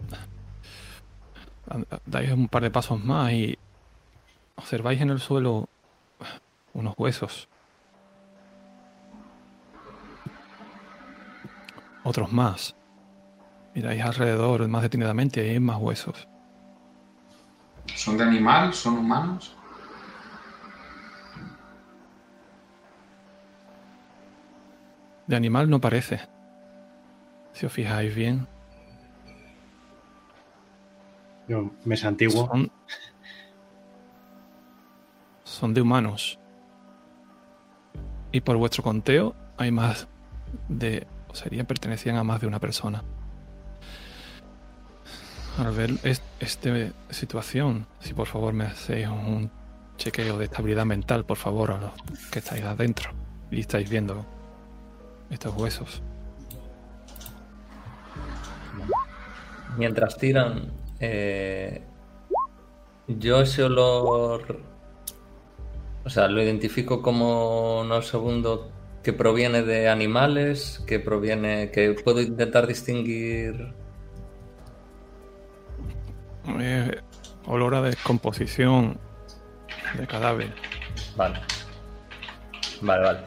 dais 2.06 2.32
un 2.32 2.48
par 2.48 2.64
de 2.64 2.72
pasos 2.72 3.04
más 3.04 3.32
y 3.34 3.58
observáis 4.56 5.00
en 5.02 5.12
el 5.12 5.20
suelo 5.20 5.70
unos 6.74 6.96
huesos. 6.98 7.48
Otros 12.04 12.32
más. 12.32 12.76
Miráis 13.76 14.02
alrededor 14.02 14.68
más 14.68 14.82
detenidamente 14.82 15.46
y 15.46 15.50
hay 15.52 15.60
más 15.60 15.78
huesos. 15.78 16.28
¿Son 17.94 18.18
de 18.18 18.24
animal? 18.24 18.74
¿Son 18.74 18.98
humanos? 18.98 19.55
De 25.28 25.36
animal 25.36 25.70
no 25.70 25.80
parece. 25.82 26.20
Si 27.54 27.66
os 27.66 27.72
fijáis 27.72 28.14
bien, 28.14 28.48
Yo 31.48 31.72
me 31.86 31.96
santiguo. 31.96 32.48
son, 32.48 32.72
son 35.44 35.74
de 35.74 35.82
humanos. 35.82 36.40
Y 38.32 38.42
por 38.42 38.58
vuestro 38.58 38.84
conteo 38.84 39.36
hay 39.58 39.72
más 39.72 40.08
de... 40.68 41.08
o 41.30 41.36
serían, 41.36 41.66
pertenecían 41.66 42.18
a 42.18 42.24
más 42.24 42.42
de 42.42 42.48
una 42.48 42.60
persona. 42.60 43.04
Al 45.58 45.72
ver 45.72 45.92
es- 46.04 46.22
esta 46.40 46.70
situación, 47.12 47.88
si 48.00 48.14
por 48.14 48.28
favor 48.28 48.54
me 48.54 48.66
hacéis 48.66 49.08
un 49.08 49.50
chequeo 49.98 50.38
de 50.38 50.46
estabilidad 50.46 50.86
mental, 50.86 51.24
por 51.26 51.38
favor, 51.38 51.72
a 51.72 51.78
los 51.78 51.92
que 52.32 52.40
estáis 52.40 52.64
adentro 52.66 53.12
y 53.50 53.62
estáis 53.62 53.90
viendo 53.90 54.26
estos 55.30 55.56
huesos. 55.56 56.02
Mientras 59.78 60.18
tiran, 60.18 60.72
eh, 61.00 61.84
yo 63.08 63.42
ese 63.42 63.64
olor, 63.64 64.62
o 66.04 66.10
sea, 66.10 66.28
lo 66.28 66.42
identifico 66.42 67.02
como 67.02 67.82
unos 67.82 68.08
segundo 68.08 68.72
que 69.04 69.14
proviene 69.14 69.62
de 69.62 69.90
animales, 69.90 70.84
que 70.88 71.00
proviene, 71.00 71.70
que 71.72 71.94
puedo 71.94 72.22
intentar 72.22 72.66
distinguir. 72.66 73.74
Eh, 76.60 77.02
olor 77.46 77.76
a 77.76 77.82
descomposición 77.82 79.00
de 79.98 80.08
cadáver. 80.08 80.54
Vale. 81.16 81.40
Vale, 82.82 83.04
vale. 83.04 83.20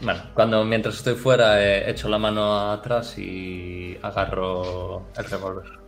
Bueno, 0.00 0.22
cuando 0.34 0.64
mientras 0.64 0.96
estoy 0.96 1.14
fuera 1.14 1.62
eh, 1.62 1.90
echo 1.90 2.08
la 2.08 2.18
mano 2.18 2.70
atrás 2.70 3.16
y 3.18 3.98
agarro 4.02 5.06
el 5.16 5.24
revólver. 5.24 5.78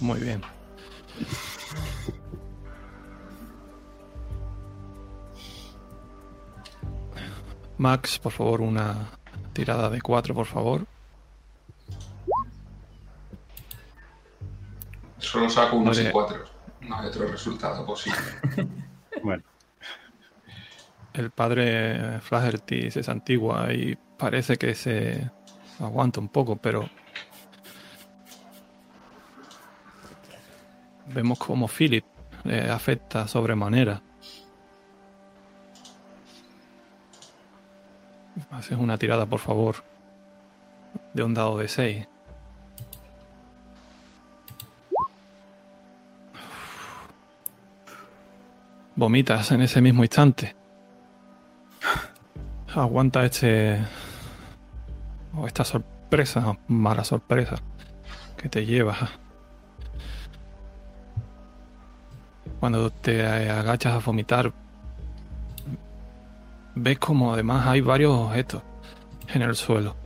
Muy 0.00 0.20
bien. 0.20 0.42
Max, 7.78 8.18
por 8.18 8.32
favor, 8.32 8.60
una 8.60 8.94
tirada 9.54 9.88
de 9.88 10.02
4, 10.02 10.34
por 10.34 10.46
favor. 10.46 10.86
Solo 15.18 15.48
saco 15.48 15.76
unos 15.76 15.98
y 15.98 16.10
cuatro. 16.10 16.44
No 16.80 16.96
hay 16.96 17.06
otro 17.06 17.26
resultado 17.26 17.84
posible. 17.86 18.18
Bueno, 19.22 19.42
El 21.20 21.30
padre 21.30 22.18
Flaherty 22.20 22.90
se 22.90 23.02
santigua 23.02 23.74
y 23.74 23.94
parece 24.16 24.56
que 24.56 24.74
se 24.74 25.30
aguanta 25.78 26.18
un 26.18 26.30
poco, 26.30 26.56
pero 26.56 26.88
vemos 31.08 31.38
como 31.38 31.68
Philip 31.68 32.06
le 32.44 32.70
afecta 32.70 33.28
sobremanera. 33.28 34.00
Haces 38.50 38.78
una 38.78 38.96
tirada, 38.96 39.26
por 39.26 39.40
favor, 39.40 39.84
de 41.12 41.22
un 41.22 41.34
dado 41.34 41.58
de 41.58 41.68
6. 41.68 42.08
Vomitas 48.96 49.52
en 49.52 49.60
ese 49.60 49.82
mismo 49.82 50.02
instante. 50.02 50.59
Aguanta 52.74 53.24
este. 53.24 53.84
o 55.34 55.44
esta 55.44 55.64
sorpresa, 55.64 56.56
mala 56.68 57.02
sorpresa, 57.02 57.56
que 58.36 58.48
te 58.48 58.64
lleva. 58.64 58.96
Cuando 62.60 62.90
te 62.90 63.26
agachas 63.26 63.94
a 63.94 63.98
vomitar, 63.98 64.52
ves 66.76 66.98
como 67.00 67.32
además 67.32 67.66
hay 67.66 67.80
varios 67.80 68.12
objetos 68.12 68.62
en 69.34 69.42
el 69.42 69.56
suelo. 69.56 69.96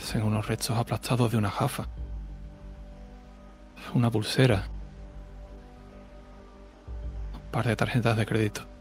Son 0.00 0.22
unos 0.22 0.46
restos 0.46 0.78
aplastados 0.78 1.32
de 1.32 1.36
una 1.36 1.50
jafa. 1.50 1.88
Una 3.92 4.08
pulsera. 4.08 4.68
Un 7.34 7.50
par 7.50 7.66
de 7.66 7.74
tarjetas 7.74 8.16
de 8.16 8.24
crédito. 8.24 8.77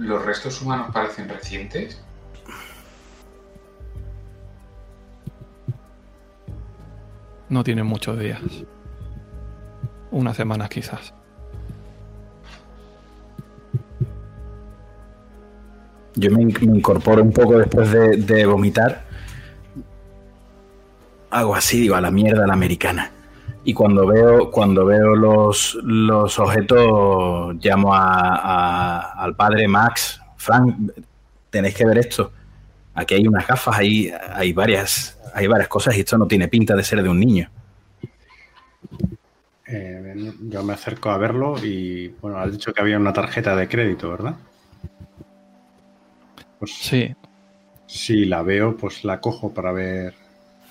¿Los 0.00 0.24
restos 0.24 0.62
humanos 0.62 0.90
parecen 0.92 1.28
recientes? 1.28 2.02
No 7.48 7.64
tienen 7.64 7.86
muchos 7.86 8.18
días. 8.18 8.40
Unas 10.10 10.36
semanas 10.36 10.68
quizás. 10.68 11.12
Yo 16.14 16.30
me, 16.30 16.42
in- 16.42 16.54
me 16.70 16.78
incorporo 16.78 17.22
un 17.22 17.32
poco 17.32 17.58
después 17.58 17.90
de, 17.90 18.16
de 18.16 18.46
vomitar. 18.46 19.04
Hago 21.30 21.54
así, 21.54 21.80
digo, 21.80 21.94
a 21.94 22.00
la 22.00 22.10
mierda 22.10 22.44
a 22.44 22.46
la 22.46 22.54
americana. 22.54 23.10
Y 23.70 23.72
cuando 23.72 24.04
veo, 24.04 24.50
cuando 24.50 24.84
veo 24.84 25.14
los, 25.14 25.78
los 25.84 26.36
objetos, 26.40 27.54
llamo 27.62 27.94
a- 27.94 28.34
a- 28.34 29.12
al 29.22 29.36
padre 29.36 29.68
Max. 29.68 30.20
Frank, 30.36 30.90
tenéis 31.50 31.76
que 31.76 31.86
ver 31.86 31.98
esto. 31.98 32.32
Aquí 32.94 33.14
hay 33.14 33.28
unas 33.28 33.46
gafas, 33.46 33.78
hay, 33.78 34.12
hay 34.34 34.52
varias, 34.52 35.16
hay 35.34 35.46
varias 35.46 35.68
cosas 35.68 35.96
y 35.96 36.00
esto 36.00 36.18
no 36.18 36.26
tiene 36.26 36.48
pinta 36.48 36.74
de 36.74 36.82
ser 36.82 37.00
de 37.00 37.08
un 37.08 37.20
niño. 37.20 37.48
eh, 39.68 40.32
yo 40.48 40.64
me 40.64 40.72
acerco 40.72 41.10
a 41.10 41.16
verlo 41.16 41.54
y, 41.62 42.08
bueno, 42.20 42.38
has 42.38 42.50
dicho 42.50 42.72
que 42.72 42.80
había 42.80 42.96
una 42.98 43.12
tarjeta 43.12 43.54
de 43.54 43.68
crédito, 43.68 44.10
¿verdad? 44.10 44.34
Pues 46.58 46.72
Sí, 46.74 47.14
si 47.86 48.24
la 48.24 48.42
veo, 48.42 48.76
pues 48.76 49.04
la 49.04 49.20
cojo 49.20 49.54
para 49.54 49.70
ver, 49.70 50.14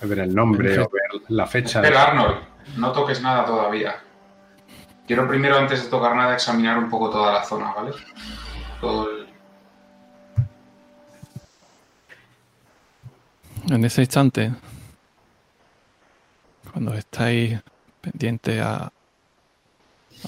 ver 0.02 0.18
el 0.18 0.34
nombre 0.34 0.78
o 0.80 0.90
ver 0.90 1.22
la 1.28 1.46
fecha. 1.46 1.80
Espera, 1.80 2.04
Arnold, 2.08 2.49
no 2.76 2.92
toques 2.92 3.20
nada 3.20 3.44
todavía. 3.44 3.96
Quiero 5.06 5.26
primero, 5.26 5.56
antes 5.56 5.82
de 5.82 5.90
tocar 5.90 6.14
nada, 6.14 6.34
examinar 6.34 6.78
un 6.78 6.88
poco 6.88 7.10
toda 7.10 7.32
la 7.32 7.44
zona, 7.44 7.72
¿vale? 7.72 7.92
Todo 8.80 9.10
el... 9.10 9.20
en 13.68 13.84
ese 13.84 14.02
instante, 14.02 14.52
cuando 16.72 16.94
estáis 16.94 17.60
pendientes 18.00 18.60
a, 18.60 18.92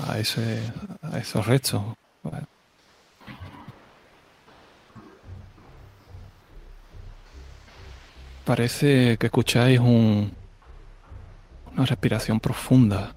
a, 0.07 0.19
ese, 0.19 0.63
a 1.03 1.19
esos 1.19 1.47
restos, 1.47 1.83
parece 8.45 9.17
que 9.19 9.27
escucháis 9.27 9.79
un, 9.81 10.33
una 11.75 11.87
respiración 11.87 12.41
profunda 12.41 13.15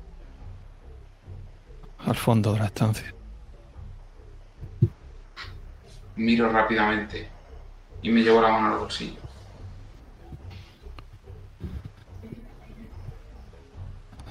al 2.05 2.15
fondo 2.15 2.53
de 2.53 2.59
la 2.59 2.65
estancia. 2.65 3.13
Miro 6.15 6.49
rápidamente 6.49 7.27
y 8.01 8.09
me 8.09 8.21
llevo 8.21 8.41
la 8.41 8.49
mano 8.49 8.73
al 8.73 8.79
bolsillo. 8.79 9.19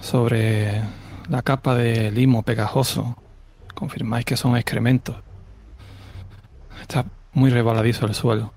Sobre 0.01 0.83
la 1.29 1.43
capa 1.43 1.75
de 1.75 2.11
limo 2.11 2.43
pegajoso, 2.43 3.17
confirmáis 3.75 4.25
que 4.25 4.37
son 4.37 4.57
excrementos. 4.57 5.17
Está 6.81 7.05
muy 7.33 7.51
rebaladizo 7.51 8.07
el 8.07 8.15
suelo. 8.15 8.53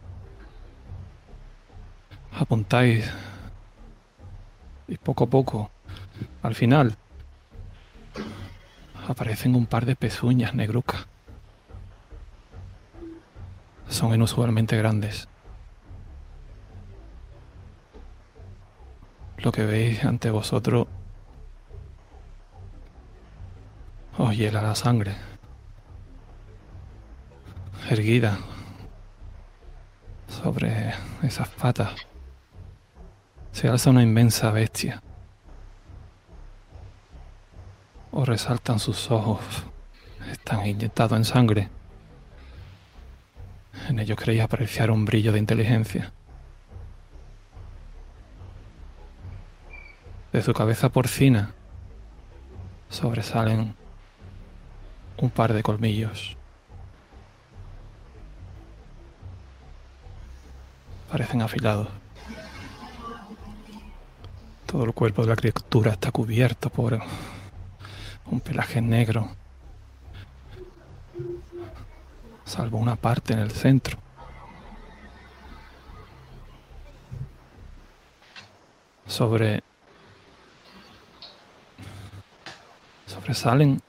Apuntáis 2.39 3.09
y 4.87 4.97
poco 4.97 5.25
a 5.25 5.27
poco, 5.27 5.69
al 6.41 6.55
final, 6.55 6.95
aparecen 9.07 9.55
un 9.55 9.65
par 9.65 9.85
de 9.85 9.95
pezuñas 9.95 10.53
negrucas. 10.53 11.07
Son 13.89 14.13
inusualmente 14.13 14.77
grandes. 14.77 15.27
Lo 19.37 19.51
que 19.51 19.65
veis 19.65 20.03
ante 20.03 20.29
vosotros 20.29 20.87
os 24.17 24.35
hiela 24.35 24.61
la 24.61 24.75
sangre. 24.75 25.15
Erguida 27.89 28.37
sobre 30.27 30.93
esas 31.23 31.47
patas 31.49 32.07
se 33.57 33.67
alza 33.67 33.89
una 33.89 34.03
inmensa 34.03 34.51
bestia. 34.51 35.01
Os 38.11 38.27
resaltan 38.27 38.77
sus 38.77 39.09
ojos. 39.09 39.43
Están 40.31 40.67
inyectados 40.67 41.17
en 41.17 41.25
sangre. 41.25 41.69
En 43.89 43.97
ellos 43.97 44.15
creéis 44.15 44.43
apreciar 44.43 44.91
un 44.91 45.05
brillo 45.05 45.31
de 45.31 45.39
inteligencia. 45.39 46.13
De 50.31 50.43
su 50.43 50.53
cabeza 50.53 50.89
porcina 50.89 51.51
sobresalen 52.91 53.73
un 55.17 55.29
par 55.31 55.53
de 55.53 55.63
colmillos. 55.63 56.37
Parecen 61.09 61.41
afilados. 61.41 61.87
Todo 64.67 64.83
el 64.83 64.93
cuerpo 64.93 65.21
de 65.23 65.29
la 65.29 65.35
criatura 65.35 65.93
está 65.93 66.11
cubierto 66.11 66.69
por 66.69 66.99
un 68.25 68.39
pelaje 68.41 68.81
negro, 68.81 69.29
salvo 72.45 72.77
una 72.77 72.97
parte 72.97 73.33
en 73.33 73.39
el 73.39 73.51
centro. 73.51 73.97
Sobre 79.07 79.63
sobresalen 83.07 83.81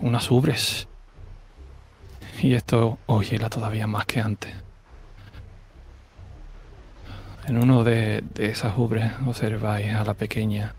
unas 0.00 0.30
ubres. 0.30 0.86
Y 2.40 2.54
esto 2.54 2.98
os 3.06 3.28
hiela 3.28 3.50
todavía 3.50 3.86
más 3.86 4.06
que 4.06 4.20
antes. 4.20 4.63
En 7.46 7.58
uno 7.58 7.84
de, 7.84 8.24
esas 8.38 8.76
ubres 8.78 9.12
observáis 9.26 9.94
a 9.94 10.02
la 10.02 10.14
pequeña. 10.14 10.74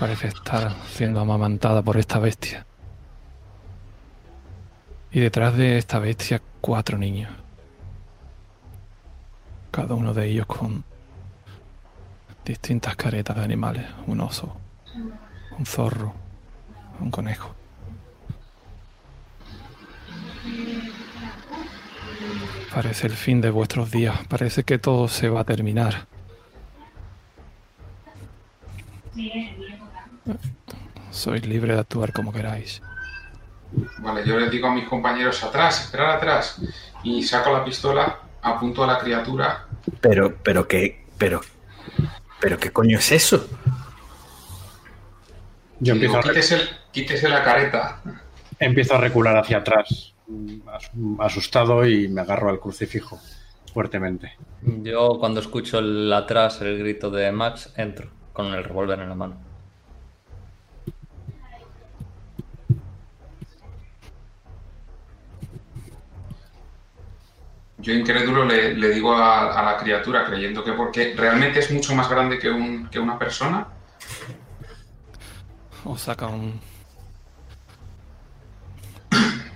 Parece 0.00 0.28
estar 0.28 0.72
siendo 0.86 1.20
amamantada 1.20 1.82
por 1.82 1.98
esta 1.98 2.18
bestia. 2.18 2.64
Y 5.10 5.20
detrás 5.20 5.56
de 5.56 5.76
esta 5.76 5.98
bestia, 5.98 6.40
cuatro 6.60 6.96
niños. 6.96 7.30
Cada 9.70 9.94
uno 9.94 10.14
de 10.14 10.26
ellos 10.26 10.46
con 10.46 10.84
distintas 12.46 12.96
caretas 12.96 13.36
de 13.36 13.44
animales. 13.44 13.86
Un 14.06 14.20
oso, 14.22 14.56
un 15.58 15.66
zorro, 15.66 16.14
un 17.00 17.10
conejo. 17.10 17.54
Parece 22.72 23.06
el 23.08 23.14
fin 23.16 23.40
de 23.42 23.50
vuestros 23.50 23.90
días. 23.90 24.26
Parece 24.26 24.64
que 24.64 24.78
todo 24.78 25.08
se 25.08 25.28
va 25.28 25.40
a 25.40 25.44
terminar. 25.44 26.06
Sois 31.10 31.44
libre 31.46 31.74
de 31.74 31.80
actuar 31.80 32.12
como 32.12 32.32
queráis. 32.32 32.82
Vale, 33.98 34.24
yo 34.26 34.38
les 34.38 34.50
digo 34.50 34.68
a 34.68 34.74
mis 34.74 34.88
compañeros 34.88 35.42
atrás, 35.44 35.80
esperar 35.84 36.10
atrás. 36.16 36.60
Y 37.02 37.22
saco 37.22 37.52
la 37.52 37.64
pistola, 37.64 38.20
apunto 38.42 38.84
a 38.84 38.86
la 38.86 38.98
criatura. 38.98 39.68
Pero, 40.00 40.36
pero 40.42 40.66
qué, 40.68 41.06
pero, 41.18 41.40
pero 42.40 42.58
qué 42.58 42.72
coño 42.72 42.98
es 42.98 43.12
eso? 43.12 43.48
Yo 45.80 45.94
Y 45.94 45.98
digo, 46.00 46.16
empiezo 46.16 46.18
a, 46.18 46.22
quítese, 46.22 46.60
quítese 46.92 47.28
la 47.28 47.42
careta. 47.42 48.00
empiezo 48.58 48.94
a 48.94 48.98
recular 48.98 49.36
hacia 49.36 49.58
atrás, 49.58 50.14
asustado, 51.18 51.86
y 51.86 52.08
me 52.08 52.20
agarro 52.20 52.50
al 52.50 52.60
crucifijo 52.60 53.18
fuertemente. 53.72 54.32
Yo 54.62 55.18
cuando 55.18 55.40
escucho 55.40 55.78
el 55.78 56.12
atrás, 56.12 56.60
el 56.62 56.78
grito 56.78 57.10
de 57.10 57.30
Max, 57.32 57.72
entro 57.76 58.08
con 58.32 58.46
el 58.46 58.64
revólver 58.64 59.00
en 59.00 59.08
la 59.08 59.14
mano. 59.14 59.36
Yo 67.80 67.92
incrédulo 67.92 68.44
le, 68.44 68.74
le 68.74 68.88
digo 68.90 69.14
a, 69.14 69.58
a 69.58 69.62
la 69.62 69.76
criatura, 69.78 70.24
creyendo 70.24 70.64
que 70.64 70.72
porque 70.72 71.14
realmente 71.16 71.60
es 71.60 71.70
mucho 71.70 71.94
más 71.94 72.08
grande 72.10 72.38
que, 72.38 72.50
un, 72.50 72.88
que 72.88 72.98
una 72.98 73.18
persona. 73.18 73.68
Os 75.84 76.00
saca 76.00 76.26
un. 76.26 76.60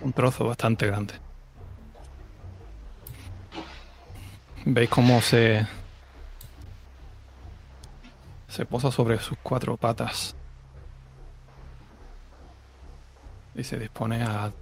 Un 0.02 0.12
trozo 0.12 0.46
bastante 0.46 0.86
grande. 0.86 1.14
Veis 4.64 4.88
cómo 4.90 5.20
se. 5.20 5.66
se 8.48 8.66
posa 8.66 8.90
sobre 8.90 9.18
sus 9.18 9.38
cuatro 9.42 9.76
patas. 9.76 10.34
Y 13.54 13.64
se 13.64 13.78
dispone 13.78 14.22
a. 14.22 14.52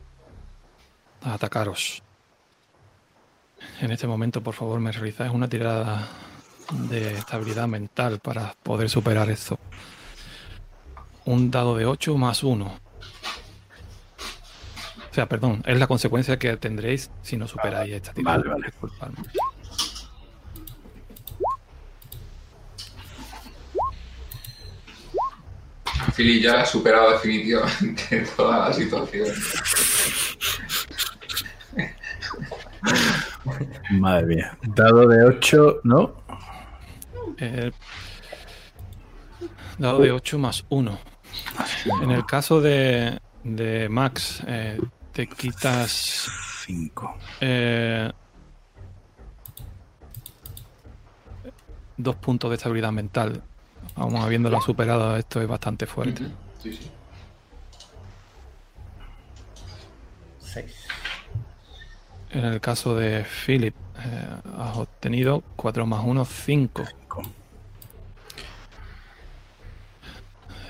a 1.22 1.34
atacaros. 1.34 2.02
En 3.80 3.90
este 3.90 4.06
momento, 4.06 4.42
por 4.42 4.54
favor, 4.54 4.80
me 4.80 4.90
realizáis 4.90 5.32
una 5.32 5.48
tirada 5.48 6.08
de 6.88 7.14
estabilidad 7.14 7.66
mental 7.66 8.20
para 8.20 8.54
poder 8.62 8.88
superar 8.88 9.28
esto 9.28 9.58
un 11.24 11.50
dado 11.50 11.76
de 11.76 11.86
8 11.86 12.16
más 12.16 12.42
1. 12.42 12.89
O 15.10 15.14
sea, 15.14 15.28
perdón, 15.28 15.62
es 15.66 15.78
la 15.78 15.88
consecuencia 15.88 16.38
que 16.38 16.56
tendréis 16.56 17.10
si 17.22 17.36
no 17.36 17.48
superáis 17.48 17.92
esta 17.92 18.12
tirada. 18.12 18.38
Vale, 18.38 18.50
vale. 18.50 18.66
Disculpadme. 18.66 19.16
Philly 26.14 26.40
ya 26.40 26.62
ha 26.62 26.66
superado 26.66 27.12
definitivamente 27.12 28.24
toda 28.36 28.68
la 28.68 28.72
situación. 28.72 29.28
Madre 33.90 34.26
mía. 34.26 34.58
Dado 34.62 35.08
de 35.08 35.24
8, 35.24 35.80
¿no? 35.84 36.22
Eh, 37.38 37.72
dado 39.78 40.00
de 40.00 40.12
8 40.12 40.38
más 40.38 40.64
1. 40.68 40.98
En 42.02 42.10
el 42.10 42.24
caso 42.26 42.60
de, 42.60 43.18
de 43.44 43.88
Max, 43.88 44.42
eh, 44.46 44.78
te 45.12 45.26
quitas 45.26 46.28
5. 46.66 47.18
eh, 47.40 48.10
dos 51.96 52.16
puntos 52.16 52.50
de 52.50 52.56
estabilidad 52.56 52.92
mental. 52.92 53.42
Aún 53.96 54.16
habiéndolo 54.16 54.60
superado, 54.60 55.16
esto 55.16 55.40
es 55.40 55.48
bastante 55.48 55.86
fuerte. 55.86 56.24
Sí, 56.62 56.74
sí. 56.74 56.90
Seis. 60.40 60.74
En 62.30 62.44
el 62.44 62.60
caso 62.60 62.94
de 62.94 63.24
Philip, 63.24 63.74
eh, 63.98 64.28
has 64.58 64.76
obtenido 64.76 65.42
4 65.56 65.84
más 65.86 66.02
1, 66.04 66.24
5. 66.24 66.84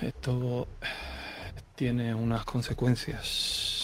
Esto 0.00 0.66
tiene 1.74 2.14
unas 2.14 2.44
consecuencias. 2.44 3.79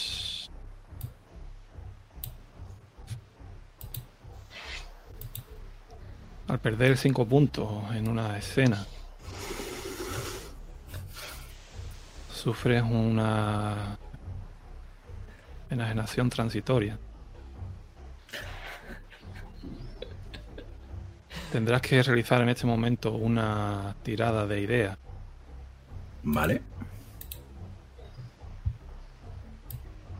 Al 6.49 6.61
perder 6.61 6.97
5 6.97 7.27
puntos 7.27 7.95
en 7.95 8.09
una 8.09 8.39
escena, 8.39 8.87
sufres 12.33 12.83
una 12.83 13.99
enajenación 15.69 16.31
transitoria. 16.31 16.99
Tendrás 21.51 21.83
que 21.83 22.03
realizar 22.03 22.41
en 22.43 22.49
este 22.51 22.67
momento 22.67 23.13
una 23.13 23.97
tirada 24.03 24.47
de 24.47 24.61
idea. 24.61 24.99
Vale. 26.23 26.63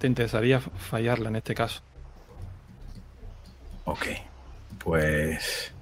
Te 0.01 0.07
interesaría 0.07 0.61
fallarla 0.61 1.29
en 1.29 1.37
este 1.37 1.55
caso. 1.55 1.83
Ok. 3.85 4.07
Pues. 4.79 5.76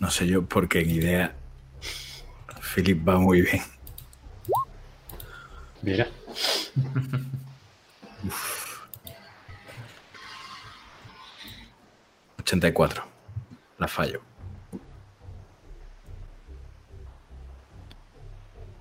No 0.00 0.10
sé 0.10 0.26
yo, 0.26 0.44
porque 0.44 0.80
en 0.80 0.90
idea. 0.90 1.36
Philip 2.74 3.08
va 3.08 3.18
muy 3.18 3.42
bien. 3.42 3.62
Mira, 5.82 6.08
84. 12.40 13.04
La 13.78 13.88
fallo. 13.88 14.20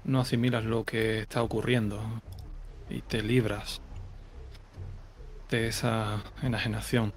No 0.04 0.22
asimilas 0.22 0.64
lo 0.66 0.84
que 0.84 1.20
está 1.20 1.44
ocurriendo 1.44 2.02
y 2.90 3.02
te 3.02 3.22
libras 3.22 3.80
de 5.50 5.68
esa 5.68 6.24
enajenación. 6.42 7.14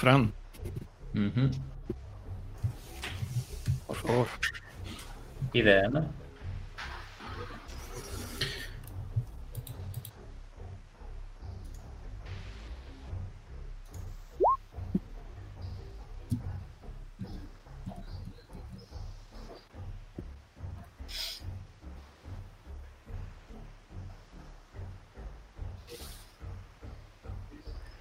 Fran, 0.00 0.32
Ujú. 1.14 1.50
por 3.86 3.96
favor. 3.96 4.26
Idea, 5.54 5.88
¿no? 5.88 6.04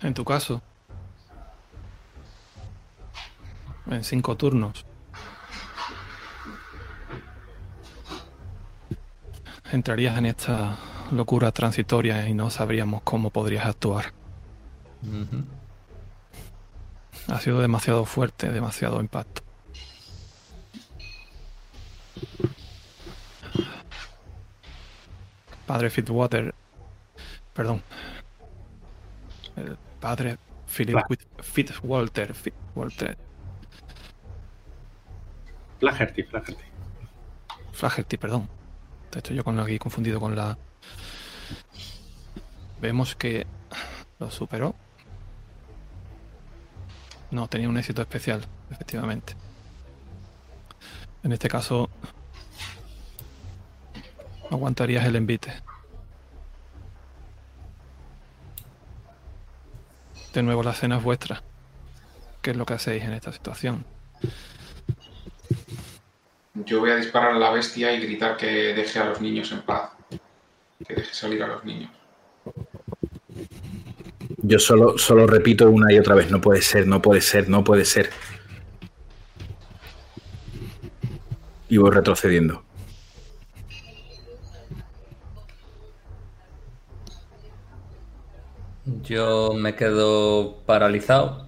En 0.02 0.14
tu 0.14 0.24
caso, 0.24 0.62
en 3.88 4.04
cinco 4.04 4.36
turnos, 4.36 4.86
entrarías 9.72 10.18
en 10.18 10.26
esta 10.28 10.78
locura 11.12 11.52
transitoria 11.52 12.28
y 12.28 12.34
no 12.34 12.50
sabríamos 12.50 13.02
cómo 13.04 13.30
podrías 13.30 13.66
actuar. 13.66 14.14
Ha 17.28 17.40
sido 17.40 17.60
demasiado 17.60 18.06
fuerte, 18.06 18.52
demasiado 18.52 19.00
impacto. 19.02 19.42
Padre 25.66 25.90
Fitzwater, 25.90 26.54
perdón, 27.54 27.82
el 29.56 29.78
padre 30.00 30.38
Philip 30.68 30.98
Fitzwalter. 31.42 32.36
Fitzwalter. 32.36 33.18
Flaherty, 35.80 36.24
Flaherty. 36.24 36.64
Flaherty, 37.72 38.18
perdón. 38.18 38.50
Estoy 39.16 39.38
yo 39.38 39.44
con 39.44 39.60
aquí 39.60 39.80
confundido 39.80 40.20
con 40.20 40.36
la. 40.36 40.58
Vemos 42.82 43.16
que 43.16 43.48
lo 44.20 44.30
superó. 44.30 44.76
No, 47.32 47.48
tenía 47.48 47.70
un 47.70 47.78
éxito 47.78 48.02
especial, 48.02 48.46
efectivamente. 48.70 49.36
En 51.24 51.32
este 51.32 51.48
caso, 51.48 51.90
aguantarías 54.52 55.06
el 55.06 55.16
envite. 55.16 55.54
De 60.34 60.44
nuevo 60.44 60.62
la 60.62 60.74
cena 60.74 60.98
es 60.98 61.04
vuestra. 61.04 61.42
¿Qué 62.42 62.52
es 62.52 62.58
lo 62.58 62.66
que 62.66 62.74
hacéis 62.74 63.04
en 63.04 63.14
esta 63.14 63.32
situación? 63.32 63.86
Yo 66.64 66.80
voy 66.80 66.92
a 66.92 66.96
disparar 66.96 67.34
a 67.34 67.40
la 67.40 67.52
bestia 67.52 67.92
y 67.92 68.00
gritar 68.00 68.38
que 68.38 68.74
deje 68.74 69.00
a 69.00 69.06
los 69.06 69.20
niños 69.20 69.52
en 69.52 69.62
paz. 69.62 69.92
Que 70.88 70.96
deje 70.96 71.14
salir 71.14 71.44
a 71.44 71.48
los 71.48 71.66
niños. 71.66 71.92
Yo 74.38 74.60
solo, 74.60 74.98
solo 74.98 75.28
repito 75.28 75.70
una 75.70 75.92
y 75.92 76.00
otra 76.00 76.16
vez, 76.16 76.32
no 76.32 76.40
puede 76.40 76.62
ser, 76.62 76.88
no 76.88 77.02
puede 77.02 77.20
ser, 77.20 77.50
no 77.50 77.64
puede 77.64 77.84
ser. 77.84 78.10
Y 81.68 81.78
voy 81.78 81.92
retrocediendo. 81.92 82.64
Yo 89.04 89.52
me 89.54 89.76
quedo 89.76 90.58
paralizado 90.66 91.48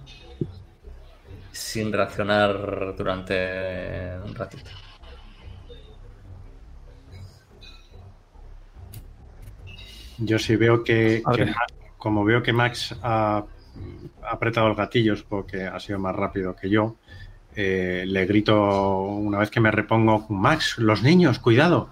sin 1.52 1.92
reaccionar 1.92 2.94
durante 2.96 4.18
un 4.24 4.34
ratito. 4.34 4.70
Yo 10.18 10.38
sí 10.38 10.56
veo 10.56 10.82
que, 10.82 11.22
que 11.34 11.52
como 11.96 12.24
veo 12.24 12.42
que 12.42 12.52
Max 12.52 12.96
ha, 13.02 13.44
apretado 14.22 14.68
los 14.68 14.76
gatillos 14.76 15.22
porque 15.22 15.64
ha 15.64 15.78
sido 15.80 15.98
más 15.98 16.14
rápido 16.14 16.54
que 16.54 16.68
yo, 16.68 16.96
eh, 17.54 18.04
le 18.06 18.26
grito 18.26 19.02
una 19.02 19.38
vez 19.38 19.50
que 19.50 19.60
me 19.60 19.70
repongo, 19.70 20.26
Max, 20.28 20.78
los 20.78 21.02
niños, 21.02 21.38
cuidado. 21.38 21.90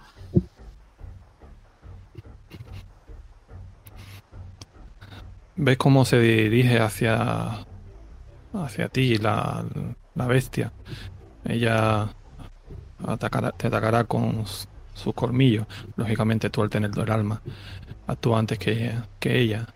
¿Ves 5.57 5.79
cómo 5.79 6.05
se 6.05 6.21
dirige 6.21 6.79
hacia, 6.79 7.65
hacia 8.53 8.89
ti 8.89 9.17
la, 9.17 9.65
la 10.15 10.27
bestia? 10.27 10.73
Ella 11.45 12.09
atacará, 13.05 13.53
te 13.53 13.69
atacará 13.69 14.05
con 14.05 14.45
sus 14.97 15.15
colmillos. 15.15 15.67
Lógicamente 15.97 16.51
tú 16.51 16.63
al 16.63 16.71
tener 16.71 16.91
el 16.97 17.11
alma 17.11 17.41
actúa 18.07 18.39
antes 18.39 18.59
que, 18.59 18.95
que 19.21 19.39
ella. 19.39 19.67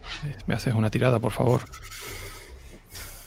¿Me 0.47 0.55
haces 0.55 0.75
una 0.75 0.91
tirada, 0.91 1.19
por 1.19 1.33
favor? 1.33 1.63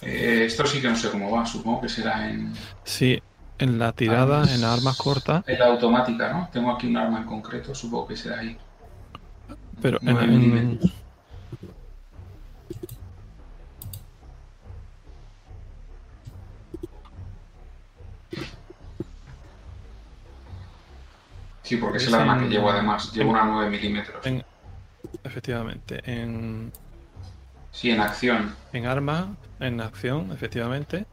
Eh, 0.01 0.43
esto 0.45 0.65
sí 0.65 0.81
que 0.81 0.89
no 0.89 0.95
sé 0.95 1.09
cómo 1.09 1.31
va, 1.31 1.45
supongo 1.45 1.81
que 1.81 1.89
será 1.89 2.29
en... 2.29 2.53
Sí, 2.83 3.21
en 3.59 3.79
la 3.79 3.93
tirada, 3.93 4.43
en 4.53 4.61
las 4.61 4.77
armas 4.79 4.97
cortas. 4.97 5.43
En 5.47 5.59
la 5.59 5.67
automática, 5.67 6.33
¿no? 6.33 6.49
Tengo 6.51 6.71
aquí 6.71 6.87
un 6.87 6.97
arma 6.97 7.19
en 7.19 7.25
concreto, 7.25 7.73
supongo 7.73 8.07
que 8.07 8.17
será 8.17 8.39
ahí. 8.39 8.57
Pero 9.81 9.99
en, 10.01 10.17
en, 10.17 10.79
Sí, 21.63 21.77
porque 21.77 21.97
es 21.97 22.07
el 22.07 22.15
arma 22.15 22.39
que 22.39 22.49
llevo 22.49 22.69
además. 22.69 23.11
Llevo 23.13 23.31
una 23.31 23.45
9 23.45 23.69
milímetros. 23.69 24.25
En, 24.25 24.43
efectivamente. 25.23 26.01
En. 26.05 26.71
Sí, 27.71 27.89
en 27.89 28.01
acción. 28.01 28.53
En 28.73 28.85
arma, 28.85 29.35
en 29.59 29.81
acción, 29.81 30.31
efectivamente. 30.31 31.05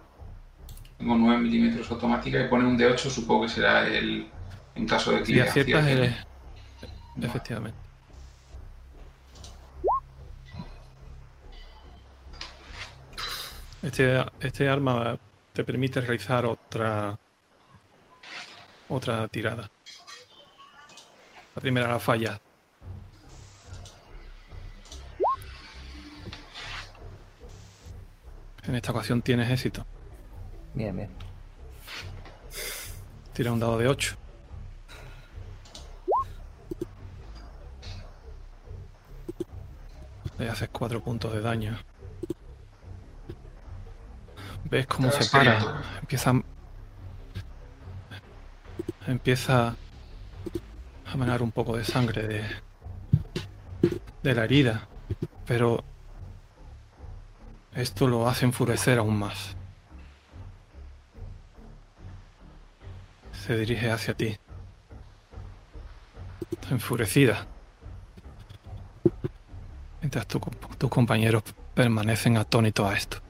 Tengo 0.98 1.16
9 1.16 1.42
milímetros 1.42 1.90
automática 1.90 2.40
y 2.40 2.48
pone 2.48 2.66
un 2.66 2.78
D8, 2.78 2.98
supongo 2.98 3.42
que 3.42 3.48
será 3.48 3.86
el. 3.86 4.28
En 4.74 4.86
caso 4.86 5.12
de 5.12 5.22
que. 5.22 5.32
Y 5.32 5.40
aciertas 5.40 5.86
el... 5.86 6.14
Efectivamente. 7.22 7.78
Este, 13.82 14.24
este 14.40 14.68
arma 14.68 15.18
te 15.54 15.64
permite 15.64 16.00
realizar 16.00 16.44
otra 16.44 17.18
otra 18.88 19.26
tirada. 19.28 19.70
La 21.54 21.60
primera 21.60 21.88
la 21.88 21.98
falla. 21.98 22.40
En 28.64 28.74
esta 28.74 28.92
ocasión 28.92 29.20
tienes 29.22 29.50
éxito. 29.50 29.84
Bien, 30.74 30.94
bien. 30.94 31.10
Tira 33.32 33.52
un 33.52 33.58
dado 33.58 33.78
de 33.78 33.88
8. 33.88 34.16
Le 40.38 40.48
haces 40.48 40.68
4 40.70 41.02
puntos 41.02 41.32
de 41.32 41.40
daño. 41.40 41.76
¿Ves 44.64 44.86
cómo 44.86 45.10
se 45.10 45.28
para? 45.30 45.82
Empieza. 46.00 46.32
Empieza 49.06 49.74
a 51.12 51.16
manar 51.16 51.42
un 51.42 51.50
poco 51.50 51.76
de 51.76 51.84
sangre 51.84 52.26
de, 52.26 52.44
de 54.22 54.34
la 54.34 54.44
herida, 54.44 54.86
pero 55.46 55.82
esto 57.74 58.06
lo 58.06 58.28
hace 58.28 58.44
enfurecer 58.44 58.98
aún 58.98 59.18
más. 59.18 59.56
Se 63.32 63.56
dirige 63.56 63.90
hacia 63.90 64.14
ti, 64.14 64.36
enfurecida, 66.70 67.46
mientras 70.00 70.26
tu, 70.26 70.38
tus 70.38 70.90
compañeros 70.90 71.42
permanecen 71.74 72.36
atónitos 72.36 72.88
a 72.88 72.96
esto. 72.96 73.29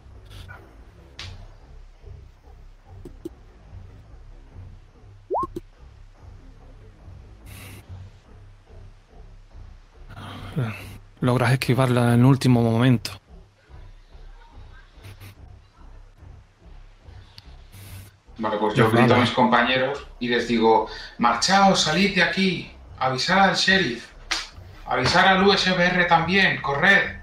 Logras 11.20 11.52
esquivarla 11.52 12.14
en 12.14 12.20
el 12.20 12.24
último 12.24 12.62
momento. 12.62 13.12
Vale, 18.38 18.56
pues 18.56 18.74
yo 18.74 18.90
grito 18.90 19.14
a 19.14 19.18
mis 19.18 19.30
compañeros 19.32 20.06
y 20.18 20.28
les 20.28 20.48
digo, 20.48 20.88
marchaos, 21.18 21.82
salid 21.82 22.14
de 22.14 22.22
aquí, 22.22 22.70
avisar 22.98 23.50
al 23.50 23.54
sheriff, 23.54 24.06
avisar 24.86 25.28
al 25.28 25.46
USBR 25.46 26.06
también, 26.06 26.60
corred. 26.62 27.20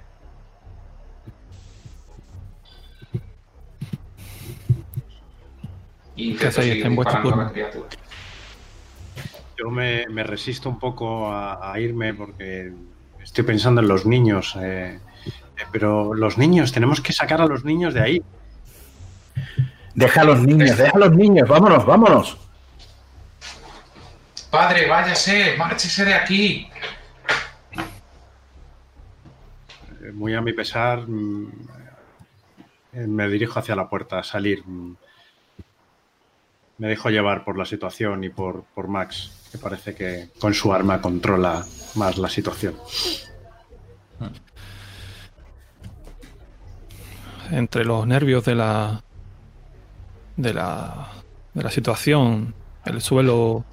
Y 6.15 6.31
intento 6.31 6.61
seguir 6.61 6.87
disparando 6.87 7.33
a 7.33 7.37
la 7.45 7.51
criatura. 7.51 7.89
Yo 9.57 9.71
me, 9.71 10.05
me, 10.09 10.23
resisto 10.23 10.69
un 10.69 10.77
poco 10.77 11.31
a, 11.31 11.71
a 11.71 11.79
irme 11.79 12.13
porque 12.13 12.71
estoy 13.27 13.43
pensando 13.43 13.81
en 13.81 13.87
los 13.89 14.05
niños, 14.05 14.57
eh, 14.59 14.99
eh, 15.25 15.63
pero 15.71 16.13
los 16.13 16.37
niños, 16.37 16.71
tenemos 16.71 17.01
que 17.01 17.11
sacar 17.13 17.41
a 17.41 17.45
los 17.45 17.65
niños 17.65 17.93
de 17.93 18.01
ahí. 18.01 18.23
Deja 19.93 20.21
a 20.21 20.23
los 20.23 20.41
niños, 20.41 20.77
deja 20.77 20.95
a 20.95 20.99
los 20.99 21.11
niños, 21.11 21.47
vámonos, 21.47 21.85
vámonos. 21.85 22.37
Padre, 24.49 24.87
váyase, 24.87 25.55
márchese 25.57 26.05
de 26.05 26.13
aquí. 26.13 26.69
Eh, 30.01 30.11
muy 30.13 30.33
a 30.33 30.41
mi 30.41 30.53
pesar, 30.53 31.05
mm, 31.07 31.51
me 32.93 33.27
dirijo 33.27 33.59
hacia 33.59 33.75
la 33.75 33.89
puerta 33.89 34.19
a 34.19 34.23
salir. 34.23 34.63
Mm, 34.65 34.95
me 36.77 36.87
dejo 36.87 37.09
llevar 37.09 37.43
por 37.43 37.57
la 37.57 37.65
situación 37.65 38.23
y 38.23 38.29
por, 38.29 38.63
por 38.73 38.87
Max, 38.87 39.36
que 39.51 39.57
parece 39.57 39.95
que 39.95 40.29
con 40.39 40.53
su 40.53 40.73
arma 40.73 41.01
controla 41.01 41.65
más 41.95 42.17
la 42.17 42.29
situación. 42.29 42.75
Entre 47.51 47.85
los 47.85 48.05
nervios 48.05 48.43
de 48.45 48.55
la 48.55 49.03
de 50.35 50.53
la 50.53 51.09
de 51.53 51.63
la 51.63 51.71
situación, 51.71 52.53
el 52.85 53.01
suelo 53.01 53.65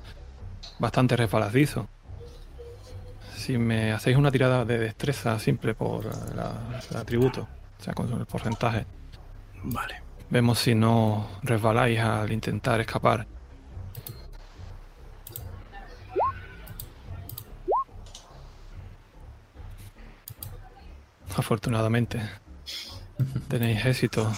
bastante 0.78 1.16
resbaladizo. 1.16 1.88
Si 3.36 3.58
me 3.58 3.92
hacéis 3.92 4.16
una 4.16 4.30
tirada 4.30 4.64
de 4.64 4.78
destreza 4.78 5.38
simple 5.38 5.74
por 5.74 6.06
la, 6.34 6.80
el 6.90 6.96
atributo, 6.96 7.46
o 7.78 7.82
sea, 7.82 7.92
con 7.92 8.10
el 8.12 8.24
porcentaje. 8.24 8.86
Vale. 9.64 10.02
Vemos 10.30 10.58
si 10.58 10.74
no 10.74 11.28
resbaláis 11.42 12.00
al 12.00 12.32
intentar 12.32 12.80
escapar. 12.80 13.26
Afortunadamente, 21.36 22.20
tenéis 23.48 23.84
éxito. 23.84 24.30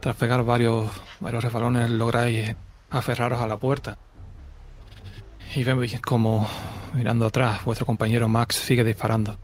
Tras 0.00 0.16
pegar 0.16 0.44
varios, 0.44 0.90
varios 1.20 1.44
resbalones, 1.44 1.90
lográis 1.90 2.56
aferraros 2.90 3.40
a 3.40 3.46
la 3.46 3.56
puerta. 3.56 3.98
Y 5.54 5.62
vemos 5.62 5.86
como, 6.00 6.48
mirando 6.94 7.26
atrás, 7.26 7.64
vuestro 7.64 7.86
compañero 7.86 8.28
Max 8.28 8.56
sigue 8.56 8.82
disparando. 8.82 9.38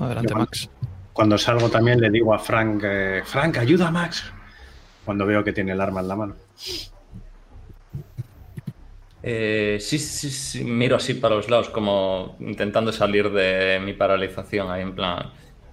Adelante, 0.00 0.34
Max. 0.34 0.70
Cuando 1.12 1.38
salgo 1.38 1.70
también 1.70 2.00
le 2.00 2.10
digo 2.10 2.34
a 2.34 2.38
Frank, 2.38 2.82
eh, 2.84 3.22
Frank, 3.24 3.58
ayuda 3.58 3.88
a 3.88 3.90
Max. 3.90 4.24
Cuando 5.04 5.24
veo 5.24 5.42
que 5.42 5.52
tiene 5.52 5.72
el 5.72 5.80
arma 5.80 6.00
en 6.00 6.08
la 6.08 6.16
mano. 6.16 6.34
Eh, 9.28 9.78
sí, 9.80 9.98
sí, 9.98 10.30
sí, 10.30 10.62
miro 10.62 10.94
así 10.94 11.14
para 11.14 11.34
los 11.34 11.50
lados, 11.50 11.68
como 11.68 12.36
intentando 12.38 12.92
salir 12.92 13.28
de 13.32 13.80
mi 13.84 13.92
paralización, 13.92 14.70
ahí 14.70 14.82
en 14.82 14.94
plan. 14.94 15.32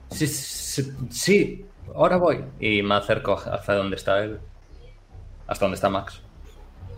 Sí, 0.10 0.26
sí, 0.26 0.92
sí, 1.12 1.64
ahora 1.94 2.18
voy. 2.18 2.44
Y 2.60 2.82
me 2.82 2.96
acerco 2.96 3.34
hacia 3.38 3.76
donde 3.76 3.96
está 3.96 4.24
él. 4.24 4.40
Hasta 5.46 5.66
donde 5.66 5.76
está 5.76 5.88
Max. 5.88 6.20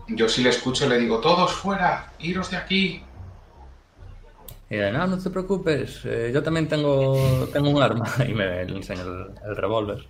Yo 0.08 0.30
si 0.30 0.42
le 0.42 0.48
escucho 0.48 0.88
le 0.88 0.98
digo, 0.98 1.20
todos 1.20 1.52
fuera, 1.52 2.14
iros 2.20 2.50
de 2.50 2.56
aquí. 2.56 3.02
Y 4.70 4.76
no, 4.76 5.06
no 5.06 5.18
te 5.18 5.28
preocupes, 5.28 6.06
eh, 6.06 6.30
yo 6.32 6.42
también 6.42 6.68
tengo, 6.68 7.46
tengo 7.52 7.68
un 7.68 7.82
arma. 7.82 8.06
Y 8.26 8.32
me 8.32 8.62
el, 8.62 8.80
el 9.44 9.56
revólver, 9.56 10.06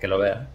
que 0.00 0.08
lo 0.08 0.18
vea. 0.18 0.48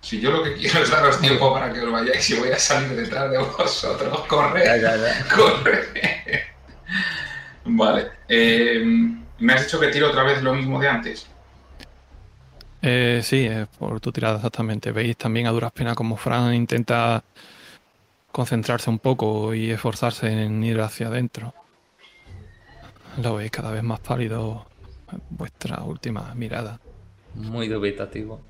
Si 0.00 0.20
yo 0.20 0.30
lo 0.30 0.42
que 0.42 0.54
quiero 0.54 0.82
es 0.82 0.90
daros 0.90 1.20
tiempo 1.20 1.52
para 1.52 1.72
que 1.72 1.80
os 1.80 1.92
vayáis 1.92 2.30
y 2.30 2.38
voy 2.38 2.50
a 2.50 2.58
salir 2.58 2.96
detrás 2.96 3.30
de 3.30 3.38
vosotros. 3.38 4.20
Corre, 4.28 4.64
corre. 5.34 5.84
Vale. 7.64 8.10
eh, 8.28 8.82
me 9.38 9.52
has 9.52 9.64
dicho 9.64 9.80
que 9.80 9.88
tiro 9.88 10.08
otra 10.08 10.22
vez 10.22 10.42
lo 10.42 10.54
mismo 10.54 10.78
de 10.80 10.88
antes. 10.88 11.26
Eh, 12.82 13.20
sí, 13.22 13.46
eh, 13.46 13.66
por 13.78 14.00
tu 14.00 14.12
tirada 14.12 14.36
exactamente. 14.36 14.92
Veis 14.92 15.16
también 15.16 15.46
a 15.46 15.50
duras 15.50 15.72
penas 15.72 15.94
como 15.94 16.16
Fran 16.16 16.54
intenta 16.54 17.22
concentrarse 18.32 18.88
un 18.88 18.98
poco 18.98 19.54
y 19.54 19.70
esforzarse 19.70 20.28
en 20.28 20.62
ir 20.64 20.80
hacia 20.80 21.08
adentro. 21.08 21.54
Lo 23.22 23.36
veis 23.36 23.50
cada 23.50 23.70
vez 23.70 23.82
más 23.82 24.00
pálido 24.00 24.66
vuestra 25.30 25.82
última 25.82 26.34
mirada. 26.34 26.78
Muy 27.34 27.68
dubitativo. 27.68 28.40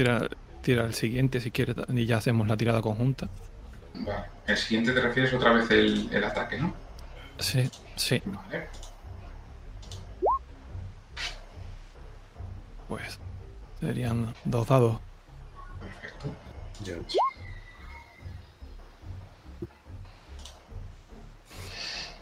Tira, 0.00 0.26
tira 0.62 0.84
el 0.86 0.94
siguiente 0.94 1.42
si 1.42 1.50
quieres 1.50 1.76
y 1.92 2.06
ya 2.06 2.16
hacemos 2.16 2.48
la 2.48 2.56
tirada 2.56 2.80
conjunta. 2.80 3.28
Vale. 3.96 4.24
El 4.46 4.56
siguiente 4.56 4.92
te 4.92 5.00
refieres 5.02 5.30
otra 5.34 5.52
vez 5.52 5.70
el, 5.70 6.08
el 6.10 6.24
ataque, 6.24 6.56
¿no? 6.58 6.74
Sí, 7.38 7.70
sí. 7.96 8.22
Vale. 8.24 8.66
Pues 12.88 13.18
serían 13.78 14.34
dos 14.46 14.66
dados. 14.68 14.98
Perfecto. 15.80 16.34
Yo- 16.82 16.94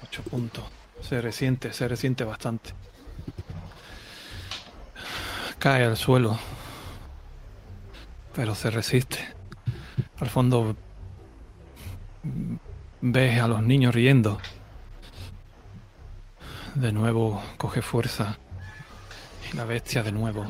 Ocho 0.02 0.22
puntos. 0.24 0.64
Se 1.00 1.20
resiente, 1.20 1.72
se 1.72 1.86
resiente 1.86 2.24
bastante. 2.24 2.70
Cae 5.60 5.84
al 5.84 5.96
suelo. 5.96 6.38
Pero 8.34 8.54
se 8.54 8.70
resiste. 8.70 9.18
Al 10.20 10.28
fondo 10.28 10.76
ves 13.00 13.40
a 13.40 13.48
los 13.48 13.62
niños 13.62 13.94
riendo. 13.94 14.38
De 16.74 16.92
nuevo 16.92 17.42
coge 17.56 17.82
fuerza. 17.82 18.38
Y 19.50 19.56
la 19.56 19.64
bestia 19.64 20.02
de 20.02 20.12
nuevo. 20.12 20.46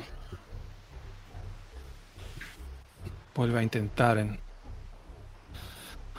Vuelve 3.35 3.61
a 3.61 3.63
intentar 3.63 4.19
en 4.19 4.39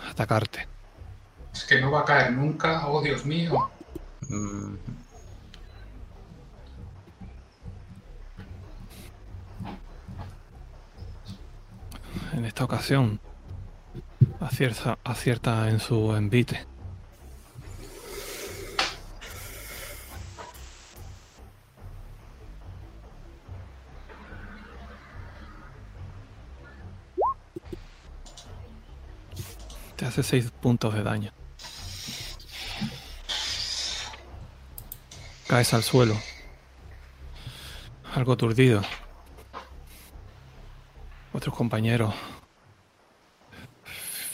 atacarte. 0.10 0.68
Es 1.53 1.65
que 1.65 1.81
no 1.81 1.91
va 1.91 2.02
a 2.02 2.06
caer 2.06 2.31
nunca. 2.31 2.88
Oh, 2.88 3.02
Dios 3.02 3.26
mío. 3.26 3.69
Mm, 4.30 4.76
En 12.34 12.45
esta 12.45 12.64
ocasión 12.64 13.19
acierta, 15.03 15.69
en 15.69 15.80
su 15.80 16.15
envite. 16.15 16.65
Te 29.95 30.06
hace 30.06 30.23
6 30.23 30.52
puntos 30.61 30.94
de 30.94 31.03
daño. 31.03 31.31
Caes 35.48 35.73
al 35.73 35.84
suelo. 35.84 36.15
Algo 38.14 38.34
aturdido. 38.34 38.81
Otros 41.31 41.56
compañeros 41.56 42.14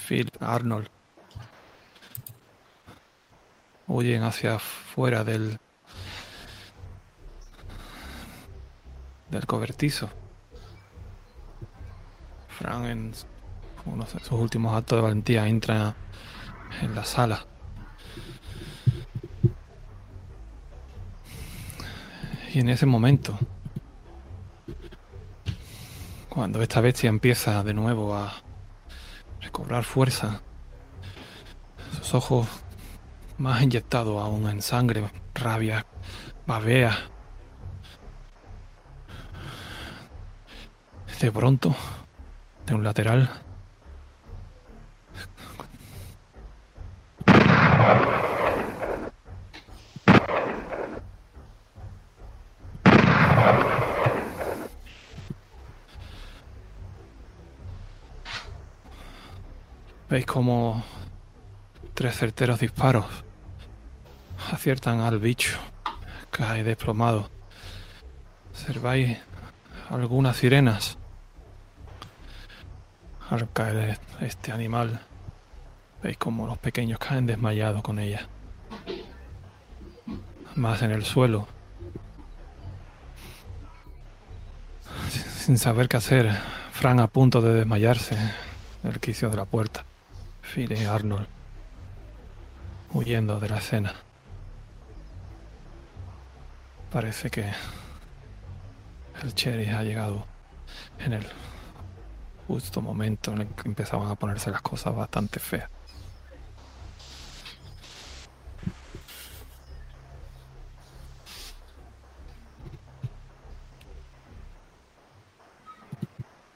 Phil, 0.08 0.30
Arnold, 0.40 0.88
huyen 3.88 4.24
hacia 4.24 4.56
afuera 4.56 5.24
del 5.24 5.60
del 9.30 9.46
cobertizo. 9.46 10.10
Fran 12.48 12.86
en 12.86 13.14
uno 13.86 14.06
de 14.06 14.20
sus 14.20 14.32
últimos 14.32 14.76
actos 14.76 14.98
de 14.98 15.02
valentía 15.02 15.48
entra 15.48 15.96
en 16.82 16.96
la 16.96 17.04
sala. 17.04 17.46
Y 22.54 22.60
en 22.60 22.70
ese 22.70 22.86
momento, 22.86 23.38
cuando 26.36 26.62
esta 26.62 26.82
bestia 26.82 27.08
empieza 27.08 27.64
de 27.64 27.74
nuevo 27.74 28.14
a 28.14 28.34
recobrar 29.40 29.86
fuerza, 29.86 30.42
sus 31.98 32.14
ojos 32.14 32.46
más 33.38 33.62
inyectados 33.62 34.22
aún 34.22 34.50
en 34.50 34.62
sangre, 34.62 35.10
rabia, 35.34 35.86
babea. 36.46 36.98
De 41.22 41.32
pronto, 41.32 41.74
de 42.66 42.76
un 42.76 42.84
lateral, 42.84 43.30
veis 60.16 60.26
como 60.26 60.82
tres 61.94 62.16
certeros 62.16 62.62
disparos 62.62 63.06
aciertan 64.50 65.02
al 65.02 65.20
bicho. 65.20 65.58
Cae 66.32 66.64
desplomado. 66.64 67.30
Observáis 68.52 69.18
algunas 69.90 70.38
sirenas. 70.38 70.98
Al 73.30 73.52
caer 73.52 74.00
este 74.22 74.54
animal, 74.54 75.02
veis 76.02 76.16
como 76.16 76.48
los 76.48 76.60
pequeños 76.60 76.98
caen 76.98 77.26
desmayados 77.26 77.82
con 77.82 78.00
ella. 78.00 78.26
Más 80.56 80.82
en 80.82 80.92
el 80.92 81.04
suelo. 81.04 81.46
Sin 85.10 85.58
saber 85.58 85.90
qué 85.90 85.98
hacer, 85.98 86.32
Fran 86.72 87.02
a 87.02 87.08
punto 87.08 87.42
de 87.42 87.54
desmayarse 87.54 88.16
en 88.16 88.92
el 88.92 89.02
quicio 89.02 89.30
de 89.30 89.36
la 89.36 89.44
puerta. 89.44 89.84
Y 90.54 90.86
Arnold 90.86 91.28
huyendo 92.94 93.42
de 93.42 93.50
la 93.50 93.58
escena. 93.58 93.94
Parece 96.92 97.30
que 97.30 97.52
el 99.22 99.36
Cherry 99.36 99.68
ha 99.68 99.84
llegado 99.84 100.26
en 101.00 101.14
el 101.14 101.28
justo 102.48 102.82
momento 102.82 103.34
en 103.34 103.42
el 103.42 103.48
que 103.50 103.68
empezaban 103.68 104.10
a 104.10 104.16
ponerse 104.16 104.50
las 104.50 104.62
cosas 104.62 104.96
bastante 104.96 105.42
feas. 105.42 105.70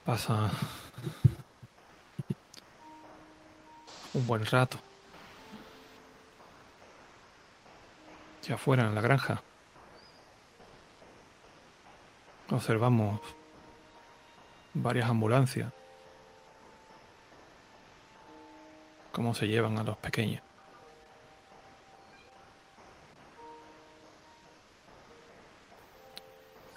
Pasa 0.05 0.49
un 4.13 4.25
buen 4.25 4.45
rato. 4.45 4.77
Ya 8.43 8.55
afuera 8.55 8.85
en 8.87 8.95
la 8.95 9.01
granja. 9.01 9.41
Observamos 12.49 13.21
varias 14.73 15.09
ambulancias. 15.09 15.71
Cómo 19.11 19.35
se 19.35 19.47
llevan 19.47 19.77
a 19.77 19.83
los 19.83 19.97
pequeños. 19.97 20.41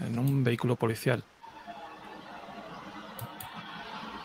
En 0.01 0.19
un 0.19 0.43
vehículo 0.43 0.77
policial. 0.77 1.25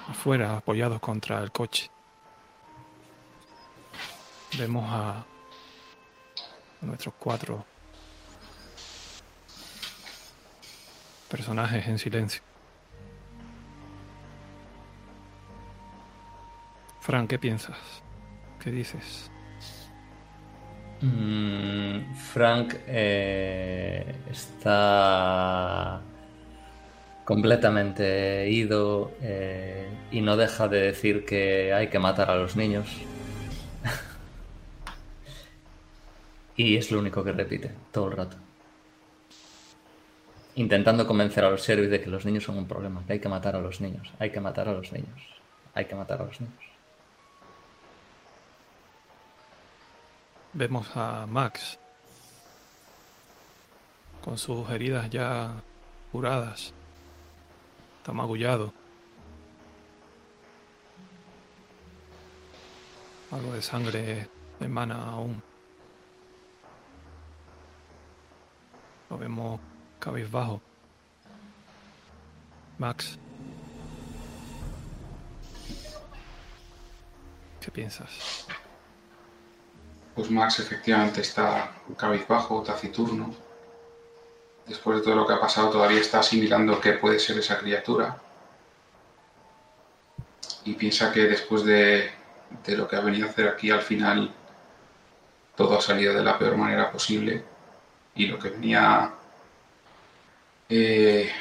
Afuera, 0.10 0.58
apoyados 0.58 1.00
contra 1.00 1.42
el 1.44 1.52
coche. 1.52 1.92
Vemos 4.56 4.86
a, 4.88 5.26
nuestros 6.82 7.14
cuatro 7.20 7.66
personajes 11.30 11.88
en 11.88 12.00
silencio. 12.00 12.42
Frank, 17.02 17.30
¿qué 17.30 17.40
piensas? 17.40 17.78
¿Qué 18.60 18.72
dices? 18.72 19.30
Mm, 21.02 22.16
Frank 22.16 22.76
eh, 22.88 24.16
está 24.32 26.02
completamente 27.24 28.50
ido 28.50 29.12
eh, 29.22 29.88
y 30.12 30.22
no 30.22 30.38
deja 30.38 30.68
de 30.68 30.80
decir 30.80 31.26
que 31.26 31.74
hay 31.74 31.88
que 31.88 32.00
matar 32.00 32.32
a 32.32 32.36
los 32.36 32.56
niños. 32.56 32.88
Y 36.58 36.76
es 36.76 36.92
lo 36.92 37.00
único 37.00 37.24
que 37.24 37.32
repite 37.32 37.72
todo 37.92 38.08
el 38.08 38.18
rato. 38.18 38.36
Intentando 40.56 41.06
convencer 41.06 41.46
a 41.46 41.52
los 41.52 41.62
sheriff 41.62 41.90
de 41.90 42.02
que 42.02 42.10
los 42.10 42.26
niños 42.26 42.44
son 42.44 42.58
un 42.58 42.68
problema, 42.68 43.04
que 43.06 43.14
hay 43.14 43.20
que 43.20 43.30
matar 43.30 43.56
a 43.56 43.62
los 43.62 43.80
niños, 43.80 44.12
hay 44.18 44.32
que 44.32 44.42
matar 44.42 44.68
a 44.68 44.74
los 44.74 44.92
niños, 44.92 45.22
hay 45.76 45.86
que 45.86 45.96
matar 45.96 46.20
a 46.20 46.26
los 46.26 46.42
niños. 46.42 46.64
Vemos 50.54 50.88
a 50.96 51.28
Max 51.28 51.78
con 54.24 54.40
sus 54.40 54.68
heridas 54.72 55.10
ya 55.12 55.62
curadas. 56.12 56.74
Está 58.00 58.12
magullado. 58.12 58.74
Algo 63.30 63.54
de 63.54 63.62
sangre 63.62 64.28
emana 64.60 65.12
aún. 65.12 65.47
Lo 69.10 69.18
vemos 69.18 69.60
cabizbajo. 70.00 70.62
Max. 72.78 73.18
¿Qué 77.62 77.72
piensas? 77.72 78.46
Pues 80.16 80.30
Max 80.32 80.60
efectivamente 80.60 81.22
está 81.22 81.72
cabizbajo, 81.98 82.62
taciturno. 82.64 83.34
Después 84.66 84.98
de 84.98 85.04
todo 85.04 85.16
lo 85.16 85.26
que 85.26 85.34
ha 85.34 85.40
pasado, 85.40 85.70
todavía 85.70 86.02
está 86.02 86.20
asimilando 86.20 86.80
qué 86.82 86.94
puede 86.94 87.20
ser 87.20 87.38
esa 87.38 87.58
criatura. 87.58 88.18
Y 90.66 90.74
piensa 90.74 91.12
que 91.14 91.22
después 91.22 91.64
de, 91.64 92.12
de 92.66 92.78
lo 92.78 92.88
que 92.88 92.98
ha 92.98 93.02
venido 93.02 93.28
a 93.28 93.30
hacer 93.30 93.48
aquí, 93.48 93.72
al 93.72 93.82
final 93.82 94.34
todo 95.56 95.78
ha 95.78 95.82
salido 95.82 96.14
de 96.14 96.24
la 96.24 96.38
peor 96.38 96.58
manera 96.58 96.92
posible. 96.92 97.44
Y 98.18 98.26
lo 98.28 98.40
que 98.40 98.50
venía 98.50 99.14
eh, 100.70 101.32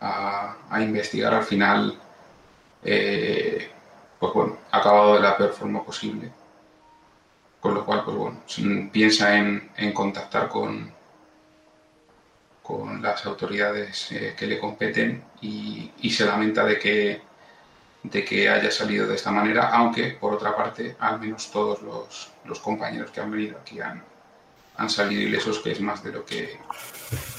a, 0.00 0.56
a 0.70 0.82
investigar 0.82 1.34
al 1.34 1.44
final, 1.44 1.98
eh, 2.84 3.70
pues 4.18 4.32
bueno, 4.32 4.58
ha 4.70 4.78
acabado 4.78 5.14
de 5.14 5.20
la 5.20 5.36
peor 5.36 5.52
forma 5.52 5.82
posible. 5.84 6.30
Con 7.60 7.74
lo 7.74 7.84
cual, 7.84 8.04
pues 8.04 8.16
bueno, 8.16 8.42
piensa 8.92 9.36
en, 9.36 9.70
en 9.76 9.92
contactar 9.92 10.48
con, 10.48 10.92
con 12.62 13.02
las 13.02 13.24
autoridades 13.26 14.12
eh, 14.12 14.34
que 14.38 14.46
le 14.46 14.58
competen 14.58 15.24
y, 15.40 15.90
y, 16.00 16.10
se 16.10 16.26
lamenta 16.26 16.64
de 16.64 16.78
que, 16.78 17.22
de 18.02 18.24
que 18.24 18.48
haya 18.48 18.70
salido 18.70 19.06
de 19.06 19.14
esta 19.16 19.30
manera, 19.30 19.70
aunque 19.70 20.10
por 20.20 20.34
otra 20.34 20.54
parte, 20.56 20.96
al 21.00 21.18
menos 21.18 21.50
todos 21.50 21.82
los, 21.82 22.32
los 22.44 22.60
compañeros 22.60 23.10
que 23.10 23.20
han 23.20 23.30
venido 23.30 23.58
aquí 23.58 23.80
han, 23.80 24.02
han 24.76 24.90
salido 24.90 25.22
ilesos, 25.22 25.58
que 25.60 25.72
es 25.72 25.80
más 25.80 26.02
de 26.02 26.12
lo 26.12 26.24
que, 26.24 26.60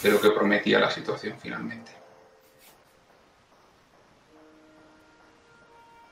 de 0.02 0.12
lo 0.12 0.20
que 0.20 0.32
prometía 0.32 0.80
la 0.80 0.90
situación 0.90 1.38
finalmente. 1.40 1.92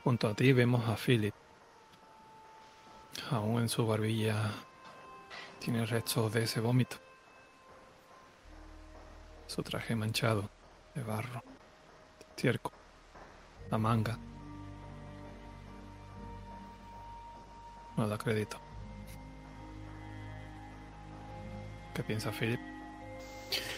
Junto 0.04 0.28
a 0.28 0.34
ti 0.34 0.52
vemos 0.52 0.88
a 0.88 0.96
Philip. 0.96 1.34
Aún 3.30 3.62
en 3.62 3.68
su 3.68 3.84
barbilla 3.84 4.52
tiene 5.58 5.84
restos 5.84 6.32
de 6.32 6.44
ese 6.44 6.60
vómito. 6.60 6.96
Su 9.48 9.62
traje 9.62 9.96
manchado 9.96 10.48
de 10.94 11.02
barro, 11.02 11.42
de 12.18 12.26
estiércol, 12.28 12.72
la 13.70 13.78
manga. 13.78 14.16
No 17.96 18.06
da 18.06 18.16
crédito. 18.16 18.65
¿Qué 21.96 22.02
piensa 22.02 22.30
Philip? 22.30 22.60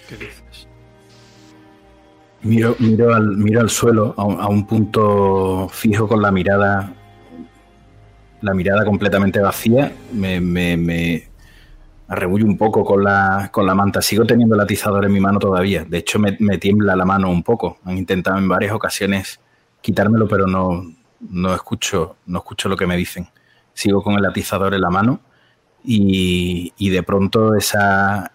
¿Qué 0.09 0.17
dices? 0.17 0.67
Miro, 2.43 2.75
miro, 2.81 3.15
al, 3.15 3.37
miro 3.37 3.61
al 3.61 3.71
suelo, 3.71 4.13
a 4.17 4.49
un, 4.49 4.67
punto 4.67 5.69
fijo 5.69 6.09
con 6.09 6.21
la 6.21 6.33
mirada 6.33 6.93
la 8.41 8.55
mirada 8.55 8.85
completamente 8.85 9.41
vacía, 9.41 9.93
me, 10.13 10.41
me, 10.41 10.77
me 10.77 11.29
arrebullo 12.09 12.45
un 12.45 12.59
poco 12.59 12.85
con 12.85 13.05
la, 13.05 13.51
con 13.53 13.65
la, 13.65 13.77
manta. 13.77 14.03
Sigo 14.03 14.25
teniendo 14.25 14.57
el 14.57 14.63
atizador 14.63 15.05
en 15.05 15.13
mi 15.13 15.21
mano 15.21 15.39
todavía. 15.39 15.85
De 15.85 15.99
hecho, 15.99 16.19
me, 16.19 16.37
me, 16.41 16.59
tiembla 16.59 16.97
la 16.97 17.05
mano 17.05 17.31
un 17.31 17.45
poco. 17.45 17.79
Han 17.85 17.99
intentado 17.99 18.37
en 18.37 18.49
varias 18.49 18.73
ocasiones 18.73 19.41
quitármelo, 19.81 20.27
pero 20.27 20.49
no, 20.49 20.93
no, 21.21 21.55
escucho, 21.55 22.17
no 22.27 22.39
escucho 22.39 22.69
lo 22.69 22.77
que 22.77 22.87
me 22.87 22.97
dicen. 22.97 23.29
Sigo 23.75 24.03
con 24.03 24.15
el 24.15 24.25
atizador 24.25 24.75
en 24.75 24.81
la 24.81 24.91
mano 24.91 25.21
y, 25.85 26.91
de 26.91 27.03
pronto 27.03 27.55
esa, 27.55 28.33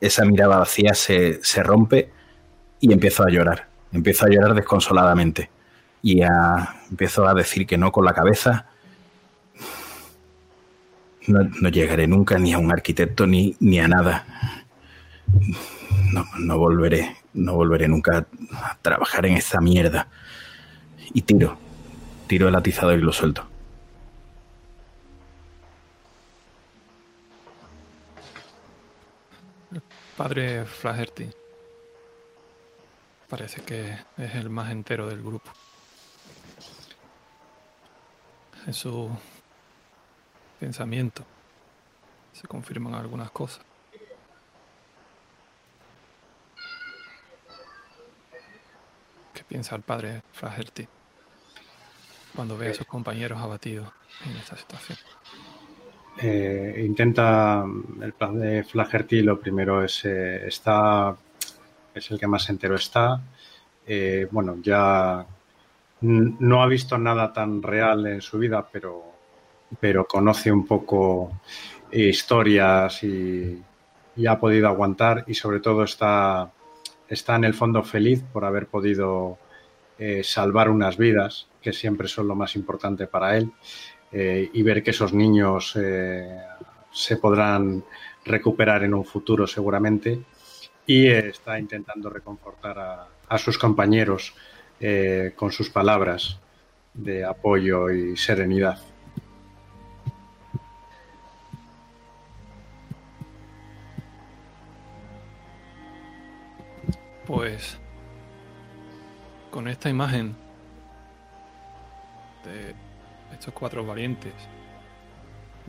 esa 0.00 0.24
mirada 0.24 0.58
vacía 0.58 0.94
se, 0.94 1.42
se, 1.42 1.62
rompe 1.62 2.10
y 2.80 2.92
empiezo 2.92 3.24
a 3.24 3.30
llorar. 3.30 3.68
Empiezo 3.92 4.26
a 4.26 4.28
llorar 4.28 4.54
desconsoladamente. 4.54 5.50
Y 6.02 6.22
a, 6.22 6.76
empiezo 6.90 7.26
a 7.26 7.34
decir 7.34 7.66
que 7.66 7.78
no 7.78 7.90
con 7.90 8.04
la 8.04 8.14
cabeza 8.14 8.66
no, 11.26 11.40
no, 11.60 11.68
llegaré 11.68 12.06
nunca 12.06 12.38
ni 12.38 12.52
a 12.52 12.58
un 12.58 12.70
arquitecto 12.70 13.26
ni, 13.26 13.56
ni 13.60 13.80
a 13.80 13.88
nada. 13.88 14.24
No, 16.12 16.24
no, 16.38 16.58
volveré, 16.58 17.16
no 17.34 17.54
volveré 17.54 17.88
nunca 17.88 18.26
a 18.52 18.78
trabajar 18.80 19.26
en 19.26 19.34
esta 19.34 19.60
mierda. 19.60 20.08
Y 21.12 21.22
tiro, 21.22 21.58
tiro 22.26 22.48
el 22.48 22.54
atizador 22.54 22.98
y 22.98 23.02
lo 23.02 23.12
suelto. 23.12 23.46
Padre 30.16 30.64
Flaherty 30.64 31.30
parece 33.28 33.60
que 33.62 33.98
es 34.16 34.34
el 34.34 34.48
más 34.48 34.70
entero 34.70 35.06
del 35.08 35.22
grupo. 35.22 35.52
En 38.66 38.72
su 38.72 39.10
pensamiento 40.58 41.22
se 42.32 42.48
confirman 42.48 42.94
algunas 42.94 43.30
cosas. 43.30 43.62
¿Qué 49.34 49.44
piensa 49.44 49.76
el 49.76 49.82
padre 49.82 50.22
Flaherty 50.32 50.88
cuando 52.34 52.56
ve 52.56 52.70
a 52.70 52.74
sus 52.74 52.86
compañeros 52.86 53.38
abatidos 53.38 53.92
en 54.24 54.34
esta 54.38 54.56
situación? 54.56 54.96
Eh, 56.18 56.82
intenta 56.86 57.64
el 58.00 58.12
plan 58.14 58.38
de 58.38 58.64
Flaherty, 58.64 59.20
lo 59.22 59.38
primero 59.38 59.84
es 59.84 60.04
eh, 60.06 60.46
está 60.46 61.14
es 61.94 62.10
el 62.10 62.18
que 62.18 62.26
más 62.26 62.48
entero 62.48 62.76
está. 62.76 63.20
Eh, 63.86 64.26
bueno, 64.30 64.56
ya 64.62 65.26
no 66.00 66.62
ha 66.62 66.66
visto 66.66 66.98
nada 66.98 67.32
tan 67.32 67.62
real 67.62 68.06
en 68.06 68.20
su 68.20 68.38
vida, 68.38 68.66
pero, 68.70 69.02
pero 69.80 70.06
conoce 70.06 70.52
un 70.52 70.66
poco 70.66 71.40
historias 71.90 73.02
y, 73.02 73.62
ha 74.26 74.38
podido 74.38 74.68
aguantar 74.68 75.24
y 75.26 75.34
sobre 75.34 75.60
todo 75.60 75.84
está, 75.84 76.50
está 77.08 77.36
en 77.36 77.44
el 77.44 77.54
fondo 77.54 77.82
feliz 77.82 78.22
por 78.32 78.44
haber 78.44 78.66
podido 78.66 79.38
salvar 80.22 80.70
unas 80.70 80.96
vidas, 80.96 81.48
que 81.62 81.72
siempre 81.72 82.08
son 82.08 82.28
lo 82.28 82.34
más 82.34 82.56
importante 82.56 83.06
para 83.06 83.36
él. 83.36 83.52
Eh, 84.12 84.50
y 84.52 84.62
ver 84.62 84.82
que 84.82 84.90
esos 84.90 85.12
niños 85.12 85.76
eh, 85.76 86.38
se 86.92 87.16
podrán 87.16 87.84
recuperar 88.24 88.84
en 88.84 88.94
un 88.94 89.04
futuro 89.04 89.46
seguramente 89.46 90.20
y 90.86 91.08
está 91.08 91.58
intentando 91.58 92.08
reconfortar 92.08 93.08
a, 93.28 93.38
sus 93.38 93.58
compañeros 93.58 94.34
eh, 94.80 95.32
con 95.34 95.50
sus 95.50 95.68
palabras 95.70 96.38
de 96.94 97.24
apoyo 97.24 97.90
y 97.90 98.16
serenidad. 98.16 98.78
Pues 107.26 107.78
con 109.50 109.66
esta 109.66 109.90
imagen 109.90 110.36
de 112.44 112.85
estos 113.38 113.52
cuatro 113.52 113.84
valientes, 113.84 114.32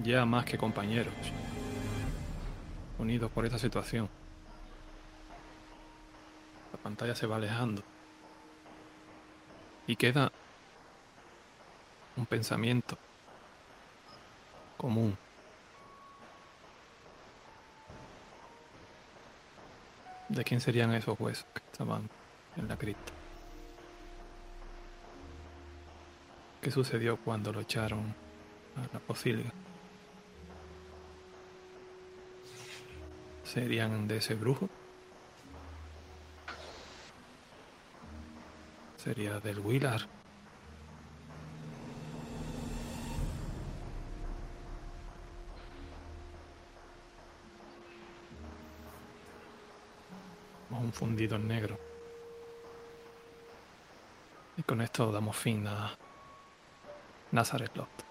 ya 0.02 0.26
más 0.26 0.45
que 0.45 0.57
compañeros, 0.57 1.14
unidos 2.98 3.30
por 3.30 3.45
esta 3.45 3.60
situación. 3.60 4.07
La 6.72 6.80
pantalla 6.80 7.14
se 7.14 7.27
va 7.27 7.35
alejando 7.35 7.84
y 9.85 9.98
queda 9.98 10.31
un 12.15 12.26
pensamiento 12.26 12.98
común. 14.77 15.18
¿De 20.30 20.44
quién 20.45 20.61
serían 20.61 20.94
esos 20.94 21.19
huesos 21.19 21.45
que 21.53 21.64
estaban 21.72 22.10
en 22.56 22.68
la 22.68 22.77
cripta? 22.77 23.16
¿Qué 26.61 26.71
sucedió 26.71 27.17
cuando 27.17 27.53
lo 27.53 27.61
echaron 27.61 28.13
a 28.75 28.93
la 28.93 28.99
pocilga? 28.99 29.51
¿Serían 33.43 34.07
de 34.07 34.17
ese 34.17 34.35
brujo? 34.35 34.67
¿Sería 38.97 39.39
del 39.39 39.59
Willar? 39.59 40.01
O 50.69 50.75
un 50.75 50.91
fundido 50.91 51.38
en 51.38 51.47
negro. 51.47 51.79
Y 54.57 54.63
con 54.63 54.81
esto 54.81 55.11
damos 55.11 55.38
fin 55.38 55.65
a 55.67 55.97
Nazareth 57.32 57.78
Lot. 57.78 58.06